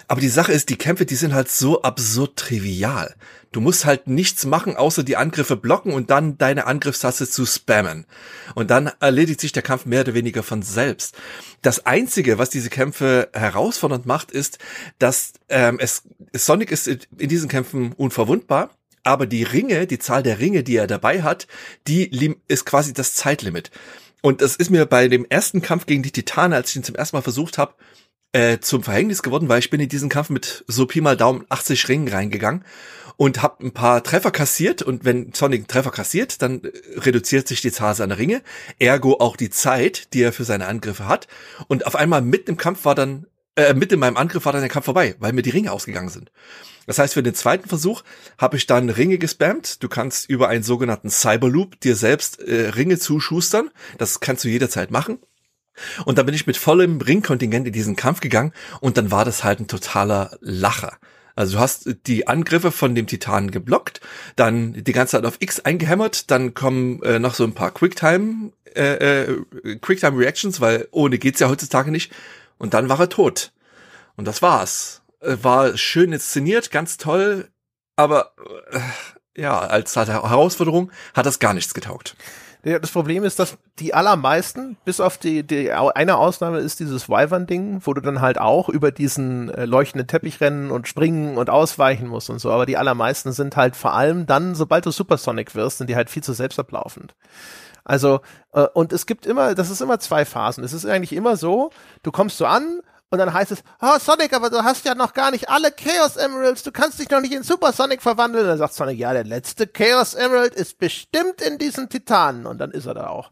Aber 0.08 0.22
die 0.22 0.30
Sache 0.30 0.52
ist, 0.52 0.70
die 0.70 0.78
Kämpfe, 0.78 1.06
die 1.06 1.16
sind 1.16 1.34
halt 1.34 1.50
so 1.50 1.82
absurd 1.82 2.36
trivial. 2.38 3.16
Du 3.52 3.62
musst 3.62 3.86
halt 3.86 4.08
nichts 4.08 4.46
machen, 4.46 4.76
außer 4.76 5.04
die 5.04 5.16
Angriffe 5.16 5.56
blocken 5.56 5.94
und 5.94 6.10
dann 6.10 6.38
deine 6.38 6.68
Angriffstaste 6.68 7.28
zu 7.28 7.46
spammen. 7.46 8.06
Und 8.54 8.70
dann 8.70 8.92
erledigt 9.00 9.40
sich 9.40 9.54
der 9.54 9.64
Kampf 9.64 9.86
mehr 9.86 10.02
oder 10.02 10.14
weniger 10.14 10.44
von 10.44 10.62
selbst. 10.62 11.16
Das 11.62 11.86
Einzige, 11.86 12.38
was 12.38 12.50
diese 12.50 12.70
Kämpfe 12.70 13.30
herausfordernd 13.34 14.06
macht, 14.06 14.32
ist, 14.32 14.60
dass 15.00 15.34
ähm, 15.48 15.80
es 15.80 16.04
Sonic 16.34 16.72
ist 16.72 16.88
in 16.88 17.30
diesen 17.30 17.48
Kämpfen 17.48 17.94
unverwundbar, 17.94 18.72
aber 19.04 19.26
die 19.26 19.44
Ringe, 19.44 19.88
die 19.88 20.00
Zahl 20.00 20.24
der 20.24 20.40
Ringe, 20.40 20.64
die 20.64 20.76
er 20.76 20.88
dabei 20.88 21.24
hat, 21.24 21.48
die 21.88 22.36
ist 22.48 22.66
quasi 22.66 22.92
das 22.92 23.14
Zeitlimit. 23.14 23.72
Und 24.22 24.42
das 24.42 24.56
ist 24.56 24.72
mir 24.72 24.86
bei 24.88 25.08
dem 25.08 25.26
ersten 25.30 25.62
Kampf 25.62 25.86
gegen 25.86 26.02
die 26.02 26.12
Titanen, 26.12 26.54
als 26.54 26.72
ich 26.72 26.78
ihn 26.78 26.84
zum 26.84 26.96
ersten 26.96 27.16
Mal 27.16 27.22
versucht 27.22 27.58
habe, 27.58 27.76
äh, 28.32 28.60
zum 28.60 28.84
Verhängnis 28.84 29.24
geworden, 29.24 29.50
weil 29.50 29.60
ich 29.60 29.70
bin 29.70 29.80
in 29.80 29.90
diesen 29.90 30.10
Kampf 30.10 30.30
mit 30.30 30.64
so 30.68 30.86
Pi 30.86 31.02
mal 31.02 31.18
Daumen 31.18 31.46
80 31.50 31.88
Ringen 31.88 32.08
reingegangen 32.08 32.64
und 33.18 33.42
habe 33.42 33.66
ein 33.66 33.72
paar 33.72 34.04
Treffer 34.04 34.32
kassiert 34.32 34.82
und 34.82 35.06
wenn 35.06 35.34
Sonic 35.34 35.60
einen 35.60 35.68
Treffer 35.68 35.92
kassiert, 35.92 36.42
dann 36.42 36.64
äh, 36.64 36.72
reduziert 36.98 37.48
sich 37.48 37.62
die 37.62 37.72
Zahl 37.72 37.96
seiner 37.96 38.18
Ringe, 38.18 38.42
ergo 38.80 39.18
auch 39.20 39.38
die 39.38 39.50
Zeit, 39.50 40.14
die 40.14 40.22
er 40.22 40.34
für 40.34 40.44
seine 40.44 40.68
Angriffe 40.68 41.08
hat 41.08 41.28
und 41.68 41.86
auf 41.86 41.96
einmal 41.96 42.22
mitten 42.22 42.52
im 42.52 42.58
Kampf 42.58 42.86
war 42.86 42.96
dann 42.96 43.28
äh, 43.56 43.74
mit 43.74 43.92
in 43.92 44.00
meinem 44.00 44.18
Angriff 44.18 44.46
war 44.46 44.52
dann 44.52 44.62
der 44.62 44.70
Kampf 44.70 44.86
vorbei, 44.86 45.16
weil 45.20 45.34
mir 45.34 45.42
die 45.42 45.50
Ringe 45.50 45.72
ausgegangen 45.72 46.10
sind. 46.10 46.32
Das 46.88 47.00
heißt, 47.00 47.14
für 47.14 47.24
den 47.24 47.34
zweiten 47.34 47.68
Versuch 47.68 48.04
habe 48.38 48.58
ich 48.58 48.68
dann 48.68 48.90
Ringe 48.90 49.18
gespammt. 49.18 49.82
Du 49.82 49.90
kannst 49.90 50.30
über 50.30 50.50
einen 50.50 50.64
sogenannten 50.64 51.10
Cyberloop 51.10 51.80
dir 51.80 51.96
selbst 51.96 52.40
äh, 52.42 52.70
Ringe 52.70 53.00
zuschustern. 53.00 53.72
Das 53.98 54.20
kannst 54.20 54.44
du 54.44 54.50
jederzeit 54.50 54.92
machen. 54.92 55.20
Und 56.06 56.18
dann 56.18 56.26
bin 56.26 56.36
ich 56.36 56.48
mit 56.48 56.58
vollem 56.58 57.02
Ringkontingent 57.02 57.68
in 57.68 57.74
diesen 57.74 57.96
Kampf 57.96 58.20
gegangen 58.20 58.54
und 58.82 58.98
dann 58.98 59.12
war 59.12 59.26
das 59.26 59.44
halt 59.44 59.60
ein 59.60 59.68
totaler 59.68 60.38
Lacher. 60.42 60.98
Also 61.36 61.58
du 61.58 61.60
hast 61.60 61.90
die 62.08 62.28
Angriffe 62.28 62.72
von 62.72 62.96
dem 62.96 63.08
Titanen 63.08 63.52
geblockt, 63.52 64.00
dann 64.36 64.74
die 64.74 64.94
ganze 64.94 65.12
Zeit 65.12 65.26
auf 65.26 65.38
X 65.40 65.60
eingehämmert, 65.60 66.32
dann 66.32 66.54
kommen 66.54 67.04
äh, 67.04 67.20
noch 67.20 67.34
so 67.34 67.44
ein 67.44 67.54
paar 67.54 67.72
Quicktime 67.72 68.52
äh, 68.76 69.24
äh, 69.24 69.76
Quicktime 69.82 70.18
Reactions, 70.18 70.62
weil 70.62 70.88
ohne 70.92 71.18
geht's 71.18 71.40
ja 71.40 71.50
heutzutage 71.50 71.92
nicht. 71.92 72.12
Und 72.58 72.74
dann 72.74 72.90
war 72.90 73.00
er 73.00 73.10
tot. 73.10 73.52
Und 74.16 74.26
das 74.26 74.42
war's. 74.42 75.02
Äh, 75.20 75.38
war 75.42 75.78
schön 75.78 76.14
inszeniert, 76.14 76.72
ganz 76.72 76.98
toll, 76.98 77.50
aber 77.96 78.34
äh, 78.72 79.42
ja, 79.42 79.60
als 79.60 79.96
Herausforderung 79.96 80.92
hat 81.14 81.26
das 81.26 81.40
gar 81.40 81.54
nichts 81.54 81.74
getaugt. 81.74 82.16
Ja, 82.66 82.80
das 82.80 82.90
Problem 82.90 83.24
ist, 83.24 83.38
dass 83.38 83.60
die 83.78 83.94
allermeisten, 83.94 84.76
bis 84.86 85.00
auf 85.00 85.20
die, 85.20 85.44
die 85.44 85.72
eine 85.72 86.18
Ausnahme 86.18 86.58
ist 86.58 86.80
dieses 86.80 87.08
Wyvern-Ding, 87.08 87.82
wo 87.84 87.94
du 87.94 88.02
dann 88.02 88.22
halt 88.22 88.40
auch 88.40 88.70
über 88.70 88.92
diesen 88.92 89.50
äh, 89.50 89.66
leuchtenden 89.66 90.08
Teppich 90.08 90.42
rennen 90.42 90.72
und 90.72 90.88
springen 90.88 91.38
und 91.38 91.52
ausweichen 91.52 92.08
musst 92.08 92.32
und 92.32 92.40
so, 92.40 92.50
aber 92.52 92.66
die 92.66 92.76
allermeisten 92.76 93.34
sind 93.34 93.56
halt 93.56 93.76
vor 93.76 93.94
allem 93.94 94.26
dann, 94.26 94.56
sobald 94.56 94.88
du 94.88 94.90
Supersonic 94.90 95.54
wirst, 95.54 95.78
sind 95.78 95.92
die 95.92 95.96
halt 95.96 96.10
viel 96.10 96.24
zu 96.24 96.34
selbstablaufend. 96.34 97.14
Also, 97.84 98.22
äh, 98.52 98.66
und 98.74 98.94
es 98.94 99.06
gibt 99.06 99.28
immer, 99.28 99.54
das 99.54 99.70
ist 99.70 99.82
immer 99.82 100.00
zwei 100.00 100.26
Phasen. 100.26 100.64
Es 100.64 100.74
ist 100.74 100.88
eigentlich 100.88 101.14
immer 101.14 101.38
so, 101.38 101.70
du 102.02 102.12
kommst 102.12 102.40
so 102.40 102.48
an, 102.48 102.82
und 103.12 103.20
dann 103.20 103.34
heißt 103.34 103.52
es, 103.52 103.64
oh 103.82 103.98
Sonic, 104.00 104.34
aber 104.34 104.50
du 104.50 104.64
hast 104.64 104.84
ja 104.84 104.96
noch 104.96 105.14
gar 105.14 105.30
nicht 105.30 105.48
alle 105.48 105.72
Chaos 105.72 106.18
Emeralds, 106.18 106.64
du 106.64 106.72
kannst 106.72 107.00
dich 107.00 107.10
noch 107.10 107.22
nicht 107.22 107.34
in 107.34 107.44
Super 107.44 107.72
Sonic 107.72 108.02
verwandeln. 108.02 108.44
Und 108.44 108.50
dann 108.50 108.58
sagt 108.58 108.74
Sonic, 108.74 108.98
ja, 108.98 109.14
der 109.14 109.24
letzte 109.24 109.68
Chaos 109.68 110.16
Emerald 110.16 110.56
ist 110.56 110.80
bestimmt 110.80 111.40
in 111.42 111.60
diesen 111.60 111.88
Titanen. 111.88 112.48
Und 112.48 112.58
dann 112.58 112.72
ist 112.72 112.88
er 112.88 112.96
da 112.96 113.08
auch. 113.08 113.32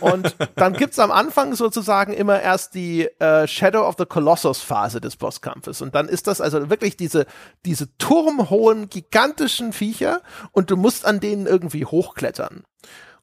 Und 0.00 0.36
dann 0.54 0.74
gibt's 0.74 0.98
am 0.98 1.10
Anfang 1.10 1.54
sozusagen 1.54 2.12
immer 2.12 2.40
erst 2.40 2.74
die 2.74 3.06
äh, 3.18 3.48
Shadow 3.48 3.86
of 3.86 3.96
the 3.98 4.04
Colossus 4.04 4.60
Phase 4.60 5.00
des 5.00 5.16
Bosskampfes. 5.16 5.80
Und 5.80 5.94
dann 5.94 6.08
ist 6.08 6.26
das 6.26 6.42
also 6.42 6.68
wirklich 6.68 6.96
diese, 6.96 7.26
diese 7.64 7.96
turmhohen, 7.96 8.90
gigantischen 8.90 9.72
Viecher 9.72 10.20
und 10.52 10.70
du 10.70 10.76
musst 10.76 11.06
an 11.06 11.20
denen 11.20 11.46
irgendwie 11.46 11.86
hochklettern. 11.86 12.64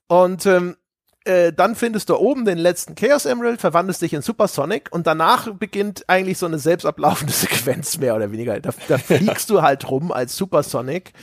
Und 0.08 0.46
ähm, 0.48 0.76
äh, 1.26 1.54
dann 1.54 1.76
findest 1.76 2.10
du 2.10 2.18
oben 2.18 2.46
den 2.46 2.58
letzten 2.58 2.96
Chaos 2.96 3.26
Emerald, 3.26 3.62
verwandelst 3.62 4.02
dich 4.02 4.14
in 4.14 4.22
Supersonic 4.22 4.90
und 4.92 5.08
danach 5.08 5.52
beginnt 5.54 6.04
eigentlich 6.08 6.38
so 6.38 6.46
eine 6.46 6.60
selbstablaufende 6.60 7.34
Sequenz 7.34 7.98
mehr 7.98 8.16
oder 8.16 8.32
weniger. 8.32 8.60
Da, 8.60 8.72
da 8.88 8.98
fliegst 9.00 9.50
du 9.50 9.62
halt 9.62 9.90
rum 9.90 10.12
als 10.12 10.36
Supersonic 10.36 11.14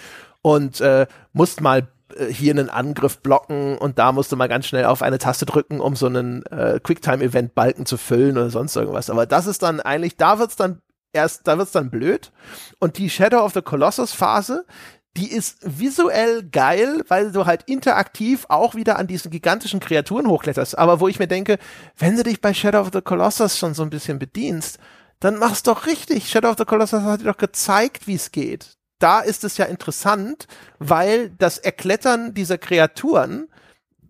und 0.43 0.81
äh, 0.81 1.07
musst 1.33 1.61
mal 1.61 1.89
äh, 2.17 2.27
hier 2.27 2.53
einen 2.53 2.71
Angriff 2.71 3.19
blocken 3.19 3.77
und 3.77 3.99
da 3.99 4.13
musst 4.13 4.33
du 4.33 4.37
mal 4.37 4.49
ganz 4.49 4.67
schnell 4.67 4.87
auf 4.87 5.03
eine 5.03 5.19
Taste 5.19 5.47
drücken, 5.47 5.81
um 5.81 5.97
so 5.97 6.07
einen 6.07 6.45
äh, 6.47 6.81
Quicktime-Event-Balken 6.83 7.87
zu 7.87 7.97
füllen 7.97 8.39
oder 8.39 8.51
sonst 8.51 8.77
irgendwas. 8.77 9.11
Aber 9.11 9.27
das 9.27 9.47
ist 9.47 9.63
dann 9.63 9.81
eigentlich, 9.81 10.17
da 10.17 10.39
wird's 10.39 10.57
dann 10.57 10.81
erst, 11.13 11.47
da 11.47 11.59
wird's 11.59 11.73
dann 11.73 11.91
blöd. 11.91 12.33
Und 12.79 12.99
die 12.99 13.11
Shadow 13.11 13.41
of 13.41 13.53
the 13.53 13.63
Colossus 13.63 14.13
Phase, 14.13 14.65
die 15.17 15.33
ist 15.33 15.59
visuell 15.63 16.45
geil, 16.45 17.05
weil 17.09 17.33
du 17.33 17.47
halt 17.47 17.65
interaktiv 17.65 18.47
auch 18.49 18.75
wieder 18.75 18.99
an 18.99 19.09
diesen 19.09 19.31
gigantischen 19.31 19.81
Kreaturen 19.81 20.29
hochkletterst. 20.29 20.79
Aber 20.79 21.01
wo 21.01 21.09
ich 21.09 21.19
mir 21.19 21.27
denke, 21.27 21.59
wenn 21.99 22.17
du 22.17 22.23
dich 22.23 22.41
bei 22.41 22.55
Shadow 22.55 22.81
of 22.81 22.91
the 22.93 23.01
Colossus 23.01 23.59
schon 23.59 23.75
so 23.75 23.83
ein 23.83 23.91
bisschen 23.91 24.19
bedienst, 24.19 24.79
dann 25.19 25.37
mach's 25.37 25.63
doch 25.63 25.87
richtig. 25.87 26.29
Shadow 26.29 26.51
of 26.51 26.59
the 26.59 26.65
Colossus 26.65 27.03
hat 27.03 27.21
dir 27.21 27.25
doch 27.25 27.37
gezeigt, 27.37 28.07
wie 28.07 28.15
es 28.15 28.31
geht. 28.31 28.77
Da 29.01 29.21
ist 29.21 29.45
es 29.45 29.57
ja 29.57 29.65
interessant, 29.65 30.47
weil 30.79 31.31
das 31.31 31.59
Erklettern 31.59 32.35
dieser 32.35 32.59
Kreaturen, 32.59 33.49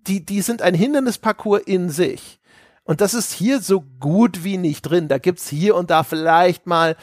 die, 0.06 0.24
die 0.24 0.42
sind 0.42 0.62
ein 0.62 0.74
Hindernisparcours 0.74 1.62
in 1.62 1.90
sich. 1.90 2.40
Und 2.84 3.00
das 3.00 3.14
ist 3.14 3.32
hier 3.32 3.60
so 3.60 3.82
gut 4.00 4.44
wie 4.44 4.58
nicht 4.58 4.82
drin. 4.82 5.08
Da 5.08 5.18
gibt's 5.18 5.48
hier 5.48 5.76
und 5.76 5.90
da 5.90 6.02
vielleicht 6.02 6.66
mal 6.66 6.96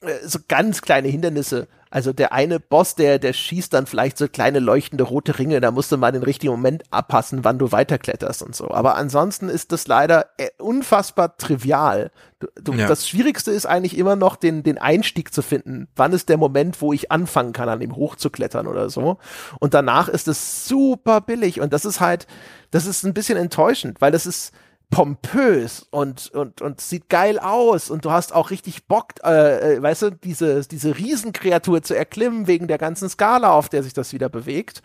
äh, 0.00 0.26
so 0.26 0.40
ganz 0.48 0.82
kleine 0.82 1.08
Hindernisse, 1.08 1.68
also 1.90 2.12
der 2.12 2.32
eine 2.32 2.60
Boss, 2.60 2.94
der, 2.94 3.18
der 3.18 3.32
schießt 3.32 3.72
dann 3.72 3.86
vielleicht 3.86 4.18
so 4.18 4.28
kleine 4.28 4.58
leuchtende 4.58 5.04
rote 5.04 5.38
Ringe, 5.38 5.60
da 5.60 5.70
musst 5.70 5.90
du 5.92 5.96
mal 5.96 6.12
den 6.12 6.22
richtigen 6.22 6.52
Moment 6.52 6.82
abpassen, 6.90 7.44
wann 7.44 7.58
du 7.58 7.72
weiterkletterst 7.72 8.42
und 8.42 8.54
so. 8.54 8.70
Aber 8.70 8.96
ansonsten 8.96 9.48
ist 9.48 9.72
das 9.72 9.86
leider 9.86 10.26
äh, 10.36 10.48
unfassbar 10.58 11.36
trivial. 11.36 12.10
Du, 12.40 12.46
du, 12.60 12.72
ja. 12.74 12.86
Das 12.86 13.08
Schwierigste 13.08 13.50
ist 13.50 13.66
eigentlich 13.66 13.96
immer 13.96 14.16
noch 14.16 14.36
den, 14.36 14.62
den 14.62 14.78
Einstieg 14.78 15.32
zu 15.32 15.42
finden. 15.42 15.88
Wann 15.96 16.12
ist 16.12 16.28
der 16.28 16.36
Moment, 16.36 16.80
wo 16.80 16.92
ich 16.92 17.10
anfangen 17.10 17.52
kann, 17.52 17.68
an 17.68 17.80
ihm 17.80 17.96
hochzuklettern 17.96 18.66
oder 18.66 18.90
so? 18.90 19.18
Und 19.58 19.74
danach 19.74 20.08
ist 20.08 20.28
es 20.28 20.66
super 20.66 21.20
billig 21.20 21.60
und 21.60 21.72
das 21.72 21.84
ist 21.84 22.00
halt, 22.00 22.26
das 22.70 22.86
ist 22.86 23.04
ein 23.04 23.14
bisschen 23.14 23.38
enttäuschend, 23.38 24.00
weil 24.00 24.12
das 24.12 24.26
ist, 24.26 24.52
pompös 24.90 25.86
und, 25.90 26.30
und, 26.30 26.62
und 26.62 26.80
sieht 26.80 27.08
geil 27.08 27.38
aus 27.38 27.90
und 27.90 28.04
du 28.04 28.10
hast 28.10 28.34
auch 28.34 28.50
richtig 28.50 28.86
Bock, 28.86 29.14
äh, 29.22 29.74
äh, 29.74 29.82
weißt 29.82 30.02
du, 30.02 30.10
diese, 30.12 30.62
diese 30.66 30.96
Riesenkreatur 30.96 31.82
zu 31.82 31.94
erklimmen 31.94 32.46
wegen 32.46 32.68
der 32.68 32.78
ganzen 32.78 33.08
Skala, 33.08 33.52
auf 33.52 33.68
der 33.68 33.82
sich 33.82 33.92
das 33.92 34.12
wieder 34.12 34.28
bewegt. 34.28 34.82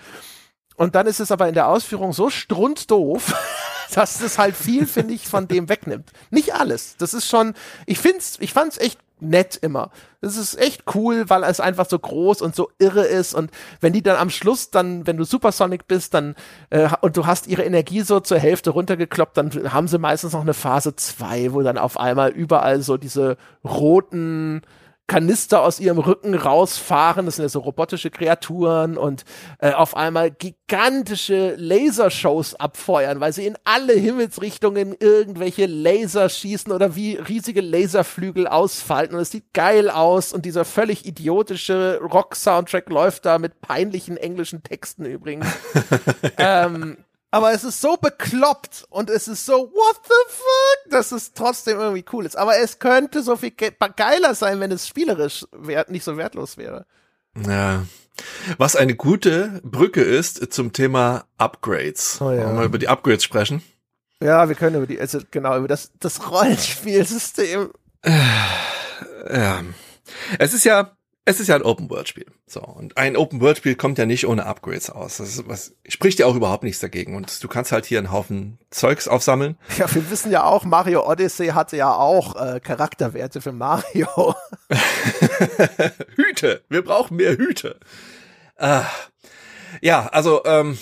Und 0.75 0.95
dann 0.95 1.07
ist 1.07 1.19
es 1.19 1.31
aber 1.31 1.47
in 1.47 1.53
der 1.53 1.67
Ausführung 1.67 2.13
so 2.13 2.29
strunzdoof, 2.29 3.33
dass 3.93 4.19
es 4.21 4.37
halt 4.37 4.55
viel, 4.55 4.87
finde 4.87 5.13
ich, 5.13 5.27
von 5.27 5.47
dem 5.47 5.69
wegnimmt. 5.69 6.11
Nicht 6.31 6.53
alles. 6.55 6.97
Das 6.97 7.13
ist 7.13 7.27
schon, 7.27 7.53
ich 7.85 7.99
find's, 7.99 8.37
ich 8.41 8.51
fand's 8.53 8.77
echt 8.77 8.99
nett 9.23 9.57
immer. 9.61 9.91
Das 10.21 10.37
ist 10.37 10.59
echt 10.59 10.83
cool, 10.95 11.29
weil 11.29 11.43
es 11.43 11.59
einfach 11.59 11.87
so 11.87 11.97
groß 11.99 12.41
und 12.41 12.55
so 12.55 12.69
irre 12.79 13.05
ist. 13.05 13.33
Und 13.33 13.51
wenn 13.81 13.93
die 13.93 14.01
dann 14.01 14.17
am 14.17 14.29
Schluss 14.29 14.71
dann, 14.71 15.05
wenn 15.07 15.17
du 15.17 15.23
Supersonic 15.23 15.87
bist, 15.87 16.13
dann 16.13 16.35
äh, 16.69 16.89
und 17.01 17.17
du 17.17 17.25
hast 17.25 17.47
ihre 17.47 17.63
Energie 17.63 18.01
so 18.01 18.19
zur 18.19 18.39
Hälfte 18.39 18.69
runtergekloppt, 18.69 19.37
dann 19.37 19.73
haben 19.73 19.87
sie 19.87 19.97
meistens 19.97 20.33
noch 20.33 20.41
eine 20.41 20.53
Phase 20.53 20.95
zwei, 20.95 21.53
wo 21.53 21.61
dann 21.61 21.77
auf 21.77 21.99
einmal 21.99 22.31
überall 22.31 22.81
so 22.81 22.97
diese 22.97 23.37
roten 23.63 24.61
Kanister 25.07 25.61
aus 25.61 25.79
ihrem 25.79 25.99
Rücken 25.99 26.33
rausfahren. 26.33 27.25
Das 27.25 27.35
sind 27.35 27.43
ja 27.43 27.49
so 27.49 27.59
robotische 27.59 28.09
Kreaturen 28.09 28.97
und 28.97 29.25
äh, 29.59 29.71
auf 29.71 29.97
einmal 29.97 30.31
gigantische 30.31 31.55
Lasershows 31.57 32.55
abfeuern, 32.55 33.19
weil 33.19 33.33
sie 33.33 33.45
in 33.45 33.57
alle 33.65 33.93
Himmelsrichtungen 33.93 34.95
irgendwelche 34.97 35.65
Laser 35.65 36.29
schießen 36.29 36.71
oder 36.71 36.95
wie 36.95 37.15
riesige 37.15 37.61
Laserflügel 37.61 38.47
ausfalten. 38.47 39.15
Und 39.15 39.21
es 39.21 39.31
sieht 39.31 39.53
geil 39.53 39.89
aus 39.89 40.31
und 40.31 40.45
dieser 40.45 40.65
völlig 40.65 41.05
idiotische 41.05 41.99
Rock-Soundtrack 42.01 42.89
läuft 42.89 43.25
da 43.25 43.39
mit 43.39 43.59
peinlichen 43.61 44.17
englischen 44.17 44.63
Texten 44.63 45.05
übrigens. 45.05 45.47
ähm, 46.37 46.97
aber 47.33 47.51
es 47.51 47.63
ist 47.63 47.81
so 47.81 47.97
bekloppt 47.97 48.85
und 48.91 49.09
es 49.09 49.27
ist 49.27 49.47
so, 49.47 49.53
what 49.53 50.01
the 50.03 50.13
fuck, 50.29 50.91
dass 50.91 51.11
es 51.11 51.33
trotzdem 51.33 51.79
irgendwie 51.79 52.05
cool 52.13 52.27
ist. 52.27 52.37
Aber 52.37 52.59
es 52.59 52.77
könnte 52.77 53.23
so 53.23 53.35
viel 53.35 53.49
ge 53.49 53.71
geiler 53.95 54.35
sein, 54.35 54.59
wenn 54.59 54.71
es 54.71 54.87
spielerisch 54.87 55.43
wert, 55.51 55.89
nicht 55.89 56.03
so 56.03 56.15
wertlos 56.15 56.57
wäre. 56.57 56.85
Ja. 57.35 57.87
Was 58.59 58.75
eine 58.75 58.93
gute 58.93 59.61
Brücke 59.63 60.03
ist 60.03 60.53
zum 60.53 60.73
Thema 60.73 61.25
Upgrades. 61.39 62.21
Oh, 62.21 62.25
ja. 62.25 62.37
Wollen 62.37 62.49
wir 62.49 62.53
mal 62.53 62.65
über 62.65 62.77
die 62.77 62.87
Upgrades 62.87 63.23
sprechen? 63.23 63.63
Ja, 64.21 64.47
wir 64.47 64.55
können 64.55 64.75
über 64.75 64.85
die, 64.85 64.99
also 64.99 65.17
genau, 65.31 65.57
über 65.57 65.67
das, 65.67 65.89
das 65.99 66.29
Rollenspielsystem. 66.29 67.71
Ja. 68.05 69.63
Es 70.37 70.53
ist 70.53 70.65
ja, 70.65 70.95
es 71.25 71.39
ist 71.39 71.47
ja 71.47 71.55
ein 71.55 71.61
Open-World-Spiel. 71.61 72.25
So. 72.47 72.61
Und 72.61 72.97
ein 72.97 73.15
Open-World-Spiel 73.15 73.75
kommt 73.75 73.97
ja 73.97 74.05
nicht 74.05 74.27
ohne 74.27 74.45
Upgrades 74.45 74.89
aus. 74.89 75.17
Das 75.17 75.29
ist, 75.29 75.47
was, 75.47 75.73
spricht 75.87 76.19
ja 76.19 76.25
auch 76.25 76.35
überhaupt 76.35 76.63
nichts 76.63 76.81
dagegen. 76.81 77.15
Und 77.15 77.41
du 77.41 77.47
kannst 77.47 77.71
halt 77.71 77.85
hier 77.85 77.99
einen 77.99 78.11
Haufen 78.11 78.59
Zeugs 78.71 79.07
aufsammeln. 79.07 79.57
Ja, 79.77 79.93
wir 79.93 80.09
wissen 80.11 80.31
ja 80.31 80.43
auch, 80.43 80.65
Mario 80.65 81.09
Odyssey 81.09 81.47
hatte 81.47 81.77
ja 81.77 81.93
auch 81.93 82.35
äh, 82.35 82.59
Charakterwerte 82.59 83.41
für 83.41 83.51
Mario. 83.51 84.35
Hüte. 86.15 86.61
Wir 86.69 86.83
brauchen 86.83 87.17
mehr 87.17 87.37
Hüte. 87.37 87.79
Ah. 88.57 88.85
Ja, 89.81 90.07
also 90.07 90.43
ähm, 90.45 90.77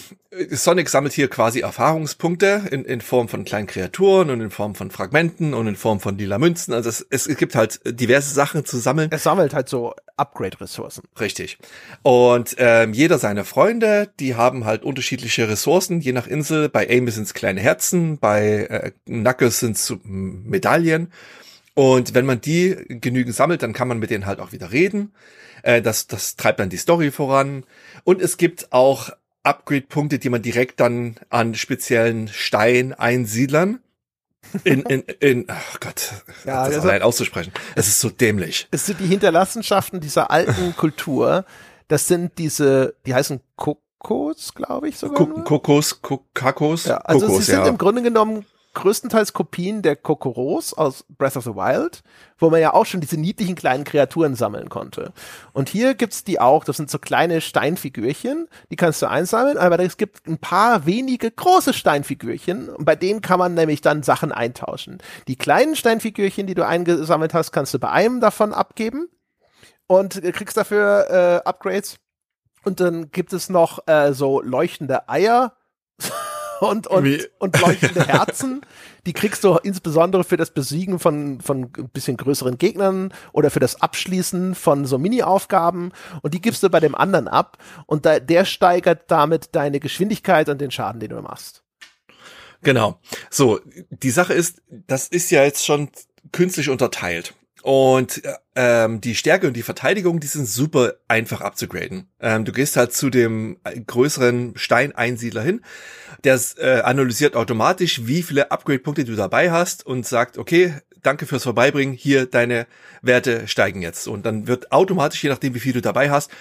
Sonic 0.50 0.90
sammelt 0.90 1.14
hier 1.14 1.30
quasi 1.30 1.60
Erfahrungspunkte 1.60 2.64
in, 2.72 2.86
in 2.86 3.02
Form 3.02 3.28
von 3.28 3.44
kleinen 3.44 3.68
Kreaturen 3.68 4.30
und 4.30 4.42
in 4.42 4.50
Form 4.50 4.76
von 4.76 4.92
Fragmenten 4.92 5.54
und 5.54 5.68
in 5.68 5.76
Form 5.76 6.00
von 6.00 6.18
lila 6.18 6.38
Münzen. 6.38 6.74
Also 6.74 6.90
es, 6.90 7.06
es 7.10 7.28
gibt 7.38 7.56
halt 7.56 7.82
diverse 7.86 8.34
Sachen 8.34 8.66
zu 8.66 8.78
sammeln. 8.78 9.10
Es 9.12 9.24
sammelt 9.24 9.54
halt 9.54 9.68
so 9.68 9.94
Upgrade-Ressourcen. 10.22 11.04
Richtig. 11.20 11.58
Und 12.04 12.56
ähm, 12.58 12.94
jeder 12.94 13.18
seiner 13.18 13.44
Freunde, 13.44 14.10
die 14.20 14.36
haben 14.36 14.66
halt 14.66 14.84
unterschiedliche 14.84 15.50
Ressourcen, 15.50 16.00
je 16.00 16.14
nach 16.14 16.28
Insel. 16.28 16.70
Bei 16.70 16.88
Amy 16.90 17.12
sind 17.12 17.24
es 17.24 17.34
kleine 17.34 17.60
Herzen, 17.60 18.20
bei 18.20 18.68
äh, 18.70 18.92
Knuckles 19.06 19.60
sind 19.60 19.76
es 19.76 19.94
Medaillen. 20.04 21.12
Und 21.74 22.14
wenn 22.14 22.26
man 22.26 22.40
die 22.40 22.76
genügend 22.88 23.36
sammelt, 23.36 23.64
dann 23.64 23.74
kann 23.74 23.88
man 23.88 24.00
mit 24.00 24.10
denen 24.10 24.26
halt 24.26 24.40
auch 24.40 24.52
wieder 24.52 24.72
reden. 24.72 25.14
Äh, 25.64 25.82
das, 25.82 26.08
das 26.08 26.36
treibt 26.36 26.60
dann 26.60 26.70
die 26.70 26.78
Story 26.78 27.12
voran. 27.12 27.64
Und 28.04 28.22
es 28.22 28.38
gibt 28.38 28.72
auch 28.72 29.10
Upgrade-Punkte, 29.44 30.20
die 30.20 30.30
man 30.30 30.42
direkt 30.42 30.80
dann 30.80 31.16
an 31.30 31.56
speziellen 31.56 32.28
Stein-Einsiedlern 32.28 33.80
In, 34.64 34.82
in, 34.82 35.02
in, 35.20 35.46
ach 35.48 35.80
Gott, 35.80 36.12
ja, 36.46 36.66
das 36.66 36.76
also, 36.76 36.90
allein 36.90 37.02
auszusprechen. 37.04 37.54
Es 37.76 37.88
ist 37.88 38.02
so 38.02 38.10
dämlich. 38.10 38.68
Es 38.72 38.86
sind 38.86 39.00
die 39.00 39.06
Hinterlassenschaften 39.06 40.00
dieser 40.00 40.30
alten 40.32 40.76
Kultur. 40.78 41.46
Das 41.88 42.08
sind 42.08 42.38
diese, 42.38 42.96
die 43.06 43.14
heißen 43.14 43.40
Kokos, 43.56 44.54
glaube 44.54 44.90
ich 44.90 44.98
sogar. 44.98 45.28
Kokos, 45.44 46.02
Kokos. 46.02 46.86
Ja, 46.86 46.98
also 46.98 47.28
Kokos, 47.28 47.46
sie 47.46 47.52
sind 47.52 47.62
ja. 47.62 47.68
im 47.68 47.78
Grunde 47.78 48.02
genommen 48.02 48.46
größtenteils 48.74 49.34
Kopien 49.34 49.82
der 49.82 49.96
Kokoros 49.96 50.74
aus 50.74 51.06
Breath 51.10 51.38
of 51.38 51.44
the 51.44 51.56
Wild, 51.56 52.04
wo 52.38 52.50
man 52.50 52.62
ja 52.62 52.74
auch 52.74 52.86
schon 52.86 53.02
diese 53.02 53.18
niedlichen 53.18 53.56
kleinen 53.56 53.84
Kreaturen 53.84 54.36
sammeln 54.36 54.70
konnte. 54.70 55.14
Und 55.54 55.70
hier 55.70 55.94
gibt's 55.94 56.24
die 56.24 56.40
auch, 56.40 56.64
das 56.64 56.78
sind 56.78 56.90
so 56.90 57.00
kleine 57.00 57.42
Steinfigürchen, 57.42 58.48
die 58.70 58.76
kannst 58.76 59.02
du 59.02 59.08
einsammeln, 59.08 59.58
aber 59.58 59.80
es 59.80 59.98
gibt 59.98 60.28
ein 60.28 60.38
paar 60.38 60.86
wenige 60.86 61.32
große 61.32 61.74
Steinfigürchen 61.74 62.70
und 62.70 62.86
bei 62.86 62.96
denen 62.96 63.22
kann 63.22 63.40
man 63.40 63.54
nämlich 63.54 63.82
dann 63.82 64.04
Sachen 64.04 64.32
eintauschen. 64.32 65.00
Die 65.28 65.36
kleinen 65.36 65.76
Steinfigürchen, 65.76 66.48
die 66.48 66.56
du 66.56 66.66
eingesammelt 66.66 67.34
hast, 67.34 67.52
kannst 67.52 67.74
du 67.74 67.80
bei 67.80 67.90
einem 67.90 68.22
davon 68.22 68.54
abgeben 68.54 69.10
und 69.88 70.22
kriegst 70.34 70.56
dafür 70.56 71.10
äh, 71.10 71.48
Upgrades. 71.48 71.98
Und 72.64 72.80
dann 72.80 73.12
gibt 73.12 73.34
es 73.34 73.50
noch 73.50 73.88
äh, 73.88 74.14
so 74.14 74.40
leuchtende 74.42 75.10
Eier 75.10 75.54
und, 76.62 76.86
und, 76.88 77.30
und 77.40 77.60
leuchtende 77.60 78.06
Herzen. 78.08 78.62
Die 79.08 79.14
kriegst 79.14 79.44
du 79.44 79.56
insbesondere 79.56 80.24
für 80.24 80.38
das 80.38 80.52
Besiegen 80.52 81.00
von, 81.00 81.42
von 81.42 81.72
ein 81.76 81.90
bisschen 81.90 82.18
größeren 82.18 82.60
Gegnern 82.60 83.14
oder 83.34 83.50
für 83.50 83.60
das 83.60 83.82
Abschließen 83.82 84.54
von 84.54 84.86
so 84.86 85.00
Mini-Aufgaben. 85.00 85.92
Und 86.22 86.36
die 86.36 86.42
gibst 86.42 86.62
du 86.62 86.70
bei 86.70 86.80
dem 86.80 86.94
anderen 86.94 87.28
ab. 87.28 87.58
Und 87.88 88.06
da, 88.06 88.20
der 88.20 88.46
steigert 88.46 89.10
damit 89.10 89.56
deine 89.56 89.80
Geschwindigkeit 89.80 90.50
und 90.50 90.62
den 90.62 90.70
Schaden, 90.70 91.00
den 91.00 91.10
du 91.10 91.22
machst. 91.22 91.64
Genau. 92.62 93.00
So, 93.32 93.60
die 93.90 94.12
Sache 94.12 94.34
ist, 94.34 94.62
das 94.70 95.08
ist 95.08 95.32
ja 95.32 95.44
jetzt 95.44 95.66
schon 95.66 95.90
künstlich 96.32 96.70
unterteilt. 96.70 97.34
Und 97.64 98.22
ähm, 98.56 99.02
die 99.02 99.16
Stärke 99.16 99.48
und 99.48 99.54
die 99.54 99.62
Verteidigung, 99.62 100.20
die 100.20 100.28
sind 100.28 100.48
super 100.48 100.96
einfach 101.08 101.42
abzugraden. 101.42 102.08
Ähm, 102.20 102.44
du 102.46 102.52
gehst 102.52 102.76
halt 102.76 102.94
zu 102.94 103.10
dem 103.10 103.58
größeren 103.86 104.54
Steineinsiedler 104.56 105.44
hin, 105.44 105.62
der 106.24 106.40
äh, 106.58 106.82
analysiert 106.82 107.36
automatisch, 107.36 108.08
wie 108.08 108.24
viele 108.24 108.52
Upgrade-Punkte 108.52 109.06
du 109.06 109.16
dabei 109.16 109.52
hast 109.52 109.86
und 109.86 110.08
sagt, 110.08 110.38
okay, 110.38 110.74
danke 111.04 111.26
fürs 111.26 111.44
Vorbeibringen, 111.44 111.94
hier 111.94 112.26
deine 112.26 112.68
Werte 113.02 113.48
steigen 113.48 113.82
jetzt. 113.82 114.08
Und 114.08 114.26
dann 114.26 114.48
wird 114.48 114.72
automatisch, 114.72 115.24
je 115.24 115.30
nachdem 115.30 115.54
wie 115.54 115.60
viel 115.60 115.74
du 115.74 115.82
dabei 115.82 116.10
hast, 116.10 116.32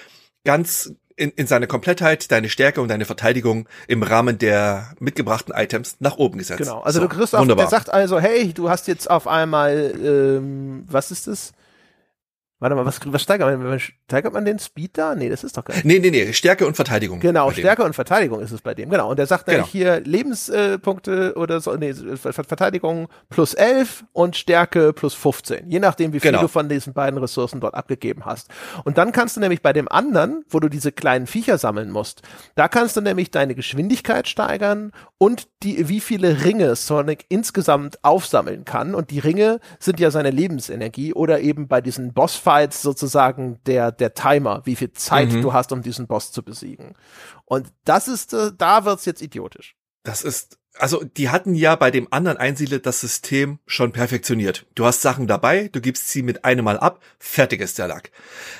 ganz 0.44 0.94
in, 1.20 1.32
in 1.36 1.46
seiner 1.46 1.66
Komplettheit 1.66 2.32
deine 2.32 2.48
Stärke 2.48 2.80
und 2.80 2.88
deine 2.88 3.04
Verteidigung 3.04 3.68
im 3.86 4.02
Rahmen 4.02 4.38
der 4.38 4.94
mitgebrachten 5.00 5.54
Items 5.54 5.96
nach 6.00 6.16
oben 6.16 6.38
gesetzt. 6.38 6.62
Genau, 6.62 6.80
also 6.80 7.00
so, 7.00 7.06
du 7.06 7.14
kriegst 7.14 7.34
auf, 7.34 7.46
der 7.46 7.66
sagt 7.66 7.90
also, 7.90 8.18
hey, 8.18 8.54
du 8.54 8.70
hast 8.70 8.88
jetzt 8.88 9.10
auf 9.10 9.26
einmal, 9.26 9.92
ähm, 10.02 10.84
was 10.88 11.10
ist 11.10 11.26
das? 11.26 11.52
Warte 12.60 12.76
mal, 12.76 12.84
was, 12.84 13.00
was 13.06 13.22
steigert 13.22 13.58
man? 13.58 13.80
Steigert 13.80 14.34
man 14.34 14.44
den 14.44 14.58
Speed 14.58 14.98
da? 14.98 15.14
Nee, 15.14 15.30
das 15.30 15.44
ist 15.44 15.56
doch 15.56 15.64
gar 15.64 15.74
nicht. 15.74 15.86
Nee, 15.86 15.98
nee, 15.98 16.10
nee, 16.10 16.30
Stärke 16.34 16.66
und 16.66 16.74
Verteidigung. 16.76 17.18
Genau, 17.18 17.50
Stärke 17.50 17.82
und 17.84 17.94
Verteidigung 17.94 18.40
ist 18.40 18.52
es 18.52 18.60
bei 18.60 18.74
dem. 18.74 18.90
Genau. 18.90 19.10
Und 19.10 19.18
der 19.18 19.24
sagt 19.24 19.46
genau. 19.46 19.66
hier 19.66 20.00
Lebenspunkte 20.00 21.32
oder 21.36 21.62
so, 21.62 21.74
nee, 21.76 21.94
Verteidigung 21.94 23.08
plus 23.30 23.54
11 23.54 24.04
und 24.12 24.36
Stärke 24.36 24.92
plus 24.92 25.14
15. 25.14 25.70
Je 25.70 25.80
nachdem, 25.80 26.12
wie 26.12 26.20
viel 26.20 26.32
genau. 26.32 26.42
du 26.42 26.48
von 26.48 26.68
diesen 26.68 26.92
beiden 26.92 27.18
Ressourcen 27.18 27.60
dort 27.60 27.74
abgegeben 27.74 28.26
hast. 28.26 28.48
Und 28.84 28.98
dann 28.98 29.12
kannst 29.12 29.38
du 29.38 29.40
nämlich 29.40 29.62
bei 29.62 29.72
dem 29.72 29.88
anderen, 29.88 30.44
wo 30.50 30.60
du 30.60 30.68
diese 30.68 30.92
kleinen 30.92 31.26
Viecher 31.26 31.56
sammeln 31.56 31.90
musst, 31.90 32.20
da 32.56 32.68
kannst 32.68 32.94
du 32.94 33.00
nämlich 33.00 33.30
deine 33.30 33.54
Geschwindigkeit 33.54 34.28
steigern 34.28 34.92
und 35.16 35.48
die, 35.62 35.88
wie 35.88 36.00
viele 36.00 36.44
Ringe 36.44 36.76
Sonic 36.76 37.24
insgesamt 37.30 38.04
aufsammeln 38.04 38.66
kann. 38.66 38.94
Und 38.94 39.10
die 39.10 39.18
Ringe 39.18 39.60
sind 39.78 39.98
ja 39.98 40.10
seine 40.10 40.30
Lebensenergie 40.30 41.14
oder 41.14 41.40
eben 41.40 41.66
bei 41.66 41.80
diesen 41.80 42.12
Bossfights 42.12 42.49
Bossfights 42.50 42.82
sozusagen 42.82 43.60
der, 43.66 43.92
der 43.92 44.14
Timer, 44.14 44.62
wie 44.64 44.76
viel 44.76 44.92
Zeit 44.92 45.32
mhm. 45.32 45.42
du 45.42 45.52
hast, 45.52 45.72
um 45.72 45.82
diesen 45.82 46.06
Boss 46.06 46.32
zu 46.32 46.42
besiegen. 46.42 46.94
Und 47.44 47.68
das 47.84 48.08
ist, 48.08 48.32
äh, 48.32 48.52
da 48.56 48.84
wird's 48.84 49.04
jetzt 49.04 49.22
idiotisch. 49.22 49.76
Das 50.02 50.22
ist, 50.22 50.58
also 50.78 51.04
die 51.04 51.28
hatten 51.28 51.54
ja 51.54 51.76
bei 51.76 51.90
dem 51.90 52.08
anderen 52.10 52.38
Einsiedler 52.38 52.78
das 52.78 53.00
System 53.00 53.58
schon 53.66 53.92
perfektioniert. 53.92 54.66
Du 54.74 54.84
hast 54.84 55.02
Sachen 55.02 55.26
dabei, 55.26 55.68
du 55.68 55.80
gibst 55.80 56.08
sie 56.08 56.22
mit 56.22 56.44
einem 56.44 56.64
Mal 56.64 56.78
ab, 56.78 57.00
fertig 57.18 57.60
ist 57.60 57.78
der 57.78 57.88
Lack. 57.88 58.10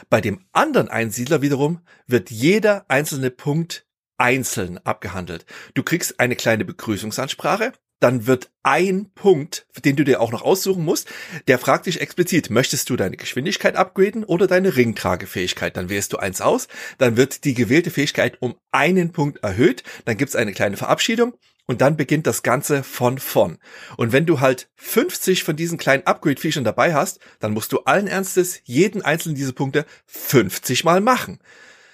Bei 0.08 0.20
dem 0.20 0.44
anderen 0.52 0.88
Einsiedler 0.88 1.42
wiederum 1.42 1.80
wird 2.06 2.30
jeder 2.30 2.84
einzelne 2.88 3.30
Punkt 3.30 3.86
einzeln 4.18 4.78
abgehandelt. 4.84 5.46
Du 5.74 5.82
kriegst 5.82 6.20
eine 6.20 6.36
kleine 6.36 6.64
Begrüßungsansprache, 6.64 7.72
dann 8.00 8.26
wird 8.26 8.50
ein 8.62 9.10
Punkt, 9.14 9.66
den 9.84 9.96
du 9.96 10.04
dir 10.04 10.20
auch 10.20 10.32
noch 10.32 10.42
aussuchen 10.42 10.84
musst, 10.84 11.08
der 11.48 11.58
fragt 11.58 11.86
dich 11.86 12.00
explizit, 12.00 12.50
möchtest 12.50 12.90
du 12.90 12.96
deine 12.96 13.16
Geschwindigkeit 13.16 13.76
upgraden 13.76 14.24
oder 14.24 14.46
deine 14.46 14.76
Ringtragefähigkeit? 14.76 15.76
Dann 15.76 15.88
wählst 15.88 16.12
du 16.12 16.16
eins 16.16 16.40
aus, 16.40 16.68
dann 16.98 17.16
wird 17.16 17.44
die 17.44 17.54
gewählte 17.54 17.90
Fähigkeit 17.90 18.38
um 18.40 18.56
einen 18.72 19.12
Punkt 19.12 19.42
erhöht, 19.44 19.82
dann 20.06 20.16
gibt's 20.16 20.36
eine 20.36 20.52
kleine 20.52 20.76
Verabschiedung 20.76 21.34
und 21.66 21.82
dann 21.82 21.96
beginnt 21.96 22.26
das 22.26 22.42
Ganze 22.42 22.82
von 22.82 23.18
vorn. 23.18 23.58
Und 23.96 24.12
wenn 24.12 24.26
du 24.26 24.40
halt 24.40 24.68
50 24.76 25.44
von 25.44 25.54
diesen 25.54 25.78
kleinen 25.78 26.06
Upgrade-Features 26.06 26.64
dabei 26.64 26.94
hast, 26.94 27.20
dann 27.38 27.52
musst 27.52 27.70
du 27.72 27.80
allen 27.80 28.08
Ernstes 28.08 28.60
jeden 28.64 29.02
einzelnen 29.02 29.36
dieser 29.36 29.52
Punkte 29.52 29.86
50 30.06 30.84
mal 30.84 31.00
machen. 31.00 31.38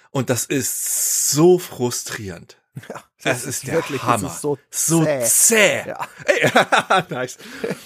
Und 0.09 0.31
das 0.31 0.45
ist 0.45 1.29
so 1.29 1.59
frustrierend. 1.59 2.57
Ja, 2.89 2.95
das, 2.95 3.23
das 3.23 3.45
ist, 3.45 3.63
ist 3.63 3.71
wirklich 3.71 4.03
Hammer. 4.03 4.27
Ist 4.27 4.41
so, 4.41 4.57
so 4.69 5.03
zäh. 5.03 5.23
zäh. 5.23 5.83
Ja. 5.87 7.05
nice. 7.09 7.37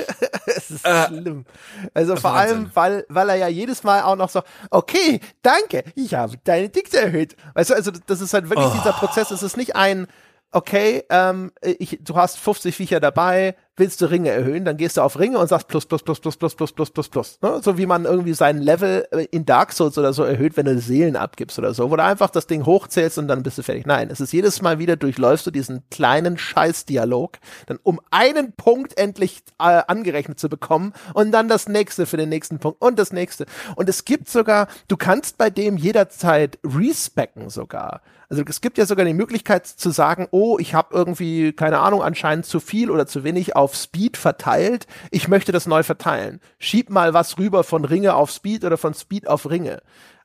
es 0.45 0.71
ist 0.71 0.85
äh, 0.85 1.07
schlimm. 1.07 1.45
Also 1.93 2.15
vor 2.15 2.33
Wahnsinn. 2.33 2.57
allem, 2.57 2.71
weil, 2.73 3.05
weil 3.09 3.29
er 3.29 3.35
ja 3.35 3.47
jedes 3.47 3.83
Mal 3.83 4.03
auch 4.03 4.15
noch 4.15 4.29
so, 4.29 4.41
okay, 4.69 5.19
danke, 5.41 5.83
ich 5.95 6.13
habe 6.13 6.37
deine 6.43 6.69
Dicke 6.69 6.97
erhöht. 6.97 7.35
Weißt 7.53 7.69
du, 7.69 7.75
also 7.75 7.91
das 7.91 8.21
ist 8.21 8.33
halt 8.33 8.49
wirklich 8.49 8.67
oh. 8.67 8.77
dieser 8.77 8.93
Prozess. 8.93 9.31
Es 9.31 9.43
ist 9.43 9.57
nicht 9.57 9.75
ein, 9.75 10.07
okay, 10.51 11.03
ähm, 11.09 11.51
ich, 11.61 11.99
du 12.01 12.15
hast 12.15 12.37
50 12.37 12.75
Viecher 12.75 12.99
dabei, 12.99 13.55
willst 13.77 14.01
du 14.01 14.05
Ringe 14.05 14.29
erhöhen, 14.29 14.65
dann 14.65 14.77
gehst 14.77 14.97
du 14.97 15.01
auf 15.01 15.17
Ringe 15.17 15.39
und 15.39 15.47
sagst 15.47 15.67
plus, 15.67 15.85
plus, 15.85 16.03
plus, 16.03 16.19
plus, 16.19 16.35
plus, 16.35 16.55
plus, 16.55 16.71
plus, 16.73 16.89
plus, 16.91 17.09
plus. 17.09 17.39
Ne? 17.41 17.61
So 17.63 17.77
wie 17.77 17.85
man 17.85 18.05
irgendwie 18.05 18.33
sein 18.33 18.59
Level 18.59 19.07
äh, 19.11 19.25
in 19.31 19.45
Dark 19.45 19.71
Souls 19.73 19.97
oder 19.97 20.13
so 20.13 20.23
erhöht, 20.23 20.57
wenn 20.57 20.65
du 20.65 20.77
Seelen 20.79 21.15
abgibst 21.15 21.57
oder 21.57 21.73
so, 21.73 21.87
du 21.87 22.03
einfach 22.03 22.29
das 22.29 22.47
Ding 22.47 22.65
hochzählst 22.65 23.17
und 23.17 23.27
dann 23.27 23.43
bist 23.43 23.57
du 23.57 23.63
fertig. 23.63 23.85
Nein, 23.85 24.09
es 24.11 24.19
ist 24.19 24.33
jedes 24.33 24.61
Mal 24.61 24.79
wieder 24.79 24.95
durchläufst 24.95 25.47
du 25.47 25.51
diesen 25.51 25.83
kleinen 25.89 26.37
Scheißdialog, 26.37 27.37
dann 27.67 27.79
um 27.83 27.99
einen 28.11 28.53
Punkt 28.53 28.97
endlich 28.97 29.43
äh, 29.59 29.81
angerechnet 29.87 30.39
zu 30.39 30.49
bekommen 30.49 30.93
und 31.13 31.31
dann 31.31 31.47
das 31.47 31.67
nächste 31.67 32.05
für 32.05 32.17
den 32.17 32.29
nächsten 32.29 32.59
Punkt 32.59 32.81
und 32.81 32.99
das 32.99 33.13
nächste. 33.13 33.45
Und 33.75 33.87
es 33.87 34.05
gibt 34.05 34.29
sogar, 34.29 34.67
du 34.87 34.97
kannst 34.97 35.37
bei 35.37 35.49
dem 35.49 35.77
jederzeit 35.77 36.59
respecken 36.65 37.49
sogar. 37.49 38.01
Also 38.31 38.43
es 38.47 38.61
gibt 38.61 38.77
ja 38.77 38.85
sogar 38.85 39.05
die 39.05 39.13
Möglichkeit 39.13 39.67
zu 39.67 39.89
sagen, 39.89 40.29
oh, 40.31 40.57
ich 40.57 40.73
habe 40.73 40.95
irgendwie, 40.95 41.51
keine 41.51 41.79
Ahnung, 41.79 42.01
anscheinend 42.01 42.45
zu 42.45 42.61
viel 42.61 42.89
oder 42.89 43.05
zu 43.05 43.25
wenig 43.25 43.57
auf 43.61 43.75
Speed 43.75 44.17
verteilt. 44.17 44.87
Ich 45.11 45.27
möchte 45.27 45.51
das 45.51 45.67
neu 45.67 45.83
verteilen. 45.83 46.41
Schieb 46.59 46.89
mal 46.89 47.13
was 47.13 47.37
rüber 47.37 47.63
von 47.63 47.85
Ringe 47.85 48.15
auf 48.15 48.31
Speed 48.31 48.65
oder 48.65 48.77
von 48.77 48.93
Speed 48.93 49.27
auf 49.27 49.49
Ringe. 49.49 49.81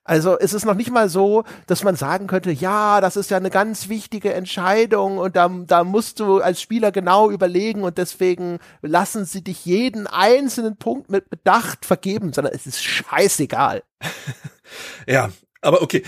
Also 0.06 0.38
es 0.38 0.52
ist 0.54 0.64
noch 0.64 0.74
nicht 0.74 0.92
mal 0.92 1.08
so, 1.08 1.42
dass 1.66 1.82
man 1.82 1.96
sagen 1.96 2.28
könnte, 2.28 2.52
ja, 2.52 3.00
das 3.00 3.16
ist 3.16 3.30
ja 3.30 3.36
eine 3.36 3.50
ganz 3.50 3.88
wichtige 3.88 4.32
Entscheidung 4.32 5.18
und 5.18 5.34
da, 5.34 5.48
da 5.48 5.82
musst 5.82 6.20
du 6.20 6.40
als 6.40 6.62
Spieler 6.62 6.92
genau 6.92 7.28
überlegen 7.28 7.82
und 7.82 7.98
deswegen 7.98 8.60
lassen 8.82 9.24
sie 9.24 9.42
dich 9.42 9.66
jeden 9.66 10.06
einzelnen 10.06 10.76
Punkt 10.76 11.10
mit 11.10 11.28
Bedacht 11.28 11.84
vergeben, 11.84 12.32
sondern 12.32 12.54
es 12.54 12.66
ist 12.66 12.84
scheißegal. 12.84 13.82
ja, 15.08 15.30
aber 15.60 15.82
okay, 15.82 16.04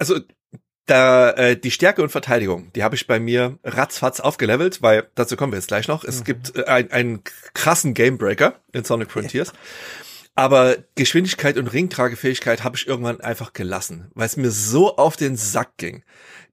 also 0.00 0.18
da, 0.86 1.30
äh, 1.32 1.56
die 1.56 1.70
Stärke 1.70 2.02
und 2.02 2.10
Verteidigung, 2.10 2.72
die 2.74 2.82
habe 2.82 2.96
ich 2.96 3.06
bei 3.06 3.20
mir 3.20 3.58
ratzfatz 3.64 4.20
aufgelevelt, 4.20 4.82
weil 4.82 5.08
dazu 5.14 5.36
kommen 5.36 5.52
wir 5.52 5.58
jetzt 5.58 5.68
gleich 5.68 5.88
noch. 5.88 6.04
Es 6.04 6.20
mhm. 6.20 6.24
gibt 6.24 6.56
äh, 6.56 6.64
ein, 6.64 6.90
einen 6.90 7.22
krassen 7.54 7.94
Gamebreaker 7.94 8.54
in 8.72 8.84
Sonic 8.84 9.10
Frontiers. 9.10 9.48
Ja. 9.48 9.54
Aber 10.34 10.76
Geschwindigkeit 10.94 11.58
und 11.58 11.68
Ringtragefähigkeit 11.68 12.64
habe 12.64 12.76
ich 12.76 12.86
irgendwann 12.86 13.20
einfach 13.20 13.52
gelassen, 13.52 14.10
weil 14.14 14.26
es 14.26 14.36
mir 14.36 14.50
so 14.50 14.96
auf 14.96 15.16
den 15.16 15.36
Sack 15.36 15.76
ging. 15.76 16.04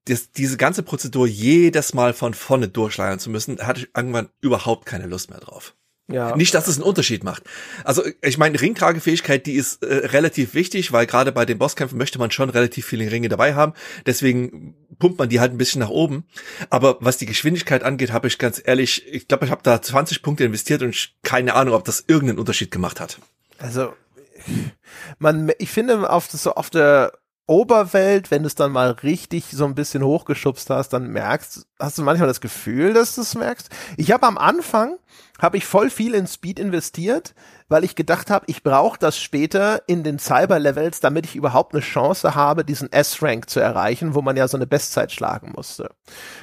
Das, 0.05 0.31
diese 0.31 0.57
ganze 0.57 0.83
Prozedur 0.83 1.27
jedes 1.27 1.93
Mal 1.93 2.13
von 2.13 2.33
vorne 2.33 2.67
durchschleiern 2.67 3.19
zu 3.19 3.29
müssen, 3.29 3.65
hatte 3.65 3.81
ich 3.81 3.89
irgendwann 3.95 4.29
überhaupt 4.41 4.85
keine 4.85 5.07
Lust 5.07 5.29
mehr 5.29 5.39
drauf. 5.39 5.75
Ja. 6.11 6.35
Nicht, 6.35 6.55
dass 6.55 6.67
es 6.67 6.77
einen 6.77 6.85
Unterschied 6.85 7.23
macht. 7.23 7.43
Also 7.83 8.03
ich 8.21 8.37
meine, 8.37 8.59
Ringtragefähigkeit, 8.59 9.45
die 9.45 9.53
ist 9.53 9.83
äh, 9.83 10.07
relativ 10.07 10.55
wichtig, 10.55 10.91
weil 10.91 11.05
gerade 11.05 11.31
bei 11.31 11.45
den 11.45 11.59
Bosskämpfen 11.59 11.97
möchte 11.97 12.17
man 12.17 12.31
schon 12.31 12.49
relativ 12.49 12.85
viele 12.87 13.11
Ringe 13.11 13.29
dabei 13.29 13.53
haben. 13.53 13.73
Deswegen 14.07 14.75
pumpt 14.97 15.19
man 15.19 15.29
die 15.29 15.39
halt 15.39 15.51
ein 15.51 15.57
bisschen 15.59 15.79
nach 15.79 15.89
oben. 15.89 16.25
Aber 16.71 16.97
was 16.99 17.17
die 17.17 17.27
Geschwindigkeit 17.27 17.83
angeht, 17.83 18.11
habe 18.11 18.27
ich 18.27 18.39
ganz 18.39 18.61
ehrlich, 18.63 19.07
ich 19.07 19.27
glaube, 19.27 19.45
ich 19.45 19.51
habe 19.51 19.61
da 19.63 19.81
20 19.81 20.23
Punkte 20.23 20.45
investiert 20.45 20.81
und 20.81 20.89
ich, 20.89 21.15
keine 21.23 21.53
Ahnung, 21.53 21.75
ob 21.75 21.85
das 21.85 22.03
irgendeinen 22.07 22.39
Unterschied 22.39 22.71
gemacht 22.71 22.99
hat. 22.99 23.19
Also 23.59 23.93
man, 25.19 25.51
ich 25.59 25.69
finde 25.69 26.09
auf, 26.09 26.27
das, 26.27 26.43
so 26.43 26.53
auf 26.53 26.69
der 26.69 27.13
Oberwelt, 27.49 28.29
wenn 28.29 28.43
du 28.43 28.47
es 28.47 28.53
dann 28.53 28.71
mal 28.71 28.91
richtig 28.91 29.45
so 29.49 29.65
ein 29.65 29.73
bisschen 29.73 30.03
hochgeschubst 30.03 30.69
hast, 30.69 30.89
dann 30.89 31.07
merkst, 31.07 31.65
hast 31.79 31.97
du 31.97 32.03
manchmal 32.03 32.27
das 32.27 32.41
Gefühl, 32.41 32.93
dass 32.93 33.15
du 33.15 33.21
es 33.21 33.33
merkst. 33.33 33.69
Ich 33.97 34.11
habe 34.11 34.27
am 34.27 34.37
Anfang, 34.37 34.99
habe 35.39 35.57
ich 35.57 35.65
voll 35.65 35.89
viel 35.89 36.13
in 36.13 36.27
Speed 36.27 36.59
investiert, 36.59 37.33
weil 37.67 37.83
ich 37.83 37.95
gedacht 37.95 38.29
habe, 38.29 38.45
ich 38.47 38.61
brauche 38.61 38.99
das 38.99 39.19
später 39.19 39.81
in 39.87 40.03
den 40.03 40.19
Cyber-Levels, 40.19 40.99
damit 40.99 41.25
ich 41.25 41.35
überhaupt 41.35 41.73
eine 41.73 41.81
Chance 41.81 42.35
habe, 42.35 42.63
diesen 42.63 42.91
S-Rank 42.91 43.49
zu 43.49 43.59
erreichen, 43.59 44.13
wo 44.13 44.21
man 44.21 44.37
ja 44.37 44.47
so 44.47 44.55
eine 44.55 44.67
Bestzeit 44.67 45.11
schlagen 45.11 45.53
musste. 45.55 45.89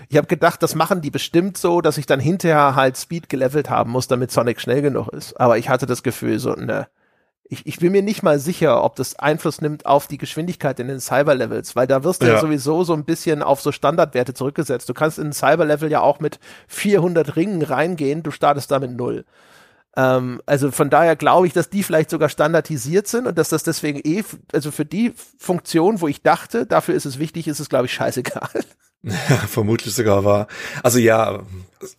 Ich 0.08 0.16
habe 0.16 0.26
gedacht, 0.26 0.60
das 0.60 0.74
machen 0.74 1.02
die 1.02 1.12
bestimmt 1.12 1.56
so, 1.56 1.82
dass 1.82 1.98
ich 1.98 2.06
dann 2.06 2.18
hinterher 2.18 2.74
halt 2.74 2.96
Speed 2.96 3.28
gelevelt 3.28 3.70
haben 3.70 3.92
muss, 3.92 4.08
damit 4.08 4.32
Sonic 4.32 4.60
schnell 4.60 4.82
genug 4.82 5.06
ist. 5.10 5.38
Aber 5.38 5.56
ich 5.56 5.68
hatte 5.68 5.86
das 5.86 6.02
Gefühl 6.02 6.40
so, 6.40 6.54
ne, 6.54 6.88
ich, 7.48 7.66
ich 7.66 7.78
bin 7.78 7.92
mir 7.92 8.02
nicht 8.02 8.22
mal 8.22 8.38
sicher, 8.38 8.82
ob 8.82 8.96
das 8.96 9.18
Einfluss 9.18 9.60
nimmt 9.60 9.86
auf 9.86 10.06
die 10.06 10.18
Geschwindigkeit 10.18 10.80
in 10.80 10.88
den 10.88 11.00
Cyber-Levels, 11.00 11.76
weil 11.76 11.86
da 11.86 12.04
wirst 12.04 12.22
du 12.22 12.26
ja. 12.26 12.34
ja. 12.34 12.40
sowieso 12.40 12.84
so 12.84 12.92
ein 12.92 13.04
bisschen 13.04 13.42
auf 13.42 13.60
so 13.60 13.72
Standardwerte 13.72 14.34
zurückgesetzt. 14.34 14.88
Du 14.88 14.94
kannst 14.94 15.18
in 15.18 15.28
ein 15.28 15.32
Cyber-Level 15.32 15.90
ja 15.90 16.00
auch 16.00 16.20
mit 16.20 16.38
400 16.68 17.36
Ringen 17.36 17.62
reingehen, 17.62 18.22
du 18.22 18.30
startest 18.30 18.70
da 18.70 18.78
mit 18.78 18.96
null. 18.96 19.24
Ähm, 19.96 20.42
also 20.46 20.70
von 20.70 20.90
daher 20.90 21.16
glaube 21.16 21.46
ich, 21.46 21.52
dass 21.52 21.70
die 21.70 21.82
vielleicht 21.82 22.10
sogar 22.10 22.28
standardisiert 22.28 23.06
sind 23.06 23.26
und 23.26 23.38
dass 23.38 23.48
das 23.48 23.62
deswegen 23.62 24.00
eh, 24.04 24.24
also 24.52 24.70
für 24.70 24.84
die 24.84 25.14
Funktion, 25.38 26.00
wo 26.00 26.08
ich 26.08 26.22
dachte, 26.22 26.66
dafür 26.66 26.94
ist 26.94 27.06
es 27.06 27.18
wichtig, 27.18 27.48
ist 27.48 27.60
es 27.60 27.68
glaube 27.68 27.86
ich 27.86 27.94
scheißegal. 27.94 28.50
Ja, 29.02 29.36
vermutlich 29.36 29.94
sogar 29.94 30.24
war. 30.24 30.48
Also 30.82 30.98
ja, 30.98 31.44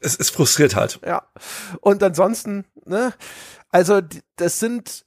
es, 0.01 0.19
es 0.19 0.29
frustriert 0.29 0.75
halt. 0.75 0.99
Ja. 1.05 1.23
Und 1.79 2.03
ansonsten, 2.03 2.65
ne, 2.85 3.13
also 3.69 4.01
das 4.37 4.59
sind 4.59 5.05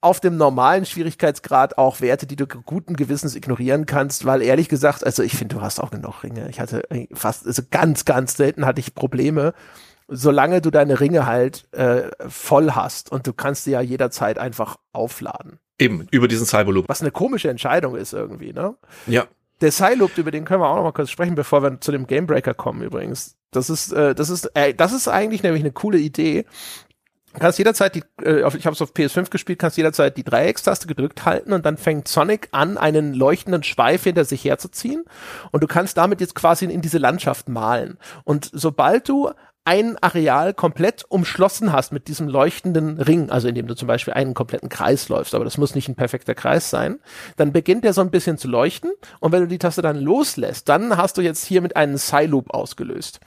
auf 0.00 0.20
dem 0.20 0.36
normalen 0.36 0.86
Schwierigkeitsgrad 0.86 1.76
auch 1.76 2.00
Werte, 2.00 2.26
die 2.26 2.36
du 2.36 2.46
guten 2.46 2.94
Gewissens 2.96 3.36
ignorieren 3.36 3.86
kannst, 3.86 4.24
weil 4.24 4.42
ehrlich 4.42 4.68
gesagt, 4.68 5.04
also 5.04 5.22
ich 5.22 5.36
finde, 5.36 5.56
du 5.56 5.60
hast 5.60 5.80
auch 5.80 5.90
genug 5.90 6.22
Ringe. 6.22 6.48
Ich 6.48 6.60
hatte 6.60 6.82
fast, 7.12 7.46
also 7.46 7.62
ganz, 7.70 8.04
ganz 8.04 8.36
selten 8.36 8.64
hatte 8.64 8.80
ich 8.80 8.94
Probleme, 8.94 9.52
solange 10.08 10.60
du 10.60 10.70
deine 10.70 10.98
Ringe 10.98 11.26
halt 11.26 11.68
äh, 11.72 12.10
voll 12.28 12.72
hast 12.72 13.12
und 13.12 13.26
du 13.26 13.32
kannst 13.32 13.64
sie 13.64 13.72
ja 13.72 13.80
jederzeit 13.80 14.38
einfach 14.38 14.76
aufladen. 14.92 15.58
Eben, 15.78 16.06
über 16.10 16.28
diesen 16.28 16.46
Cyberloop. 16.46 16.88
Was 16.88 17.00
eine 17.00 17.10
komische 17.10 17.48
Entscheidung 17.48 17.96
ist 17.96 18.12
irgendwie, 18.12 18.52
ne? 18.52 18.76
Ja. 19.06 19.26
Der 19.60 19.72
Cyloop, 19.72 20.16
über 20.16 20.30
den 20.30 20.46
können 20.46 20.62
wir 20.62 20.68
auch 20.68 20.76
noch 20.76 20.82
mal 20.82 20.92
kurz 20.92 21.10
sprechen, 21.10 21.34
bevor 21.34 21.62
wir 21.62 21.80
zu 21.80 21.92
dem 21.92 22.06
Gamebreaker 22.06 22.54
kommen 22.54 22.82
übrigens. 22.82 23.36
Das 23.50 23.68
ist, 23.68 23.92
äh, 23.92 24.14
das 24.14 24.30
ist, 24.30 24.44
äh, 24.54 24.74
das 24.74 24.92
ist 24.92 25.08
eigentlich 25.08 25.42
nämlich 25.42 25.62
eine 25.62 25.72
coole 25.72 25.98
Idee, 25.98 26.46
kannst 27.38 27.58
jederzeit 27.58 27.94
die, 27.94 28.02
äh, 28.22 28.40
ich 28.56 28.66
habe 28.66 28.74
es 28.74 28.82
auf 28.82 28.92
PS5 28.92 29.30
gespielt, 29.30 29.58
kannst 29.58 29.76
jederzeit 29.76 30.16
die 30.16 30.24
Dreieckstaste 30.24 30.86
gedrückt 30.86 31.24
halten 31.24 31.52
und 31.52 31.64
dann 31.64 31.76
fängt 31.76 32.08
Sonic 32.08 32.48
an, 32.52 32.76
einen 32.76 33.14
leuchtenden 33.14 33.62
Schweif 33.62 34.04
hinter 34.04 34.24
sich 34.24 34.44
herzuziehen 34.44 35.04
und 35.52 35.62
du 35.62 35.66
kannst 35.66 35.96
damit 35.96 36.20
jetzt 36.20 36.34
quasi 36.34 36.64
in 36.64 36.80
diese 36.80 36.98
Landschaft 36.98 37.48
malen. 37.48 37.98
Und 38.24 38.50
sobald 38.52 39.08
du 39.08 39.30
ein 39.64 39.98
Areal 40.02 40.54
komplett 40.54 41.04
umschlossen 41.08 41.72
hast 41.72 41.92
mit 41.92 42.08
diesem 42.08 42.28
leuchtenden 42.28 42.98
Ring, 42.98 43.30
also 43.30 43.46
indem 43.46 43.66
du 43.66 43.76
zum 43.76 43.86
Beispiel 43.86 44.14
einen 44.14 44.32
kompletten 44.32 44.70
Kreis 44.70 45.08
läufst, 45.08 45.34
aber 45.34 45.44
das 45.44 45.58
muss 45.58 45.74
nicht 45.74 45.88
ein 45.88 45.96
perfekter 45.96 46.34
Kreis 46.34 46.70
sein, 46.70 46.98
dann 47.36 47.52
beginnt 47.52 47.84
der 47.84 47.92
so 47.92 48.00
ein 48.00 48.10
bisschen 48.10 48.38
zu 48.38 48.48
leuchten 48.48 48.90
und 49.20 49.32
wenn 49.32 49.42
du 49.42 49.48
die 49.48 49.58
Taste 49.58 49.82
dann 49.82 50.00
loslässt, 50.00 50.68
dann 50.68 50.96
hast 50.96 51.18
du 51.18 51.20
jetzt 51.20 51.44
hier 51.44 51.60
mit 51.60 51.76
einem 51.76 51.98
Side-Loop 51.98 52.50
ausgelöst. 52.54 53.20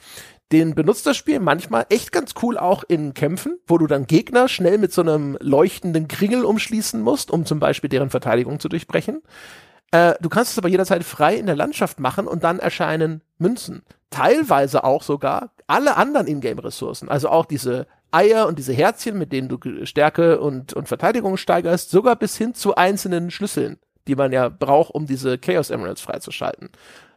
Den 0.52 0.74
benutzt 0.74 1.06
das 1.06 1.16
Spiel 1.16 1.40
manchmal 1.40 1.86
echt 1.88 2.12
ganz 2.12 2.34
cool 2.42 2.58
auch 2.58 2.84
in 2.86 3.14
Kämpfen, 3.14 3.58
wo 3.66 3.78
du 3.78 3.86
dann 3.86 4.06
Gegner 4.06 4.48
schnell 4.48 4.78
mit 4.78 4.92
so 4.92 5.00
einem 5.00 5.36
leuchtenden 5.40 6.06
Kringel 6.06 6.44
umschließen 6.44 7.00
musst, 7.00 7.30
um 7.30 7.46
zum 7.46 7.60
Beispiel 7.60 7.88
deren 7.90 8.10
Verteidigung 8.10 8.60
zu 8.60 8.68
durchbrechen. 8.68 9.22
Äh, 9.90 10.14
du 10.20 10.28
kannst 10.28 10.52
es 10.52 10.58
aber 10.58 10.68
jederzeit 10.68 11.04
frei 11.04 11.36
in 11.36 11.46
der 11.46 11.56
Landschaft 11.56 11.98
machen 11.98 12.26
und 12.26 12.44
dann 12.44 12.58
erscheinen 12.58 13.22
Münzen. 13.38 13.82
Teilweise 14.10 14.84
auch 14.84 15.02
sogar 15.02 15.52
alle 15.66 15.96
anderen 15.96 16.26
Ingame-Ressourcen, 16.26 17.08
also 17.08 17.30
auch 17.30 17.46
diese 17.46 17.86
Eier 18.10 18.46
und 18.46 18.58
diese 18.58 18.72
Herzchen, 18.72 19.18
mit 19.18 19.32
denen 19.32 19.48
du 19.48 19.58
Stärke 19.84 20.40
und, 20.40 20.72
und 20.72 20.88
Verteidigung 20.88 21.36
steigerst, 21.36 21.90
sogar 21.90 22.16
bis 22.16 22.36
hin 22.36 22.54
zu 22.54 22.76
einzelnen 22.76 23.30
Schlüsseln, 23.30 23.78
die 24.06 24.14
man 24.14 24.30
ja 24.30 24.48
braucht, 24.48 24.94
um 24.94 25.06
diese 25.06 25.38
Chaos 25.38 25.70
Emeralds 25.70 26.00
freizuschalten. 26.00 26.70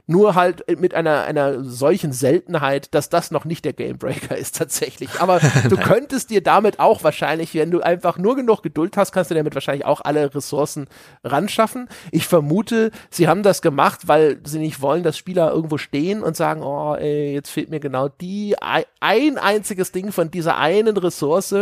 Nur 0.09 0.35
halt 0.35 0.79
mit 0.79 0.93
einer, 0.93 1.25
einer 1.25 1.65
solchen 1.65 2.13
Seltenheit, 2.13 2.95
dass 2.95 3.09
das 3.09 3.29
noch 3.29 3.43
nicht 3.43 3.65
der 3.65 3.73
Gamebreaker 3.73 4.37
ist 4.37 4.57
tatsächlich. 4.57 5.09
Aber 5.19 5.39
du 5.69 5.75
könntest 5.75 6.29
dir 6.29 6.41
damit 6.41 6.79
auch 6.79 7.03
wahrscheinlich, 7.03 7.53
wenn 7.53 7.71
du 7.71 7.81
einfach 7.81 8.17
nur 8.17 8.37
genug 8.37 8.63
Geduld 8.63 8.95
hast, 8.95 9.11
kannst 9.11 9.31
du 9.31 9.35
damit 9.35 9.53
wahrscheinlich 9.53 9.85
auch 9.85 9.99
alle 10.01 10.33
Ressourcen 10.33 10.87
ranschaffen. 11.25 11.89
Ich 12.11 12.25
vermute, 12.25 12.91
sie 13.09 13.27
haben 13.27 13.43
das 13.43 13.61
gemacht, 13.61 14.07
weil 14.07 14.39
sie 14.45 14.59
nicht 14.59 14.81
wollen, 14.81 15.03
dass 15.03 15.17
Spieler 15.17 15.51
irgendwo 15.51 15.77
stehen 15.77 16.23
und 16.23 16.37
sagen, 16.37 16.63
oh, 16.63 16.95
ey, 16.95 17.33
jetzt 17.33 17.49
fehlt 17.49 17.69
mir 17.69 17.81
genau 17.81 18.07
die, 18.07 18.55
ein 19.01 19.37
einziges 19.37 19.91
Ding 19.91 20.13
von 20.13 20.31
dieser 20.31 20.57
einen 20.57 20.95
Ressource 20.95 21.53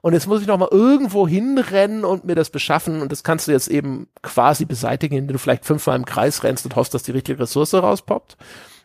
und 0.00 0.12
jetzt 0.14 0.26
muss 0.26 0.40
ich 0.40 0.46
noch 0.46 0.58
mal 0.58 0.68
irgendwo 0.70 1.28
hinrennen 1.28 2.04
und 2.06 2.24
mir 2.24 2.34
das 2.34 2.48
beschaffen 2.48 3.02
und 3.02 3.12
das 3.12 3.24
kannst 3.24 3.46
du 3.46 3.52
jetzt 3.52 3.68
eben 3.68 4.08
quasi 4.22 4.64
beseitigen, 4.64 5.16
indem 5.16 5.34
du 5.34 5.38
vielleicht 5.38 5.66
fünfmal 5.66 5.96
im 5.96 6.06
Kreis 6.06 6.42
rennst 6.44 6.64
und 6.64 6.76
hoffst, 6.76 6.94
dass 6.94 7.02
die 7.02 7.12
richtige 7.12 7.40
Ressource 7.40 7.74
raus 7.74 7.89
rauspoppt. 7.90 8.36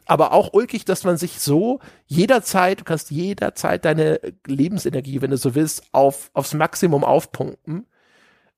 Aber 0.06 0.34
auch 0.34 0.54
ulkig, 0.54 0.86
dass 0.86 1.04
man 1.04 1.18
sich 1.18 1.40
so 1.40 1.80
jederzeit, 2.06 2.82
du 2.82 2.84
kannst 2.84 3.10
jederzeit 3.10 3.86
deine 3.86 4.20
Lebensenergie, 4.46 5.22
wenn 5.22 5.32
du 5.32 5.38
so 5.38 5.56
willst, 5.56 5.84
auf, 5.94 6.30
aufs 6.34 6.54
Maximum 6.54 7.04
aufpumpen. 7.04 7.88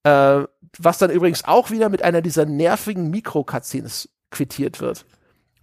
Äh, 0.04 0.44
was 0.78 0.98
dann 0.98 1.10
übrigens 1.10 1.46
auch 1.46 1.72
wieder 1.72 1.90
mit 1.90 2.02
einer 2.02 2.22
dieser 2.22 2.46
nervigen 2.46 3.10
Mikro-Cutscenes 3.10 4.10
quittiert 4.30 4.82
wird 4.82 5.06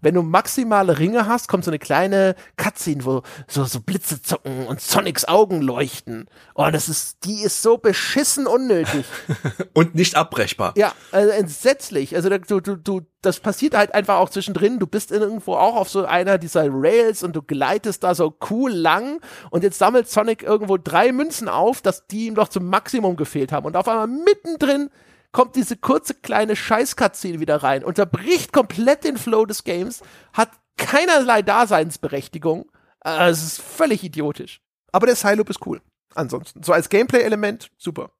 wenn 0.04 0.14
du 0.14 0.22
maximale 0.22 0.98
Ringe 0.98 1.26
hast, 1.26 1.48
kommt 1.48 1.64
so 1.64 1.70
eine 1.70 1.78
kleine 1.78 2.34
Cutscene, 2.56 3.04
wo 3.04 3.22
so, 3.48 3.64
so 3.64 3.80
Blitze 3.80 4.22
zucken 4.22 4.66
und 4.66 4.80
Sonics 4.80 5.24
Augen 5.24 5.62
leuchten. 5.62 6.28
Oh, 6.54 6.68
das 6.70 6.88
ist, 6.88 7.24
die 7.24 7.42
ist 7.42 7.62
so 7.62 7.78
beschissen 7.78 8.46
unnötig. 8.46 9.04
und 9.72 9.94
nicht 9.94 10.16
abbrechbar. 10.16 10.74
Ja, 10.76 10.92
also 11.10 11.30
entsetzlich. 11.30 12.14
Also 12.14 12.28
du, 12.28 12.60
du, 12.60 12.76
du, 12.76 13.00
das 13.22 13.40
passiert 13.40 13.74
halt 13.74 13.94
einfach 13.94 14.18
auch 14.18 14.28
zwischendrin. 14.28 14.78
Du 14.78 14.86
bist 14.86 15.10
irgendwo 15.10 15.54
auch 15.54 15.76
auf 15.76 15.88
so 15.88 16.04
einer 16.04 16.38
dieser 16.38 16.66
Rails 16.68 17.22
und 17.22 17.34
du 17.34 17.42
gleitest 17.42 18.04
da 18.04 18.14
so 18.14 18.36
cool 18.50 18.72
lang 18.72 19.20
und 19.50 19.64
jetzt 19.64 19.78
sammelt 19.78 20.08
Sonic 20.08 20.42
irgendwo 20.42 20.76
drei 20.76 21.12
Münzen 21.12 21.48
auf, 21.48 21.80
dass 21.80 22.06
die 22.06 22.26
ihm 22.26 22.34
doch 22.34 22.48
zum 22.48 22.68
Maximum 22.68 23.16
gefehlt 23.16 23.52
haben. 23.52 23.66
Und 23.66 23.76
auf 23.76 23.88
einmal 23.88 24.06
mittendrin 24.06 24.90
kommt 25.34 25.56
diese 25.56 25.76
kurze 25.76 26.14
kleine 26.14 26.56
Scheiß-Cutscene 26.56 27.40
wieder 27.40 27.62
rein, 27.62 27.84
unterbricht 27.84 28.52
komplett 28.52 29.04
den 29.04 29.18
Flow 29.18 29.44
des 29.44 29.64
Games, 29.64 30.00
hat 30.32 30.48
keinerlei 30.78 31.42
Daseinsberechtigung. 31.42 32.70
Äh, 33.04 33.28
es 33.28 33.42
ist 33.42 33.60
völlig 33.60 34.02
idiotisch. 34.04 34.62
Aber 34.92 35.06
der 35.06 35.16
Side-Loop 35.16 35.50
ist 35.50 35.66
cool. 35.66 35.82
Ansonsten. 36.14 36.62
So 36.62 36.72
als 36.72 36.88
Gameplay-Element, 36.88 37.70
super. 37.76 38.10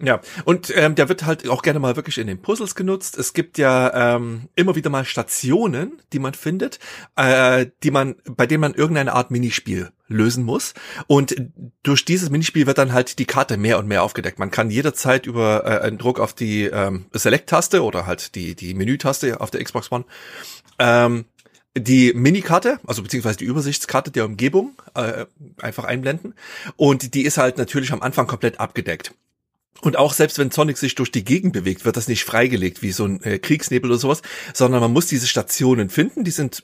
Ja, 0.00 0.20
und 0.44 0.76
ähm, 0.76 0.96
der 0.96 1.08
wird 1.08 1.24
halt 1.24 1.48
auch 1.48 1.62
gerne 1.62 1.78
mal 1.78 1.94
wirklich 1.94 2.18
in 2.18 2.26
den 2.26 2.42
Puzzles 2.42 2.74
genutzt. 2.74 3.16
Es 3.16 3.34
gibt 3.34 3.56
ja 3.56 4.16
ähm, 4.16 4.48
immer 4.56 4.74
wieder 4.74 4.90
mal 4.90 5.04
Stationen, 5.04 6.00
die 6.12 6.18
man 6.18 6.34
findet, 6.34 6.80
äh, 7.14 7.66
die 7.84 7.92
man, 7.92 8.16
bei 8.24 8.46
denen 8.48 8.62
man 8.62 8.74
irgendeine 8.74 9.12
Art 9.12 9.30
Minispiel 9.30 9.90
lösen 10.08 10.44
muss. 10.44 10.74
Und 11.06 11.36
durch 11.84 12.04
dieses 12.04 12.30
Minispiel 12.30 12.66
wird 12.66 12.78
dann 12.78 12.92
halt 12.92 13.20
die 13.20 13.26
Karte 13.26 13.56
mehr 13.56 13.78
und 13.78 13.86
mehr 13.86 14.02
aufgedeckt. 14.02 14.40
Man 14.40 14.50
kann 14.50 14.70
jederzeit 14.70 15.26
über 15.26 15.64
äh, 15.64 15.86
einen 15.86 15.98
Druck 15.98 16.18
auf 16.18 16.32
die 16.32 16.64
ähm, 16.64 17.06
Select-Taste 17.12 17.84
oder 17.84 18.04
halt 18.04 18.34
die 18.34 18.56
die 18.56 18.74
Menü-Taste 18.74 19.40
auf 19.40 19.52
der 19.52 19.62
Xbox 19.62 19.92
One 19.92 20.04
ähm, 20.78 21.26
die 21.76 22.12
Minikarte, 22.12 22.80
also 22.86 23.02
beziehungsweise 23.02 23.38
die 23.38 23.44
Übersichtskarte 23.44 24.10
der 24.10 24.26
Umgebung 24.26 24.74
äh, 24.94 25.24
einfach 25.60 25.84
einblenden. 25.84 26.34
Und 26.76 27.14
die 27.14 27.22
ist 27.22 27.38
halt 27.38 27.56
natürlich 27.56 27.92
am 27.92 28.02
Anfang 28.02 28.26
komplett 28.26 28.60
abgedeckt. 28.60 29.14
Und 29.82 29.98
auch 29.98 30.12
selbst 30.12 30.38
wenn 30.38 30.52
Sonic 30.52 30.78
sich 30.78 30.94
durch 30.94 31.10
die 31.10 31.24
Gegend 31.24 31.52
bewegt, 31.52 31.84
wird 31.84 31.96
das 31.96 32.06
nicht 32.06 32.24
freigelegt 32.24 32.82
wie 32.82 32.92
so 32.92 33.04
ein 33.04 33.20
äh, 33.24 33.38
Kriegsnebel 33.40 33.90
oder 33.90 33.98
sowas, 33.98 34.22
sondern 34.54 34.80
man 34.80 34.92
muss 34.92 35.06
diese 35.06 35.26
Stationen 35.26 35.90
finden, 35.90 36.22
die 36.22 36.30
sind 36.30 36.62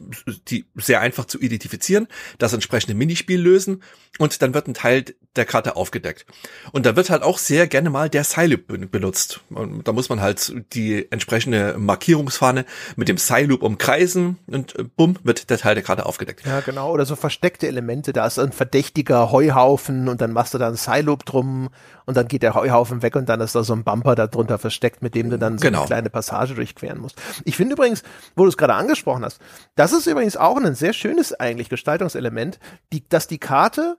die 0.48 0.66
sehr 0.76 1.00
einfach 1.00 1.24
zu 1.24 1.40
identifizieren, 1.40 2.06
das 2.38 2.52
entsprechende 2.52 2.94
Minispiel 2.94 3.40
lösen 3.40 3.82
und 4.18 4.40
dann 4.40 4.54
wird 4.54 4.68
ein 4.68 4.74
Teil 4.74 5.04
der 5.34 5.44
Karte 5.46 5.76
aufgedeckt. 5.76 6.26
Und 6.72 6.86
da 6.86 6.96
wird 6.96 7.10
halt 7.10 7.22
auch 7.22 7.38
sehr 7.38 7.66
gerne 7.66 7.90
mal 7.90 8.08
der 8.08 8.24
Siloop 8.24 8.90
benutzt. 8.90 9.40
Und 9.50 9.86
da 9.86 9.92
muss 9.92 10.08
man 10.08 10.20
halt 10.20 10.52
die 10.72 11.10
entsprechende 11.10 11.76
Markierungsfahne 11.78 12.64
mit 12.96 13.08
dem 13.08 13.18
Siloop 13.18 13.62
umkreisen 13.62 14.38
und 14.46 14.78
äh, 14.78 14.84
bumm, 14.84 15.16
wird 15.22 15.50
der 15.50 15.58
Teil 15.58 15.74
der 15.74 15.84
Karte 15.84 16.06
aufgedeckt. 16.06 16.46
Ja, 16.46 16.60
genau. 16.60 16.92
Oder 16.92 17.04
so 17.04 17.16
versteckte 17.16 17.66
Elemente. 17.66 18.12
Da 18.12 18.26
ist 18.26 18.38
ein 18.38 18.52
verdächtiger 18.52 19.32
Heuhaufen 19.32 20.08
und 20.08 20.20
dann 20.20 20.32
machst 20.32 20.54
du 20.54 20.58
da 20.58 20.68
ein 20.68 20.76
Siloop 20.76 21.24
drum 21.24 21.70
und 22.04 22.16
dann 22.16 22.28
geht 22.28 22.42
der 22.42 22.54
Heuhaufen 22.54 23.02
weg 23.02 23.07
und 23.16 23.28
dann 23.28 23.40
ist 23.40 23.54
da 23.54 23.62
so 23.62 23.72
ein 23.74 23.84
Bumper 23.84 24.14
darunter 24.14 24.58
versteckt, 24.58 25.02
mit 25.02 25.14
dem 25.14 25.30
du 25.30 25.38
dann 25.38 25.58
so 25.58 25.62
genau. 25.62 25.80
eine 25.80 25.86
kleine 25.86 26.10
Passage 26.10 26.54
durchqueren 26.54 26.98
musst. 26.98 27.20
Ich 27.44 27.56
finde 27.56 27.74
übrigens, 27.74 28.02
wo 28.36 28.44
du 28.44 28.48
es 28.48 28.56
gerade 28.56 28.74
angesprochen 28.74 29.24
hast, 29.24 29.40
das 29.74 29.92
ist 29.92 30.06
übrigens 30.06 30.36
auch 30.36 30.56
ein 30.56 30.74
sehr 30.74 30.92
schönes 30.92 31.32
eigentlich 31.32 31.68
Gestaltungselement, 31.68 32.58
die, 32.92 33.08
dass 33.08 33.26
die 33.26 33.38
Karte 33.38 33.96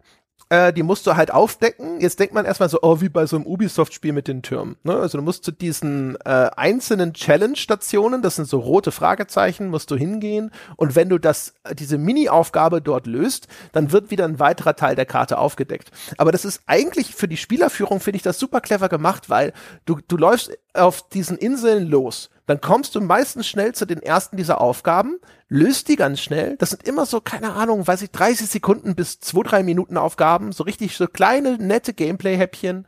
äh, 0.50 0.74
die 0.74 0.84
musst 0.84 1.06
du 1.08 1.16
halt 1.16 1.32
aufdecken. 1.32 2.02
Jetzt 2.02 2.20
denkt 2.20 2.34
man 2.34 2.46
erstmal 2.46 2.70
so, 2.70 2.80
oh, 2.82 3.02
wie 3.02 3.10
bei 3.10 3.26
so 3.26 3.36
einem 3.36 3.46
Ubisoft-Spiel 3.46 4.14
mit 4.14 4.28
den 4.28 4.42
Türmen. 4.42 4.76
Ne? 4.84 4.96
Also 4.96 5.18
du 5.18 5.24
musst 5.24 5.44
zu 5.44 5.52
diesen 5.52 6.16
äh, 6.26 6.50
einzelnen 6.56 7.14
Challenge-Stationen, 7.14 8.22
das 8.22 8.36
sind 8.36 8.48
so 8.48 8.60
rote 8.60 8.92
Fragezeichen, 8.92 9.70
musst 9.70 9.92
du 9.92 9.96
hingehen. 9.96 10.52
Und 10.76 10.96
wenn 10.96 11.10
du 11.10 11.18
das, 11.18 11.54
diese 11.74 11.98
Mini-Aufgabe 11.98 12.82
dort 12.82 13.08
löst, 13.08 13.48
dann 13.72 13.92
wird 13.92 14.12
wieder 14.12 14.26
ein 14.26 14.40
weiterer 14.40 14.76
Teil 14.76 14.96
der 14.96 15.06
Karte 15.06 15.38
aufgedeckt. 15.38 15.92
Aber 16.18 16.32
das 16.32 16.46
ist 16.46 16.62
eigentlich 16.66 17.16
für 17.16 17.28
die 17.28 17.38
Spielerführung, 17.38 18.00
finde 18.00 18.18
ich 18.18 18.24
das 18.24 18.40
super 18.40 18.62
clever 18.62 18.90
gemacht, 18.90 19.30
weil 19.30 19.54
du, 19.86 20.00
du 20.08 20.18
läufst 20.18 20.52
auf 20.74 21.08
diesen 21.10 21.38
Inseln 21.38 21.88
los 21.88 22.30
dann 22.50 22.62
kommst 22.62 22.96
du 22.96 23.02
meistens 23.02 23.48
schnell 23.48 23.76
zu 23.76 23.86
den 23.86 24.02
ersten 24.02 24.36
dieser 24.36 24.60
Aufgaben, 24.60 25.20
löst 25.50 25.88
die 25.88 25.96
ganz 25.96 26.20
schnell. 26.20 26.58
Das 26.58 26.72
sind 26.72 26.82
immer 26.88 27.06
so, 27.06 27.22
keine 27.22 27.54
Ahnung, 27.54 27.86
weiß 27.86 28.02
ich, 28.02 28.10
30 28.10 28.50
Sekunden 28.50 28.96
bis 28.96 29.20
2, 29.20 29.44
3 29.44 29.62
Minuten 29.62 29.98
Aufgaben, 29.98 30.52
so 30.52 30.64
richtig 30.64 30.98
so 30.98 31.06
kleine, 31.06 31.60
nette 31.60 31.94
Gameplay-Häppchen. 31.94 32.88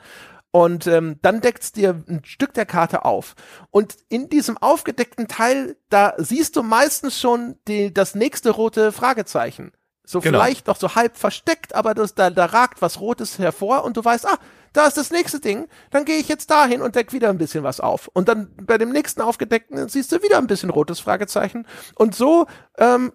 Und 0.49 0.87
ähm, 0.87 1.19
dann 1.21 1.41
deckt's 1.41 1.71
dir 1.73 2.03
ein 2.09 2.21
Stück 2.25 2.55
der 2.55 2.65
Karte 2.65 3.05
auf. 3.05 3.35
Und 3.69 3.97
in 4.09 4.29
diesem 4.29 4.57
aufgedeckten 4.57 5.27
Teil, 5.27 5.77
da 5.89 6.15
siehst 6.17 6.55
du 6.55 6.63
meistens 6.63 7.19
schon 7.19 7.55
die, 7.67 7.93
das 7.93 8.15
nächste 8.15 8.49
rote 8.49 8.91
Fragezeichen. 8.91 9.73
So 10.03 10.21
genau. 10.21 10.39
vielleicht 10.39 10.65
noch 10.65 10.77
so 10.77 10.95
halb 10.95 11.17
versteckt, 11.17 11.75
aber 11.75 11.93
das, 11.93 12.15
da, 12.15 12.31
da 12.31 12.45
ragt 12.45 12.81
was 12.81 12.99
Rotes 12.99 13.37
hervor 13.37 13.83
und 13.83 13.95
du 13.95 14.03
weißt, 14.03 14.25
ah, 14.25 14.39
da 14.73 14.87
ist 14.87 14.97
das 14.97 15.11
nächste 15.11 15.39
Ding, 15.39 15.67
dann 15.89 16.05
gehe 16.05 16.17
ich 16.17 16.27
jetzt 16.27 16.49
dahin 16.49 16.81
und 16.81 16.95
deck 16.95 17.13
wieder 17.13 17.29
ein 17.29 17.37
bisschen 17.37 17.63
was 17.63 17.79
auf. 17.79 18.09
Und 18.13 18.27
dann 18.29 18.51
bei 18.61 18.77
dem 18.77 18.91
nächsten 18.91 19.21
aufgedeckten 19.21 19.87
siehst 19.89 20.11
du 20.11 20.21
wieder 20.23 20.37
ein 20.37 20.47
bisschen 20.47 20.69
rotes 20.69 20.99
Fragezeichen. 20.99 21.67
Und 21.95 22.15
so, 22.15 22.47
ähm, 22.77 23.11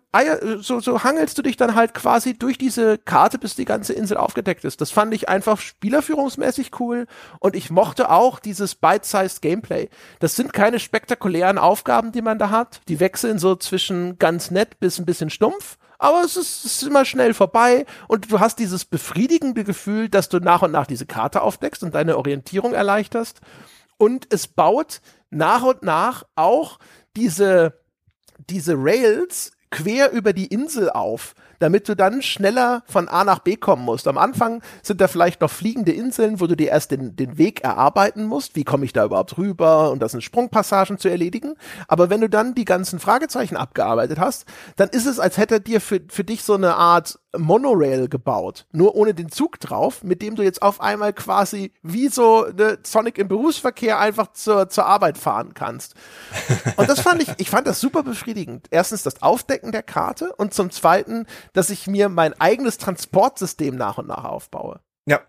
so, 0.61 0.81
so 0.81 1.03
hangelst 1.03 1.39
du 1.39 1.43
dich 1.43 1.57
dann 1.57 1.75
halt 1.75 1.95
quasi 1.95 2.39
durch 2.39 2.59
diese 2.59 2.99
Karte, 2.99 3.39
bis 3.39 3.57
die 3.57 3.65
ganze 3.65 3.93
Insel 3.93 4.17
aufgedeckt 4.17 4.65
ist. 4.65 4.81
Das 4.81 4.91
fand 4.91 5.15
ich 5.15 5.29
einfach 5.29 5.59
spielerführungsmäßig 5.59 6.79
cool 6.81 7.07
und 7.41 7.57
ich 7.57 7.71
mochte 7.71 8.11
auch 8.11 8.39
dieses 8.39 8.75
Bite-Sized 8.75 9.41
Gameplay. 9.41 9.89
Das 10.21 10.37
sind 10.37 10.53
keine 10.53 10.79
spektakulären 10.79 11.59
Aufgaben, 11.59 12.13
die 12.13 12.23
man 12.23 12.39
da 12.39 12.51
hat. 12.51 12.81
Die 12.89 13.01
wechseln 13.01 13.39
so 13.39 13.57
zwischen 13.57 14.19
ganz 14.19 14.51
nett 14.51 14.79
bis 14.79 14.99
ein 14.99 15.07
bisschen 15.07 15.31
stumpf 15.31 15.79
aber 15.99 16.23
es 16.23 16.37
ist, 16.37 16.65
es 16.65 16.83
ist 16.83 16.89
immer 16.89 17.05
schnell 17.05 17.35
vorbei 17.35 17.87
und 18.09 18.31
du 18.31 18.41
hast 18.41 18.59
dieses 18.59 18.85
befriedigende 18.85 19.65
Gefühl, 19.65 20.09
dass 20.09 20.29
du 20.29 20.39
nach 20.39 20.63
und 20.63 20.73
nach 20.73 20.87
diese 20.87 21.07
Karte 21.07 21.43
aufdeckst 21.43 21.83
und 21.83 21.95
deine 21.95 22.17
Orientierung 22.17 22.75
erleichterst. 22.75 23.41
Und 23.99 24.27
es 24.31 24.47
baut 24.47 25.01
nach 25.31 25.63
und 25.63 25.83
nach 25.83 26.25
auch 26.35 26.79
diese, 27.17 27.81
diese 28.51 28.75
Rails 28.77 29.53
quer 29.71 30.13
über 30.13 30.33
die 30.33 30.47
Insel 30.47 30.91
auf 30.91 31.35
damit 31.59 31.89
du 31.89 31.97
dann 31.97 32.23
schneller 32.23 32.83
von 32.87 33.09
A 33.09 33.25
nach 33.25 33.41
B 33.41 33.57
kommen 33.57 33.85
musst. 33.85 34.09
Am 34.09 34.19
Anfang 34.19 34.63
sind 34.83 35.01
da 35.01 35.09
vielleicht 35.09 35.41
noch 35.41 35.51
fliegende 35.51 35.93
Inseln, 35.93 36.41
wo 36.41 36.47
du 36.47 36.57
dir 36.57 36.69
erst 36.69 36.91
den, 36.91 37.17
den 37.17 37.39
Weg 37.39 37.63
erarbeiten 37.63 38.25
musst. 38.25 38.57
Wie 38.57 38.65
komme 38.65 38.85
ich 38.85 38.93
da 38.93 39.05
überhaupt 39.05 39.39
rüber? 39.39 39.91
Und 39.91 40.01
das 40.01 40.13
sind 40.13 40.23
Sprungpassagen 40.23 40.99
zu 40.99 41.09
erledigen. 41.09 41.55
Aber 41.89 42.11
wenn 42.11 42.21
du 42.21 42.29
dann 42.29 42.55
die 42.55 42.65
ganzen 42.65 42.99
Fragezeichen 42.99 43.57
abgearbeitet 43.57 44.19
hast, 44.19 44.47
dann 44.77 44.89
ist 44.89 45.07
es, 45.07 45.19
als 45.19 45.39
hätte 45.39 45.61
dir 45.61 45.81
für, 45.81 46.01
für 46.09 46.25
dich 46.25 46.43
so 46.43 46.55
eine 46.55 46.77
Art 46.77 47.19
Monorail 47.39 48.09
gebaut, 48.09 48.67
nur 48.73 48.95
ohne 48.95 49.15
den 49.15 49.31
Zug 49.31 49.61
drauf, 49.61 50.03
mit 50.03 50.23
dem 50.23 50.37
du 50.37 50.43
jetzt 50.43 50.63
auf 50.63 50.81
einmal 50.81 51.13
quasi 51.13 51.73
wie 51.83 52.09
so 52.09 52.45
eine 52.45 52.79
Sonic 52.83 53.19
im 53.19 53.29
Berufsverkehr 53.29 53.99
einfach 53.99 54.33
zur, 54.33 54.69
zur 54.69 54.87
Arbeit 54.87 55.19
fahren 55.19 55.55
kannst. 55.55 55.95
Und 56.77 56.89
das 56.89 57.01
fand 57.01 57.23
ich, 57.23 57.29
ich 57.39 57.51
fand 57.51 57.67
das 57.67 57.81
super 57.81 58.03
befriedigend. 58.03 58.67
Erstens 58.71 59.03
das 59.03 59.23
Aufdecken 59.23 59.73
der 59.73 59.83
Karte 59.83 60.35
und 60.37 60.55
zum 60.55 60.71
zweiten, 60.71 61.27
dass 61.53 61.71
ich 61.71 61.87
mir 61.87 62.09
mein 62.09 62.39
eigenes 62.41 62.79
Transportsystem 62.79 63.77
nach 63.77 63.99
und 63.99 64.09
nach 64.09 64.25
aufbaue. 64.25 64.81
Ja, 65.09 65.21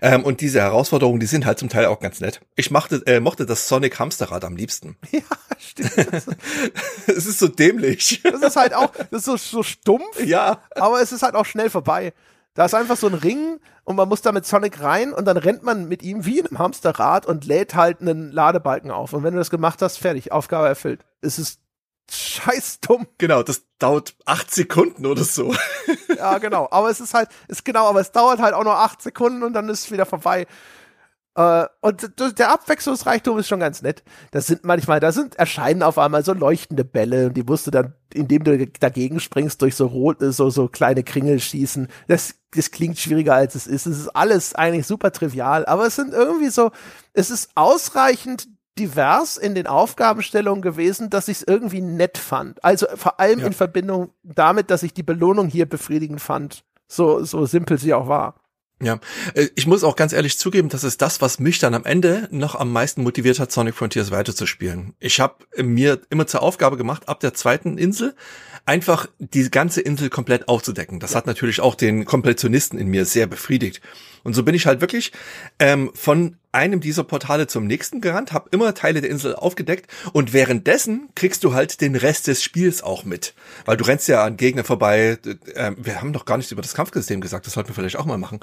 ähm, 0.00 0.24
und 0.24 0.40
diese 0.40 0.60
Herausforderungen, 0.60 1.18
die 1.18 1.26
sind 1.26 1.44
halt 1.44 1.58
zum 1.58 1.68
Teil 1.68 1.86
auch 1.86 1.98
ganz 1.98 2.20
nett. 2.20 2.40
Ich 2.54 2.70
mochte, 2.70 3.02
äh, 3.06 3.18
mochte 3.18 3.46
das 3.46 3.66
Sonic 3.66 3.98
Hamsterrad 3.98 4.44
am 4.44 4.56
liebsten. 4.56 4.96
Ja, 5.10 5.20
stimmt. 5.58 6.26
es 7.06 7.26
ist 7.26 7.38
so 7.38 7.48
dämlich. 7.48 8.20
Das 8.22 8.42
ist 8.42 8.56
halt 8.56 8.74
auch, 8.74 8.92
das 9.10 9.20
ist 9.20 9.24
so, 9.24 9.36
so 9.36 9.62
stumpf. 9.62 10.22
Ja. 10.24 10.62
Aber 10.76 11.00
es 11.00 11.12
ist 11.12 11.22
halt 11.22 11.34
auch 11.34 11.46
schnell 11.46 11.70
vorbei. 11.70 12.12
Da 12.54 12.64
ist 12.64 12.74
einfach 12.74 12.96
so 12.96 13.08
ein 13.08 13.14
Ring 13.14 13.58
und 13.84 13.96
man 13.96 14.08
muss 14.08 14.22
da 14.22 14.32
mit 14.32 14.46
Sonic 14.46 14.80
rein 14.80 15.12
und 15.12 15.24
dann 15.24 15.36
rennt 15.36 15.64
man 15.64 15.88
mit 15.88 16.02
ihm 16.02 16.24
wie 16.24 16.38
in 16.38 16.46
einem 16.46 16.58
Hamsterrad 16.58 17.26
und 17.26 17.44
lädt 17.44 17.74
halt 17.74 18.00
einen 18.00 18.30
Ladebalken 18.30 18.90
auf. 18.90 19.12
Und 19.12 19.24
wenn 19.24 19.34
du 19.34 19.38
das 19.38 19.50
gemacht 19.50 19.82
hast, 19.82 19.98
fertig, 19.98 20.30
Aufgabe 20.30 20.68
erfüllt. 20.68 21.04
Es 21.20 21.38
ist 21.38 21.60
scheiß 22.10 22.80
dumm. 22.80 23.06
Genau, 23.18 23.42
das 23.42 23.62
dauert 23.78 24.14
acht 24.24 24.52
Sekunden 24.54 25.06
oder 25.06 25.24
so. 25.24 25.54
ja, 26.16 26.38
genau. 26.38 26.68
Aber 26.70 26.90
es 26.90 27.00
ist 27.00 27.14
halt, 27.14 27.28
ist 27.48 27.64
genau, 27.64 27.86
aber 27.88 28.00
es 28.00 28.12
dauert 28.12 28.40
halt 28.40 28.54
auch 28.54 28.64
nur 28.64 28.76
acht 28.76 29.02
Sekunden 29.02 29.42
und 29.42 29.52
dann 29.52 29.68
ist 29.68 29.84
es 29.84 29.90
wieder 29.90 30.06
vorbei. 30.06 30.46
Äh, 31.36 31.66
und 31.80 32.12
der 32.38 32.52
Abwechslungsreichtum 32.52 33.38
ist 33.38 33.48
schon 33.48 33.60
ganz 33.60 33.82
nett. 33.82 34.04
Das 34.30 34.46
sind 34.46 34.64
manchmal, 34.64 35.00
da 35.00 35.10
sind, 35.10 35.34
erscheinen 35.36 35.82
auf 35.82 35.98
einmal 35.98 36.24
so 36.24 36.32
leuchtende 36.32 36.84
Bälle 36.84 37.26
und 37.26 37.36
die 37.36 37.42
musst 37.42 37.66
du 37.66 37.70
dann, 37.70 37.94
indem 38.12 38.44
du 38.44 38.66
dagegen 38.66 39.18
springst, 39.18 39.60
durch 39.60 39.74
so 39.74 39.86
rote, 39.86 40.32
so, 40.32 40.50
so 40.50 40.68
kleine 40.68 41.02
Kringel 41.02 41.40
schießen. 41.40 41.88
Das, 42.06 42.36
das 42.52 42.70
klingt 42.70 42.98
schwieriger 42.98 43.34
als 43.34 43.56
es 43.56 43.66
ist. 43.66 43.86
Es 43.86 43.98
ist 43.98 44.08
alles 44.08 44.54
eigentlich 44.54 44.86
super 44.86 45.10
trivial, 45.10 45.66
aber 45.66 45.86
es 45.86 45.96
sind 45.96 46.12
irgendwie 46.12 46.50
so, 46.50 46.70
es 47.12 47.30
ist 47.30 47.50
ausreichend 47.56 48.48
divers 48.78 49.36
in 49.36 49.54
den 49.54 49.66
Aufgabenstellungen 49.66 50.62
gewesen, 50.62 51.10
dass 51.10 51.28
ich 51.28 51.38
es 51.38 51.42
irgendwie 51.46 51.80
nett 51.80 52.18
fand. 52.18 52.62
Also 52.64 52.86
vor 52.94 53.20
allem 53.20 53.40
ja. 53.40 53.46
in 53.46 53.52
Verbindung 53.52 54.10
damit, 54.22 54.70
dass 54.70 54.82
ich 54.82 54.94
die 54.94 55.02
Belohnung 55.02 55.48
hier 55.48 55.66
befriedigend 55.66 56.20
fand. 56.20 56.64
So, 56.86 57.24
so 57.24 57.46
simpel 57.46 57.78
sie 57.78 57.94
auch 57.94 58.08
war. 58.08 58.34
Ja, 58.82 58.98
äh, 59.34 59.48
ich 59.54 59.66
muss 59.66 59.84
auch 59.84 59.96
ganz 59.96 60.12
ehrlich 60.12 60.38
zugeben, 60.38 60.68
das 60.68 60.84
ist 60.84 61.00
das, 61.00 61.20
was 61.20 61.38
mich 61.38 61.58
dann 61.58 61.74
am 61.74 61.84
Ende 61.84 62.28
noch 62.30 62.54
am 62.54 62.72
meisten 62.72 63.02
motiviert 63.02 63.38
hat, 63.38 63.52
Sonic 63.52 63.74
Frontiers 63.74 64.10
weiterzuspielen. 64.10 64.94
Ich 64.98 65.20
habe 65.20 65.36
mir 65.56 66.00
immer 66.10 66.26
zur 66.26 66.42
Aufgabe 66.42 66.76
gemacht, 66.76 67.08
ab 67.08 67.20
der 67.20 67.34
zweiten 67.34 67.78
Insel 67.78 68.14
einfach 68.66 69.06
die 69.18 69.50
ganze 69.50 69.80
Insel 69.80 70.10
komplett 70.10 70.48
aufzudecken. 70.48 70.98
Das 70.98 71.12
ja. 71.12 71.18
hat 71.18 71.26
natürlich 71.26 71.60
auch 71.60 71.74
den 71.74 72.04
Komplettionisten 72.04 72.78
in 72.78 72.88
mir 72.88 73.04
sehr 73.04 73.26
befriedigt. 73.26 73.80
Und 74.24 74.34
so 74.34 74.42
bin 74.42 74.54
ich 74.54 74.66
halt 74.66 74.80
wirklich 74.80 75.12
ähm, 75.60 75.90
von 75.94 76.36
einem 76.54 76.80
dieser 76.80 77.04
Portale 77.04 77.46
zum 77.46 77.66
nächsten 77.66 78.00
gerannt, 78.00 78.32
habe 78.32 78.48
immer 78.52 78.74
Teile 78.74 79.00
der 79.00 79.10
Insel 79.10 79.34
aufgedeckt 79.34 79.90
und 80.12 80.32
währenddessen 80.32 81.08
kriegst 81.14 81.42
du 81.44 81.52
halt 81.52 81.80
den 81.80 81.96
Rest 81.96 82.28
des 82.28 82.42
Spiels 82.42 82.82
auch 82.82 83.04
mit, 83.04 83.34
weil 83.64 83.76
du 83.76 83.84
rennst 83.84 84.08
ja 84.08 84.24
an 84.24 84.36
Gegner 84.36 84.62
vorbei. 84.62 85.18
Äh, 85.54 85.72
wir 85.76 86.00
haben 86.00 86.12
doch 86.12 86.24
gar 86.24 86.36
nichts 86.36 86.52
über 86.52 86.62
das 86.62 86.74
Kampfsystem 86.74 87.20
gesagt, 87.20 87.46
das 87.46 87.54
sollten 87.54 87.70
wir 87.70 87.74
vielleicht 87.74 87.96
auch 87.96 88.06
mal 88.06 88.18
machen. 88.18 88.40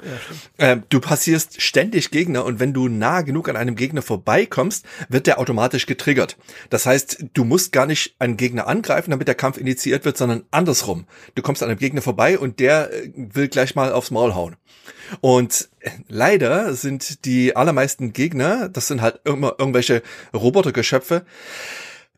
Ja, 0.58 0.72
äh, 0.72 0.80
du 0.90 1.00
passierst 1.00 1.62
ständig 1.62 2.10
Gegner 2.10 2.44
und 2.44 2.60
wenn 2.60 2.74
du 2.74 2.88
nah 2.88 3.22
genug 3.22 3.48
an 3.48 3.56
einem 3.56 3.76
Gegner 3.76 4.02
vorbeikommst, 4.02 4.84
wird 5.08 5.26
der 5.26 5.38
automatisch 5.38 5.86
getriggert. 5.86 6.36
Das 6.68 6.84
heißt, 6.84 7.24
du 7.32 7.44
musst 7.44 7.72
gar 7.72 7.86
nicht 7.86 8.14
einen 8.18 8.36
Gegner 8.36 8.66
angreifen, 8.66 9.10
damit 9.10 9.26
der 9.26 9.34
Kampf 9.34 9.56
initiiert 9.56 10.04
wird, 10.04 10.18
sondern 10.18 10.44
andersrum. 10.50 11.06
Du 11.34 11.42
kommst 11.42 11.62
an 11.62 11.70
einem 11.70 11.78
Gegner 11.78 12.02
vorbei 12.02 12.38
und 12.38 12.60
der 12.60 12.92
äh, 12.92 13.10
will 13.14 13.48
gleich 13.48 13.74
mal 13.74 13.90
aufs 13.92 14.10
Maul 14.10 14.34
hauen. 14.34 14.56
Und 15.20 15.68
leider 16.08 16.74
sind 16.74 17.24
die 17.24 17.56
allermeisten 17.56 18.12
Gegner, 18.12 18.68
das 18.68 18.88
sind 18.88 19.02
halt 19.02 19.20
immer 19.24 19.56
irgendwelche 19.58 20.02
Robotergeschöpfe, 20.34 21.24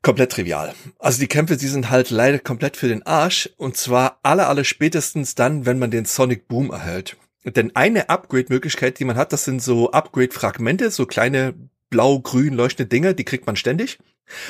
komplett 0.03 0.33
trivial. 0.33 0.75
Also 0.99 1.19
die 1.19 1.27
Kämpfe, 1.27 1.57
die 1.57 1.67
sind 1.67 1.91
halt 1.91 2.11
leider 2.11 2.39
komplett 2.39 2.77
für 2.77 2.89
den 2.89 3.05
Arsch 3.05 3.51
und 3.57 3.77
zwar 3.77 4.19
alle, 4.23 4.47
alle 4.47 4.65
spätestens 4.65 5.35
dann, 5.35 5.67
wenn 5.67 5.79
man 5.79 5.91
den 5.91 6.05
Sonic 6.05 6.47
Boom 6.47 6.71
erhält. 6.71 7.17
Denn 7.45 7.75
eine 7.77 8.09
Upgrade-Möglichkeit, 8.09 8.99
die 8.99 9.05
man 9.05 9.17
hat, 9.17 9.33
das 9.33 9.45
sind 9.45 9.63
so 9.63 9.91
Upgrade-Fragmente, 9.91 10.91
so 10.91 11.07
kleine 11.07 11.55
blau-grün 11.91 12.55
leuchtende 12.55 12.89
Dinge, 12.89 13.15
die 13.15 13.25
kriegt 13.25 13.47
man 13.47 13.57
ständig. 13.57 13.99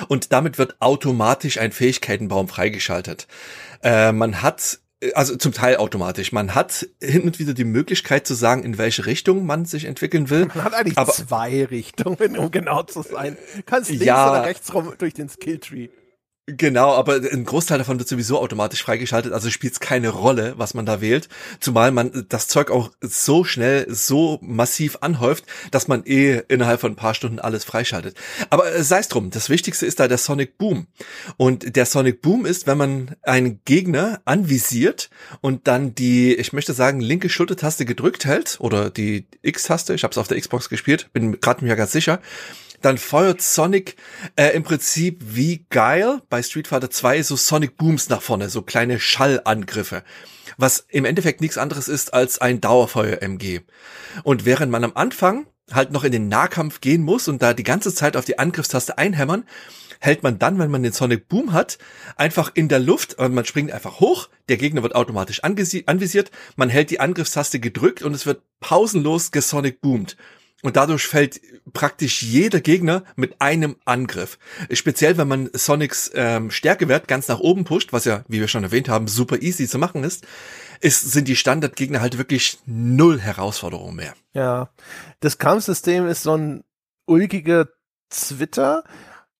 Und 0.08 0.32
damit 0.32 0.58
wird 0.58 0.80
automatisch 0.80 1.58
ein 1.58 1.72
Fähigkeitenbaum 1.72 2.48
freigeschaltet. 2.48 3.26
Äh, 3.82 4.12
man 4.12 4.42
hat 4.42 4.78
also 5.14 5.36
zum 5.36 5.52
Teil 5.52 5.76
automatisch. 5.76 6.32
Man 6.32 6.54
hat 6.54 6.88
hin 7.02 7.22
und 7.22 7.38
wieder 7.38 7.54
die 7.54 7.64
Möglichkeit 7.64 8.26
zu 8.26 8.34
sagen, 8.34 8.62
in 8.62 8.78
welche 8.78 9.06
Richtung 9.06 9.44
man 9.44 9.64
sich 9.64 9.84
entwickeln 9.84 10.30
will. 10.30 10.46
Man 10.46 10.64
hat 10.64 10.74
eigentlich 10.74 10.98
aber, 10.98 11.12
zwei 11.12 11.64
Richtungen, 11.64 12.38
um 12.38 12.50
genau 12.50 12.82
zu 12.82 13.02
sein. 13.02 13.36
Kannst 13.66 13.90
links 13.90 14.06
ja, 14.06 14.30
oder 14.30 14.44
rechts 14.44 14.72
rum 14.72 14.92
durch 14.98 15.14
den 15.14 15.28
Skilltree. 15.28 15.88
Genau, 16.46 16.92
aber 16.92 17.14
ein 17.14 17.46
Großteil 17.46 17.78
davon 17.78 17.98
wird 17.98 18.06
sowieso 18.06 18.38
automatisch 18.38 18.82
freigeschaltet, 18.82 19.32
also 19.32 19.48
spielt 19.48 19.72
es 19.72 19.80
keine 19.80 20.10
Rolle, 20.10 20.52
was 20.58 20.74
man 20.74 20.84
da 20.84 21.00
wählt, 21.00 21.30
zumal 21.58 21.90
man 21.90 22.26
das 22.28 22.48
Zeug 22.48 22.70
auch 22.70 22.90
so 23.00 23.44
schnell, 23.44 23.86
so 23.88 24.38
massiv 24.42 24.98
anhäuft, 25.00 25.46
dass 25.70 25.88
man 25.88 26.04
eh 26.04 26.42
innerhalb 26.48 26.82
von 26.82 26.92
ein 26.92 26.96
paar 26.96 27.14
Stunden 27.14 27.38
alles 27.38 27.64
freischaltet. 27.64 28.18
Aber 28.50 28.70
äh, 28.70 28.84
sei 28.84 28.98
es 28.98 29.08
drum, 29.08 29.30
das 29.30 29.48
Wichtigste 29.48 29.86
ist 29.86 30.00
da 30.00 30.06
der 30.06 30.18
Sonic 30.18 30.58
Boom. 30.58 30.86
Und 31.38 31.76
der 31.76 31.86
Sonic 31.86 32.20
Boom 32.20 32.44
ist, 32.44 32.66
wenn 32.66 32.76
man 32.76 33.16
einen 33.22 33.62
Gegner 33.64 34.20
anvisiert 34.26 35.08
und 35.40 35.66
dann 35.66 35.94
die, 35.94 36.34
ich 36.34 36.52
möchte 36.52 36.74
sagen, 36.74 37.00
linke 37.00 37.30
Schultertaste 37.30 37.86
gedrückt 37.86 38.26
hält 38.26 38.58
oder 38.60 38.90
die 38.90 39.26
X-Taste, 39.40 39.94
ich 39.94 40.02
habe 40.02 40.12
es 40.12 40.18
auf 40.18 40.28
der 40.28 40.38
Xbox 40.38 40.68
gespielt, 40.68 41.08
bin 41.14 41.40
gerade 41.40 41.64
mir 41.64 41.74
ganz 41.74 41.92
sicher, 41.92 42.20
dann 42.84 42.98
feuert 42.98 43.40
Sonic 43.42 43.96
äh, 44.36 44.48
im 44.50 44.62
Prinzip 44.62 45.22
wie 45.24 45.66
geil 45.70 46.20
bei 46.28 46.42
Street 46.42 46.68
Fighter 46.68 46.90
2 46.90 47.22
so 47.22 47.36
Sonic 47.36 47.76
Booms 47.76 48.08
nach 48.08 48.22
vorne, 48.22 48.48
so 48.48 48.62
kleine 48.62 49.00
Schallangriffe 49.00 50.02
was 50.56 50.86
im 50.88 51.04
Endeffekt 51.04 51.40
nichts 51.40 51.58
anderes 51.58 51.88
ist 51.88 52.14
als 52.14 52.40
ein 52.40 52.60
Dauerfeuer-MG. 52.60 53.60
Und 54.22 54.44
während 54.44 54.70
man 54.70 54.84
am 54.84 54.92
Anfang 54.94 55.46
halt 55.72 55.92
noch 55.92 56.04
in 56.04 56.12
den 56.12 56.28
Nahkampf 56.28 56.80
gehen 56.80 57.02
muss 57.02 57.28
und 57.28 57.42
da 57.42 57.54
die 57.54 57.62
ganze 57.62 57.94
Zeit 57.94 58.16
auf 58.16 58.24
die 58.24 58.38
Angriffstaste 58.38 58.98
einhämmern, 58.98 59.44
hält 60.00 60.22
man 60.22 60.38
dann, 60.38 60.58
wenn 60.58 60.70
man 60.70 60.82
den 60.82 60.92
Sonic 60.92 61.28
Boom 61.28 61.52
hat, 61.52 61.78
einfach 62.16 62.50
in 62.54 62.68
der 62.68 62.80
Luft 62.80 63.14
und 63.14 63.32
man 63.32 63.46
springt 63.46 63.72
einfach 63.72 64.00
hoch, 64.00 64.28
der 64.48 64.58
Gegner 64.58 64.82
wird 64.82 64.94
automatisch 64.94 65.42
anvisiert, 65.42 66.30
man 66.56 66.68
hält 66.68 66.90
die 66.90 67.00
Angriffstaste 67.00 67.60
gedrückt 67.60 68.02
und 68.02 68.12
es 68.14 68.26
wird 68.26 68.42
pausenlos 68.60 69.30
gesonic 69.30 69.80
boomt. 69.80 70.16
Und 70.64 70.76
dadurch 70.76 71.06
fällt 71.06 71.40
praktisch 71.72 72.22
jeder 72.22 72.60
Gegner 72.60 73.04
mit 73.16 73.40
einem 73.40 73.76
Angriff. 73.84 74.38
Speziell, 74.72 75.18
wenn 75.18 75.28
man 75.28 75.50
Sonics 75.52 76.10
ähm, 76.14 76.50
Stärkewert 76.50 77.06
ganz 77.06 77.28
nach 77.28 77.40
oben 77.40 77.64
pusht, 77.64 77.92
was 77.92 78.06
ja, 78.06 78.24
wie 78.28 78.40
wir 78.40 78.48
schon 78.48 78.64
erwähnt 78.64 78.88
haben, 78.88 79.06
super 79.06 79.42
easy 79.42 79.68
zu 79.68 79.78
machen 79.78 80.04
ist, 80.04 80.26
ist 80.80 81.12
sind 81.12 81.28
die 81.28 81.36
Standardgegner 81.36 82.00
halt 82.00 82.18
wirklich 82.18 82.58
null 82.64 83.20
Herausforderung 83.20 83.94
mehr. 83.94 84.14
Ja, 84.32 84.70
das 85.20 85.38
Kampfsystem 85.38 86.06
ist 86.08 86.22
so 86.22 86.34
ein 86.34 86.64
ulkiger 87.06 87.68
Zwitter 88.08 88.84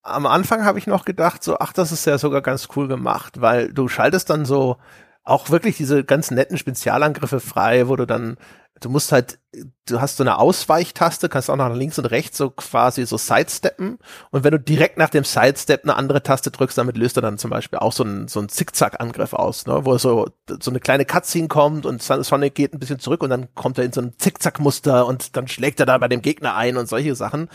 am 0.05 0.27
Anfang 0.27 0.65
habe 0.65 0.79
ich 0.79 0.87
noch 0.87 1.07
gedacht, 1.07 1.43
so, 1.43 1.59
ach, 1.59 1.73
das 1.73 1.91
ist 1.91 2.05
ja 2.05 2.19
sogar 2.19 2.43
ganz 2.43 2.69
cool 2.77 2.89
gemacht, 2.89 3.41
weil 3.41 3.73
du 3.73 3.89
schaltest 3.89 4.29
dann 4.29 4.45
so 4.45 4.77
auch 5.25 5.49
wirklich 5.49 5.79
diese 5.79 6.05
ganz 6.05 6.31
netten 6.31 6.59
Spezialangriffe 6.59 7.41
frei, 7.41 7.89
wo 7.89 7.97
du 7.97 8.07
dann, 8.07 8.37
du 8.81 8.89
musst 8.91 9.13
halt, 9.13 9.39
du 9.87 10.01
hast 10.01 10.17
so 10.17 10.25
eine 10.25 10.39
Ausweichtaste, 10.39 11.29
kannst 11.29 11.49
auch 11.49 11.57
nach 11.57 11.73
links 11.75 11.99
und 11.99 12.07
rechts 12.07 12.37
so 12.37 12.51
quasi 12.51 13.07
so 13.07 13.17
sidesteppen 13.17 13.99
und 14.31 14.45
wenn 14.45 14.53
du 14.53 14.59
direkt 14.59 14.99
nach 14.99 15.11
dem 15.11 15.25
Sidestep 15.25 15.85
eine 15.85 15.97
andere 15.97 16.23
Taste 16.23 16.51
drückst, 16.51 16.77
damit 16.77 16.97
löst 16.97 17.17
er 17.17 17.23
dann 17.23 17.39
zum 17.39 17.51
Beispiel 17.51 17.79
auch 17.79 17.93
so 17.93 18.05
ein, 18.05 18.29
so 18.29 18.41
ein 18.41 18.49
Zickzack-Angriff 18.49 19.33
aus, 19.33 19.67
ne, 19.67 19.85
wo 19.85 19.97
so, 19.97 20.29
so 20.61 20.71
eine 20.71 20.81
kleine 20.81 21.05
Cutscene 21.05 21.49
kommt 21.49 21.87
und 21.87 22.03
Sonic 22.03 22.55
geht 22.55 22.75
ein 22.75 22.81
bisschen 22.81 22.99
zurück 22.99 23.23
und 23.23 23.31
dann 23.31 23.55
kommt 23.55 23.79
er 23.79 23.85
in 23.85 23.93
so 23.93 24.01
ein 24.01 24.15
Zickzack-Muster 24.19 25.07
und 25.07 25.37
dann 25.37 25.49
schlägt 25.49 25.81
er 25.81 25.87
da 25.87 25.99
bei 25.99 26.09
dem 26.09 26.23
Gegner 26.23 26.55
ein 26.57 26.77
und 26.77 26.89
solche 26.89 27.15
Sachen. 27.15 27.49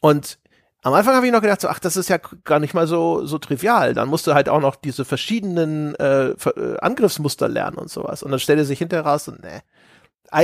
Und 0.00 0.38
am 0.84 0.92
Anfang 0.92 1.14
habe 1.14 1.24
ich 1.26 1.32
noch 1.32 1.40
gedacht, 1.40 1.62
so, 1.62 1.68
ach, 1.68 1.78
das 1.78 1.96
ist 1.96 2.10
ja 2.10 2.18
gar 2.44 2.58
nicht 2.58 2.74
mal 2.74 2.86
so, 2.86 3.24
so 3.24 3.38
trivial. 3.38 3.94
Dann 3.94 4.06
musst 4.06 4.26
du 4.26 4.34
halt 4.34 4.50
auch 4.50 4.60
noch 4.60 4.76
diese 4.76 5.06
verschiedenen 5.06 5.94
äh, 5.94 6.32
äh 6.32 6.78
Angriffsmuster 6.78 7.48
lernen 7.48 7.78
und 7.78 7.88
sowas. 7.88 8.22
Und 8.22 8.30
dann 8.30 8.38
stellte 8.38 8.66
sich 8.66 8.80
hinterher 8.80 9.06
raus, 9.06 9.26
und, 9.26 9.42
nee. 9.42 9.62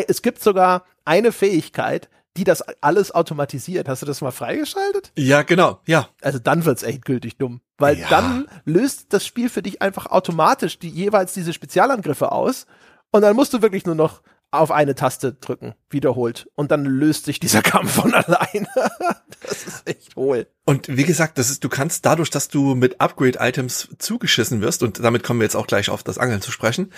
Es 0.07 0.23
gibt 0.23 0.43
sogar 0.43 0.85
eine 1.05 1.33
Fähigkeit, 1.33 2.09
die 2.37 2.45
das 2.45 2.63
alles 2.81 3.13
automatisiert. 3.13 3.89
Hast 3.89 4.03
du 4.03 4.07
das 4.07 4.21
mal 4.21 4.31
freigeschaltet? 4.31 5.13
Ja, 5.17 5.43
genau, 5.43 5.81
ja. 5.87 6.09
Also 6.23 6.39
dann 6.39 6.65
wird's 6.65 6.83
echt 6.83 7.05
gültig 7.05 7.37
dumm. 7.37 7.61
Weil 7.77 7.99
ja. 7.99 8.09
dann 8.09 8.47
löst 8.65 9.13
das 9.13 9.27
Spiel 9.27 9.49
für 9.49 9.63
dich 9.63 9.83
einfach 9.83 10.07
automatisch 10.07 10.79
die 10.79 10.89
jeweils 10.89 11.35
diese 11.35 11.53
Spezialangriffe 11.53 12.31
aus. 12.31 12.67
Und 13.11 13.23
dann 13.23 13.35
musst 13.35 13.53
du 13.53 13.63
wirklich 13.63 13.85
nur 13.85 13.97
noch 13.97 14.23
auf 14.51 14.71
eine 14.71 14.95
Taste 14.95 15.33
drücken, 15.33 15.75
wiederholt. 15.91 16.49
Und 16.55 16.71
dann 16.71 16.85
löst 16.85 17.25
sich 17.25 17.41
dieser 17.41 17.63
Kampf 17.63 17.93
von 17.93 18.15
alleine. 18.15 18.69
das 19.43 19.67
ist 19.67 19.89
echt 19.89 20.17
hohl. 20.17 20.47
Und 20.65 20.89
wie 20.89 21.05
gesagt, 21.05 21.39
das 21.39 21.51
ist, 21.51 21.65
du 21.65 21.69
kannst 21.69 22.05
dadurch, 22.07 22.31
dass 22.31 22.49
du 22.49 22.75
mit 22.75 23.01
Upgrade-Items 23.01 23.91
zugeschissen 23.99 24.61
wirst, 24.61 24.83
und 24.83 25.03
damit 25.03 25.23
kommen 25.23 25.41
wir 25.41 25.45
jetzt 25.45 25.57
auch 25.57 25.67
gleich 25.67 25.91
auf 25.91 26.03
das 26.03 26.19
Angeln 26.19 26.43
zu 26.43 26.53
sprechen, 26.53 26.93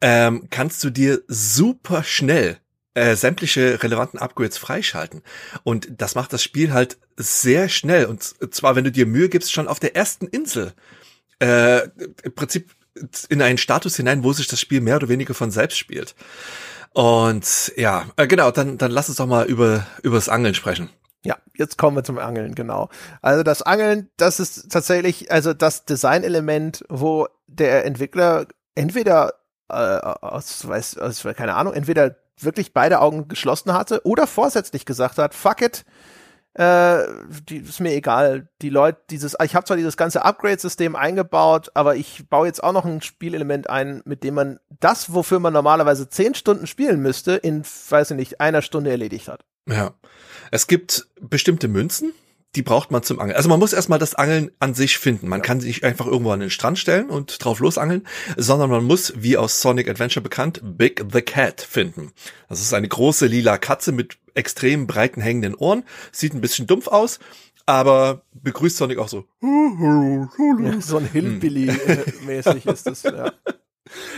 ähm, 0.00 0.48
kannst 0.50 0.82
du 0.84 0.90
dir 0.90 1.22
super 1.28 2.04
schnell 2.04 2.58
äh, 2.94 3.14
sämtliche 3.16 3.82
relevanten 3.82 4.18
Upgrades 4.18 4.58
freischalten. 4.58 5.22
Und 5.62 5.88
das 5.98 6.14
macht 6.14 6.32
das 6.32 6.42
Spiel 6.42 6.72
halt 6.72 6.98
sehr 7.16 7.68
schnell. 7.68 8.06
Und 8.06 8.34
zwar, 8.52 8.76
wenn 8.76 8.84
du 8.84 8.92
dir 8.92 9.06
Mühe 9.06 9.28
gibst, 9.28 9.52
schon 9.52 9.68
auf 9.68 9.80
der 9.80 9.94
ersten 9.96 10.26
Insel. 10.26 10.72
Äh, 11.38 11.88
Im 12.24 12.34
Prinzip 12.34 12.72
in 13.28 13.42
einen 13.42 13.58
Status 13.58 13.96
hinein, 13.96 14.24
wo 14.24 14.32
sich 14.32 14.48
das 14.48 14.60
Spiel 14.60 14.80
mehr 14.80 14.96
oder 14.96 15.08
weniger 15.08 15.34
von 15.34 15.50
selbst 15.50 15.78
spielt. 15.78 16.16
Und 16.92 17.72
ja, 17.76 18.06
äh, 18.16 18.26
genau, 18.26 18.50
dann, 18.50 18.78
dann 18.78 18.90
lass 18.90 19.08
uns 19.08 19.18
doch 19.18 19.26
mal 19.26 19.46
über, 19.46 19.86
über 20.02 20.16
das 20.16 20.28
Angeln 20.28 20.54
sprechen. 20.54 20.90
Ja, 21.24 21.36
jetzt 21.54 21.78
kommen 21.78 21.96
wir 21.96 22.04
zum 22.04 22.18
Angeln, 22.18 22.54
genau. 22.54 22.88
Also 23.22 23.42
das 23.42 23.62
Angeln, 23.62 24.08
das 24.16 24.40
ist 24.40 24.70
tatsächlich, 24.70 25.30
also 25.30 25.52
das 25.52 25.84
Designelement, 25.84 26.84
wo 26.88 27.26
der 27.46 27.84
Entwickler 27.84 28.46
entweder 28.74 29.34
äh, 29.68 29.74
aus, 29.74 30.66
weiß, 30.66 30.98
aus, 30.98 31.22
keine 31.36 31.54
Ahnung, 31.54 31.74
entweder 31.74 32.16
wirklich 32.40 32.72
beide 32.72 33.00
Augen 33.00 33.28
geschlossen 33.28 33.72
hatte 33.72 34.00
oder 34.04 34.26
vorsätzlich 34.26 34.86
gesagt 34.86 35.18
hat, 35.18 35.34
fuck 35.34 35.60
it, 35.60 35.84
äh, 36.54 37.06
die 37.48 37.58
ist 37.58 37.80
mir 37.80 37.92
egal. 37.92 38.48
Die 38.62 38.70
Leute, 38.70 39.00
dieses, 39.10 39.36
ich 39.42 39.54
habe 39.54 39.64
zwar 39.64 39.76
dieses 39.76 39.96
ganze 39.96 40.24
Upgrade-System 40.24 40.96
eingebaut, 40.96 41.70
aber 41.74 41.96
ich 41.96 42.28
baue 42.28 42.46
jetzt 42.46 42.62
auch 42.62 42.72
noch 42.72 42.84
ein 42.84 43.00
Spielelement 43.00 43.70
ein, 43.70 44.02
mit 44.04 44.24
dem 44.24 44.34
man 44.34 44.58
das, 44.80 45.12
wofür 45.12 45.38
man 45.38 45.52
normalerweise 45.52 46.08
zehn 46.08 46.34
Stunden 46.34 46.66
spielen 46.66 47.00
müsste, 47.00 47.32
in, 47.32 47.62
weiß 47.64 48.12
ich 48.12 48.16
nicht, 48.16 48.40
einer 48.40 48.62
Stunde 48.62 48.90
erledigt 48.90 49.28
hat. 49.28 49.44
Ja. 49.68 49.92
Es 50.50 50.66
gibt 50.66 51.08
bestimmte 51.20 51.68
Münzen, 51.68 52.12
die 52.54 52.62
braucht 52.62 52.90
man 52.90 53.02
zum 53.02 53.20
Angeln. 53.20 53.36
Also 53.36 53.48
man 53.48 53.58
muss 53.58 53.72
erstmal 53.72 53.98
das 53.98 54.14
Angeln 54.14 54.50
an 54.58 54.74
sich 54.74 54.98
finden. 54.98 55.28
Man 55.28 55.40
ja. 55.40 55.44
kann 55.44 55.60
sich 55.60 55.84
einfach 55.84 56.06
irgendwo 56.06 56.30
an 56.30 56.40
den 56.40 56.50
Strand 56.50 56.78
stellen 56.78 57.10
und 57.10 57.44
drauf 57.44 57.60
losangeln, 57.60 58.06
sondern 58.36 58.70
man 58.70 58.84
muss, 58.84 59.12
wie 59.16 59.36
aus 59.36 59.60
Sonic 59.60 59.88
Adventure 59.88 60.22
bekannt, 60.22 60.60
Big 60.62 61.04
the 61.12 61.20
Cat 61.22 61.60
finden. 61.60 62.12
Das 62.48 62.60
ist 62.60 62.72
eine 62.72 62.88
große 62.88 63.26
lila 63.26 63.58
Katze 63.58 63.92
mit 63.92 64.18
extrem 64.34 64.86
breiten 64.86 65.20
hängenden 65.20 65.54
Ohren, 65.54 65.84
sieht 66.12 66.32
ein 66.32 66.40
bisschen 66.40 66.66
dumpf 66.66 66.88
aus, 66.88 67.18
aber 67.66 68.22
begrüßt 68.32 68.78
Sonic 68.78 68.98
auch 68.98 69.08
so. 69.08 69.26
Ja, 69.42 70.80
so 70.80 70.96
ein 70.96 71.08
Hillbilly-mäßig 71.12 72.66
ist 72.66 72.86
das, 72.86 73.02
ja. 73.02 73.32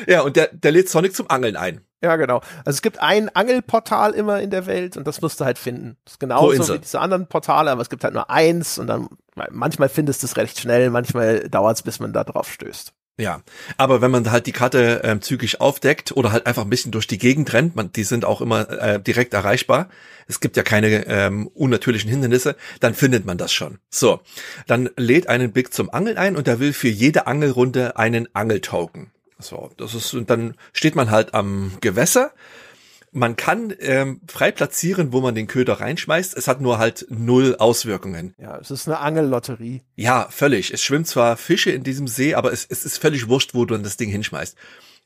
Ja, 0.06 0.22
und 0.22 0.36
der, 0.36 0.48
der 0.52 0.72
lädt 0.72 0.88
Sonic 0.88 1.14
zum 1.14 1.30
Angeln 1.30 1.56
ein. 1.56 1.80
Ja, 2.02 2.16
genau. 2.16 2.40
Also 2.64 2.76
es 2.76 2.82
gibt 2.82 3.00
ein 3.00 3.28
Angelportal 3.34 4.12
immer 4.14 4.40
in 4.40 4.50
der 4.50 4.66
Welt 4.66 4.96
und 4.96 5.06
das 5.06 5.20
musst 5.20 5.40
du 5.40 5.44
halt 5.44 5.58
finden. 5.58 5.98
Das 6.04 6.14
ist 6.14 6.20
genauso 6.20 6.74
wie 6.74 6.78
diese 6.78 7.00
anderen 7.00 7.26
Portale, 7.26 7.70
aber 7.70 7.82
es 7.82 7.90
gibt 7.90 8.04
halt 8.04 8.14
nur 8.14 8.30
eins 8.30 8.78
und 8.78 8.86
dann 8.86 9.08
manchmal 9.50 9.88
findest 9.90 10.22
du 10.22 10.26
es 10.26 10.36
recht 10.36 10.58
schnell, 10.58 10.90
manchmal 10.90 11.48
dauert 11.48 11.76
es, 11.76 11.82
bis 11.82 12.00
man 12.00 12.12
da 12.12 12.24
drauf 12.24 12.50
stößt. 12.50 12.94
Ja, 13.18 13.42
aber 13.76 14.00
wenn 14.00 14.10
man 14.10 14.30
halt 14.30 14.46
die 14.46 14.52
Karte 14.52 15.02
ähm, 15.04 15.20
zügig 15.20 15.60
aufdeckt 15.60 16.12
oder 16.12 16.32
halt 16.32 16.46
einfach 16.46 16.62
ein 16.62 16.70
bisschen 16.70 16.90
durch 16.90 17.06
die 17.06 17.18
Gegend 17.18 17.52
rennt, 17.52 17.76
man, 17.76 17.92
die 17.92 18.04
sind 18.04 18.24
auch 18.24 18.40
immer 18.40 18.70
äh, 18.70 18.98
direkt 18.98 19.34
erreichbar. 19.34 19.90
Es 20.26 20.40
gibt 20.40 20.56
ja 20.56 20.62
keine 20.62 21.06
ähm, 21.06 21.46
unnatürlichen 21.48 22.08
Hindernisse, 22.08 22.56
dann 22.80 22.94
findet 22.94 23.26
man 23.26 23.36
das 23.36 23.52
schon. 23.52 23.78
So, 23.90 24.20
dann 24.66 24.88
lädt 24.96 25.26
einen 25.26 25.52
Big 25.52 25.74
zum 25.74 25.90
Angeln 25.90 26.16
ein 26.16 26.34
und 26.34 26.48
er 26.48 26.60
will 26.60 26.72
für 26.72 26.88
jede 26.88 27.26
Angelrunde 27.26 27.98
einen 27.98 28.26
Angeltoken. 28.34 29.10
So, 29.40 29.70
das 29.76 29.94
ist, 29.94 30.14
und 30.14 30.30
dann 30.30 30.54
steht 30.72 30.94
man 30.94 31.10
halt 31.10 31.34
am 31.34 31.72
Gewässer. 31.80 32.32
Man 33.12 33.34
kann 33.34 33.74
ähm, 33.80 34.20
frei 34.28 34.52
platzieren, 34.52 35.12
wo 35.12 35.20
man 35.20 35.34
den 35.34 35.48
Köder 35.48 35.80
reinschmeißt. 35.80 36.36
Es 36.36 36.46
hat 36.46 36.60
nur 36.60 36.78
halt 36.78 37.06
null 37.08 37.56
Auswirkungen. 37.58 38.34
Ja, 38.38 38.58
es 38.58 38.70
ist 38.70 38.86
eine 38.86 39.00
Angellotterie. 39.00 39.82
Ja, 39.96 40.28
völlig. 40.30 40.72
Es 40.72 40.82
schwimmt 40.84 41.08
zwar 41.08 41.36
Fische 41.36 41.72
in 41.72 41.82
diesem 41.82 42.06
See, 42.06 42.34
aber 42.34 42.52
es, 42.52 42.64
es 42.68 42.84
ist 42.84 42.98
völlig 42.98 43.28
wurscht, 43.28 43.52
wo 43.52 43.64
du 43.64 43.76
das 43.78 43.96
Ding 43.96 44.10
hinschmeißt. 44.10 44.56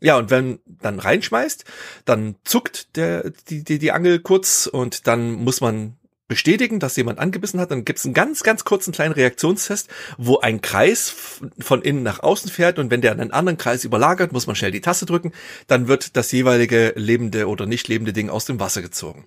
Ja, 0.00 0.18
und 0.18 0.28
wenn 0.30 0.58
dann 0.66 0.98
reinschmeißt, 0.98 1.64
dann 2.04 2.36
zuckt 2.44 2.94
der, 2.96 3.30
die, 3.48 3.64
die, 3.64 3.78
die 3.78 3.92
Angel 3.92 4.18
kurz 4.18 4.66
und 4.66 5.06
dann 5.06 5.32
muss 5.32 5.62
man 5.62 5.96
bestätigen, 6.26 6.80
dass 6.80 6.96
jemand 6.96 7.18
angebissen 7.18 7.60
hat, 7.60 7.70
dann 7.70 7.84
gibt's 7.84 8.04
einen 8.04 8.14
ganz, 8.14 8.42
ganz 8.42 8.64
kurzen 8.64 8.92
kleinen 8.92 9.12
Reaktionstest, 9.12 9.88
wo 10.16 10.38
ein 10.38 10.60
Kreis 10.60 11.14
von 11.58 11.82
innen 11.82 12.02
nach 12.02 12.20
außen 12.20 12.50
fährt 12.50 12.78
und 12.78 12.90
wenn 12.90 13.02
der 13.02 13.12
einen 13.12 13.32
anderen 13.32 13.58
Kreis 13.58 13.84
überlagert, 13.84 14.32
muss 14.32 14.46
man 14.46 14.56
schnell 14.56 14.70
die 14.70 14.80
Taste 14.80 15.06
drücken, 15.06 15.32
dann 15.66 15.88
wird 15.88 16.16
das 16.16 16.32
jeweilige 16.32 16.94
lebende 16.96 17.48
oder 17.48 17.66
nicht 17.66 17.88
lebende 17.88 18.12
Ding 18.12 18.30
aus 18.30 18.46
dem 18.46 18.58
Wasser 18.60 18.82
gezogen. 18.82 19.26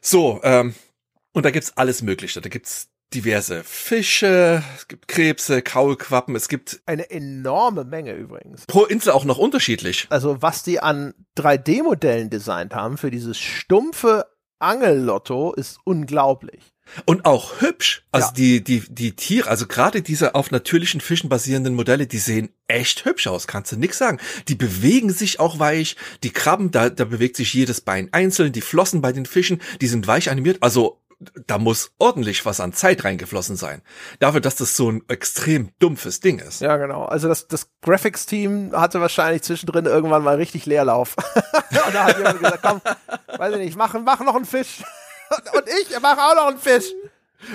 So, 0.00 0.40
ähm, 0.42 0.74
und 1.32 1.44
da 1.44 1.50
gibt's 1.50 1.76
alles 1.76 2.02
Mögliche. 2.02 2.40
Da 2.40 2.48
gibt's 2.48 2.88
diverse 3.14 3.64
Fische, 3.64 4.62
es 4.76 4.86
gibt 4.86 5.08
Krebse, 5.08 5.62
Kaulquappen, 5.62 6.36
es 6.36 6.48
gibt 6.48 6.80
eine 6.86 7.10
enorme 7.10 7.84
Menge 7.84 8.12
übrigens. 8.14 8.66
Pro 8.66 8.84
Insel 8.84 9.12
auch 9.12 9.24
noch 9.24 9.38
unterschiedlich. 9.38 10.06
Also 10.10 10.42
was 10.42 10.62
die 10.62 10.80
an 10.80 11.14
3D-Modellen 11.36 12.30
designt 12.30 12.74
haben 12.74 12.98
für 12.98 13.10
dieses 13.10 13.38
stumpfe 13.38 14.26
Angellotto 14.60 15.52
ist 15.52 15.78
unglaublich. 15.84 16.72
Und 17.04 17.24
auch 17.24 17.60
hübsch. 17.60 18.04
Also 18.10 18.28
ja. 18.28 18.32
die, 18.34 18.64
die, 18.64 18.82
die 18.88 19.12
Tiere, 19.12 19.48
also 19.48 19.66
gerade 19.66 20.02
diese 20.02 20.34
auf 20.34 20.50
natürlichen 20.50 21.00
Fischen 21.00 21.28
basierenden 21.28 21.74
Modelle, 21.74 22.06
die 22.06 22.18
sehen 22.18 22.50
echt 22.66 23.04
hübsch 23.04 23.26
aus, 23.26 23.46
kannst 23.46 23.72
du 23.72 23.76
nix 23.76 23.98
sagen. 23.98 24.18
Die 24.48 24.56
bewegen 24.56 25.10
sich 25.10 25.38
auch 25.38 25.58
weich, 25.58 25.96
die 26.24 26.30
Krabben, 26.30 26.70
da, 26.70 26.90
da 26.90 27.04
bewegt 27.04 27.36
sich 27.36 27.54
jedes 27.54 27.80
Bein 27.80 28.08
einzeln, 28.12 28.52
die 28.52 28.60
Flossen 28.60 29.00
bei 29.00 29.12
den 29.12 29.26
Fischen, 29.26 29.60
die 29.80 29.86
sind 29.86 30.06
weich 30.06 30.30
animiert. 30.30 30.58
Also 30.62 31.00
da 31.46 31.58
muss 31.58 31.92
ordentlich 31.98 32.46
was 32.46 32.60
an 32.60 32.72
Zeit 32.72 33.04
reingeflossen 33.04 33.56
sein. 33.56 33.82
Dafür, 34.20 34.40
dass 34.40 34.56
das 34.56 34.76
so 34.76 34.90
ein 34.90 35.02
extrem 35.08 35.70
dumpfes 35.78 36.20
Ding 36.20 36.38
ist. 36.38 36.60
Ja, 36.60 36.76
genau. 36.78 37.04
Also 37.04 37.28
das, 37.28 37.46
das 37.46 37.68
Graphics-Team 37.82 38.72
hatte 38.72 39.00
wahrscheinlich 39.00 39.42
zwischendrin 39.42 39.84
irgendwann 39.84 40.22
mal 40.22 40.36
richtig 40.36 40.64
Leerlauf. 40.66 41.16
und 41.86 41.94
da 41.94 42.04
hat 42.04 42.16
jemand 42.16 42.40
gesagt, 42.40 42.62
komm, 42.62 42.80
weiß 43.38 43.54
ich 43.54 43.60
nicht, 43.60 43.76
mach, 43.76 43.94
mach 44.02 44.20
noch 44.20 44.34
einen 44.34 44.46
Fisch. 44.46 44.82
und 45.54 45.64
ich 45.80 46.00
mache 46.00 46.20
auch 46.20 46.34
noch 46.34 46.48
einen 46.48 46.58
Fisch. 46.58 46.92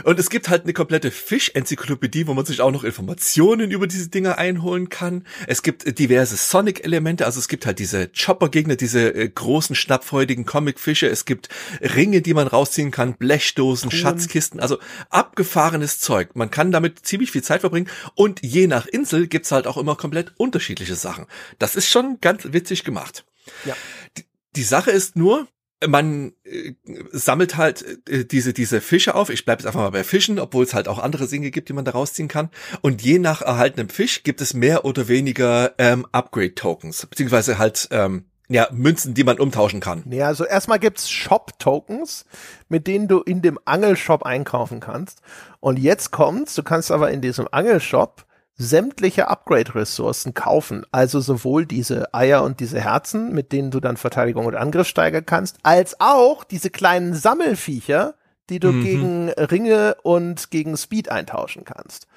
Und 0.03 0.19
es 0.19 0.29
gibt 0.29 0.49
halt 0.49 0.63
eine 0.63 0.73
komplette 0.73 1.11
Fisch-Enzyklopädie, 1.11 2.27
wo 2.27 2.33
man 2.33 2.45
sich 2.45 2.61
auch 2.61 2.71
noch 2.71 2.83
Informationen 2.83 3.71
über 3.71 3.87
diese 3.87 4.09
Dinger 4.09 4.37
einholen 4.37 4.89
kann. 4.89 5.25
Es 5.47 5.63
gibt 5.63 5.99
diverse 5.99 6.35
Sonic-Elemente, 6.35 7.25
also 7.25 7.39
es 7.39 7.47
gibt 7.47 7.65
halt 7.65 7.79
diese 7.79 8.09
Chopper-Gegner, 8.09 8.75
diese 8.75 9.13
äh, 9.13 9.29
großen, 9.29 9.75
schnappfreudigen 9.75 10.45
Comic-Fische. 10.45 11.07
Es 11.07 11.25
gibt 11.25 11.49
Ringe, 11.81 12.21
die 12.21 12.33
man 12.33 12.47
rausziehen 12.47 12.91
kann, 12.91 13.15
Blechdosen, 13.15 13.89
cool. 13.91 13.97
Schatzkisten, 13.97 14.59
also 14.59 14.79
abgefahrenes 15.09 15.99
Zeug. 15.99 16.35
Man 16.35 16.51
kann 16.51 16.71
damit 16.71 17.05
ziemlich 17.05 17.31
viel 17.31 17.43
Zeit 17.43 17.61
verbringen 17.61 17.89
und 18.15 18.41
je 18.43 18.67
nach 18.67 18.85
Insel 18.85 19.27
gibt's 19.27 19.51
halt 19.51 19.67
auch 19.67 19.77
immer 19.77 19.95
komplett 19.95 20.33
unterschiedliche 20.37 20.95
Sachen. 20.95 21.25
Das 21.59 21.75
ist 21.75 21.89
schon 21.89 22.19
ganz 22.21 22.43
witzig 22.51 22.83
gemacht. 22.83 23.25
Ja. 23.65 23.75
Die, 24.17 24.25
die 24.55 24.63
Sache 24.63 24.91
ist 24.91 25.15
nur, 25.15 25.47
man 25.87 26.33
äh, 26.43 26.73
sammelt 27.11 27.57
halt 27.57 27.85
äh, 28.09 28.25
diese 28.25 28.53
diese 28.53 28.81
Fische 28.81 29.15
auf. 29.15 29.29
Ich 29.29 29.45
bleibe 29.45 29.61
jetzt 29.61 29.67
einfach 29.67 29.81
mal 29.81 29.91
bei 29.91 30.03
Fischen, 30.03 30.39
obwohl 30.39 30.63
es 30.63 30.73
halt 30.73 30.87
auch 30.87 30.99
andere 30.99 31.27
Dinge 31.27 31.51
gibt, 31.51 31.69
die 31.69 31.73
man 31.73 31.85
da 31.85 31.91
rausziehen 31.91 32.27
kann. 32.27 32.49
Und 32.81 33.01
je 33.01 33.19
nach 33.19 33.41
erhaltenem 33.41 33.89
Fisch 33.89 34.23
gibt 34.23 34.41
es 34.41 34.53
mehr 34.53 34.85
oder 34.85 35.07
weniger 35.07 35.73
ähm, 35.77 36.05
Upgrade-Tokens, 36.11 37.05
beziehungsweise 37.07 37.57
halt 37.57 37.87
ähm, 37.91 38.25
ja 38.47 38.67
Münzen, 38.71 39.13
die 39.13 39.23
man 39.23 39.39
umtauschen 39.39 39.79
kann. 39.79 40.03
Ja, 40.09 40.27
also 40.27 40.45
erstmal 40.45 40.79
gibt's 40.79 41.09
Shop-Tokens, 41.09 42.25
mit 42.69 42.87
denen 42.87 43.07
du 43.07 43.21
in 43.21 43.41
dem 43.41 43.59
Angelshop 43.65 44.23
einkaufen 44.23 44.79
kannst. 44.79 45.21
Und 45.59 45.79
jetzt 45.79 46.11
kommt's, 46.11 46.55
du 46.55 46.63
kannst 46.63 46.91
aber 46.91 47.11
in 47.11 47.21
diesem 47.21 47.47
Angelshop 47.51 48.25
sämtliche 48.57 49.27
Upgrade-Ressourcen 49.27 50.33
kaufen. 50.33 50.85
Also 50.91 51.19
sowohl 51.19 51.65
diese 51.65 52.13
Eier 52.13 52.43
und 52.43 52.59
diese 52.59 52.79
Herzen, 52.79 53.33
mit 53.33 53.51
denen 53.51 53.71
du 53.71 53.79
dann 53.79 53.97
Verteidigung 53.97 54.45
und 54.45 54.55
Angriff 54.55 54.87
steigern 54.87 55.25
kannst, 55.25 55.57
als 55.63 55.99
auch 55.99 56.43
diese 56.43 56.69
kleinen 56.69 57.13
Sammelviecher, 57.13 58.15
die 58.49 58.59
du 58.59 58.71
mhm. 58.71 58.83
gegen 58.83 59.29
Ringe 59.29 59.97
und 60.03 60.51
gegen 60.51 60.77
Speed 60.77 61.09
eintauschen 61.09 61.65
kannst. 61.65 62.07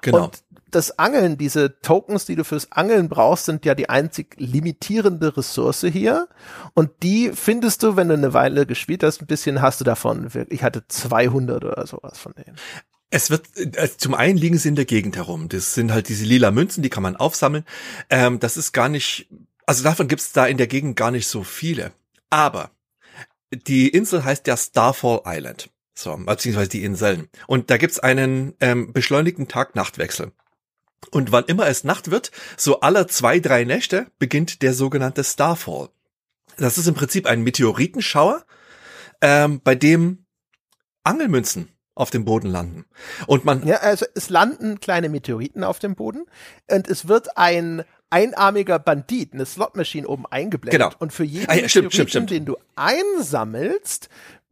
Genau. 0.00 0.24
Und 0.24 0.42
das 0.70 0.98
Angeln, 0.98 1.38
diese 1.38 1.80
Tokens, 1.80 2.26
die 2.26 2.34
du 2.34 2.44
fürs 2.44 2.72
Angeln 2.72 3.08
brauchst, 3.08 3.44
sind 3.44 3.64
ja 3.64 3.74
die 3.74 3.88
einzig 3.88 4.34
limitierende 4.38 5.36
Ressource 5.36 5.82
hier. 5.82 6.28
Und 6.74 6.90
die 7.02 7.30
findest 7.32 7.82
du, 7.82 7.96
wenn 7.96 8.08
du 8.08 8.14
eine 8.14 8.34
Weile 8.34 8.66
gespielt 8.66 9.04
hast, 9.04 9.22
ein 9.22 9.26
bisschen 9.26 9.62
hast 9.62 9.80
du 9.80 9.84
davon. 9.84 10.28
Ich 10.48 10.64
hatte 10.64 10.82
200 10.88 11.64
oder 11.64 11.86
sowas 11.86 12.18
von 12.18 12.34
denen. 12.34 12.56
Es 13.14 13.30
wird, 13.30 13.46
also 13.78 13.94
zum 13.96 14.12
einen 14.12 14.36
liegen 14.36 14.58
sie 14.58 14.66
in 14.66 14.74
der 14.74 14.86
Gegend 14.86 15.14
herum. 15.14 15.48
Das 15.48 15.74
sind 15.74 15.92
halt 15.92 16.08
diese 16.08 16.24
lila 16.24 16.50
Münzen, 16.50 16.82
die 16.82 16.90
kann 16.90 17.04
man 17.04 17.14
aufsammeln. 17.14 17.64
Ähm, 18.10 18.40
das 18.40 18.56
ist 18.56 18.72
gar 18.72 18.88
nicht, 18.88 19.28
also 19.66 19.84
davon 19.84 20.08
gibt's 20.08 20.32
da 20.32 20.46
in 20.46 20.56
der 20.56 20.66
Gegend 20.66 20.96
gar 20.96 21.12
nicht 21.12 21.28
so 21.28 21.44
viele. 21.44 21.92
Aber 22.28 22.72
die 23.52 23.88
Insel 23.88 24.24
heißt 24.24 24.48
ja 24.48 24.56
Starfall 24.56 25.22
Island. 25.26 25.70
So, 25.94 26.16
beziehungsweise 26.16 26.70
die 26.70 26.82
Inseln. 26.82 27.28
Und 27.46 27.70
da 27.70 27.76
gibt's 27.76 28.00
einen 28.00 28.54
ähm, 28.58 28.92
beschleunigten 28.92 29.46
Tag-Nacht-Wechsel. 29.46 30.32
Und 31.12 31.30
wann 31.30 31.44
immer 31.44 31.68
es 31.68 31.84
Nacht 31.84 32.10
wird, 32.10 32.32
so 32.56 32.80
alle 32.80 33.06
zwei, 33.06 33.38
drei 33.38 33.62
Nächte 33.62 34.08
beginnt 34.18 34.60
der 34.60 34.74
sogenannte 34.74 35.22
Starfall. 35.22 35.90
Das 36.56 36.78
ist 36.78 36.88
im 36.88 36.94
Prinzip 36.94 37.26
ein 37.26 37.42
Meteoritenschauer, 37.42 38.44
ähm, 39.20 39.60
bei 39.62 39.76
dem 39.76 40.26
Angelmünzen 41.04 41.68
auf 41.94 42.10
dem 42.10 42.24
Boden 42.24 42.48
landen. 42.48 42.84
Und 43.26 43.44
man. 43.44 43.66
Ja, 43.66 43.76
also 43.76 44.06
es 44.14 44.30
landen 44.30 44.80
kleine 44.80 45.08
Meteoriten 45.08 45.64
auf 45.64 45.78
dem 45.78 45.94
Boden 45.94 46.24
und 46.70 46.88
es 46.88 47.08
wird 47.08 47.36
ein 47.36 47.84
einarmiger 48.10 48.78
Bandit, 48.78 49.32
eine 49.32 49.46
Slotmaschine 49.46 50.06
oben 50.06 50.26
eingeblendet. 50.26 50.80
Genau. 50.80 50.94
Und 50.98 51.12
für 51.12 51.24
jeden 51.24 51.50
ah, 51.50 51.54
ja, 51.54 51.68
stimmt, 51.68 51.86
Meteoriten, 51.86 52.10
stimmt, 52.10 52.10
stimmt. 52.10 52.30
den 52.30 52.44
du 52.44 52.56
einsammelst, 52.76 54.08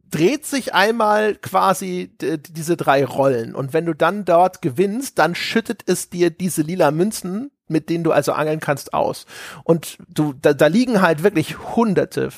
dreht 0.09 0.45
sich 0.45 0.73
einmal 0.73 1.35
quasi 1.35 2.15
diese 2.21 2.77
drei 2.77 3.03
Rollen. 3.03 3.55
Und 3.55 3.73
wenn 3.73 3.85
du 3.85 3.95
dann 3.95 4.25
dort 4.25 4.61
gewinnst, 4.61 5.17
dann 5.17 5.33
schüttet 5.33 5.83
es 5.87 6.09
dir 6.09 6.29
diese 6.29 6.61
lila 6.61 6.91
Münzen, 6.91 7.51
mit 7.67 7.89
denen 7.89 8.03
du 8.03 8.11
also 8.11 8.33
angeln 8.33 8.59
kannst, 8.59 8.93
aus. 8.93 9.25
Und 9.63 9.97
du, 10.07 10.33
da, 10.33 10.53
da 10.53 10.67
liegen 10.67 11.01
halt 11.01 11.23
wirklich 11.23 11.57
hunderte 11.75 12.29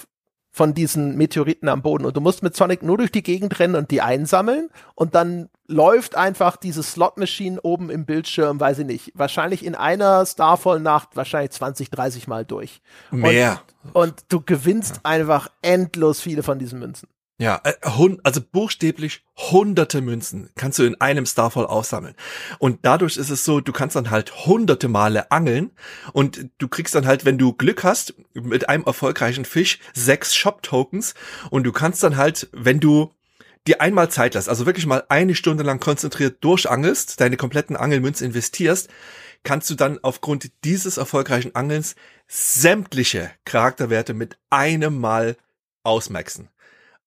von 0.55 0.73
diesen 0.73 1.17
Meteoriten 1.17 1.67
am 1.67 1.81
Boden. 1.81 2.05
Und 2.05 2.15
du 2.15 2.21
musst 2.21 2.41
mit 2.41 2.55
Sonic 2.55 2.81
nur 2.81 2.97
durch 2.97 3.11
die 3.11 3.23
Gegend 3.23 3.59
rennen 3.59 3.75
und 3.75 3.91
die 3.91 4.01
einsammeln. 4.01 4.69
Und 4.95 5.13
dann 5.13 5.49
läuft 5.67 6.15
einfach 6.15 6.55
diese 6.55 6.81
Slot-Machine 6.81 7.59
oben 7.61 7.89
im 7.89 8.05
Bildschirm, 8.05 8.57
weiß 8.57 8.79
ich 8.79 8.85
nicht, 8.85 9.11
wahrscheinlich 9.15 9.65
in 9.65 9.75
einer 9.75 10.25
Starfall-Nacht 10.25 11.09
wahrscheinlich 11.17 11.51
20, 11.51 11.89
30 11.89 12.29
Mal 12.29 12.45
durch. 12.45 12.79
Mehr. 13.11 13.59
Und, 13.91 13.95
und 13.95 14.25
du 14.29 14.39
gewinnst 14.39 14.95
ja. 14.95 15.01
einfach 15.03 15.49
endlos 15.61 16.21
viele 16.21 16.41
von 16.41 16.57
diesen 16.57 16.79
Münzen. 16.79 17.09
Ja, 17.37 17.59
äh, 17.65 17.73
also 18.23 18.41
buchstäblich 18.41 19.23
hunderte 19.35 19.99
Münzen 20.01 20.49
kannst 20.55 20.79
du 20.79 20.83
in 20.83 20.99
einem 21.01 21.25
Starfall 21.25 21.65
aussammeln. 21.65 22.15
Und 22.59 22.85
dadurch 22.85 23.17
ist 23.17 23.29
es 23.29 23.43
so, 23.43 23.59
du 23.59 23.73
kannst 23.73 23.97
dann 23.97 24.09
halt 24.09 24.45
hunderte 24.45 24.87
Male 24.87 25.31
angeln 25.31 25.71
und 26.13 26.49
du 26.59 26.69
kriegst 26.69 26.95
dann 26.95 27.05
halt, 27.05 27.25
wenn 27.25 27.37
du 27.37 27.51
Glück 27.51 27.83
hast, 27.83 28.13
mit 28.33 28.69
einem 28.69 28.85
erfolgreichen 28.85 29.43
Fisch 29.43 29.79
sechs 29.93 30.33
Shop-Tokens 30.33 31.13
und 31.49 31.63
du 31.63 31.73
kannst 31.73 32.03
dann 32.03 32.15
halt, 32.15 32.47
wenn 32.53 32.79
du 32.79 33.13
dir 33.67 33.81
einmal 33.81 34.09
Zeit 34.09 34.35
lässt, 34.35 34.47
also 34.47 34.65
wirklich 34.65 34.85
mal 34.85 35.03
eine 35.09 35.35
Stunde 35.35 35.63
lang 35.63 35.81
konzentriert 35.81 36.41
durchangelst, 36.41 37.19
deine 37.19 37.35
kompletten 37.35 37.75
Angelmünzen 37.75 38.27
investierst, 38.27 38.89
kannst 39.43 39.69
du 39.69 39.75
dann 39.75 39.99
aufgrund 40.03 40.51
dieses 40.63 40.95
erfolgreichen 40.95 41.53
Angelns 41.53 41.95
sämtliche 42.27 43.31
Charakterwerte 43.43 44.13
mit 44.13 44.37
einem 44.49 44.99
Mal 45.01 45.35
ausmaxen. 45.83 46.49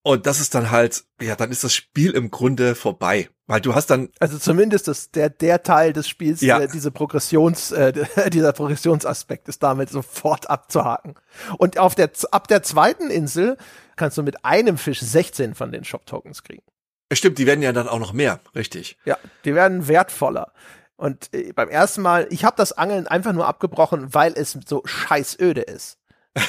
Und 0.02 0.26
das 0.26 0.40
ist 0.40 0.54
dann 0.54 0.70
halt, 0.70 1.04
ja, 1.20 1.36
dann 1.36 1.50
ist 1.50 1.64
das 1.64 1.74
Spiel 1.74 2.12
im 2.12 2.30
Grunde 2.30 2.74
vorbei. 2.74 3.28
Weil 3.46 3.62
du 3.62 3.74
hast 3.74 3.86
dann. 3.86 4.10
Also 4.20 4.38
zumindest 4.38 4.88
das, 4.88 5.10
der, 5.10 5.30
der 5.30 5.62
Teil 5.62 5.94
des 5.94 6.06
Spiels, 6.06 6.42
ja. 6.42 6.58
der, 6.58 6.68
diese 6.68 6.90
Progressions, 6.90 7.72
äh, 7.72 7.92
dieser 8.30 8.52
Progressionsaspekt 8.52 9.48
ist 9.48 9.62
damit 9.62 9.88
sofort 9.88 10.50
abzuhaken. 10.50 11.14
Und 11.56 11.78
auf 11.78 11.94
der, 11.94 12.10
ab 12.30 12.46
der 12.48 12.62
zweiten 12.62 13.10
Insel 13.10 13.56
kannst 13.96 14.18
du 14.18 14.22
mit 14.22 14.44
einem 14.44 14.76
Fisch 14.76 15.00
16 15.00 15.54
von 15.54 15.72
den 15.72 15.84
Shop-Tokens 15.84 16.42
kriegen. 16.42 16.62
Stimmt, 17.10 17.38
die 17.38 17.46
werden 17.46 17.62
ja 17.62 17.72
dann 17.72 17.88
auch 17.88 17.98
noch 17.98 18.12
mehr, 18.12 18.40
richtig. 18.54 18.98
Ja, 19.06 19.16
die 19.46 19.54
werden 19.54 19.88
wertvoller. 19.88 20.52
Und 20.96 21.32
äh, 21.32 21.54
beim 21.54 21.70
ersten 21.70 22.02
Mal, 22.02 22.26
ich 22.30 22.44
habe 22.44 22.56
das 22.58 22.72
Angeln 22.72 23.06
einfach 23.06 23.32
nur 23.32 23.46
abgebrochen, 23.46 24.12
weil 24.12 24.34
es 24.36 24.58
so 24.66 24.82
scheißöde 24.84 25.62
ist. 25.62 25.98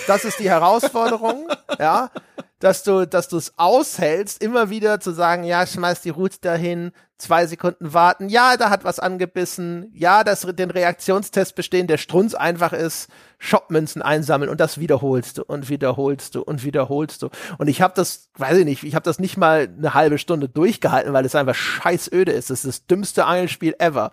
Das 0.05 0.25
ist 0.25 0.39
die 0.39 0.49
Herausforderung, 0.49 1.47
ja 1.79 2.11
dass 2.59 2.83
du, 2.83 3.07
dass 3.07 3.29
du 3.29 3.37
es 3.37 3.53
aushältst, 3.57 4.43
immer 4.43 4.69
wieder 4.69 4.99
zu 4.99 5.11
sagen, 5.11 5.43
ja, 5.43 5.65
schmeiß 5.65 6.01
die 6.01 6.09
Route 6.09 6.37
dahin, 6.41 6.91
zwei 7.17 7.45
Sekunden 7.45 7.93
warten, 7.93 8.29
ja, 8.29 8.57
da 8.57 8.69
hat 8.69 8.83
was 8.83 8.99
angebissen, 8.99 9.91
ja, 9.93 10.23
dass 10.23 10.41
den 10.41 10.71
Reaktionstest 10.71 11.55
bestehen, 11.55 11.87
der 11.87 11.97
strunz 11.97 12.33
einfach 12.33 12.73
ist, 12.73 13.09
Shopmünzen 13.37 14.01
einsammeln 14.01 14.49
und 14.49 14.59
das 14.59 14.79
wiederholst 14.79 15.37
du 15.37 15.43
und 15.43 15.69
wiederholst 15.69 16.35
du 16.35 16.41
und 16.41 16.63
wiederholst 16.63 17.21
du. 17.21 17.29
Und 17.57 17.67
ich 17.67 17.81
habe 17.81 17.93
das, 17.95 18.29
weiß 18.37 18.57
ich 18.59 18.65
nicht, 18.65 18.83
ich 18.83 18.95
habe 18.95 19.03
das 19.03 19.19
nicht 19.19 19.37
mal 19.37 19.69
eine 19.77 19.93
halbe 19.93 20.17
Stunde 20.17 20.49
durchgehalten, 20.49 21.13
weil 21.13 21.25
es 21.25 21.35
einfach 21.35 21.55
scheißöde 21.55 22.31
ist. 22.31 22.49
Das 22.49 22.65
ist 22.65 22.67
das 22.67 22.87
dümmste 22.87 23.25
Angelspiel 23.25 23.75
ever 23.79 24.11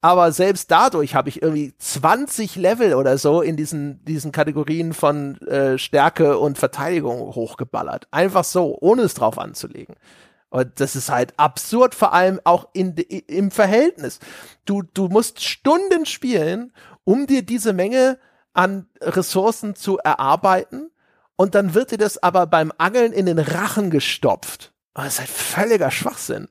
aber 0.00 0.30
selbst 0.30 0.70
dadurch 0.70 1.14
habe 1.14 1.28
ich 1.28 1.42
irgendwie 1.42 1.74
20 1.76 2.56
Level 2.56 2.94
oder 2.94 3.18
so 3.18 3.42
in 3.42 3.56
diesen, 3.56 4.04
diesen 4.04 4.30
Kategorien 4.30 4.92
von 4.94 5.40
äh, 5.42 5.76
Stärke 5.76 6.38
und 6.38 6.56
Verteidigung 6.56 7.18
hochgeballert. 7.34 8.06
Einfach 8.12 8.44
so, 8.44 8.78
ohne 8.80 9.02
es 9.02 9.14
drauf 9.14 9.38
anzulegen. 9.38 9.96
Und 10.50 10.80
das 10.80 10.96
ist 10.96 11.10
halt 11.10 11.34
absurd, 11.36 11.94
vor 11.94 12.12
allem 12.12 12.40
auch 12.44 12.68
in, 12.72 12.94
im 12.96 13.50
Verhältnis. 13.50 14.20
Du, 14.64 14.82
du 14.82 15.08
musst 15.08 15.42
Stunden 15.44 16.06
spielen, 16.06 16.72
um 17.04 17.26
dir 17.26 17.42
diese 17.42 17.72
Menge 17.72 18.18
an 18.54 18.86
Ressourcen 19.00 19.74
zu 19.74 19.98
erarbeiten. 19.98 20.90
Und 21.36 21.54
dann 21.54 21.74
wird 21.74 21.90
dir 21.90 21.98
das 21.98 22.22
aber 22.22 22.46
beim 22.46 22.72
Angeln 22.78 23.12
in 23.12 23.26
den 23.26 23.38
Rachen 23.38 23.90
gestopft. 23.90 24.72
Das 24.94 25.14
ist 25.14 25.18
halt 25.20 25.28
völliger 25.28 25.90
Schwachsinn. 25.90 26.48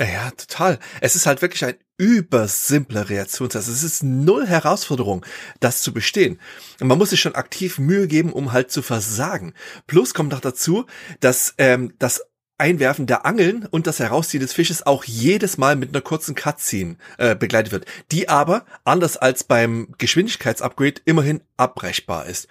Ja, 0.00 0.30
total. 0.30 0.78
Es 1.00 1.16
ist 1.16 1.26
halt 1.26 1.42
wirklich 1.42 1.64
ein 1.64 1.74
übersimpler 2.00 3.10
Reaktionstest. 3.10 3.68
Es 3.68 3.82
ist 3.82 4.02
null 4.02 4.46
Herausforderung, 4.46 5.26
das 5.60 5.82
zu 5.82 5.92
bestehen. 5.92 6.40
Und 6.80 6.88
man 6.88 6.96
muss 6.96 7.10
sich 7.10 7.20
schon 7.20 7.34
aktiv 7.34 7.78
Mühe 7.78 8.08
geben, 8.08 8.32
um 8.32 8.52
halt 8.52 8.70
zu 8.70 8.80
versagen. 8.80 9.52
Plus 9.86 10.14
kommt 10.14 10.32
noch 10.32 10.40
dazu, 10.40 10.86
dass 11.20 11.52
ähm, 11.58 11.92
das 11.98 12.22
Einwerfen 12.56 13.06
der 13.06 13.26
Angeln 13.26 13.66
und 13.70 13.86
das 13.86 13.98
Herausziehen 14.00 14.40
des 14.40 14.54
Fisches 14.54 14.86
auch 14.86 15.04
jedes 15.04 15.58
Mal 15.58 15.76
mit 15.76 15.90
einer 15.90 16.00
kurzen 16.00 16.34
Cutscene 16.34 16.96
äh, 17.18 17.34
begleitet 17.34 17.70
wird, 17.70 17.84
die 18.12 18.30
aber, 18.30 18.64
anders 18.84 19.18
als 19.18 19.44
beim 19.44 19.88
Geschwindigkeitsupgrade, 19.98 21.02
immerhin 21.04 21.42
abbrechbar 21.58 22.26
ist. 22.26 22.48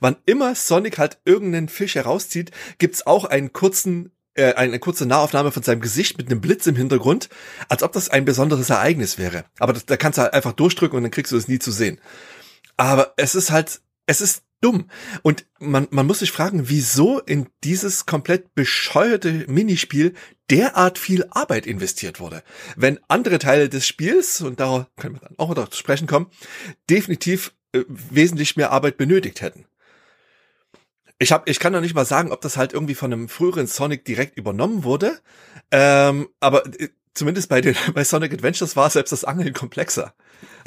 Wann 0.00 0.16
immer 0.24 0.54
Sonic 0.54 0.96
halt 0.96 1.18
irgendeinen 1.26 1.68
Fisch 1.68 1.94
herauszieht, 1.94 2.52
gibt's 2.78 3.06
auch 3.06 3.26
einen 3.26 3.52
kurzen 3.52 4.12
äh, 4.38 4.54
eine 4.54 4.78
kurze 4.78 5.04
Nahaufnahme 5.04 5.50
von 5.50 5.62
seinem 5.62 5.80
Gesicht 5.80 6.16
mit 6.16 6.30
einem 6.30 6.40
Blitz 6.40 6.66
im 6.66 6.76
Hintergrund, 6.76 7.28
als 7.68 7.82
ob 7.82 7.92
das 7.92 8.08
ein 8.08 8.24
besonderes 8.24 8.70
Ereignis 8.70 9.18
wäre. 9.18 9.44
Aber 9.58 9.72
das, 9.72 9.84
da 9.84 9.96
kannst 9.96 10.18
du 10.18 10.22
halt 10.22 10.32
einfach 10.32 10.52
durchdrücken 10.52 10.96
und 10.96 11.02
dann 11.02 11.10
kriegst 11.10 11.32
du 11.32 11.36
es 11.36 11.48
nie 11.48 11.58
zu 11.58 11.72
sehen. 11.72 12.00
Aber 12.76 13.14
es 13.16 13.34
ist 13.34 13.50
halt, 13.50 13.80
es 14.06 14.20
ist 14.20 14.44
dumm. 14.60 14.88
Und 15.22 15.46
man, 15.58 15.88
man 15.90 16.06
muss 16.06 16.20
sich 16.20 16.32
fragen, 16.32 16.68
wieso 16.68 17.18
in 17.20 17.48
dieses 17.64 18.06
komplett 18.06 18.54
bescheuerte 18.54 19.44
Minispiel 19.48 20.14
derart 20.50 20.98
viel 20.98 21.26
Arbeit 21.30 21.66
investiert 21.66 22.20
wurde. 22.20 22.42
Wenn 22.76 23.00
andere 23.08 23.38
Teile 23.38 23.68
des 23.68 23.86
Spiels, 23.86 24.40
und 24.40 24.60
darauf 24.60 24.86
können 24.96 25.16
wir 25.16 25.20
dann 25.20 25.38
auch 25.38 25.54
noch 25.54 25.68
zu 25.68 25.78
sprechen 25.78 26.06
kommen, 26.06 26.28
definitiv 26.88 27.52
äh, 27.72 27.84
wesentlich 27.88 28.56
mehr 28.56 28.70
Arbeit 28.72 28.96
benötigt 28.96 29.40
hätten. 29.40 29.66
Ich 31.18 31.32
hab, 31.32 31.48
ich 31.48 31.58
kann 31.58 31.72
noch 31.72 31.80
nicht 31.80 31.94
mal 31.94 32.04
sagen, 32.04 32.30
ob 32.30 32.40
das 32.40 32.56
halt 32.56 32.72
irgendwie 32.72 32.94
von 32.94 33.12
einem 33.12 33.28
früheren 33.28 33.66
Sonic 33.66 34.04
direkt 34.04 34.36
übernommen 34.36 34.84
wurde. 34.84 35.18
Ähm, 35.70 36.28
aber 36.40 36.64
äh, 36.78 36.88
zumindest 37.14 37.48
bei 37.48 37.60
den, 37.60 37.76
bei 37.94 38.04
Sonic 38.04 38.32
Adventures 38.32 38.76
war 38.76 38.88
selbst 38.90 39.10
das 39.10 39.24
Angeln 39.24 39.52
komplexer. 39.52 40.14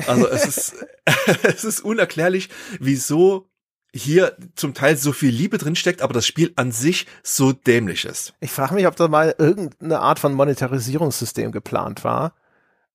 Also 0.07 0.27
es 0.27 0.45
ist, 0.45 0.85
es 1.43 1.63
ist 1.63 1.79
unerklärlich, 1.81 2.49
wieso 2.79 3.47
hier 3.93 4.37
zum 4.55 4.73
Teil 4.73 4.95
so 4.95 5.11
viel 5.11 5.31
Liebe 5.31 5.57
drin 5.57 5.75
steckt, 5.75 6.01
aber 6.01 6.13
das 6.13 6.25
Spiel 6.25 6.53
an 6.55 6.71
sich 6.71 7.07
so 7.23 7.51
dämlich 7.51 8.05
ist. 8.05 8.33
Ich 8.39 8.51
frage 8.51 8.73
mich, 8.73 8.87
ob 8.87 8.95
da 8.95 9.07
mal 9.09 9.35
irgendeine 9.37 9.99
Art 9.99 10.19
von 10.19 10.33
Monetarisierungssystem 10.33 11.51
geplant 11.51 12.03
war 12.05 12.33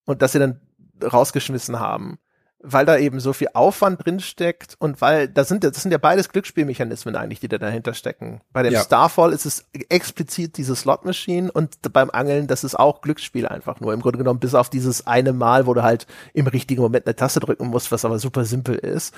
und 0.07 0.23
dass 0.23 0.33
sie 0.33 0.39
dann 0.39 0.61
rausgeschmissen 1.03 1.79
haben 1.81 2.19
weil 2.63 2.87
da 2.87 2.97
eben 2.97 3.21
so 3.21 3.33
viel 3.33 3.49
Aufwand 3.55 4.05
drin 4.05 4.21
steckt 4.21 4.77
und 4.79 5.01
weil 5.01 5.29
da 5.29 5.45
sind 5.45 5.63
das 5.63 5.83
sind 5.83 5.93
ja 5.93 5.99
beides 5.99 6.31
Glücksspielmechanismen 6.31 7.15
eigentlich, 7.15 7.41
die 7.41 7.49
da 7.49 7.59
dahinter 7.59 7.95
stecken. 7.95 8.41
Bei 8.53 8.63
dem 8.63 8.73
ja. 8.73 8.83
Starfall 8.83 9.33
ist 9.33 9.47
es 9.47 9.67
explizit 9.89 10.57
diese 10.57 10.75
Slot 10.75 11.05
Machine 11.05 11.53
und 11.53 11.77
beim 11.93 12.11
Angeln 12.11 12.47
das 12.47 12.65
ist 12.65 12.75
auch 12.75 13.03
Glücksspiel 13.03 13.47
einfach 13.47 13.81
nur 13.81 13.93
im 13.93 14.01
Grunde 14.01 14.19
genommen 14.19 14.41
bis 14.41 14.55
auf 14.55 14.71
dieses 14.71 15.07
eine 15.07 15.33
Mal, 15.33 15.67
wo 15.67 15.75
du 15.75 15.83
halt 15.83 16.07
im 16.33 16.47
richtigen 16.47 16.83
Moment 16.83 17.07
eine 17.07 17.17
Taste 17.17 17.41
drücken 17.41 17.69
musst, 17.69 17.93
was 17.93 18.05
aber 18.05 18.19
super 18.19 18.45
simpel 18.45 18.77
ist. 18.77 19.15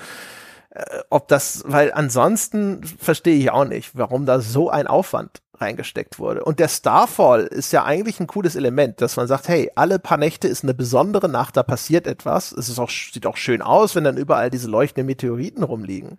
Äh, 0.69 0.99
ob 1.09 1.27
das, 1.27 1.63
weil 1.65 1.91
ansonsten 1.93 2.83
verstehe 2.83 3.37
ich 3.37 3.51
auch 3.51 3.65
nicht, 3.65 3.91
warum 3.95 4.25
da 4.25 4.39
so 4.39 4.69
ein 4.69 4.87
Aufwand 4.87 5.41
reingesteckt 5.61 6.19
wurde. 6.19 6.43
Und 6.43 6.59
der 6.59 6.69
Starfall 6.69 7.41
ist 7.41 7.73
ja 7.73 7.83
eigentlich 7.83 8.19
ein 8.19 8.27
cooles 8.27 8.55
Element, 8.55 9.01
dass 9.01 9.17
man 9.17 9.27
sagt, 9.27 9.47
hey, 9.47 9.71
alle 9.75 9.99
paar 9.99 10.17
Nächte 10.17 10.47
ist 10.47 10.63
eine 10.63 10.73
besondere 10.73 11.27
Nacht, 11.27 11.57
da 11.57 11.63
passiert 11.63 12.07
etwas. 12.07 12.51
Es 12.51 12.69
ist 12.69 12.79
auch, 12.79 12.89
sieht 12.89 13.25
auch 13.25 13.37
schön 13.37 13.61
aus, 13.61 13.95
wenn 13.95 14.03
dann 14.03 14.17
überall 14.17 14.49
diese 14.49 14.69
leuchtenden 14.69 15.07
Meteoriten 15.07 15.63
rumliegen. 15.63 16.17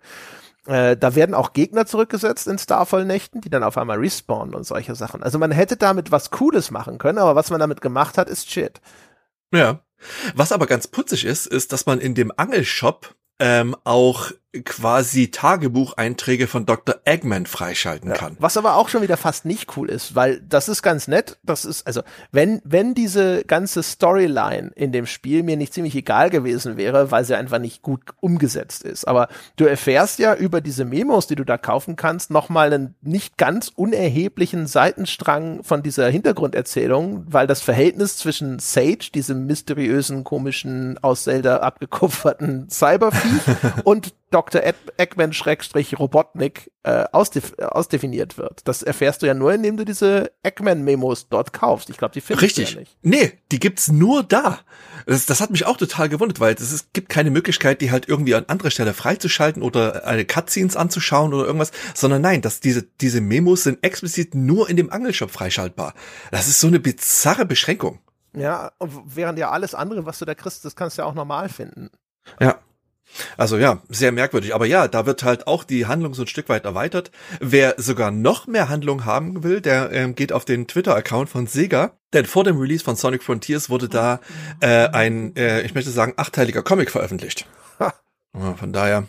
Äh, 0.67 0.95
da 0.95 1.15
werden 1.15 1.33
auch 1.33 1.53
Gegner 1.53 1.85
zurückgesetzt 1.85 2.47
in 2.47 2.59
Starfall-Nächten, 2.59 3.41
die 3.41 3.49
dann 3.49 3.63
auf 3.63 3.77
einmal 3.77 3.97
respawnen 3.97 4.53
und 4.53 4.63
solche 4.63 4.93
Sachen. 4.95 5.23
Also 5.23 5.39
man 5.39 5.51
hätte 5.51 5.75
damit 5.75 6.11
was 6.11 6.29
Cooles 6.29 6.69
machen 6.69 6.97
können, 6.99 7.17
aber 7.17 7.35
was 7.35 7.49
man 7.49 7.59
damit 7.59 7.81
gemacht 7.81 8.17
hat, 8.17 8.29
ist 8.29 8.51
Shit. 8.51 8.79
Ja. 9.53 9.79
Was 10.35 10.51
aber 10.51 10.67
ganz 10.67 10.87
putzig 10.87 11.25
ist, 11.25 11.45
ist, 11.45 11.73
dass 11.73 11.85
man 11.85 11.99
in 11.99 12.15
dem 12.15 12.31
Angelshop 12.35 13.15
ähm, 13.39 13.75
auch 13.83 14.31
quasi 14.65 15.31
Tagebucheinträge 15.31 16.47
von 16.47 16.65
Dr. 16.65 16.95
Eggman 17.05 17.45
freischalten 17.45 18.09
ja, 18.09 18.17
kann. 18.17 18.35
Was 18.39 18.57
aber 18.57 18.75
auch 18.75 18.89
schon 18.89 19.01
wieder 19.01 19.15
fast 19.15 19.45
nicht 19.45 19.77
cool 19.77 19.89
ist, 19.89 20.13
weil 20.13 20.41
das 20.41 20.67
ist 20.67 20.81
ganz 20.81 21.07
nett. 21.07 21.37
Das 21.43 21.63
ist, 21.63 21.87
also, 21.87 22.01
wenn, 22.31 22.61
wenn 22.65 22.93
diese 22.93 23.45
ganze 23.45 23.81
Storyline 23.81 24.71
in 24.75 24.91
dem 24.91 25.05
Spiel 25.05 25.43
mir 25.43 25.55
nicht 25.55 25.73
ziemlich 25.73 25.95
egal 25.95 26.29
gewesen 26.29 26.75
wäre, 26.75 27.11
weil 27.11 27.23
sie 27.23 27.35
einfach 27.35 27.59
nicht 27.59 27.81
gut 27.81 28.01
umgesetzt 28.19 28.83
ist. 28.83 29.07
Aber 29.07 29.29
du 29.55 29.65
erfährst 29.65 30.19
ja 30.19 30.35
über 30.35 30.59
diese 30.59 30.83
Memos, 30.83 31.27
die 31.27 31.35
du 31.35 31.45
da 31.45 31.57
kaufen 31.57 31.95
kannst, 31.95 32.29
nochmal 32.29 32.73
einen 32.73 32.95
nicht 33.01 33.37
ganz 33.37 33.71
unerheblichen 33.73 34.67
Seitenstrang 34.67 35.63
von 35.63 35.81
dieser 35.81 36.09
Hintergrunderzählung, 36.09 37.25
weil 37.27 37.47
das 37.47 37.61
Verhältnis 37.61 38.17
zwischen 38.17 38.59
Sage, 38.59 39.11
diesem 39.13 39.45
mysteriösen, 39.45 40.25
komischen, 40.25 40.97
aus 41.01 41.23
Zelda 41.23 41.57
abgekupferten 41.57 42.69
Cybervieh 42.69 43.39
und 43.85 44.13
Dr. 44.31 44.40
Eggman-Robotnik 44.49 46.71
äh, 46.83 47.05
ausdef 47.11 47.53
ausdefiniert 47.59 48.37
wird. 48.37 48.67
Das 48.67 48.83
erfährst 48.83 49.21
du 49.21 49.27
ja 49.27 49.33
nur, 49.33 49.53
indem 49.53 49.77
du 49.77 49.85
diese 49.85 50.31
Eggman-Memos 50.43 51.29
dort 51.29 51.53
kaufst. 51.53 51.89
Ich 51.89 51.97
glaube, 51.97 52.13
die 52.13 52.21
findest 52.21 52.43
Richtig. 52.43 52.69
du 52.69 52.73
ja 52.73 52.79
nicht. 52.79 52.97
Nee, 53.01 53.39
die 53.51 53.59
gibt's 53.59 53.91
nur 53.91 54.23
da. 54.23 54.59
Das, 55.05 55.25
das 55.25 55.41
hat 55.41 55.51
mich 55.51 55.65
auch 55.65 55.77
total 55.77 56.09
gewundert, 56.09 56.39
weil 56.39 56.53
es 56.53 56.89
gibt 56.93 57.09
keine 57.09 57.31
Möglichkeit, 57.31 57.81
die 57.81 57.91
halt 57.91 58.07
irgendwie 58.07 58.35
an 58.35 58.45
anderer 58.47 58.71
Stelle 58.71 58.93
freizuschalten 58.93 59.63
oder 59.63 60.05
eine 60.05 60.25
Cutscenes 60.25 60.75
anzuschauen 60.75 61.33
oder 61.33 61.45
irgendwas, 61.45 61.71
sondern 61.93 62.21
nein, 62.21 62.41
dass 62.41 62.59
diese, 62.59 62.83
diese 62.83 63.21
Memos 63.21 63.63
sind 63.63 63.83
explizit 63.83 64.35
nur 64.35 64.69
in 64.69 64.77
dem 64.77 64.91
Angelshop 64.91 65.31
freischaltbar. 65.31 65.93
Das 66.31 66.47
ist 66.47 66.59
so 66.59 66.67
eine 66.67 66.79
bizarre 66.79 67.45
Beschränkung. 67.45 67.99
Ja, 68.33 68.71
während 68.79 69.39
ja 69.39 69.51
alles 69.51 69.75
andere, 69.75 70.05
was 70.05 70.19
du 70.19 70.25
da 70.25 70.35
kriegst, 70.35 70.63
das 70.63 70.75
kannst 70.75 70.97
du 70.97 71.01
ja 71.01 71.07
auch 71.07 71.13
normal 71.13 71.49
finden. 71.49 71.89
Ja. 72.39 72.59
Also 73.37 73.57
ja, 73.57 73.81
sehr 73.89 74.11
merkwürdig. 74.11 74.55
Aber 74.55 74.65
ja, 74.65 74.87
da 74.87 75.05
wird 75.05 75.23
halt 75.23 75.47
auch 75.47 75.63
die 75.63 75.85
Handlung 75.85 76.13
so 76.13 76.23
ein 76.23 76.27
Stück 76.27 76.49
weit 76.49 76.65
erweitert. 76.65 77.11
Wer 77.39 77.75
sogar 77.77 78.11
noch 78.11 78.47
mehr 78.47 78.69
Handlung 78.69 79.05
haben 79.05 79.43
will, 79.43 79.61
der 79.61 79.91
ähm, 79.91 80.15
geht 80.15 80.33
auf 80.33 80.45
den 80.45 80.67
Twitter-Account 80.67 81.29
von 81.29 81.47
Sega. 81.47 81.93
Denn 82.13 82.25
vor 82.25 82.43
dem 82.43 82.57
Release 82.57 82.83
von 82.83 82.95
Sonic 82.95 83.23
Frontiers 83.23 83.69
wurde 83.69 83.87
da 83.87 84.19
äh, 84.59 84.87
ein, 84.89 85.35
äh, 85.35 85.61
ich 85.61 85.73
möchte 85.73 85.91
sagen, 85.91 86.13
achteiliger 86.17 86.61
Comic 86.61 86.91
veröffentlicht. 86.91 87.45
Ha. 87.79 87.93
Von 88.57 88.73
daher 88.73 89.07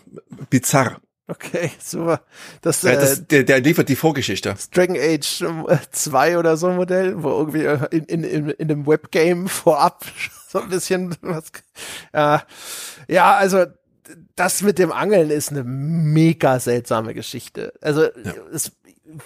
bizarr. 0.50 1.00
Okay, 1.28 1.70
super. 1.78 2.20
Das, 2.62 2.84
äh, 2.84 2.94
das, 2.94 3.26
der, 3.26 3.44
der 3.44 3.60
liefert 3.60 3.88
die 3.88 3.96
Vorgeschichte. 3.96 4.50
Das 4.50 4.70
Dragon 4.70 4.96
Age 4.96 5.44
2 5.92 6.30
äh, 6.30 6.36
oder 6.36 6.56
so 6.56 6.70
Modell, 6.70 7.22
wo 7.22 7.30
irgendwie 7.30 7.64
äh, 7.64 7.78
in, 7.90 8.04
in, 8.04 8.24
in, 8.24 8.50
in 8.50 8.70
einem 8.70 8.86
Webgame 8.86 9.48
vorab 9.48 10.04
so 10.48 10.60
ein 10.60 10.68
bisschen 10.68 11.16
was. 11.22 11.52
Äh, 12.12 12.38
ja, 13.08 13.34
also 13.34 13.66
das 14.36 14.62
mit 14.62 14.78
dem 14.78 14.92
Angeln 14.92 15.30
ist 15.30 15.50
eine 15.50 15.64
mega 15.64 16.58
seltsame 16.60 17.14
Geschichte. 17.14 17.72
Also 17.80 18.02
ja. 18.02 18.34
es, 18.52 18.72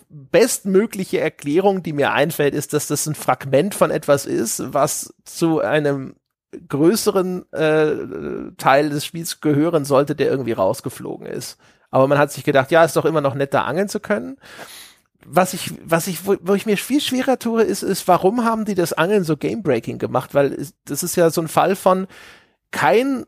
bestmögliche 0.08 1.20
Erklärung, 1.20 1.82
die 1.82 1.92
mir 1.92 2.12
einfällt, 2.12 2.54
ist, 2.54 2.72
dass 2.72 2.86
das 2.86 3.06
ein 3.06 3.14
Fragment 3.14 3.74
von 3.74 3.90
etwas 3.90 4.26
ist, 4.26 4.72
was 4.72 5.14
zu 5.24 5.60
einem 5.60 6.16
größeren 6.68 7.52
äh, 7.52 8.52
Teil 8.56 8.90
des 8.90 9.04
Spiels 9.04 9.40
gehören 9.40 9.84
sollte, 9.84 10.14
der 10.14 10.30
irgendwie 10.30 10.52
rausgeflogen 10.52 11.26
ist. 11.26 11.58
Aber 11.90 12.08
man 12.08 12.18
hat 12.18 12.32
sich 12.32 12.44
gedacht, 12.44 12.70
ja, 12.70 12.84
ist 12.84 12.96
doch 12.96 13.04
immer 13.04 13.20
noch 13.20 13.34
netter 13.34 13.64
angeln 13.64 13.88
zu 13.88 14.00
können. 14.00 14.38
Was 15.24 15.54
ich, 15.54 15.72
was 15.84 16.06
ich, 16.06 16.26
wo, 16.26 16.36
wo 16.40 16.54
ich 16.54 16.66
mir 16.66 16.76
viel 16.76 17.00
schwerer 17.00 17.38
tue, 17.38 17.62
ist, 17.62 17.82
ist, 17.82 18.06
warum 18.06 18.44
haben 18.44 18.64
die 18.64 18.74
das 18.74 18.92
Angeln 18.92 19.24
so 19.24 19.36
Gamebreaking 19.36 19.98
gemacht? 19.98 20.34
Weil 20.34 20.66
das 20.84 21.02
ist 21.02 21.16
ja 21.16 21.30
so 21.30 21.40
ein 21.40 21.48
Fall 21.48 21.74
von 21.74 22.06
kein 22.70 23.24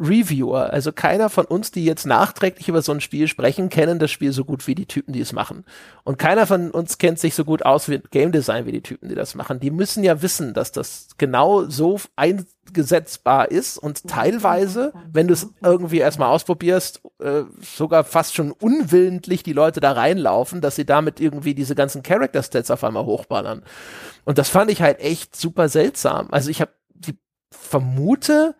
Reviewer, 0.00 0.72
also 0.72 0.92
keiner 0.92 1.28
von 1.28 1.44
uns, 1.44 1.70
die 1.70 1.84
jetzt 1.84 2.06
nachträglich 2.06 2.68
über 2.68 2.80
so 2.80 2.92
ein 2.92 3.00
Spiel 3.00 3.28
sprechen, 3.28 3.68
kennen 3.68 3.98
das 3.98 4.10
Spiel 4.10 4.32
so 4.32 4.44
gut 4.44 4.66
wie 4.66 4.74
die 4.74 4.86
Typen, 4.86 5.12
die 5.12 5.20
es 5.20 5.32
machen. 5.32 5.64
Und 6.04 6.18
keiner 6.18 6.46
von 6.46 6.70
uns 6.70 6.98
kennt 6.98 7.18
sich 7.18 7.34
so 7.34 7.44
gut 7.44 7.64
aus 7.64 7.88
wie 7.88 8.00
Game 8.10 8.32
Design 8.32 8.64
wie 8.66 8.72
die 8.72 8.82
Typen, 8.82 9.08
die 9.08 9.14
das 9.14 9.34
machen. 9.34 9.60
Die 9.60 9.70
müssen 9.70 10.02
ja 10.02 10.22
wissen, 10.22 10.54
dass 10.54 10.72
das 10.72 11.08
genau 11.18 11.64
so 11.68 12.00
eingesetzbar 12.16 13.50
ist 13.50 13.76
und 13.76 14.08
teilweise, 14.08 14.92
wenn 15.12 15.28
du 15.28 15.34
es 15.34 15.48
irgendwie 15.62 15.98
erstmal 15.98 16.30
ausprobierst, 16.30 17.02
äh, 17.18 17.42
sogar 17.60 18.04
fast 18.04 18.34
schon 18.34 18.52
unwillentlich 18.52 19.42
die 19.42 19.52
Leute 19.52 19.80
da 19.80 19.92
reinlaufen, 19.92 20.62
dass 20.62 20.76
sie 20.76 20.86
damit 20.86 21.20
irgendwie 21.20 21.54
diese 21.54 21.74
ganzen 21.74 22.02
Character 22.02 22.42
Stats 22.42 22.70
auf 22.70 22.84
einmal 22.84 23.04
hochballern. 23.04 23.62
Und 24.24 24.38
das 24.38 24.48
fand 24.48 24.70
ich 24.70 24.80
halt 24.80 25.00
echt 25.00 25.36
super 25.36 25.68
seltsam. 25.68 26.28
Also 26.30 26.48
ich 26.50 26.60
habe 26.62 26.72
die 26.94 27.18
vermute, 27.50 28.54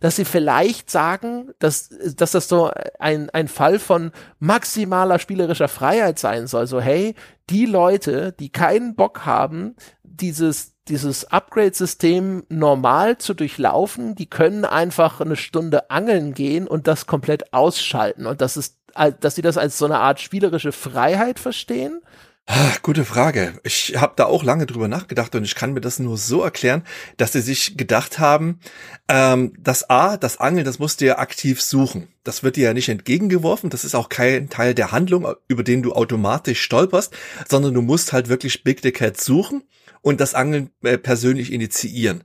dass 0.00 0.16
sie 0.16 0.24
vielleicht 0.24 0.90
sagen, 0.90 1.52
dass, 1.58 1.88
dass 2.16 2.32
das 2.32 2.48
so 2.48 2.70
ein, 2.98 3.30
ein 3.30 3.48
Fall 3.48 3.78
von 3.78 4.12
maximaler 4.38 5.18
spielerischer 5.18 5.68
Freiheit 5.68 6.18
sein 6.18 6.46
soll. 6.46 6.66
So, 6.66 6.80
hey, 6.80 7.14
die 7.48 7.66
Leute, 7.66 8.32
die 8.32 8.50
keinen 8.50 8.94
Bock 8.94 9.24
haben, 9.24 9.74
dieses, 10.02 10.74
dieses 10.88 11.30
Upgrade-System 11.30 12.44
normal 12.48 13.18
zu 13.18 13.34
durchlaufen, 13.34 14.14
die 14.14 14.28
können 14.28 14.64
einfach 14.64 15.20
eine 15.20 15.36
Stunde 15.36 15.90
angeln 15.90 16.34
gehen 16.34 16.68
und 16.68 16.86
das 16.86 17.06
komplett 17.06 17.52
ausschalten. 17.54 18.26
Und 18.26 18.40
das 18.40 18.56
ist, 18.56 18.76
dass 19.20 19.34
sie 19.34 19.42
das 19.42 19.56
als 19.58 19.78
so 19.78 19.86
eine 19.86 19.98
Art 19.98 20.20
spielerische 20.20 20.72
Freiheit 20.72 21.38
verstehen. 21.38 22.00
Ah, 22.48 22.74
gute 22.82 23.04
Frage. 23.04 23.54
Ich 23.64 23.96
habe 23.96 24.12
da 24.14 24.26
auch 24.26 24.44
lange 24.44 24.66
drüber 24.66 24.86
nachgedacht 24.86 25.34
und 25.34 25.42
ich 25.42 25.56
kann 25.56 25.72
mir 25.72 25.80
das 25.80 25.98
nur 25.98 26.16
so 26.16 26.42
erklären, 26.42 26.84
dass 27.16 27.32
sie 27.32 27.40
sich 27.40 27.76
gedacht 27.76 28.20
haben, 28.20 28.60
ähm, 29.08 29.52
das 29.58 29.90
A, 29.90 30.16
das 30.16 30.38
Angeln, 30.38 30.64
das 30.64 30.78
musst 30.78 31.00
du 31.00 31.06
ja 31.06 31.18
aktiv 31.18 31.60
suchen. 31.60 32.06
Das 32.22 32.44
wird 32.44 32.54
dir 32.54 32.66
ja 32.66 32.72
nicht 32.72 32.88
entgegengeworfen. 32.88 33.68
Das 33.68 33.84
ist 33.84 33.96
auch 33.96 34.08
kein 34.08 34.48
Teil 34.48 34.74
der 34.74 34.92
Handlung, 34.92 35.26
über 35.48 35.64
den 35.64 35.82
du 35.82 35.92
automatisch 35.92 36.62
stolperst, 36.62 37.12
sondern 37.48 37.74
du 37.74 37.82
musst 37.82 38.12
halt 38.12 38.28
wirklich 38.28 38.62
Big 38.62 38.80
the 38.80 38.92
Cat 38.92 39.20
suchen 39.20 39.64
und 40.00 40.20
das 40.20 40.34
Angeln 40.34 40.70
äh, 40.84 40.98
persönlich 40.98 41.52
initiieren. 41.52 42.22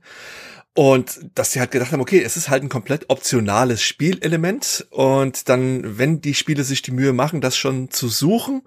Und 0.72 1.18
dass 1.34 1.50
sie 1.50 1.58
halt 1.58 1.72
gedacht 1.72 1.90
haben, 1.90 2.00
okay, 2.00 2.22
es 2.22 2.36
ist 2.36 2.48
halt 2.48 2.62
ein 2.62 2.68
komplett 2.68 3.10
optionales 3.10 3.82
Spielelement 3.82 4.86
und 4.90 5.48
dann, 5.48 5.98
wenn 5.98 6.20
die 6.20 6.34
Spiele 6.34 6.62
sich 6.62 6.80
die 6.80 6.92
Mühe 6.92 7.12
machen, 7.12 7.40
das 7.40 7.56
schon 7.56 7.90
zu 7.90 8.08
suchen, 8.08 8.62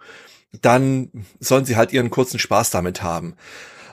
dann 0.61 1.26
sollen 1.40 1.65
sie 1.65 1.76
halt 1.76 1.94
ihren 1.94 2.10
kurzen 2.10 2.40
Spaß 2.40 2.69
damit 2.69 3.02
haben. 3.02 3.36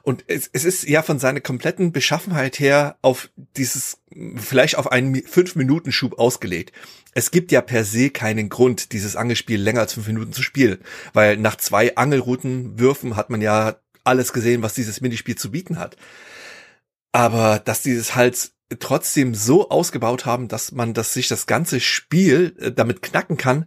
Und 0.02 0.24
es, 0.26 0.50
es 0.52 0.64
ist 0.64 0.84
ja 0.84 1.02
von 1.02 1.18
seiner 1.18 1.40
kompletten 1.40 1.92
Beschaffenheit 1.92 2.58
her 2.58 2.96
auf 3.02 3.30
dieses, 3.56 3.98
vielleicht 4.36 4.76
auf 4.76 4.90
einen 4.90 5.22
Fünf-Minuten-Schub 5.22 6.18
ausgelegt. 6.18 6.72
Es 7.14 7.30
gibt 7.30 7.52
ja 7.52 7.60
per 7.60 7.84
se 7.84 8.10
keinen 8.10 8.48
Grund, 8.48 8.92
dieses 8.92 9.14
Angelspiel 9.14 9.60
länger 9.60 9.80
als 9.80 9.92
fünf 9.92 10.08
Minuten 10.08 10.32
zu 10.32 10.42
spielen, 10.42 10.78
weil 11.12 11.36
nach 11.36 11.56
zwei 11.56 11.94
Angelroutenwürfen 11.96 13.16
hat 13.16 13.30
man 13.30 13.42
ja 13.42 13.76
alles 14.02 14.32
gesehen, 14.32 14.62
was 14.62 14.74
dieses 14.74 15.00
Minispiel 15.00 15.36
zu 15.36 15.52
bieten 15.52 15.78
hat. 15.78 15.96
Aber 17.12 17.60
dass 17.60 17.82
dieses 17.82 18.16
halt 18.16 18.50
trotzdem 18.80 19.34
so 19.34 19.68
ausgebaut 19.68 20.26
haben, 20.26 20.48
dass 20.48 20.72
man 20.72 20.94
das 20.94 21.12
sich 21.12 21.28
das 21.28 21.46
ganze 21.46 21.78
Spiel 21.78 22.56
äh, 22.58 22.72
damit 22.72 23.02
knacken 23.02 23.36
kann, 23.36 23.66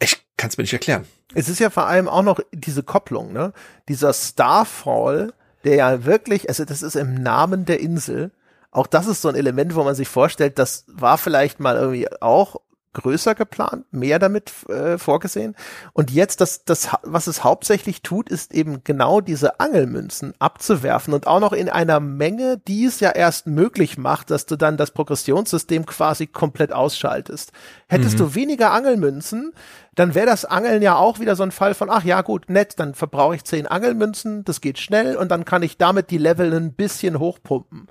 ich 0.00 0.16
kann 0.36 0.48
es 0.48 0.56
mir 0.56 0.62
nicht 0.62 0.72
erklären. 0.72 1.04
Es 1.34 1.48
ist 1.48 1.58
ja 1.58 1.70
vor 1.70 1.86
allem 1.86 2.08
auch 2.08 2.22
noch 2.22 2.40
diese 2.52 2.82
Kopplung, 2.82 3.32
ne? 3.32 3.52
Dieser 3.88 4.12
Starfall, 4.12 5.32
der 5.64 5.76
ja 5.76 6.04
wirklich, 6.04 6.48
also 6.48 6.64
das 6.64 6.82
ist 6.82 6.96
im 6.96 7.14
Namen 7.14 7.64
der 7.64 7.80
Insel. 7.80 8.30
Auch 8.70 8.86
das 8.86 9.06
ist 9.06 9.22
so 9.22 9.28
ein 9.28 9.34
Element, 9.34 9.74
wo 9.74 9.84
man 9.84 9.94
sich 9.94 10.08
vorstellt, 10.08 10.58
das 10.58 10.84
war 10.88 11.18
vielleicht 11.18 11.60
mal 11.60 11.76
irgendwie 11.76 12.10
auch 12.20 12.56
größer 12.98 13.34
geplant, 13.34 13.86
mehr 13.92 14.18
damit 14.18 14.52
äh, 14.68 14.98
vorgesehen. 14.98 15.54
Und 15.92 16.10
jetzt, 16.10 16.40
das, 16.40 16.64
das, 16.64 16.88
was 17.02 17.26
es 17.26 17.44
hauptsächlich 17.44 18.02
tut, 18.02 18.28
ist 18.28 18.52
eben 18.52 18.82
genau 18.84 19.20
diese 19.20 19.60
Angelmünzen 19.60 20.34
abzuwerfen 20.38 21.14
und 21.14 21.26
auch 21.26 21.40
noch 21.40 21.52
in 21.52 21.68
einer 21.68 22.00
Menge, 22.00 22.58
die 22.58 22.84
es 22.84 23.00
ja 23.00 23.10
erst 23.10 23.46
möglich 23.46 23.98
macht, 23.98 24.30
dass 24.30 24.46
du 24.46 24.56
dann 24.56 24.76
das 24.76 24.90
Progressionssystem 24.90 25.86
quasi 25.86 26.26
komplett 26.26 26.72
ausschaltest. 26.72 27.52
Hättest 27.88 28.14
mhm. 28.14 28.18
du 28.18 28.34
weniger 28.34 28.72
Angelmünzen, 28.72 29.52
dann 29.94 30.14
wäre 30.14 30.26
das 30.26 30.44
Angeln 30.44 30.82
ja 30.82 30.96
auch 30.96 31.20
wieder 31.20 31.36
so 31.36 31.42
ein 31.42 31.50
Fall 31.52 31.74
von, 31.74 31.90
ach 31.90 32.04
ja, 32.04 32.22
gut, 32.22 32.50
nett, 32.50 32.74
dann 32.78 32.94
verbrauche 32.94 33.36
ich 33.36 33.44
zehn 33.44 33.66
Angelmünzen, 33.66 34.44
das 34.44 34.60
geht 34.60 34.78
schnell 34.78 35.16
und 35.16 35.30
dann 35.30 35.44
kann 35.44 35.62
ich 35.62 35.76
damit 35.76 36.10
die 36.10 36.18
Level 36.18 36.52
ein 36.52 36.74
bisschen 36.74 37.18
hochpumpen. 37.18 37.88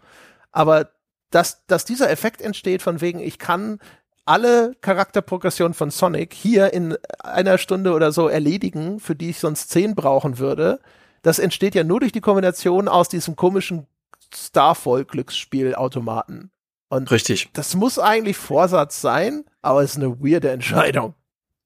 Aber 0.52 0.90
dass, 1.30 1.66
dass 1.68 1.86
dieser 1.86 2.10
Effekt 2.10 2.42
entsteht 2.42 2.82
von 2.82 3.02
wegen, 3.02 3.20
ich 3.20 3.40
kann 3.40 3.80
alle 4.28 4.76
Charakterprogressionen 4.82 5.74
von 5.74 5.92
Sonic 5.92 6.34
hier 6.34 6.74
in 6.74 6.98
einer 7.20 7.58
Stunde 7.58 7.94
oder 7.94 8.12
so 8.12 8.28
erledigen, 8.28 9.00
für 9.00 9.16
die 9.16 9.30
ich 9.30 9.40
sonst 9.40 9.70
zehn 9.70 9.96
brauchen 9.96 10.40
würde. 10.40 10.82
Das 11.22 11.40
entsteht 11.40 11.76
ja 11.76 11.84
nur 11.84 12.00
durch 12.00 12.12
die 12.12 12.22
Kombination 12.22 12.88
aus 12.88 13.10
diesem 13.10 13.36
komischen 13.36 13.86
Starfall-Glücksspielautomaten. 14.34 16.52
Und 16.90 17.12
Richtig. 17.12 17.50
Das 17.54 17.76
muss 17.76 18.00
eigentlich 18.00 18.38
Vorsatz 18.38 19.02
sein, 19.02 19.44
aber 19.62 19.84
es 19.84 19.92
ist 19.92 19.98
eine 19.98 20.22
weirde 20.22 20.52
Entscheidung. 20.52 21.16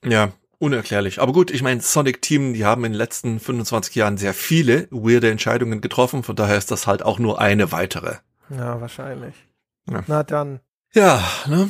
Ja, 0.03 0.31
unerklärlich. 0.57 1.21
Aber 1.21 1.31
gut, 1.31 1.51
ich 1.51 1.61
meine, 1.61 1.81
Sonic 1.81 2.21
Team, 2.21 2.53
die 2.53 2.65
haben 2.65 2.83
in 2.85 2.93
den 2.93 2.97
letzten 2.97 3.39
25 3.39 3.95
Jahren 3.95 4.17
sehr 4.17 4.33
viele 4.33 4.87
weirde 4.89 5.29
Entscheidungen 5.29 5.81
getroffen, 5.81 6.23
von 6.23 6.35
daher 6.35 6.57
ist 6.57 6.71
das 6.71 6.87
halt 6.87 7.03
auch 7.03 7.19
nur 7.19 7.39
eine 7.39 7.71
weitere. 7.71 8.15
Ja, 8.49 8.81
wahrscheinlich. 8.81 9.35
Ja. 9.89 10.03
Na 10.07 10.23
dann. 10.23 10.59
Ja, 10.93 11.23
ne? 11.47 11.69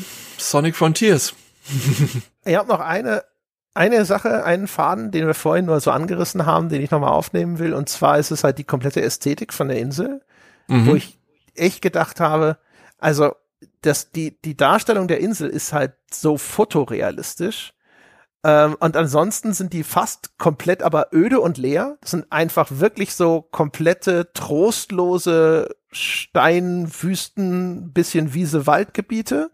Sonic 0.49 0.75
Frontiers. 0.75 1.33
ich 2.45 2.55
habe 2.55 2.69
noch 2.69 2.79
eine, 2.79 3.23
eine 3.73 4.05
Sache, 4.05 4.43
einen 4.43 4.67
Faden, 4.67 5.11
den 5.11 5.27
wir 5.27 5.33
vorhin 5.33 5.65
nur 5.65 5.79
so 5.79 5.91
angerissen 5.91 6.45
haben, 6.45 6.69
den 6.69 6.81
ich 6.81 6.91
nochmal 6.91 7.11
aufnehmen 7.11 7.59
will. 7.59 7.73
Und 7.73 7.89
zwar 7.89 8.17
ist 8.17 8.31
es 8.31 8.43
halt 8.43 8.57
die 8.57 8.63
komplette 8.63 9.01
Ästhetik 9.01 9.53
von 9.53 9.67
der 9.67 9.77
Insel, 9.77 10.21
mhm. 10.67 10.87
wo 10.87 10.95
ich 10.95 11.19
echt 11.55 11.81
gedacht 11.81 12.19
habe, 12.19 12.57
also 12.97 13.33
das, 13.81 14.11
die, 14.11 14.39
die 14.41 14.57
Darstellung 14.57 15.07
der 15.07 15.19
Insel 15.19 15.49
ist 15.49 15.73
halt 15.73 15.93
so 16.11 16.37
fotorealistisch. 16.37 17.73
Ähm, 18.43 18.75
und 18.79 18.97
ansonsten 18.97 19.53
sind 19.53 19.73
die 19.73 19.83
fast 19.83 20.37
komplett 20.37 20.81
aber 20.81 21.07
öde 21.13 21.39
und 21.39 21.57
leer. 21.57 21.97
Das 22.01 22.11
sind 22.11 22.31
einfach 22.31 22.67
wirklich 22.71 23.13
so 23.13 23.41
komplette, 23.41 24.31
trostlose 24.33 25.75
Steinwüsten, 25.91 27.93
bisschen 27.93 28.33
Wiese-Waldgebiete 28.33 29.51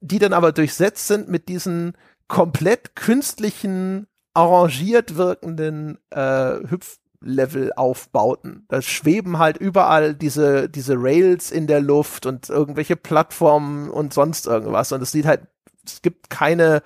die 0.00 0.18
dann 0.18 0.32
aber 0.32 0.52
durchsetzt 0.52 1.06
sind 1.06 1.28
mit 1.28 1.48
diesen 1.48 1.94
komplett 2.28 2.96
künstlichen, 2.96 4.06
arrangiert 4.34 5.16
wirkenden 5.16 5.98
äh, 6.10 6.58
Hüpflevel-Aufbauten. 6.68 8.66
Da 8.68 8.82
schweben 8.82 9.38
halt 9.38 9.56
überall 9.56 10.14
diese, 10.14 10.68
diese 10.68 10.94
Rails 10.98 11.50
in 11.50 11.66
der 11.66 11.80
Luft 11.80 12.26
und 12.26 12.50
irgendwelche 12.50 12.96
Plattformen 12.96 13.88
und 13.88 14.12
sonst 14.12 14.46
irgendwas. 14.46 14.92
Und 14.92 15.00
es 15.02 15.12
sieht 15.12 15.24
halt, 15.24 15.40
es 15.86 16.02
gibt 16.02 16.28
keine, 16.28 16.82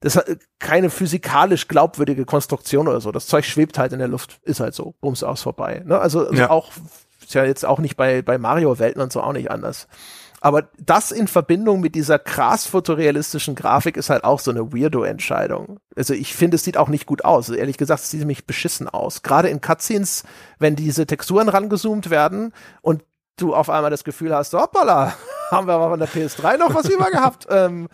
das 0.00 0.16
hat 0.16 0.26
keine 0.58 0.88
physikalisch 0.88 1.68
glaubwürdige 1.68 2.24
Konstruktion 2.24 2.88
oder 2.88 3.00
so. 3.02 3.12
Das 3.12 3.26
Zeug 3.26 3.44
schwebt 3.44 3.78
halt 3.78 3.92
in 3.92 3.98
der 3.98 4.08
Luft, 4.08 4.40
ist 4.42 4.60
halt 4.60 4.74
so, 4.74 4.94
bums 5.00 5.22
aus 5.22 5.42
vorbei. 5.42 5.82
Ne? 5.84 5.98
Also, 5.98 6.20
also 6.20 6.34
ja. 6.34 6.48
auch, 6.48 6.72
ist 7.20 7.34
ja 7.34 7.44
jetzt 7.44 7.66
auch 7.66 7.80
nicht 7.80 7.96
bei, 7.96 8.22
bei 8.22 8.38
Mario-Welten 8.38 9.02
und 9.02 9.12
so 9.12 9.20
auch 9.20 9.34
nicht 9.34 9.50
anders. 9.50 9.88
Aber 10.46 10.68
das 10.78 11.10
in 11.10 11.26
Verbindung 11.26 11.80
mit 11.80 11.96
dieser 11.96 12.20
krass 12.20 12.66
fotorealistischen 12.66 13.56
Grafik 13.56 13.96
ist 13.96 14.10
halt 14.10 14.22
auch 14.22 14.38
so 14.38 14.52
eine 14.52 14.72
Weirdo-Entscheidung. 14.72 15.80
Also 15.96 16.14
ich 16.14 16.36
finde, 16.36 16.54
es 16.54 16.62
sieht 16.62 16.76
auch 16.76 16.88
nicht 16.88 17.04
gut 17.04 17.24
aus. 17.24 17.48
Also 17.50 17.54
ehrlich 17.54 17.78
gesagt, 17.78 18.04
es 18.04 18.12
sieht 18.12 18.20
nämlich 18.20 18.46
beschissen 18.46 18.88
aus. 18.88 19.24
Gerade 19.24 19.48
in 19.48 19.60
Cutscenes, 19.60 20.22
wenn 20.60 20.76
diese 20.76 21.04
Texturen 21.04 21.48
rangezoomt 21.48 22.10
werden 22.10 22.52
und 22.80 23.02
du 23.36 23.56
auf 23.56 23.68
einmal 23.68 23.90
das 23.90 24.04
Gefühl 24.04 24.32
hast, 24.32 24.54
hoppala, 24.54 25.14
haben 25.50 25.66
wir 25.66 25.74
aber 25.74 25.90
von 25.90 25.98
der 25.98 26.08
PS3 26.08 26.58
noch 26.58 26.76
was 26.76 26.88
über 26.88 27.10
gehabt. 27.10 27.48
Ähm, 27.56 27.88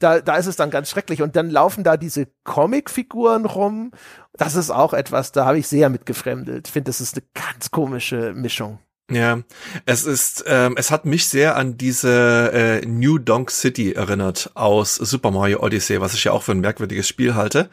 da, 0.00 0.20
da 0.20 0.34
ist 0.34 0.46
es 0.46 0.56
dann 0.56 0.70
ganz 0.70 0.90
schrecklich. 0.90 1.22
Und 1.22 1.36
dann 1.36 1.50
laufen 1.50 1.84
da 1.84 1.96
diese 1.96 2.26
Comic-Figuren 2.42 3.46
rum. 3.46 3.92
Das 4.32 4.56
ist 4.56 4.72
auch 4.72 4.92
etwas, 4.92 5.30
da 5.30 5.46
habe 5.46 5.58
ich 5.58 5.68
sehr 5.68 5.88
mitgefremdelt. 5.88 6.66
Ich 6.66 6.72
finde, 6.72 6.88
das 6.88 7.00
ist 7.00 7.16
eine 7.16 7.24
ganz 7.32 7.70
komische 7.70 8.32
Mischung. 8.34 8.80
Ja, 9.14 9.42
es 9.84 10.04
ist, 10.04 10.44
ähm, 10.46 10.74
es 10.76 10.90
hat 10.90 11.04
mich 11.04 11.26
sehr 11.26 11.56
an 11.56 11.76
diese 11.76 12.50
äh, 12.52 12.86
New 12.86 13.18
Donk 13.18 13.50
City 13.50 13.92
erinnert 13.92 14.50
aus 14.54 14.96
Super 14.96 15.30
Mario 15.30 15.62
Odyssey, 15.62 16.00
was 16.00 16.14
ich 16.14 16.24
ja 16.24 16.32
auch 16.32 16.42
für 16.42 16.52
ein 16.52 16.60
merkwürdiges 16.60 17.06
Spiel 17.06 17.34
halte. 17.34 17.68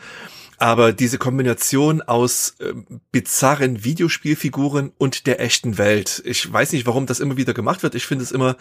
Aber 0.62 0.92
diese 0.92 1.18
Kombination 1.18 2.02
aus 2.02 2.56
äh, 2.60 2.74
bizarren 3.14 3.86
Videospielfiguren 3.86 4.92
und 4.98 5.26
der 5.26 5.40
echten 5.40 5.78
Welt, 5.78 6.22
ich 6.26 6.52
weiß 6.52 6.74
nicht, 6.74 6.86
warum 6.86 7.06
das 7.06 7.22
immer 7.22 7.38
wieder 7.38 7.54
gemacht 7.54 7.82
wird. 7.82 7.96
Ich 7.96 8.06
finde 8.06 8.26
es 8.26 8.34
immer, 8.34 8.58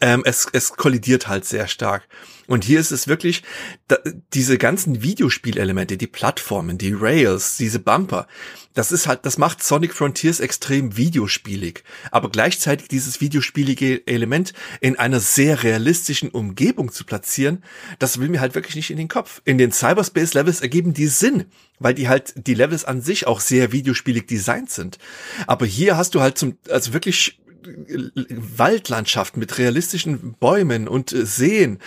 ähm, 0.00 0.22
es, 0.24 0.46
es 0.52 0.72
kollidiert 0.72 1.28
halt 1.28 1.44
sehr 1.44 1.68
stark. 1.68 2.08
Und 2.52 2.64
hier 2.64 2.80
ist 2.80 2.90
es 2.90 3.08
wirklich, 3.08 3.44
da, 3.88 3.96
diese 4.34 4.58
ganzen 4.58 5.02
Videospielelemente, 5.02 5.96
die 5.96 6.06
Plattformen, 6.06 6.76
die 6.76 6.92
Rails, 6.92 7.56
diese 7.56 7.78
Bumper, 7.78 8.26
das 8.74 8.92
ist 8.92 9.06
halt, 9.06 9.24
das 9.24 9.38
macht 9.38 9.62
Sonic 9.62 9.94
Frontiers 9.94 10.38
extrem 10.38 10.98
videospielig. 10.98 11.82
Aber 12.10 12.28
gleichzeitig 12.28 12.88
dieses 12.88 13.22
videospielige 13.22 14.06
Element 14.06 14.52
in 14.82 14.98
einer 14.98 15.18
sehr 15.18 15.62
realistischen 15.62 16.28
Umgebung 16.28 16.92
zu 16.92 17.04
platzieren, 17.04 17.64
das 17.98 18.20
will 18.20 18.28
mir 18.28 18.42
halt 18.42 18.54
wirklich 18.54 18.76
nicht 18.76 18.90
in 18.90 18.98
den 18.98 19.08
Kopf. 19.08 19.40
In 19.46 19.56
den 19.56 19.72
Cyberspace 19.72 20.34
Levels 20.34 20.60
ergeben 20.60 20.92
die 20.92 21.06
Sinn, 21.06 21.46
weil 21.78 21.94
die 21.94 22.10
halt, 22.10 22.34
die 22.36 22.52
Levels 22.52 22.84
an 22.84 23.00
sich 23.00 23.26
auch 23.26 23.40
sehr 23.40 23.72
videospielig 23.72 24.26
designt 24.26 24.68
sind. 24.68 24.98
Aber 25.46 25.64
hier 25.64 25.96
hast 25.96 26.14
du 26.14 26.20
halt 26.20 26.36
zum, 26.36 26.58
also 26.68 26.92
wirklich 26.92 27.40
Waldlandschaft 28.56 29.36
mit 29.36 29.58
realistischen 29.58 30.34
Bäumen 30.34 30.88
und 30.88 31.12
äh, 31.12 31.24
Seen 31.26 31.78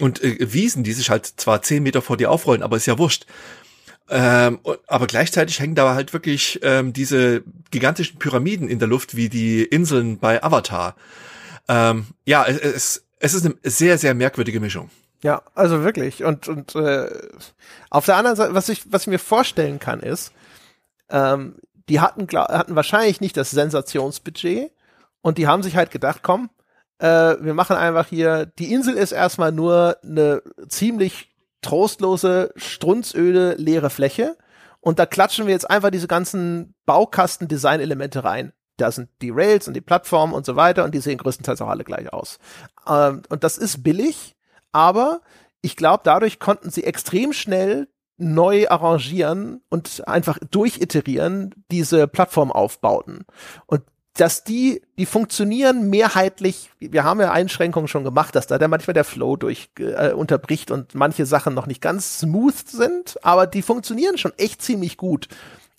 und 0.00 0.22
äh, 0.22 0.52
Wiesen, 0.52 0.84
die 0.84 0.92
sich 0.92 1.10
halt 1.10 1.26
zwar 1.26 1.62
zehn 1.62 1.82
Meter 1.82 2.02
vor 2.02 2.16
dir 2.16 2.30
aufrollen, 2.30 2.62
aber 2.62 2.76
ist 2.76 2.86
ja 2.86 2.98
wurscht. 2.98 3.26
Ähm, 4.10 4.58
aber 4.86 5.06
gleichzeitig 5.06 5.60
hängen 5.60 5.74
da 5.74 5.94
halt 5.94 6.12
wirklich 6.12 6.60
ähm, 6.62 6.92
diese 6.92 7.42
gigantischen 7.70 8.18
Pyramiden 8.18 8.68
in 8.68 8.78
der 8.78 8.88
Luft 8.88 9.16
wie 9.16 9.28
die 9.28 9.64
Inseln 9.64 10.18
bei 10.18 10.42
Avatar. 10.42 10.94
Ähm, 11.68 12.06
ja, 12.26 12.44
es, 12.44 13.04
es 13.18 13.34
ist 13.34 13.46
eine 13.46 13.54
sehr, 13.62 13.96
sehr 13.96 14.14
merkwürdige 14.14 14.60
Mischung. 14.60 14.90
Ja, 15.22 15.40
also 15.54 15.82
wirklich. 15.82 16.22
Und, 16.22 16.48
und 16.48 16.74
äh, 16.74 17.08
auf 17.88 18.04
der 18.04 18.16
anderen 18.16 18.36
Seite, 18.36 18.54
was 18.54 18.68
ich, 18.68 18.92
was 18.92 19.02
ich 19.02 19.08
mir 19.08 19.18
vorstellen 19.18 19.78
kann, 19.78 20.00
ist, 20.00 20.32
ähm, 21.08 21.54
die 21.88 22.00
hatten, 22.00 22.28
hatten 22.36 22.76
wahrscheinlich 22.76 23.22
nicht 23.22 23.36
das 23.36 23.50
Sensationsbudget 23.50 24.70
und 25.24 25.38
die 25.38 25.48
haben 25.48 25.62
sich 25.62 25.74
halt 25.74 25.90
gedacht, 25.90 26.20
komm, 26.22 26.50
äh, 26.98 27.06
wir 27.40 27.54
machen 27.54 27.76
einfach 27.76 28.06
hier, 28.08 28.44
die 28.44 28.74
Insel 28.74 28.94
ist 28.94 29.10
erstmal 29.10 29.52
nur 29.52 29.96
eine 30.04 30.42
ziemlich 30.68 31.34
trostlose, 31.62 32.52
strunzöde, 32.56 33.54
leere 33.54 33.88
Fläche. 33.88 34.36
Und 34.80 34.98
da 34.98 35.06
klatschen 35.06 35.46
wir 35.46 35.54
jetzt 35.54 35.70
einfach 35.70 35.88
diese 35.88 36.08
ganzen 36.08 36.74
Baukasten-Design-Elemente 36.84 38.22
rein. 38.22 38.52
Da 38.76 38.92
sind 38.92 39.08
die 39.22 39.30
Rails 39.30 39.66
und 39.66 39.72
die 39.72 39.80
Plattformen 39.80 40.34
und 40.34 40.44
so 40.44 40.56
weiter 40.56 40.84
und 40.84 40.94
die 40.94 41.00
sehen 41.00 41.16
größtenteils 41.16 41.62
auch 41.62 41.68
alle 41.68 41.84
gleich 41.84 42.12
aus. 42.12 42.38
Ähm, 42.86 43.22
und 43.30 43.44
das 43.44 43.56
ist 43.56 43.82
billig, 43.82 44.36
aber 44.72 45.22
ich 45.62 45.74
glaube, 45.74 46.02
dadurch 46.04 46.38
konnten 46.38 46.68
sie 46.68 46.84
extrem 46.84 47.32
schnell 47.32 47.88
neu 48.18 48.68
arrangieren 48.68 49.62
und 49.70 50.06
einfach 50.06 50.38
durchiterieren 50.50 51.54
diese 51.70 52.06
Plattformaufbauten. 52.08 53.24
Und 53.64 53.84
dass 54.16 54.44
die, 54.44 54.80
die 54.96 55.06
funktionieren 55.06 55.90
mehrheitlich, 55.90 56.70
wir 56.78 57.02
haben 57.02 57.20
ja 57.20 57.32
Einschränkungen 57.32 57.88
schon 57.88 58.04
gemacht, 58.04 58.36
dass 58.36 58.46
da 58.46 58.58
der 58.58 58.68
manchmal 58.68 58.94
der 58.94 59.04
Flow 59.04 59.36
durch 59.36 59.70
äh, 59.78 60.12
unterbricht 60.12 60.70
und 60.70 60.94
manche 60.94 61.26
Sachen 61.26 61.52
noch 61.54 61.66
nicht 61.66 61.80
ganz 61.80 62.20
smooth 62.20 62.68
sind, 62.68 63.16
aber 63.24 63.46
die 63.46 63.62
funktionieren 63.62 64.16
schon 64.16 64.32
echt 64.36 64.62
ziemlich 64.62 64.96
gut. 64.96 65.28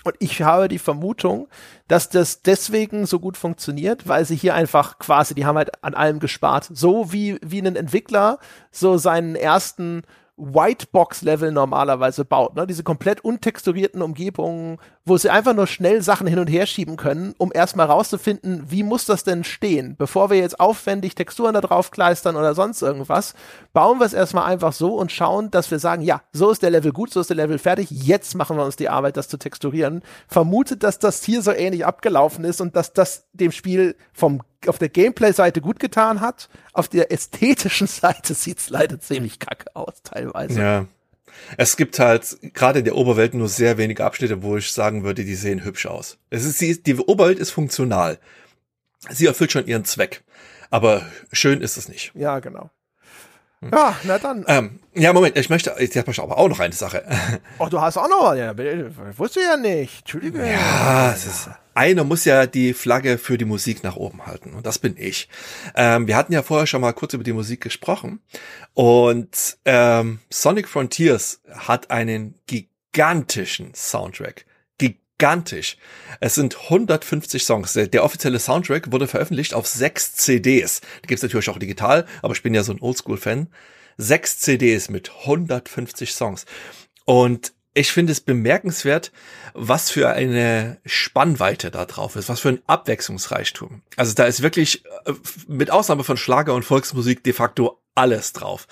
Und 0.04 0.16
ich 0.20 0.44
habe 0.44 0.68
die 0.68 0.78
Vermutung, 0.78 1.48
dass 1.88 2.10
das 2.10 2.44
deswegen 2.44 3.08
so 3.08 3.20
gut 3.20 3.38
funktioniert, 3.38 4.08
weil 4.08 4.24
sie 4.26 4.36
hier 4.36 4.54
einfach 4.54 5.00
quasi, 5.00 5.34
die 5.34 5.46
haben 5.46 5.58
halt 5.58 5.84
an 5.84 5.96
allem 5.96 6.20
gespart. 6.20 6.70
So 6.72 7.12
wie, 7.12 7.40
wie 7.42 7.60
ein 7.60 7.76
Entwickler 7.76 8.38
so 8.70 8.98
seinen 8.98 9.36
ersten 9.36 10.04
Whitebox-Level 10.38 11.52
normalerweise 11.52 12.26
baut. 12.26 12.56
Ne? 12.56 12.68
Diese 12.68 12.84
komplett 12.84 13.22
untexturierten 13.22 14.02
Umgebungen, 14.02 14.80
wo 15.06 15.18
sie 15.18 15.30
einfach 15.30 15.54
nur 15.54 15.68
schnell 15.68 16.02
Sachen 16.02 16.28
hin 16.28 16.40
und 16.40 16.48
her 16.48 16.66
schieben 16.66 16.98
können, 16.98 17.34
um 17.38 17.52
erstmal 17.54 17.88
rauszufinden, 17.88 18.66
wie 18.70 18.84
muss 18.84 19.06
das 19.06 19.24
denn 19.24 19.46
stehen? 19.46 19.96
Bevor 19.98 20.30
wir 20.30 20.38
jetzt 20.38 20.60
aufwendig 20.60 21.16
Texturen 21.16 21.54
da 21.54 21.62
drauf 21.62 21.92
kleistern 21.92 22.36
oder 22.36 22.54
sonst 22.54 22.82
irgendwas, 22.82 23.34
bauen 23.72 24.00
wir 24.00 24.06
es 24.06 24.14
erstmal 24.14 24.46
einfach 24.46 24.74
so 24.74 24.96
und 24.96 25.12
schauen, 25.12 25.52
dass 25.52 25.72
wir 25.72 25.80
sagen, 25.80 26.02
ja, 26.02 26.22
so 26.34 26.52
ist 26.52 26.64
der 26.64 26.72
Level 26.72 26.92
gut, 26.92 27.12
so 27.12 27.22
ist 27.22 27.30
der 27.30 27.38
Level 27.38 27.58
fertig, 27.58 27.90
jetzt 27.90 28.36
machen 28.36 28.58
wir 28.58 28.66
uns 28.66 28.76
die 28.76 28.90
Arbeit, 28.90 29.16
das 29.16 29.30
zu 29.30 29.38
texturieren. 29.38 30.02
Vermutet, 30.28 30.84
dass 30.84 31.00
das 31.00 31.24
hier 31.24 31.42
so 31.42 31.52
ähnlich 31.52 31.86
abgelaufen 31.86 32.44
ist 32.44 32.60
und 32.60 32.76
dass 32.76 32.92
das 32.92 33.28
dem 33.34 33.52
Spiel 33.52 33.96
vom 34.12 34.42
auf 34.70 34.78
der 34.78 34.90
Gameplay-Seite 34.90 35.62
gut 35.62 35.80
getan 35.80 36.22
hat. 36.22 36.50
Auf 36.74 36.88
der 36.88 37.12
ästhetischen 37.12 37.88
Seite 37.88 38.34
sieht's 38.34 38.70
leider 38.70 39.00
ziemlich 39.00 39.40
kacke 39.40 39.76
aus, 39.76 40.02
teilweise. 40.04 40.60
Ja. 40.60 40.86
Es 41.58 41.76
gibt 41.76 42.00
halt 42.00 42.38
gerade 42.54 42.80
in 42.80 42.86
der 42.86 42.96
Oberwelt 42.96 43.34
nur 43.34 43.50
sehr 43.50 43.78
wenige 43.78 44.06
Abschnitte, 44.06 44.42
wo 44.42 44.58
ich 44.58 44.72
sagen 44.72 45.04
würde, 45.04 45.26
die 45.26 45.36
sehen 45.36 45.64
hübsch 45.64 45.86
aus. 45.86 46.18
Es 46.30 46.46
ist, 46.46 46.62
die, 46.62 46.82
die 46.82 46.96
Oberwelt 46.96 47.40
ist 47.40 47.52
funktional. 47.52 48.20
Sie 49.10 49.26
erfüllt 49.26 49.52
schon 49.52 49.68
ihren 49.68 49.86
Zweck. 49.86 50.24
Aber 50.72 51.06
schön 51.32 51.62
ist 51.62 51.78
es 51.78 51.88
nicht. 51.90 52.12
Ja, 52.16 52.40
genau. 52.40 52.70
Ja, 53.62 53.96
na 54.04 54.18
dann. 54.20 54.46
Ähm, 54.48 54.80
ja, 54.94 55.14
Moment, 55.14 55.38
ich 55.38 55.50
möchte, 55.50 55.76
ich 55.80 55.96
habe 55.98 56.12
aber 56.22 56.38
auch 56.38 56.50
noch 56.50 56.60
eine 56.60 56.74
Sache. 56.74 57.04
Oh, 57.58 57.68
du 57.68 57.80
hast 57.80 57.98
auch 57.98 58.10
noch 58.10 58.24
was. 58.24 58.38
Ja, 58.38 59.18
wusste 59.18 59.42
ja 59.42 59.58
nicht. 59.58 60.00
Entschuldigung. 60.00 60.46
Ja, 60.46 61.12
es 61.14 61.26
ist, 61.26 61.50
einer 61.76 62.04
muss 62.04 62.26
ja 62.26 62.48
die 62.48 62.74
Flagge 62.74 63.18
für 63.18 63.38
die 63.38 63.46
Musik 63.46 63.84
nach 63.84 63.98
oben 63.98 64.26
halten 64.26 64.54
und 64.54 64.66
das 64.66 64.80
bin 64.80 64.96
ich. 64.98 65.28
Ähm, 65.76 66.08
wir 66.08 66.16
hatten 66.16 66.34
ja 66.34 66.42
vorher 66.42 66.68
schon 66.68 66.82
mal 66.82 66.94
kurz 66.94 67.14
über 67.14 67.24
die 67.24 67.34
Musik 67.34 67.62
gesprochen 67.62 68.22
und 68.74 69.58
ähm, 69.66 70.20
Sonic 70.30 70.68
Frontiers 70.68 71.42
hat 71.52 71.92
einen 71.92 72.36
gigantischen 72.48 73.74
Soundtrack. 73.76 74.46
Gigantisch. 74.78 75.78
Es 76.20 76.36
sind 76.36 76.58
150 76.64 77.44
Songs. 77.44 77.74
Der, 77.74 78.04
offizielle 78.04 78.40
Soundtrack 78.40 78.92
wurde 78.92 79.08
veröffentlicht 79.08 79.54
auf 79.54 79.68
sechs 79.68 80.14
CDs. 80.16 80.82
Die 81.04 81.08
gibt's 81.08 81.24
natürlich 81.24 81.50
auch 81.50 81.60
digital, 81.60 82.06
aber 82.22 82.34
ich 82.34 82.44
bin 82.44 82.54
ja 82.54 82.64
so 82.64 82.74
ein 82.74 82.82
Oldschool-Fan. 82.82 83.48
Sechs 83.98 84.40
CDs 84.40 84.90
mit 84.90 85.12
150 85.24 86.14
Songs. 86.14 86.46
Und 87.06 87.54
ich 87.76 87.92
finde 87.92 88.14
es 88.14 88.22
bemerkenswert, 88.22 89.12
was 89.54 89.92
für 89.92 90.10
eine 90.10 90.78
Spannweite 90.86 91.70
da 91.70 91.86
drauf 91.86 92.16
ist, 92.16 92.30
was 92.30 92.40
für 92.40 92.50
ein 92.50 92.62
Abwechslungsreichtum. 92.66 93.82
Also 93.98 94.14
da 94.16 94.24
ist 94.24 94.42
wirklich 94.42 94.84
äh, 95.06 95.14
mit 95.48 95.70
Ausnahme 95.70 96.04
von 96.04 96.18
Schlager 96.18 96.56
und 96.56 96.64
Volksmusik 96.64 97.24
de 97.24 97.34
facto 97.34 97.82
alles 97.94 98.34
drauf. 98.34 98.68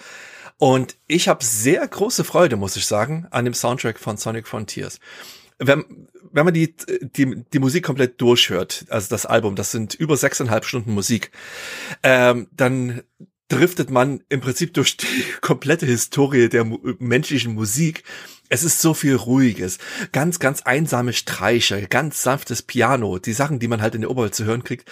Und 0.57 0.95
ich 1.07 1.27
habe 1.27 1.43
sehr 1.43 1.85
große 1.85 2.23
Freude, 2.23 2.55
muss 2.55 2.77
ich 2.77 2.85
sagen, 2.85 3.27
an 3.29 3.43
dem 3.43 3.53
Soundtrack 3.53 3.99
von 3.99 4.15
Sonic 4.15 4.47
Frontiers. 4.47 4.99
Wenn, 5.59 6.07
wenn 6.31 6.45
man 6.45 6.53
die, 6.53 6.73
die, 7.01 7.43
die 7.51 7.59
Musik 7.59 7.83
komplett 7.83 8.21
durchhört, 8.21 8.85
also 8.87 9.09
das 9.09 9.25
Album, 9.25 9.55
das 9.55 9.71
sind 9.71 9.93
über 9.95 10.15
sechseinhalb 10.15 10.63
Stunden 10.63 10.93
Musik, 10.93 11.31
ähm, 12.03 12.47
dann 12.51 13.03
driftet 13.49 13.89
man 13.89 14.23
im 14.29 14.39
Prinzip 14.39 14.73
durch 14.73 14.95
die 14.95 15.23
komplette 15.41 15.85
Historie 15.85 16.47
der 16.47 16.65
menschlichen 16.99 17.53
Musik 17.53 18.03
es 18.53 18.63
ist 18.63 18.81
so 18.81 18.93
viel 18.93 19.15
Ruhiges, 19.15 19.79
ganz, 20.11 20.37
ganz 20.37 20.61
einsame 20.61 21.13
Streicher, 21.13 21.81
ganz 21.81 22.21
sanftes 22.21 22.61
Piano, 22.61 23.17
die 23.17 23.33
Sachen, 23.33 23.57
die 23.57 23.67
man 23.67 23.81
halt 23.81 23.95
in 23.95 24.01
der 24.01 24.11
Oberwelt 24.11 24.35
zu 24.35 24.45
hören 24.45 24.63
kriegt, 24.63 24.91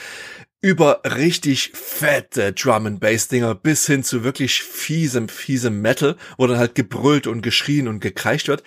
über 0.62 1.02
richtig 1.06 1.72
fette 1.76 2.54
Drum 2.54 2.88
and 2.88 3.00
Bass 3.00 3.28
Dinger 3.28 3.54
bis 3.54 3.86
hin 3.86 4.04
zu 4.04 4.24
wirklich 4.24 4.64
fiesem, 4.64 5.30
fiesem 5.30 5.80
Metal, 5.80 6.18
wo 6.40 6.48
dann 6.48 6.58
halt 6.58 6.74
gebrüllt 6.74 7.28
und 7.28 7.44
geschrien 7.44 7.88
und 7.88 8.00
gekreischt 8.00 8.48
wird. 8.48 8.64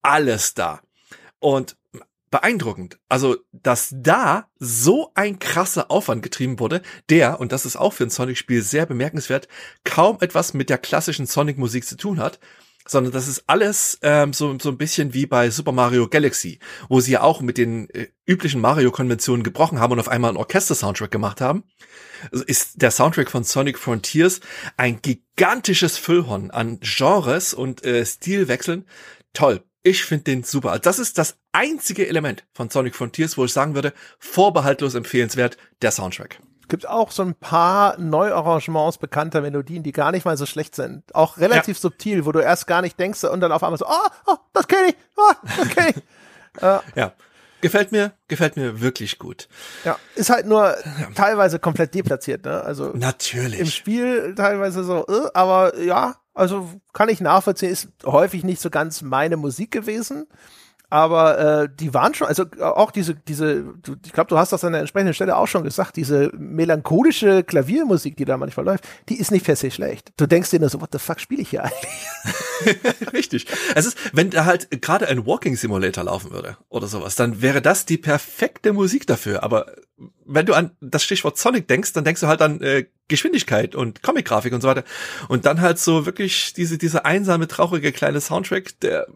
Alles 0.00 0.54
da. 0.54 0.80
Und 1.40 1.76
beeindruckend. 2.30 2.98
Also, 3.10 3.36
dass 3.52 3.90
da 3.94 4.48
so 4.58 5.10
ein 5.14 5.38
krasser 5.38 5.90
Aufwand 5.90 6.22
getrieben 6.22 6.58
wurde, 6.58 6.80
der, 7.10 7.38
und 7.38 7.52
das 7.52 7.66
ist 7.66 7.76
auch 7.76 7.92
für 7.92 8.04
ein 8.04 8.10
Sonic-Spiel 8.10 8.62
sehr 8.62 8.86
bemerkenswert, 8.86 9.46
kaum 9.84 10.16
etwas 10.22 10.54
mit 10.54 10.70
der 10.70 10.78
klassischen 10.78 11.26
Sonic-Musik 11.26 11.84
zu 11.84 11.98
tun 11.98 12.18
hat, 12.18 12.38
sondern 12.88 13.12
das 13.12 13.28
ist 13.28 13.44
alles 13.46 13.98
ähm, 14.02 14.32
so, 14.32 14.58
so 14.58 14.70
ein 14.70 14.78
bisschen 14.78 15.14
wie 15.14 15.26
bei 15.26 15.50
Super 15.50 15.72
Mario 15.72 16.08
Galaxy, 16.08 16.58
wo 16.88 17.00
sie 17.00 17.12
ja 17.12 17.22
auch 17.22 17.40
mit 17.40 17.58
den 17.58 17.88
äh, 17.90 18.08
üblichen 18.26 18.60
Mario-Konventionen 18.60 19.44
gebrochen 19.44 19.78
haben 19.78 19.92
und 19.92 20.00
auf 20.00 20.08
einmal 20.08 20.30
einen 20.30 20.38
Orchester-Soundtrack 20.38 21.10
gemacht 21.10 21.40
haben. 21.40 21.64
Also 22.32 22.44
ist 22.44 22.82
der 22.82 22.90
Soundtrack 22.90 23.30
von 23.30 23.44
Sonic 23.44 23.78
Frontiers 23.78 24.40
ein 24.76 25.00
gigantisches 25.02 25.98
Füllhorn 25.98 26.50
an 26.50 26.80
Genres 26.80 27.54
und 27.54 27.84
äh, 27.84 28.04
Stilwechseln. 28.04 28.86
Toll. 29.32 29.62
Ich 29.84 30.04
finde 30.04 30.24
den 30.24 30.42
super. 30.42 30.72
Also 30.72 30.82
das 30.82 30.98
ist 30.98 31.18
das 31.18 31.38
einzige 31.52 32.08
Element 32.08 32.44
von 32.52 32.68
Sonic 32.68 32.96
Frontiers, 32.96 33.38
wo 33.38 33.44
ich 33.44 33.52
sagen 33.52 33.74
würde, 33.74 33.92
vorbehaltlos 34.18 34.94
empfehlenswert, 34.94 35.56
der 35.82 35.92
Soundtrack 35.92 36.40
gibt 36.68 36.88
auch 36.88 37.10
so 37.10 37.22
ein 37.22 37.34
paar 37.34 37.98
Neuarrangements 37.98 38.98
bekannter 38.98 39.40
Melodien, 39.40 39.82
die 39.82 39.92
gar 39.92 40.12
nicht 40.12 40.24
mal 40.24 40.36
so 40.36 40.46
schlecht 40.46 40.74
sind. 40.74 41.14
Auch 41.14 41.38
relativ 41.38 41.76
ja. 41.76 41.80
subtil, 41.80 42.26
wo 42.26 42.32
du 42.32 42.40
erst 42.40 42.66
gar 42.66 42.82
nicht 42.82 42.98
denkst 42.98 43.24
und 43.24 43.40
dann 43.40 43.52
auf 43.52 43.62
einmal 43.62 43.78
so, 43.78 43.86
oh, 43.86 44.08
oh 44.26 44.36
das 44.52 44.68
kenne 44.68 44.88
ich, 44.88 44.96
oh, 45.16 45.32
das 45.56 45.68
kenne 45.68 45.90
ich. 45.90 45.96
äh, 46.62 46.78
ja. 46.94 47.12
Gefällt 47.60 47.90
mir, 47.90 48.12
gefällt 48.28 48.56
mir 48.56 48.80
wirklich 48.80 49.18
gut. 49.18 49.48
Ja, 49.84 49.98
ist 50.14 50.30
halt 50.30 50.46
nur 50.46 50.76
ja. 50.76 51.08
teilweise 51.16 51.58
komplett 51.58 51.92
deplatziert, 51.92 52.44
ne? 52.44 52.62
Also 52.62 52.92
natürlich 52.94 53.58
im 53.58 53.66
Spiel 53.66 54.36
teilweise 54.36 54.84
so, 54.84 55.04
äh, 55.08 55.28
aber 55.34 55.76
ja, 55.80 56.14
also 56.34 56.70
kann 56.92 57.08
ich 57.08 57.20
nachvollziehen, 57.20 57.72
ist 57.72 57.88
häufig 58.04 58.44
nicht 58.44 58.60
so 58.60 58.70
ganz 58.70 59.02
meine 59.02 59.36
Musik 59.36 59.72
gewesen 59.72 60.28
aber 60.90 61.38
äh, 61.38 61.68
die 61.72 61.92
waren 61.92 62.14
schon, 62.14 62.28
also 62.28 62.44
äh, 62.58 62.62
auch 62.62 62.90
diese, 62.90 63.14
diese, 63.14 63.74
du, 63.82 63.96
ich 64.04 64.12
glaube, 64.12 64.28
du 64.28 64.38
hast 64.38 64.52
das 64.52 64.64
an 64.64 64.72
der 64.72 64.80
entsprechenden 64.80 65.12
Stelle 65.12 65.36
auch 65.36 65.46
schon 65.46 65.62
gesagt, 65.62 65.96
diese 65.96 66.30
melancholische 66.36 67.44
Klaviermusik, 67.44 68.16
die 68.16 68.24
da 68.24 68.38
manchmal 68.38 68.64
läuft, 68.64 68.84
die 69.08 69.18
ist 69.18 69.30
nicht 69.30 69.44
per 69.44 69.56
schlecht. 69.56 70.12
Du 70.16 70.26
denkst 70.26 70.50
dir 70.50 70.60
nur 70.60 70.70
so, 70.70 70.80
what 70.80 70.90
the 70.92 70.98
fuck 70.98 71.20
spiele 71.20 71.42
ich 71.42 71.50
hier 71.50 71.64
eigentlich? 71.64 72.82
Richtig. 73.12 73.46
Es 73.74 73.84
ist, 73.84 73.98
wenn 74.14 74.30
da 74.30 74.46
halt 74.46 74.82
gerade 74.82 75.08
ein 75.08 75.26
Walking 75.26 75.56
Simulator 75.56 76.04
laufen 76.04 76.30
würde 76.30 76.56
oder 76.68 76.86
sowas, 76.86 77.16
dann 77.16 77.42
wäre 77.42 77.60
das 77.60 77.84
die 77.84 77.98
perfekte 77.98 78.72
Musik 78.72 79.06
dafür. 79.06 79.42
Aber 79.42 79.66
wenn 80.24 80.46
du 80.46 80.54
an 80.54 80.70
das 80.80 81.04
Stichwort 81.04 81.38
Sonic 81.38 81.68
denkst, 81.68 81.92
dann 81.92 82.04
denkst 82.04 82.20
du 82.20 82.28
halt 82.28 82.40
an 82.40 82.60
äh, 82.60 82.86
Geschwindigkeit 83.08 83.74
und 83.74 84.02
Comic-Grafik 84.02 84.52
und 84.52 84.60
so 84.60 84.68
weiter. 84.68 84.84
Und 85.28 85.46
dann 85.46 85.60
halt 85.60 85.78
so 85.78 86.06
wirklich 86.06 86.52
diese, 86.52 86.78
diese 86.78 87.04
einsame, 87.04 87.48
traurige 87.48 87.92
kleine 87.92 88.20
Soundtrack, 88.20 88.78
der 88.80 89.06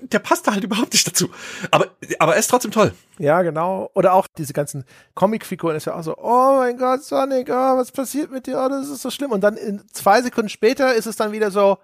der 0.00 0.18
passt 0.18 0.46
da 0.46 0.52
halt 0.52 0.64
überhaupt 0.64 0.92
nicht 0.92 1.06
dazu. 1.06 1.30
Aber, 1.70 1.88
aber 2.18 2.34
er 2.34 2.38
ist 2.38 2.48
trotzdem 2.48 2.70
toll. 2.70 2.92
Ja, 3.18 3.42
genau. 3.42 3.90
Oder 3.94 4.12
auch 4.12 4.26
diese 4.26 4.52
ganzen 4.52 4.84
Comicfiguren 5.14 5.76
ist 5.76 5.86
ja 5.86 5.94
auch 5.94 6.02
so, 6.02 6.16
oh 6.18 6.58
mein 6.58 6.76
Gott, 6.76 7.02
Sonic, 7.02 7.48
oh, 7.50 7.76
was 7.76 7.92
passiert 7.92 8.30
mit 8.30 8.46
dir? 8.46 8.62
Oh, 8.62 8.68
das 8.68 8.88
ist 8.88 9.02
so 9.02 9.10
schlimm. 9.10 9.32
Und 9.32 9.40
dann 9.40 9.56
in 9.56 9.82
zwei 9.92 10.20
Sekunden 10.22 10.50
später 10.50 10.94
ist 10.94 11.06
es 11.06 11.16
dann 11.16 11.32
wieder 11.32 11.50
so, 11.50 11.78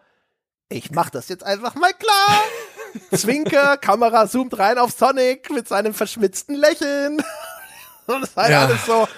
ich 0.69 0.91
mach 0.91 1.11
das 1.11 1.29
jetzt 1.29 1.45
einfach 1.45 1.75
mal 1.75 1.93
klar. 1.93 2.43
Zwinker, 3.17 3.79
Kamera 3.79 4.29
zoomt 4.29 4.59
rein 4.59 4.79
auf 4.79 4.93
Sonic 4.93 5.51
mit 5.51 5.67
seinem 5.69 5.95
verschmitzten 5.95 6.55
Lächeln. 6.55 7.23
Und 8.07 8.21
das 8.21 8.31
ist 8.31 8.37
halt 8.37 8.51
ja. 8.51 8.65
alles 8.67 8.85
so, 8.85 9.09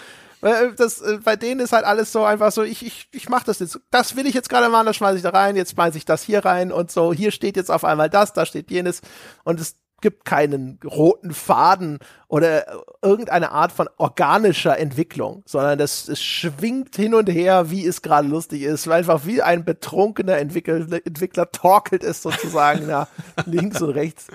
das, 0.77 1.01
äh, 1.01 1.19
bei 1.25 1.37
denen 1.37 1.61
ist 1.61 1.73
halt 1.73 1.85
alles 1.85 2.12
so 2.12 2.25
einfach 2.25 2.53
so, 2.53 2.62
ich, 2.62 2.85
ich, 2.85 3.09
ich 3.12 3.29
mach 3.29 3.45
das 3.45 3.61
jetzt. 3.61 3.81
Das 3.91 4.16
will 4.16 4.27
ich 4.27 4.35
jetzt 4.35 4.51
gerade 4.51 4.69
machen, 4.69 4.87
das 4.87 4.97
schmeiße 4.97 5.16
ich 5.16 5.23
da 5.23 5.31
rein, 5.31 5.57
jetzt 5.57 5.73
schmeiße 5.73 5.97
ich 5.97 6.05
das 6.05 6.23
hier 6.23 6.45
rein 6.45 6.71
und 6.71 6.91
so. 6.91 7.12
Hier 7.12 7.31
steht 7.31 7.57
jetzt 7.57 7.71
auf 7.71 7.85
einmal 7.85 8.11
das, 8.11 8.33
da 8.33 8.45
steht 8.45 8.71
jenes. 8.71 9.01
Und 9.45 9.59
es 9.59 9.77
gibt 10.01 10.27
keinen 10.27 10.79
roten 10.85 11.33
Faden 11.33 11.99
oder 12.29 12.66
irgendeine 13.01 13.53
Art 13.53 13.73
von 13.73 13.89
organischer 13.97 14.79
Entwicklung, 14.79 15.43
sondern 15.47 15.79
das, 15.79 16.09
es 16.09 16.23
schwingt 16.23 16.95
hin 16.95 17.15
und 17.15 17.31
her, 17.31 17.71
wie 17.71 17.87
es 17.87 18.03
gerade 18.03 18.29
lustig 18.29 18.62
ist. 18.62 18.87
Einfach 18.87 19.25
wie 19.25 19.41
ein 19.41 19.65
betrunkener 19.65 20.37
Entwickler, 20.37 20.87
Entwickler 21.07 21.51
torkelt 21.53 22.05
es 22.05 22.21
sozusagen 22.21 22.87
nach 22.89 23.09
links 23.47 23.81
und 23.81 23.91
rechts. 23.91 24.27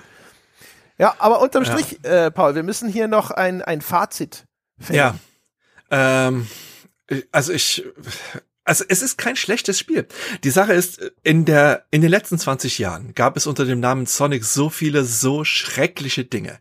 Ja, 0.98 1.14
aber 1.18 1.40
unterm 1.40 1.64
Strich, 1.64 2.00
ja. 2.04 2.26
äh, 2.26 2.30
Paul, 2.32 2.56
wir 2.56 2.64
müssen 2.64 2.88
hier 2.88 3.06
noch 3.06 3.30
ein, 3.30 3.62
ein 3.62 3.80
Fazit 3.80 4.46
finden. 4.76 4.96
Ja. 4.96 5.14
Ähm, 5.90 6.46
also 7.32 7.52
ich, 7.52 7.84
also 8.64 8.84
es 8.88 9.02
ist 9.02 9.18
kein 9.18 9.36
schlechtes 9.36 9.78
Spiel. 9.78 10.06
Die 10.44 10.50
Sache 10.50 10.72
ist, 10.72 11.00
in 11.22 11.44
der, 11.44 11.86
in 11.90 12.02
den 12.02 12.10
letzten 12.10 12.38
20 12.38 12.78
Jahren 12.78 13.14
gab 13.14 13.36
es 13.36 13.46
unter 13.46 13.64
dem 13.64 13.80
Namen 13.80 14.06
Sonic 14.06 14.44
so 14.44 14.70
viele, 14.70 15.04
so 15.04 15.44
schreckliche 15.44 16.24
Dinge, 16.24 16.58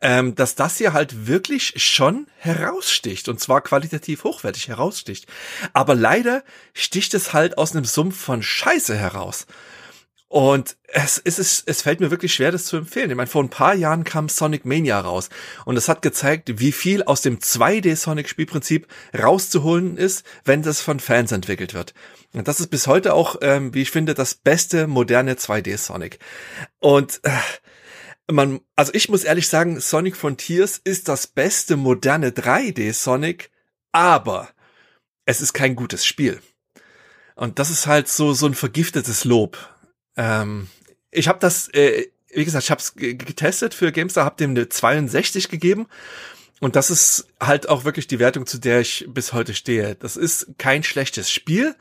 ähm, 0.00 0.34
dass 0.34 0.54
das 0.54 0.76
hier 0.76 0.92
halt 0.92 1.26
wirklich 1.26 1.72
schon 1.82 2.26
heraussticht 2.36 3.28
und 3.28 3.40
zwar 3.40 3.62
qualitativ 3.62 4.24
hochwertig 4.24 4.68
heraussticht. 4.68 5.26
Aber 5.72 5.94
leider 5.94 6.44
sticht 6.74 7.14
es 7.14 7.32
halt 7.32 7.56
aus 7.56 7.74
einem 7.74 7.86
Sumpf 7.86 8.20
von 8.20 8.42
Scheiße 8.42 8.94
heraus. 8.94 9.46
Und 10.28 10.76
es, 10.88 11.22
es, 11.24 11.38
ist, 11.38 11.68
es 11.68 11.82
fällt 11.82 12.00
mir 12.00 12.10
wirklich 12.10 12.34
schwer, 12.34 12.50
das 12.50 12.64
zu 12.64 12.76
empfehlen. 12.76 13.10
Ich 13.10 13.16
meine, 13.16 13.28
vor 13.28 13.44
ein 13.44 13.48
paar 13.48 13.74
Jahren 13.74 14.02
kam 14.02 14.28
Sonic 14.28 14.64
Mania 14.64 14.98
raus 14.98 15.28
und 15.64 15.76
es 15.76 15.88
hat 15.88 16.02
gezeigt, 16.02 16.58
wie 16.58 16.72
viel 16.72 17.04
aus 17.04 17.22
dem 17.22 17.38
2D-Sonic-Spielprinzip 17.38 18.88
rauszuholen 19.16 19.96
ist, 19.96 20.26
wenn 20.44 20.62
das 20.62 20.80
von 20.80 20.98
Fans 20.98 21.30
entwickelt 21.30 21.74
wird. 21.74 21.94
Und 22.32 22.48
das 22.48 22.58
ist 22.58 22.68
bis 22.68 22.88
heute 22.88 23.14
auch, 23.14 23.36
ähm, 23.40 23.72
wie 23.72 23.82
ich 23.82 23.92
finde, 23.92 24.14
das 24.14 24.34
beste 24.34 24.88
moderne 24.88 25.34
2D-Sonic. 25.34 26.18
Und 26.80 27.20
äh, 27.22 27.30
man, 28.32 28.60
also 28.74 28.92
ich 28.94 29.08
muss 29.08 29.22
ehrlich 29.22 29.46
sagen, 29.46 29.78
Sonic 29.78 30.16
Frontiers 30.16 30.80
ist 30.82 31.08
das 31.08 31.28
beste 31.28 31.76
moderne 31.76 32.30
3D-Sonic, 32.30 33.50
aber 33.92 34.48
es 35.24 35.40
ist 35.40 35.52
kein 35.52 35.76
gutes 35.76 36.04
Spiel. 36.04 36.40
Und 37.36 37.58
das 37.58 37.70
ist 37.70 37.86
halt 37.86 38.08
so 38.08 38.32
so 38.32 38.46
ein 38.46 38.54
vergiftetes 38.54 39.24
Lob. 39.24 39.58
Ähm, 40.16 40.68
ich 41.10 41.28
habe 41.28 41.38
das, 41.38 41.68
äh, 41.68 42.06
wie 42.32 42.44
gesagt, 42.44 42.64
ich 42.64 42.70
habe 42.70 42.80
es 42.80 42.94
getestet 42.94 43.74
für 43.74 43.92
GameStar, 43.92 44.24
habe 44.24 44.36
dem 44.36 44.50
eine 44.50 44.68
62 44.68 45.48
gegeben. 45.48 45.86
Und 46.60 46.74
das 46.74 46.90
ist 46.90 47.28
halt 47.38 47.68
auch 47.68 47.84
wirklich 47.84 48.06
die 48.06 48.18
Wertung, 48.18 48.46
zu 48.46 48.58
der 48.58 48.80
ich 48.80 49.06
bis 49.08 49.32
heute 49.32 49.54
stehe. 49.54 49.94
Das 49.94 50.16
ist 50.16 50.54
kein 50.58 50.82
schlechtes 50.82 51.30
Spiel, 51.30 51.74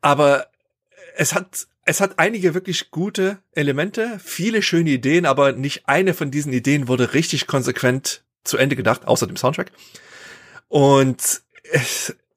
aber 0.00 0.46
es 1.16 1.34
hat 1.34 1.66
es 1.86 2.00
hat 2.00 2.18
einige 2.18 2.54
wirklich 2.54 2.90
gute 2.90 3.38
Elemente, 3.52 4.18
viele 4.22 4.62
schöne 4.62 4.90
Ideen, 4.90 5.26
aber 5.26 5.52
nicht 5.52 5.86
eine 5.86 6.14
von 6.14 6.30
diesen 6.30 6.52
Ideen 6.52 6.88
wurde 6.88 7.12
richtig 7.12 7.46
konsequent 7.46 8.24
zu 8.42 8.56
Ende 8.56 8.76
gedacht, 8.76 9.06
außer 9.06 9.26
dem 9.26 9.36
Soundtrack. 9.36 9.70
Und 10.68 11.42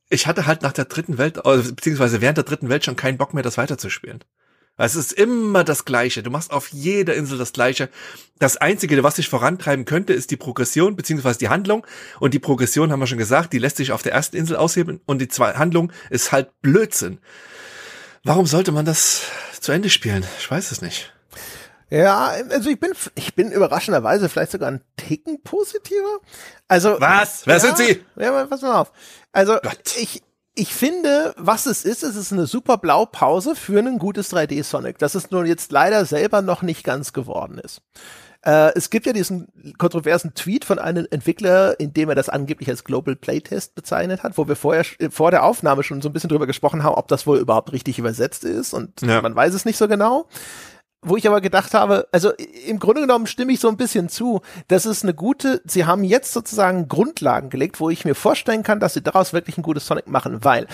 ich 0.09 0.27
hatte 0.27 0.45
halt 0.45 0.61
nach 0.61 0.73
der 0.73 0.85
dritten 0.85 1.18
Welt, 1.18 1.41
beziehungsweise 1.43 2.22
während 2.22 2.38
der 2.38 2.45
dritten 2.45 2.69
Welt 2.69 2.84
schon 2.84 2.95
keinen 2.95 3.18
Bock 3.18 3.34
mehr, 3.34 3.43
das 3.43 3.57
weiterzuspielen. 3.57 4.23
Es 4.77 4.95
ist 4.95 5.11
immer 5.13 5.63
das 5.63 5.85
Gleiche. 5.85 6.21
Du 6.21 6.29
machst 6.29 6.51
auf 6.51 6.69
jeder 6.69 7.15
Insel 7.15 7.39
das 7.39 7.51
Gleiche. 7.51 7.89
Das 8.37 8.57
Einzige, 8.57 9.01
was 9.03 9.15
dich 9.15 9.27
vorantreiben 9.27 9.85
könnte, 9.85 10.13
ist 10.13 10.29
die 10.29 10.37
Progression 10.37 10.95
beziehungsweise 10.95 11.39
die 11.39 11.49
Handlung. 11.49 11.85
Und 12.19 12.35
die 12.35 12.39
Progression, 12.39 12.91
haben 12.91 12.99
wir 12.99 13.07
schon 13.07 13.17
gesagt, 13.17 13.53
die 13.53 13.59
lässt 13.59 13.77
sich 13.77 13.91
auf 13.91 14.03
der 14.03 14.13
ersten 14.13 14.37
Insel 14.37 14.55
ausheben. 14.55 15.01
Und 15.05 15.19
die 15.19 15.27
zweite 15.27 15.57
Handlung 15.57 15.91
ist 16.11 16.31
halt 16.31 16.49
Blödsinn. 16.61 17.19
Warum 18.23 18.45
sollte 18.45 18.71
man 18.71 18.85
das 18.85 19.23
zu 19.59 19.71
Ende 19.71 19.89
spielen? 19.89 20.25
Ich 20.39 20.49
weiß 20.49 20.71
es 20.71 20.81
nicht. 20.81 21.11
Ja, 21.89 22.33
also 22.49 22.69
ich 22.69 22.79
bin, 22.79 22.91
ich 23.15 23.33
bin 23.33 23.51
überraschenderweise 23.51 24.27
vielleicht 24.27 24.51
sogar 24.51 24.69
ein 24.69 24.81
Ticken 24.97 25.41
positiver. 25.41 26.19
Also. 26.67 26.97
Was? 26.99 27.47
Wer 27.47 27.55
ja, 27.55 27.59
sind 27.61 27.77
Sie? 27.77 28.03
Ja, 28.17 28.45
pass 28.45 28.61
mal 28.61 28.75
auf. 28.81 28.91
Also, 29.31 29.53
Gott. 29.53 29.95
ich, 29.97 30.21
ich 30.57 30.73
finde, 30.73 31.35
was 31.38 31.67
es 31.67 31.85
ist, 31.85 32.03
es 32.03 32.15
ist 32.15 32.34
eine 32.34 32.47
super 32.47 32.77
Blaupause 32.77 33.55
für 33.55 33.79
ein 33.79 33.99
gutes 33.99 34.34
3D 34.34 34.63
Sonic, 34.63 34.97
das 34.97 35.13
es 35.13 35.29
nur 35.29 35.45
jetzt 35.45 35.71
leider 35.71 36.03
selber 36.05 36.41
noch 36.41 36.63
nicht 36.63 36.84
ganz 36.84 37.13
geworden 37.13 37.59
ist. 37.59 37.81
Äh, 38.41 38.73
es 38.75 38.89
gibt 38.89 39.05
ja 39.05 39.13
diesen 39.13 39.49
kontroversen 39.77 40.34
Tweet 40.34 40.65
von 40.65 40.79
einem 40.79 41.07
Entwickler, 41.11 41.79
in 41.79 41.93
dem 41.93 42.09
er 42.09 42.15
das 42.15 42.29
angeblich 42.29 42.69
als 42.69 42.84
Global 42.84 43.15
Playtest 43.15 43.75
bezeichnet 43.75 44.23
hat, 44.23 44.38
wo 44.38 44.47
wir 44.47 44.55
vorher 44.55 44.84
vor 45.11 45.29
der 45.29 45.43
Aufnahme 45.43 45.84
schon 45.84 46.01
so 46.01 46.09
ein 46.09 46.13
bisschen 46.13 46.29
drüber 46.29 46.47
gesprochen 46.47 46.84
haben, 46.84 46.95
ob 46.95 47.07
das 47.07 47.27
wohl 47.27 47.38
überhaupt 47.38 47.71
richtig 47.71 47.99
übersetzt 47.99 48.43
ist 48.43 48.73
und 48.73 49.01
ja. 49.01 49.21
man 49.21 49.35
weiß 49.35 49.53
es 49.53 49.65
nicht 49.65 49.77
so 49.77 49.88
genau 49.88 50.27
wo 51.01 51.15
ich 51.15 51.27
aber 51.27 51.41
gedacht 51.41 51.73
habe, 51.73 52.07
also 52.11 52.31
im 52.31 52.79
Grunde 52.79 53.01
genommen 53.01 53.27
stimme 53.27 53.53
ich 53.53 53.59
so 53.59 53.69
ein 53.69 53.77
bisschen 53.77 54.09
zu, 54.09 54.41
das 54.67 54.85
ist 54.85 55.03
eine 55.03 55.13
gute, 55.13 55.61
sie 55.65 55.85
haben 55.85 56.03
jetzt 56.03 56.33
sozusagen 56.33 56.87
Grundlagen 56.87 57.49
gelegt, 57.49 57.79
wo 57.79 57.89
ich 57.89 58.05
mir 58.05 58.15
vorstellen 58.15 58.63
kann, 58.63 58.79
dass 58.79 58.95
sie 58.95 59.03
daraus 59.03 59.33
wirklich 59.33 59.57
ein 59.57 59.63
gutes 59.63 59.85
Sonic 59.85 60.07
machen, 60.07 60.43
weil 60.43 60.67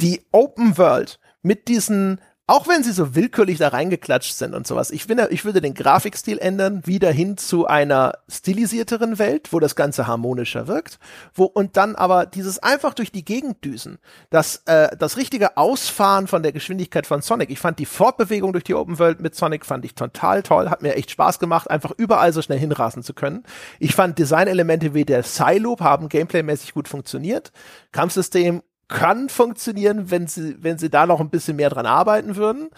die 0.00 0.22
Open 0.32 0.78
World 0.78 1.18
mit 1.42 1.68
diesen 1.68 2.20
auch 2.48 2.68
wenn 2.68 2.84
sie 2.84 2.92
so 2.92 3.16
willkürlich 3.16 3.58
da 3.58 3.68
reingeklatscht 3.68 4.34
sind 4.34 4.54
und 4.54 4.68
sowas. 4.68 4.92
Ich 4.92 5.04
finde, 5.04 5.28
ich 5.30 5.44
würde 5.44 5.60
den 5.60 5.74
Grafikstil 5.74 6.38
ändern, 6.38 6.86
wieder 6.86 7.10
hin 7.10 7.36
zu 7.36 7.66
einer 7.66 8.18
stilisierteren 8.28 9.18
Welt, 9.18 9.52
wo 9.52 9.58
das 9.58 9.74
Ganze 9.74 10.06
harmonischer 10.06 10.68
wirkt, 10.68 11.00
wo 11.34 11.44
und 11.44 11.76
dann 11.76 11.96
aber 11.96 12.24
dieses 12.24 12.60
einfach 12.60 12.94
durch 12.94 13.10
die 13.10 13.24
Gegend 13.24 13.64
düsen, 13.64 13.98
das 14.30 14.62
äh, 14.66 14.96
das 14.96 15.16
richtige 15.16 15.56
Ausfahren 15.56 16.28
von 16.28 16.44
der 16.44 16.52
Geschwindigkeit 16.52 17.06
von 17.06 17.20
Sonic. 17.20 17.50
Ich 17.50 17.58
fand 17.58 17.80
die 17.80 17.86
Fortbewegung 17.86 18.52
durch 18.52 18.64
die 18.64 18.74
Open 18.74 19.00
World 19.00 19.20
mit 19.20 19.34
Sonic 19.34 19.66
fand 19.66 19.84
ich 19.84 19.96
total 19.96 20.44
toll, 20.44 20.70
hat 20.70 20.82
mir 20.82 20.94
echt 20.94 21.10
Spaß 21.10 21.40
gemacht, 21.40 21.68
einfach 21.68 21.90
überall 21.96 22.32
so 22.32 22.42
schnell 22.42 22.60
hinrasen 22.60 23.02
zu 23.02 23.12
können. 23.12 23.42
Ich 23.80 23.96
fand 23.96 24.20
Designelemente 24.20 24.94
wie 24.94 25.04
der 25.04 25.22
Psy-Loop 25.22 25.80
haben 25.80 26.08
gameplaymäßig 26.08 26.74
gut 26.74 26.86
funktioniert. 26.86 27.50
Kampfsystem 27.90 28.62
kann 28.88 29.28
funktionieren, 29.28 30.10
wenn 30.10 30.26
sie, 30.26 30.56
wenn 30.62 30.78
sie 30.78 30.90
da 30.90 31.06
noch 31.06 31.20
ein 31.20 31.30
bisschen 31.30 31.56
mehr 31.56 31.70
dran 31.70 31.86
arbeiten 31.86 32.36
würden. 32.36 32.70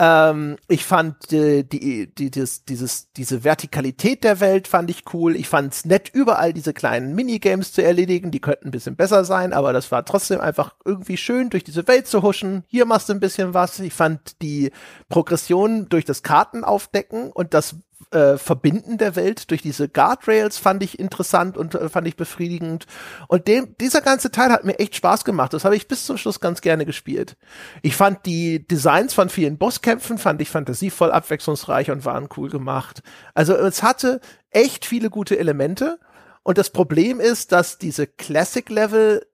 Ähm, 0.00 0.58
ich 0.68 0.84
fand 0.84 1.32
äh, 1.32 1.64
die, 1.64 2.14
die, 2.14 2.30
dieses, 2.30 2.64
dieses, 2.64 3.12
diese 3.12 3.42
Vertikalität 3.42 4.22
der 4.22 4.38
Welt 4.38 4.68
fand 4.68 4.90
ich 4.90 5.02
cool. 5.12 5.34
Ich 5.34 5.48
fand 5.48 5.74
es 5.74 5.84
nett, 5.84 6.08
überall 6.12 6.52
diese 6.52 6.72
kleinen 6.72 7.16
Minigames 7.16 7.72
zu 7.72 7.82
erledigen. 7.82 8.30
Die 8.30 8.40
könnten 8.40 8.68
ein 8.68 8.70
bisschen 8.70 8.94
besser 8.94 9.24
sein, 9.24 9.52
aber 9.52 9.72
das 9.72 9.90
war 9.90 10.04
trotzdem 10.04 10.40
einfach 10.40 10.76
irgendwie 10.84 11.16
schön, 11.16 11.50
durch 11.50 11.64
diese 11.64 11.88
Welt 11.88 12.06
zu 12.06 12.22
huschen. 12.22 12.62
Hier 12.68 12.86
machst 12.86 13.08
du 13.08 13.12
ein 13.12 13.20
bisschen 13.20 13.54
was. 13.54 13.80
Ich 13.80 13.92
fand 13.92 14.40
die 14.40 14.70
Progression 15.08 15.88
durch 15.88 16.04
das 16.04 16.22
Kartenaufdecken 16.22 17.32
und 17.32 17.52
das 17.52 17.74
äh, 18.10 18.38
Verbinden 18.38 18.96
der 18.98 19.16
Welt 19.16 19.50
durch 19.50 19.62
diese 19.62 19.88
Guardrails 19.88 20.58
fand 20.58 20.82
ich 20.82 20.98
interessant 20.98 21.56
und 21.56 21.74
äh, 21.74 21.88
fand 21.88 22.06
ich 22.06 22.16
befriedigend. 22.16 22.86
Und 23.28 23.48
dem, 23.48 23.76
dieser 23.80 24.00
ganze 24.00 24.30
Teil 24.30 24.50
hat 24.50 24.64
mir 24.64 24.78
echt 24.78 24.96
Spaß 24.96 25.24
gemacht. 25.24 25.52
Das 25.52 25.64
habe 25.64 25.76
ich 25.76 25.88
bis 25.88 26.06
zum 26.06 26.16
Schluss 26.16 26.40
ganz 26.40 26.60
gerne 26.60 26.86
gespielt. 26.86 27.36
Ich 27.82 27.96
fand 27.96 28.24
die 28.24 28.66
Designs 28.66 29.14
von 29.14 29.28
vielen 29.28 29.58
Bosskämpfen, 29.58 30.18
fand 30.18 30.40
ich 30.40 30.48
fantasievoll 30.48 31.10
abwechslungsreich 31.10 31.90
und 31.90 32.04
waren 32.04 32.28
cool 32.36 32.48
gemacht. 32.48 33.02
Also 33.34 33.54
es 33.54 33.82
hatte 33.82 34.20
echt 34.50 34.86
viele 34.86 35.10
gute 35.10 35.38
Elemente. 35.38 35.98
Und 36.42 36.56
das 36.56 36.70
Problem 36.70 37.20
ist, 37.20 37.52
dass 37.52 37.78
diese 37.78 38.06
Classic-Level 38.06 39.26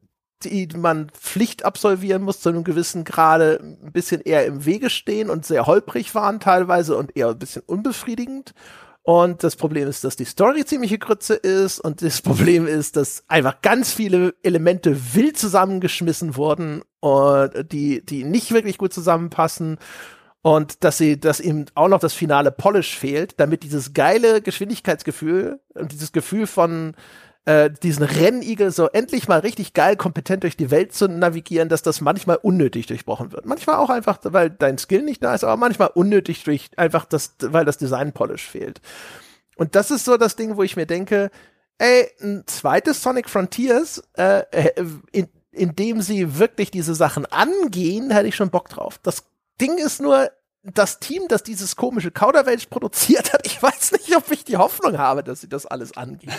die 0.51 0.77
man 0.77 1.11
Pflicht 1.11 1.65
absolvieren 1.65 2.23
muss, 2.23 2.41
zu 2.41 2.49
einem 2.49 2.65
gewissen 2.65 3.05
Grade 3.05 3.61
ein 3.63 3.93
bisschen 3.93 4.21
eher 4.21 4.47
im 4.47 4.65
Wege 4.65 4.91
stehen 4.91 5.31
und 5.31 5.45
sehr 5.47 5.67
holprig 5.67 6.15
waren 6.15 6.41
teilweise 6.41 6.97
und 6.97 7.17
eher 7.17 7.29
ein 7.29 7.39
bisschen 7.39 7.63
unbefriedigend. 7.67 8.55
Und 9.03 9.45
das 9.45 9.57
Problem 9.57 9.87
ist, 9.87 10.03
dass 10.03 10.17
die 10.17 10.25
Story 10.25 10.65
ziemliche 10.65 10.99
Grütze 10.99 11.35
ist 11.35 11.79
und 11.79 12.01
das 12.01 12.23
Problem 12.23 12.67
ist, 12.67 12.97
dass 12.97 13.23
einfach 13.29 13.61
ganz 13.61 13.93
viele 13.93 14.35
Elemente 14.43 15.15
wild 15.15 15.37
zusammengeschmissen 15.37 16.37
wurden 16.37 16.83
und 17.01 17.51
die, 17.71 18.05
die 18.05 18.25
nicht 18.25 18.53
wirklich 18.53 18.79
gut 18.79 18.95
zusammenpassen 18.95 19.79
und 20.41 20.85
dass 20.85 20.99
sie, 20.99 21.21
dass 21.21 21.41
ihm 21.41 21.67
auch 21.75 21.89
noch 21.89 22.01
das 22.01 22.13
finale 22.13 22.51
Polish 22.51 22.99
fehlt, 22.99 23.41
damit 23.41 23.63
dieses 23.63 23.95
geile 23.95 24.41
Geschwindigkeitsgefühl 24.43 25.61
und 25.75 25.93
dieses 25.93 26.13
Gefühl 26.13 26.47
von 26.47 26.95
äh, 27.47 27.71
diesen 27.71 28.05
Rennigel 28.05 28.71
so 28.71 28.89
endlich 28.89 29.29
mal 29.29 29.41
richtig 29.41 29.75
geil 29.75 29.97
kompetent 29.97 30.45
durch 30.45 30.57
die 30.57 30.71
Welt 30.71 30.95
zu 30.95 31.09
navigieren, 31.09 31.69
dass 31.69 31.83
das 31.83 32.01
manchmal 32.01 32.37
unnötig 32.37 32.87
durchbrochen 32.87 33.33
wird. 33.33 33.45
Manchmal 33.45 33.77
auch 33.77 33.91
einfach, 33.91 34.19
weil 34.23 34.51
dein 34.51 34.79
Skill 34.79 35.03
nicht 35.03 35.23
da 35.23 35.35
ist, 35.35 35.45
aber 35.45 35.57
manchmal 35.57 35.91
unnötig 35.95 36.45
durch 36.45 36.71
einfach 36.77 37.05
das, 37.05 37.35
weil 37.41 37.65
das 37.65 37.79
Design 37.79 38.13
Polish 38.13 38.49
fehlt. 38.49 38.81
Und 39.57 39.75
das 39.75 39.91
ist 39.91 40.05
so 40.05 40.17
das 40.17 40.37
Ding, 40.37 40.57
wo 40.57 40.63
ich 40.63 40.77
mir 40.77 40.87
denke, 40.87 41.31
ey, 41.79 42.09
ein 42.23 42.45
zweites 42.47 43.03
Sonic 43.03 43.29
Frontiers, 43.29 44.03
äh, 44.17 44.45
äh 44.51 44.85
in, 45.13 45.29
in 45.53 45.77
dem 45.77 46.01
sie 46.01 46.39
wirklich 46.39 46.71
diese 46.71 46.95
Sachen 46.95 47.27
angehen, 47.27 48.11
hätte 48.11 48.29
ich 48.29 48.37
schon 48.37 48.51
Bock 48.51 48.69
drauf. 48.69 48.99
Das 49.03 49.25
Ding 49.61 49.79
ist 49.79 50.01
nur, 50.01 50.31
das 50.65 50.99
Team, 50.99 51.29
das 51.29 51.43
dieses 51.43 51.77
komische 51.77 52.11
Kauderwelsch 52.11 52.67
produziert 52.67 53.33
hat, 53.33 53.47
ich 53.47 53.63
weiß 53.63 53.93
nicht, 53.93 54.17
ob 54.17 54.31
ich 54.31 54.45
die 54.45 54.57
Hoffnung 54.57 54.99
habe, 54.99 55.23
dass 55.23 55.41
sie 55.41 55.49
das 55.49 55.67
alles 55.67 55.97
angehen. 55.97 56.33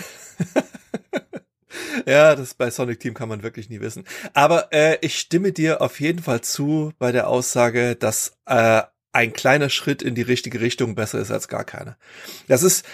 ja, 2.06 2.34
das 2.34 2.54
bei 2.54 2.70
Sonic 2.70 3.00
Team 3.00 3.14
kann 3.14 3.28
man 3.28 3.42
wirklich 3.42 3.70
nie 3.70 3.80
wissen. 3.80 4.04
Aber 4.34 4.72
äh, 4.72 4.98
ich 5.00 5.18
stimme 5.18 5.52
dir 5.52 5.80
auf 5.80 6.00
jeden 6.00 6.22
Fall 6.22 6.40
zu 6.40 6.92
bei 6.98 7.12
der 7.12 7.28
Aussage, 7.28 7.94
dass 7.94 8.32
äh, 8.46 8.82
ein 9.12 9.32
kleiner 9.32 9.70
Schritt 9.70 10.02
in 10.02 10.14
die 10.14 10.22
richtige 10.22 10.60
Richtung 10.60 10.94
besser 10.94 11.18
ist 11.18 11.30
als 11.30 11.48
gar 11.48 11.64
keiner. 11.64 11.96
Das 12.48 12.62
ist 12.62 12.84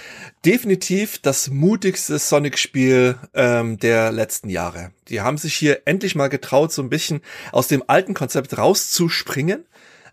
definitiv 0.44 1.18
das 1.18 1.50
mutigste 1.50 2.16
Sonic-Spiel 2.16 3.18
ähm, 3.34 3.76
der 3.78 4.12
letzten 4.12 4.48
Jahre. 4.48 4.92
Die 5.09 5.20
haben 5.20 5.36
sich 5.36 5.54
hier 5.54 5.82
endlich 5.84 6.14
mal 6.14 6.28
getraut, 6.28 6.72
so 6.72 6.80
ein 6.80 6.90
bisschen 6.90 7.22
aus 7.50 7.66
dem 7.66 7.82
alten 7.88 8.14
Konzept 8.14 8.56
rauszuspringen 8.56 9.64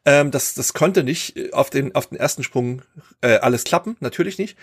ähm, 0.05 0.31
das, 0.31 0.53
das 0.53 0.73
konnte 0.73 1.03
nicht 1.03 1.38
äh, 1.38 1.51
auf 1.51 1.69
den, 1.69 1.95
auf 1.95 2.07
den 2.07 2.17
ersten 2.17 2.43
Sprung 2.43 2.81
äh, 3.21 3.38
alles 3.38 3.63
klappen, 3.63 3.97
natürlich 3.99 4.38
nicht. 4.38 4.57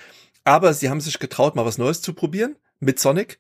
Aber 0.44 0.74
sie 0.74 0.88
haben 0.88 1.00
sich 1.00 1.18
getraut, 1.18 1.56
mal 1.56 1.66
was 1.66 1.78
Neues 1.78 2.02
zu 2.02 2.12
probieren 2.12 2.56
mit 2.78 3.00
Sonic. 3.00 3.38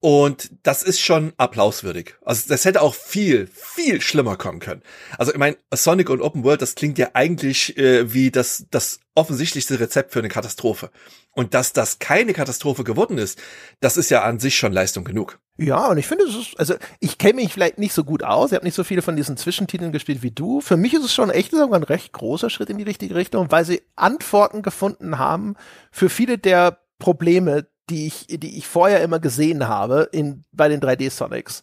Und 0.00 0.50
das 0.62 0.82
ist 0.82 1.00
schon 1.00 1.32
applauswürdig. 1.38 2.14
Also 2.22 2.48
das 2.48 2.64
hätte 2.64 2.82
auch 2.82 2.94
viel, 2.94 3.48
viel 3.52 4.00
schlimmer 4.00 4.36
kommen 4.36 4.60
können. 4.60 4.82
Also 5.16 5.32
ich 5.32 5.38
meine, 5.38 5.56
Sonic 5.72 6.10
und 6.10 6.20
Open 6.20 6.44
World, 6.44 6.60
das 6.60 6.74
klingt 6.74 6.98
ja 6.98 7.10
eigentlich 7.14 7.76
äh, 7.78 8.12
wie 8.12 8.30
das, 8.30 8.66
das 8.70 9.00
offensichtlichste 9.14 9.80
Rezept 9.80 10.12
für 10.12 10.18
eine 10.18 10.28
Katastrophe. 10.28 10.90
Und 11.32 11.54
dass 11.54 11.72
das 11.72 11.98
keine 11.98 12.34
Katastrophe 12.34 12.84
geworden 12.84 13.16
ist, 13.18 13.38
das 13.80 13.96
ist 13.96 14.10
ja 14.10 14.22
an 14.22 14.38
sich 14.38 14.56
schon 14.56 14.72
Leistung 14.72 15.04
genug. 15.04 15.38
Ja, 15.58 15.86
und 15.88 15.96
ich 15.96 16.06
finde, 16.06 16.24
es 16.24 16.34
ist, 16.34 16.58
also 16.58 16.74
ich 17.00 17.16
kenne 17.16 17.34
mich 17.34 17.52
vielleicht 17.52 17.78
nicht 17.78 17.94
so 17.94 18.04
gut 18.04 18.22
aus, 18.22 18.50
ich 18.50 18.56
habe 18.56 18.66
nicht 18.66 18.74
so 18.74 18.84
viele 18.84 19.00
von 19.00 19.16
diesen 19.16 19.38
Zwischentiteln 19.38 19.90
gespielt 19.90 20.22
wie 20.22 20.30
du. 20.30 20.60
Für 20.60 20.76
mich 20.76 20.92
ist 20.92 21.04
es 21.04 21.14
schon 21.14 21.30
echt 21.30 21.52
sogar 21.52 21.78
ein 21.78 21.82
recht 21.82 22.12
großer 22.12 22.50
Schritt 22.50 22.68
in 22.68 22.76
die 22.76 22.84
richtige 22.84 23.14
Richtung, 23.14 23.50
weil 23.50 23.64
sie 23.64 23.82
Antworten 23.96 24.60
gefunden 24.62 25.18
haben 25.18 25.56
für 25.90 26.10
viele 26.10 26.36
der 26.36 26.78
Probleme, 26.98 27.66
die 27.88 28.06
ich, 28.06 28.26
die 28.28 28.58
ich 28.58 28.66
vorher 28.66 29.02
immer 29.02 29.18
gesehen 29.18 29.66
habe 29.66 30.08
in, 30.12 30.44
bei 30.52 30.68
den 30.68 30.80
3D-Sonics. 30.80 31.62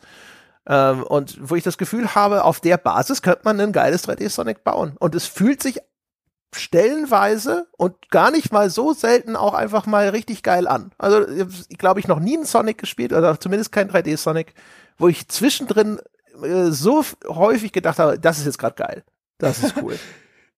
Ähm, 0.65 1.03
und 1.03 1.37
wo 1.41 1.55
ich 1.55 1.63
das 1.63 1.77
Gefühl 1.77 2.15
habe, 2.15 2.45
auf 2.45 2.61
der 2.61 2.77
Basis 2.77 3.21
könnte 3.21 3.41
man 3.43 3.59
ein 3.59 3.73
geiles 3.73 4.07
3D-Sonic 4.07 4.63
bauen. 4.63 4.95
Und 4.99 5.13
es 5.13 5.27
fühlt 5.27 5.61
sich 5.61 5.79
stellenweise 6.55 7.67
und 7.77 8.09
gar 8.09 8.31
nicht 8.31 8.51
mal 8.51 8.69
so 8.69 8.93
selten 8.93 9.35
auch 9.35 9.53
einfach 9.53 9.85
mal 9.85 10.09
richtig 10.09 10.43
geil 10.43 10.67
an. 10.67 10.91
Also 10.97 11.25
ich 11.69 11.77
glaube 11.77 11.99
ich 11.99 12.07
noch 12.07 12.19
nie 12.19 12.35
einen 12.35 12.45
Sonic 12.45 12.77
gespielt 12.77 13.13
oder 13.13 13.39
zumindest 13.39 13.71
kein 13.71 13.89
3D 13.89 14.17
Sonic, 14.17 14.53
wo 14.97 15.07
ich 15.07 15.27
zwischendrin 15.27 15.99
äh, 16.41 16.71
so 16.71 17.03
häufig 17.27 17.71
gedacht 17.71 17.99
habe, 17.99 18.19
das 18.19 18.39
ist 18.39 18.45
jetzt 18.45 18.59
gerade 18.59 18.75
geil. 18.75 19.03
Das 19.37 19.63
ist 19.63 19.75
cool. 19.81 19.97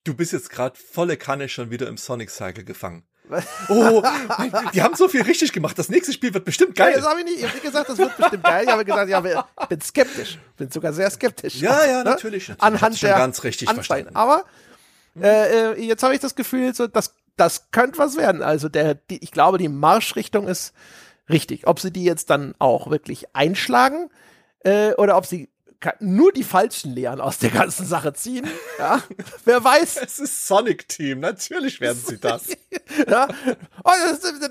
Du 0.06 0.14
bist 0.14 0.34
jetzt 0.34 0.52
gerade 0.52 0.78
volle 0.78 1.18
Kanne 1.18 1.50
schon 1.50 1.72
wieder 1.72 1.88
im 1.88 1.98
Sonic 1.98 2.30
Cycle 2.30 2.64
gefangen. 2.64 3.04
Oh, 3.70 4.04
die 4.72 4.84
haben 4.84 4.96
so 4.96 5.08
viel 5.08 5.24
richtig 5.24 5.52
gemacht. 5.52 5.80
Das 5.80 5.90
nächste 5.90 6.14
Spiel 6.14 6.32
wird 6.34 6.46
bestimmt 6.46 6.76
geil. 6.76 6.92
Ja, 6.92 7.00
das 7.00 7.10
habe 7.10 7.20
ich 7.22 7.26
nicht. 7.26 7.38
Ich 7.38 7.44
habe 7.44 7.54
nicht 7.54 7.64
gesagt, 7.64 7.90
das 7.90 7.98
wird 7.98 8.16
bestimmt 8.16 8.44
geil. 8.44 8.66
Ich 8.66 8.72
habe 8.72 8.86
gesagt, 8.86 9.10
ja, 9.10 9.24
ich 9.62 9.68
bin 9.68 9.82
skeptisch. 9.82 10.38
Bin 10.58 10.70
sogar 10.70 10.94
sehr 10.94 11.10
skeptisch. 11.10 11.56
Ja, 11.56 11.86
ja, 11.86 12.04
natürlich. 12.04 12.50
natürlich. 12.50 12.62
Anhand 12.62 13.02
der 13.02 13.16
ganz 13.16 13.44
richtig 13.44 13.68
Anfeind. 13.68 13.88
verstanden. 13.88 14.16
Aber 14.16 14.46
äh, 15.22 15.74
äh, 15.74 15.82
jetzt 15.82 16.04
habe 16.04 16.14
ich 16.14 16.20
das 16.20 16.36
Gefühl, 16.36 16.74
so, 16.74 16.88
das, 16.88 17.16
das 17.38 17.72
könnte 17.72 17.98
was 17.98 18.18
werden. 18.18 18.42
Also 18.42 18.70
der, 18.70 18.96
die, 18.96 19.24
ich 19.24 19.32
glaube, 19.32 19.58
die 19.58 19.70
Marschrichtung 19.70 20.48
ist 20.48 20.74
richtig. 21.30 21.68
Ob 21.68 21.80
sie 21.80 21.92
die 21.92 22.04
jetzt 22.04 22.30
dann 22.30 22.56
auch 22.60 22.90
wirklich 22.90 23.36
einschlagen 23.36 24.10
äh, 24.64 24.94
oder 24.94 25.18
ob 25.18 25.26
sie 25.26 25.50
nur 26.00 26.32
die 26.32 26.44
falschen 26.44 26.94
Lehren 26.94 27.22
aus 27.22 27.38
der 27.38 27.50
ganzen 27.50 27.86
Sache 27.86 28.14
ziehen. 28.14 28.48
Ja, 28.78 29.02
wer 29.46 29.64
weiß. 29.64 29.96
Es 30.04 30.20
ist 30.20 30.48
Sonic 30.48 30.90
Team, 30.90 31.22
natürlich 31.22 31.80
werden 31.80 32.04
sie 32.06 32.20
das. 32.20 32.50
ja. 33.08 33.26
Oh, 33.86 33.92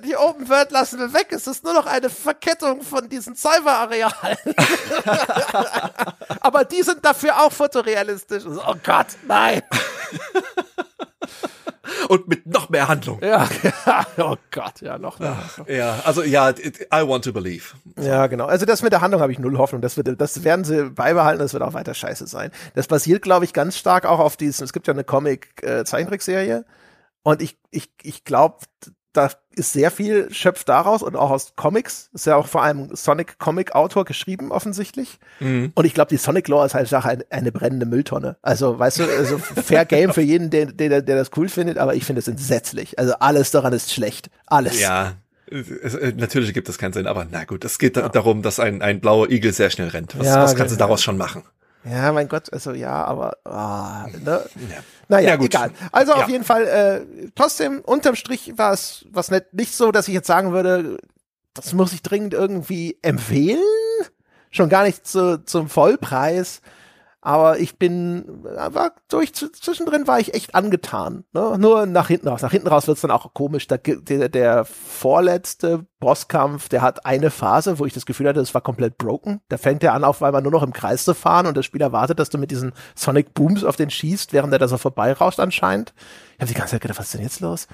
die 0.03 0.17
Open 0.17 0.49
World 0.49 0.71
lassen 0.71 0.99
wir 0.99 1.13
weg. 1.13 1.27
Es 1.31 1.47
ist 1.47 1.63
nur 1.63 1.75
noch 1.75 1.85
eine 1.85 2.09
Verkettung 2.09 2.81
von 2.81 3.07
diesen 3.11 3.37
Cyber-Arealen. 3.37 4.39
Aber 6.41 6.65
die 6.65 6.83
sind 6.83 7.05
dafür 7.05 7.39
auch 7.39 7.53
fotorealistisch. 7.53 8.45
Oh 8.47 8.75
Gott, 8.83 9.09
nein. 9.29 9.63
Und 12.09 12.29
mit 12.29 12.47
noch 12.47 12.69
mehr 12.69 12.89
Handlung. 12.89 13.21
Ja, 13.23 13.49
oh 14.19 14.37
Gott, 14.51 14.81
ja, 14.81 14.99
noch 14.99 15.19
mehr. 15.19 15.39
Ja, 15.67 16.01
also 16.05 16.23
ja, 16.23 16.51
I 16.51 17.07
want 17.07 17.25
to 17.25 17.33
believe. 17.33 17.75
So. 17.97 18.03
Ja, 18.03 18.27
genau. 18.27 18.47
Also 18.47 18.67
das 18.67 18.83
mit 18.83 18.93
der 18.93 19.01
Handlung 19.01 19.23
habe 19.23 19.33
ich 19.33 19.39
null 19.39 19.57
Hoffnung. 19.59 19.81
Das, 19.81 19.97
wird, 19.97 20.21
das 20.21 20.45
werden 20.45 20.65
sie 20.65 20.91
beibehalten, 20.91 21.39
das 21.39 21.55
wird 21.55 21.63
auch 21.63 21.73
weiter 21.73 21.95
scheiße 21.95 22.27
sein. 22.27 22.51
Das 22.75 22.89
basiert, 22.89 23.23
glaube 23.23 23.45
ich, 23.45 23.53
ganz 23.53 23.79
stark 23.79 24.05
auch 24.07 24.19
auf 24.19 24.37
diesen, 24.37 24.65
es 24.65 24.73
gibt 24.73 24.87
ja 24.87 24.93
eine 24.93 25.05
Comic-Zeichentrickserie. 25.05 26.59
Äh, 26.59 26.65
und 27.23 27.41
ich, 27.41 27.59
ich, 27.71 27.91
ich 28.03 28.25
glaube, 28.25 28.59
da 29.13 29.31
ist 29.55 29.73
sehr 29.73 29.91
viel 29.91 30.33
schöpft 30.33 30.69
daraus 30.69 31.03
und 31.03 31.17
auch 31.17 31.31
aus 31.31 31.55
Comics. 31.57 32.11
Ist 32.13 32.27
ja 32.27 32.37
auch 32.37 32.47
vor 32.47 32.63
allem 32.63 32.95
Sonic 32.95 33.39
Comic 33.39 33.75
Autor 33.75 34.05
geschrieben 34.05 34.53
offensichtlich. 34.53 35.19
Mhm. 35.41 35.73
Und 35.75 35.85
ich 35.85 35.95
glaube, 35.95 36.09
die 36.09 36.17
Sonic 36.17 36.49
Lore 36.49 36.67
ist 36.67 36.75
halt 36.75 36.93
eine, 36.93 37.25
eine 37.31 37.53
brennende 37.53 37.87
Mülltonne. 37.87 38.37
Also, 38.43 38.79
weißt 38.79 39.01
du, 39.01 39.05
also 39.05 39.39
fair 39.39 39.85
Game 39.85 40.13
für 40.13 40.23
jeden, 40.23 40.51
der, 40.51 40.67
der, 40.67 41.03
der 41.03 41.17
das 41.17 41.31
cool 41.37 41.49
findet, 41.49 41.79
aber 41.79 41.95
ich 41.95 42.05
finde 42.05 42.21
es 42.21 42.29
entsetzlich. 42.29 42.99
Also 42.99 43.15
alles 43.21 43.51
daran 43.51 43.73
ist 43.73 43.93
schlecht. 43.93 44.31
Alles. 44.47 44.81
Ja. 44.81 45.15
Es, 45.51 45.95
äh, 45.95 46.13
natürlich 46.17 46.55
gibt 46.55 46.69
es 46.69 46.79
keinen 46.79 46.93
Sinn, 46.93 47.07
aber 47.07 47.27
na 47.31 47.45
gut, 47.45 47.65
es 47.65 47.79
geht 47.79 47.97
ja. 47.97 48.09
darum, 48.09 48.43
dass 48.43 48.59
ein, 48.59 48.83
ein 48.83 49.01
blauer 49.01 49.31
Igel 49.31 49.53
sehr 49.53 49.71
schnell 49.71 49.89
rennt. 49.89 50.19
Was, 50.19 50.27
ja, 50.27 50.43
was 50.43 50.57
kannst 50.57 50.75
du 50.75 50.79
daraus 50.79 51.03
schon 51.03 51.17
machen? 51.17 51.43
Ja, 51.85 52.13
mein 52.13 52.29
Gott, 52.29 52.53
also 52.53 52.73
ja, 52.73 53.05
aber 53.05 53.37
ah, 53.45 54.07
ne? 54.25 54.43
ja. 54.71 54.79
Naja, 55.09 55.35
ja, 55.35 55.43
egal. 55.43 55.71
Also 55.93 56.13
ja. 56.13 56.23
auf 56.23 56.29
jeden 56.29 56.45
Fall, 56.45 56.67
äh, 56.67 57.31
trotzdem, 57.35 57.81
unterm 57.81 58.17
Strich 58.17 58.57
war 58.57 58.73
es 58.73 59.05
was 59.11 59.31
nicht, 59.31 59.53
nicht 59.53 59.75
so, 59.75 59.93
dass 59.93 60.09
ich 60.09 60.15
jetzt 60.15 60.27
sagen 60.27 60.53
würde, 60.53 60.99
das 61.55 61.73
muss 61.73 61.93
ich 61.93 62.03
dringend 62.03 62.35
irgendwie 62.35 62.99
empfehlen. 63.03 63.63
Schon 64.51 64.69
gar 64.69 64.85
nicht 64.85 65.07
zu, 65.07 65.45
zum 65.45 65.69
Vollpreis. 65.69 66.61
Aber 67.27 67.59
ich 67.59 67.79
bin, 67.79 68.27
war 68.45 68.93
durch, 69.09 69.33
zwischendrin 69.33 70.07
war 70.07 70.21
ich 70.21 70.35
echt 70.35 70.55
angetan. 70.55 71.25
Ne? 71.33 71.57
Nur 71.59 71.87
nach 71.87 72.09
hinten 72.09 72.29
raus. 72.29 72.43
Nach 72.43 72.51
hinten 72.51 72.69
raus 72.69 72.87
wird's 72.87 73.01
dann 73.01 73.11
auch 73.11 73.33
komisch. 73.33 73.67
Der, 73.67 73.79
der, 73.79 74.29
der 74.29 74.67
vorletzte 74.67 75.87
Bosskampf, 76.01 76.69
der 76.69 76.83
hat 76.83 77.07
eine 77.07 77.31
Phase, 77.31 77.79
wo 77.79 77.87
ich 77.87 77.95
das 77.95 78.05
Gefühl 78.05 78.29
hatte, 78.29 78.41
es 78.41 78.53
war 78.53 78.61
komplett 78.61 78.99
broken. 78.99 79.41
Da 79.49 79.57
fängt 79.57 79.83
er 79.83 79.95
an, 79.95 80.05
auf 80.05 80.23
einmal 80.23 80.43
nur 80.43 80.53
noch 80.53 80.63
im 80.63 80.75
Kreis 80.75 81.07
zu 81.07 81.15
fahren 81.15 81.47
und 81.47 81.57
das 81.57 81.65
Spiel 81.65 81.81
erwartet, 81.81 82.19
dass 82.19 82.29
du 82.29 82.37
mit 82.37 82.51
diesen 82.51 82.75
Sonic 82.95 83.33
Booms 83.33 83.65
auf 83.65 83.77
den 83.77 83.89
schießt, 83.89 84.35
während 84.35 84.53
er 84.53 84.59
da 84.59 84.69
so 84.69 84.77
vorbeirauscht 84.77 85.41
anscheinend. 85.41 85.95
Ich 86.35 86.41
habe 86.43 86.53
die 86.53 86.59
ganze 86.59 86.73
Zeit 86.73 86.83
gedacht, 86.83 86.99
was 86.99 87.07
ist 87.07 87.15
denn 87.15 87.23
jetzt 87.23 87.41
los? 87.41 87.69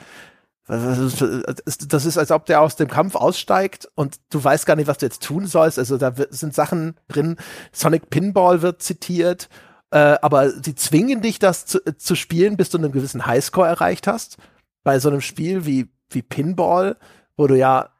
Das 0.70 2.05
ist, 2.05 2.16
als 2.16 2.30
ob 2.30 2.47
der 2.47 2.60
aus 2.60 2.76
dem 2.76 2.86
Kampf 2.86 3.16
aussteigt 3.16 3.88
und 3.97 4.20
du 4.30 4.42
weißt 4.42 4.66
gar 4.66 4.76
nicht, 4.76 4.86
was 4.86 4.98
du 4.98 5.06
jetzt 5.06 5.22
tun 5.22 5.47
sollst. 5.47 5.80
Also 5.80 5.98
da 5.98 6.14
sind 6.30 6.55
Sachen 6.55 6.97
drin. 7.09 7.36
Sonic 7.72 8.09
Pinball 8.09 8.62
wird 8.62 8.80
zitiert, 8.80 9.48
äh, 9.90 10.16
aber 10.22 10.51
sie 10.51 10.76
zwingen 10.76 11.22
dich, 11.22 11.40
das 11.40 11.66
zu, 11.66 11.84
äh, 11.84 11.97
zu 11.97 12.14
spielen, 12.14 12.56
bis 12.56 12.70
du 12.70 12.78
einen 12.78 12.92
gewissen 12.92 13.26
Highscore 13.26 13.66
erreicht 13.66 14.06
hast. 14.06 14.36
Bei 14.84 15.01
so 15.01 15.09
einem 15.09 15.20
Spiel 15.20 15.66
wie, 15.66 15.88
wie 16.09 16.22
Pinball, 16.22 16.97
wo 17.36 17.48
du 17.48 17.56
ja, 17.56 17.90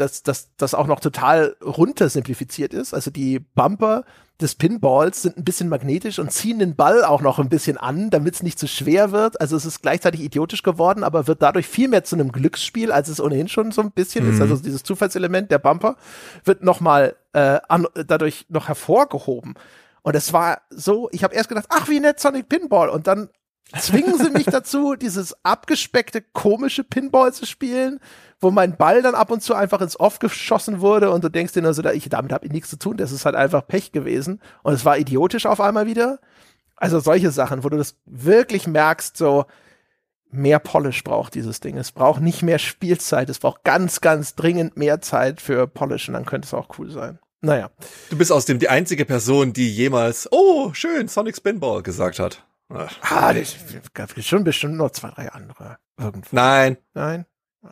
das, 0.00 0.22
das, 0.22 0.50
das 0.56 0.74
auch 0.74 0.86
noch 0.86 1.00
total 1.00 1.56
runter 1.62 2.08
simplifiziert 2.08 2.74
ist. 2.74 2.94
Also 2.94 3.10
die 3.10 3.38
Bumper 3.38 4.04
des 4.40 4.54
Pinballs 4.54 5.22
sind 5.22 5.36
ein 5.36 5.44
bisschen 5.44 5.68
magnetisch 5.68 6.18
und 6.18 6.32
ziehen 6.32 6.58
den 6.58 6.74
Ball 6.74 7.04
auch 7.04 7.20
noch 7.20 7.38
ein 7.38 7.48
bisschen 7.48 7.76
an, 7.76 8.10
damit 8.10 8.36
es 8.36 8.42
nicht 8.42 8.58
zu 8.58 8.66
schwer 8.66 9.12
wird. 9.12 9.40
Also 9.40 9.56
es 9.56 9.66
ist 9.66 9.82
gleichzeitig 9.82 10.22
idiotisch 10.22 10.62
geworden, 10.62 11.04
aber 11.04 11.26
wird 11.26 11.42
dadurch 11.42 11.66
viel 11.66 11.88
mehr 11.88 12.04
zu 12.04 12.16
einem 12.16 12.32
Glücksspiel, 12.32 12.90
als 12.90 13.08
es 13.08 13.20
ohnehin 13.20 13.48
schon 13.48 13.70
so 13.70 13.82
ein 13.82 13.90
bisschen 13.90 14.26
mhm. 14.26 14.32
ist. 14.32 14.40
Also 14.40 14.56
dieses 14.56 14.82
Zufallselement, 14.82 15.50
der 15.50 15.58
Bumper, 15.58 15.96
wird 16.44 16.62
nochmal 16.62 17.16
äh, 17.32 17.58
dadurch 18.06 18.46
noch 18.48 18.68
hervorgehoben. 18.68 19.54
Und 20.02 20.16
es 20.16 20.32
war 20.32 20.62
so, 20.70 21.10
ich 21.12 21.22
habe 21.22 21.34
erst 21.34 21.50
gedacht, 21.50 21.66
ach, 21.68 21.88
wie 21.88 22.00
nett 22.00 22.20
Sonic 22.20 22.48
Pinball. 22.48 22.88
Und 22.88 23.06
dann 23.06 23.28
zwingen 23.78 24.18
sie 24.18 24.30
mich 24.30 24.46
dazu, 24.46 24.94
dieses 24.94 25.34
abgespeckte, 25.44 26.22
komische 26.22 26.84
Pinball 26.84 27.32
zu 27.32 27.46
spielen, 27.46 28.00
wo 28.40 28.50
mein 28.50 28.76
Ball 28.76 29.02
dann 29.02 29.14
ab 29.14 29.30
und 29.30 29.42
zu 29.42 29.54
einfach 29.54 29.80
ins 29.80 29.98
Off 29.98 30.18
geschossen 30.18 30.80
wurde 30.80 31.10
und 31.10 31.22
du 31.24 31.28
denkst 31.28 31.52
dir 31.52 31.62
nur 31.62 31.74
so, 31.74 31.84
ich, 31.84 32.08
damit 32.08 32.32
habe 32.32 32.46
ich 32.46 32.52
nichts 32.52 32.70
zu 32.70 32.78
tun, 32.78 32.96
das 32.96 33.12
ist 33.12 33.26
halt 33.26 33.36
einfach 33.36 33.66
Pech 33.66 33.92
gewesen 33.92 34.40
und 34.62 34.74
es 34.74 34.84
war 34.84 34.98
idiotisch 34.98 35.46
auf 35.46 35.60
einmal 35.60 35.86
wieder. 35.86 36.20
Also 36.76 36.98
solche 36.98 37.30
Sachen, 37.30 37.62
wo 37.62 37.68
du 37.68 37.76
das 37.76 37.96
wirklich 38.06 38.66
merkst, 38.66 39.16
so 39.16 39.44
mehr 40.30 40.58
Polish 40.58 41.04
braucht 41.04 41.34
dieses 41.34 41.60
Ding. 41.60 41.76
Es 41.76 41.92
braucht 41.92 42.22
nicht 42.22 42.42
mehr 42.42 42.58
Spielzeit, 42.58 43.28
es 43.28 43.38
braucht 43.38 43.64
ganz, 43.64 44.00
ganz 44.00 44.34
dringend 44.34 44.76
mehr 44.76 45.00
Zeit 45.00 45.40
für 45.40 45.66
Polish 45.66 46.08
und 46.08 46.14
dann 46.14 46.24
könnte 46.24 46.46
es 46.46 46.54
auch 46.54 46.78
cool 46.78 46.90
sein. 46.90 47.18
Naja. 47.42 47.70
Du 48.10 48.18
bist 48.18 48.32
außerdem 48.32 48.58
die 48.58 48.68
einzige 48.68 49.04
Person, 49.04 49.52
die 49.52 49.74
jemals, 49.74 50.28
oh, 50.30 50.72
schön, 50.74 51.08
Sonic 51.08 51.36
Spinball 51.36 51.82
gesagt 51.82 52.18
hat. 52.18 52.44
Ah, 52.70 53.32
das 53.32 53.56
gab 53.94 54.10
schon 54.22 54.44
bestimmt 54.44 54.76
noch 54.76 54.90
zwei, 54.90 55.10
drei 55.10 55.30
andere. 55.32 55.78
Irgendwo. 55.98 56.28
Nein. 56.36 56.76
Nein? 56.94 57.26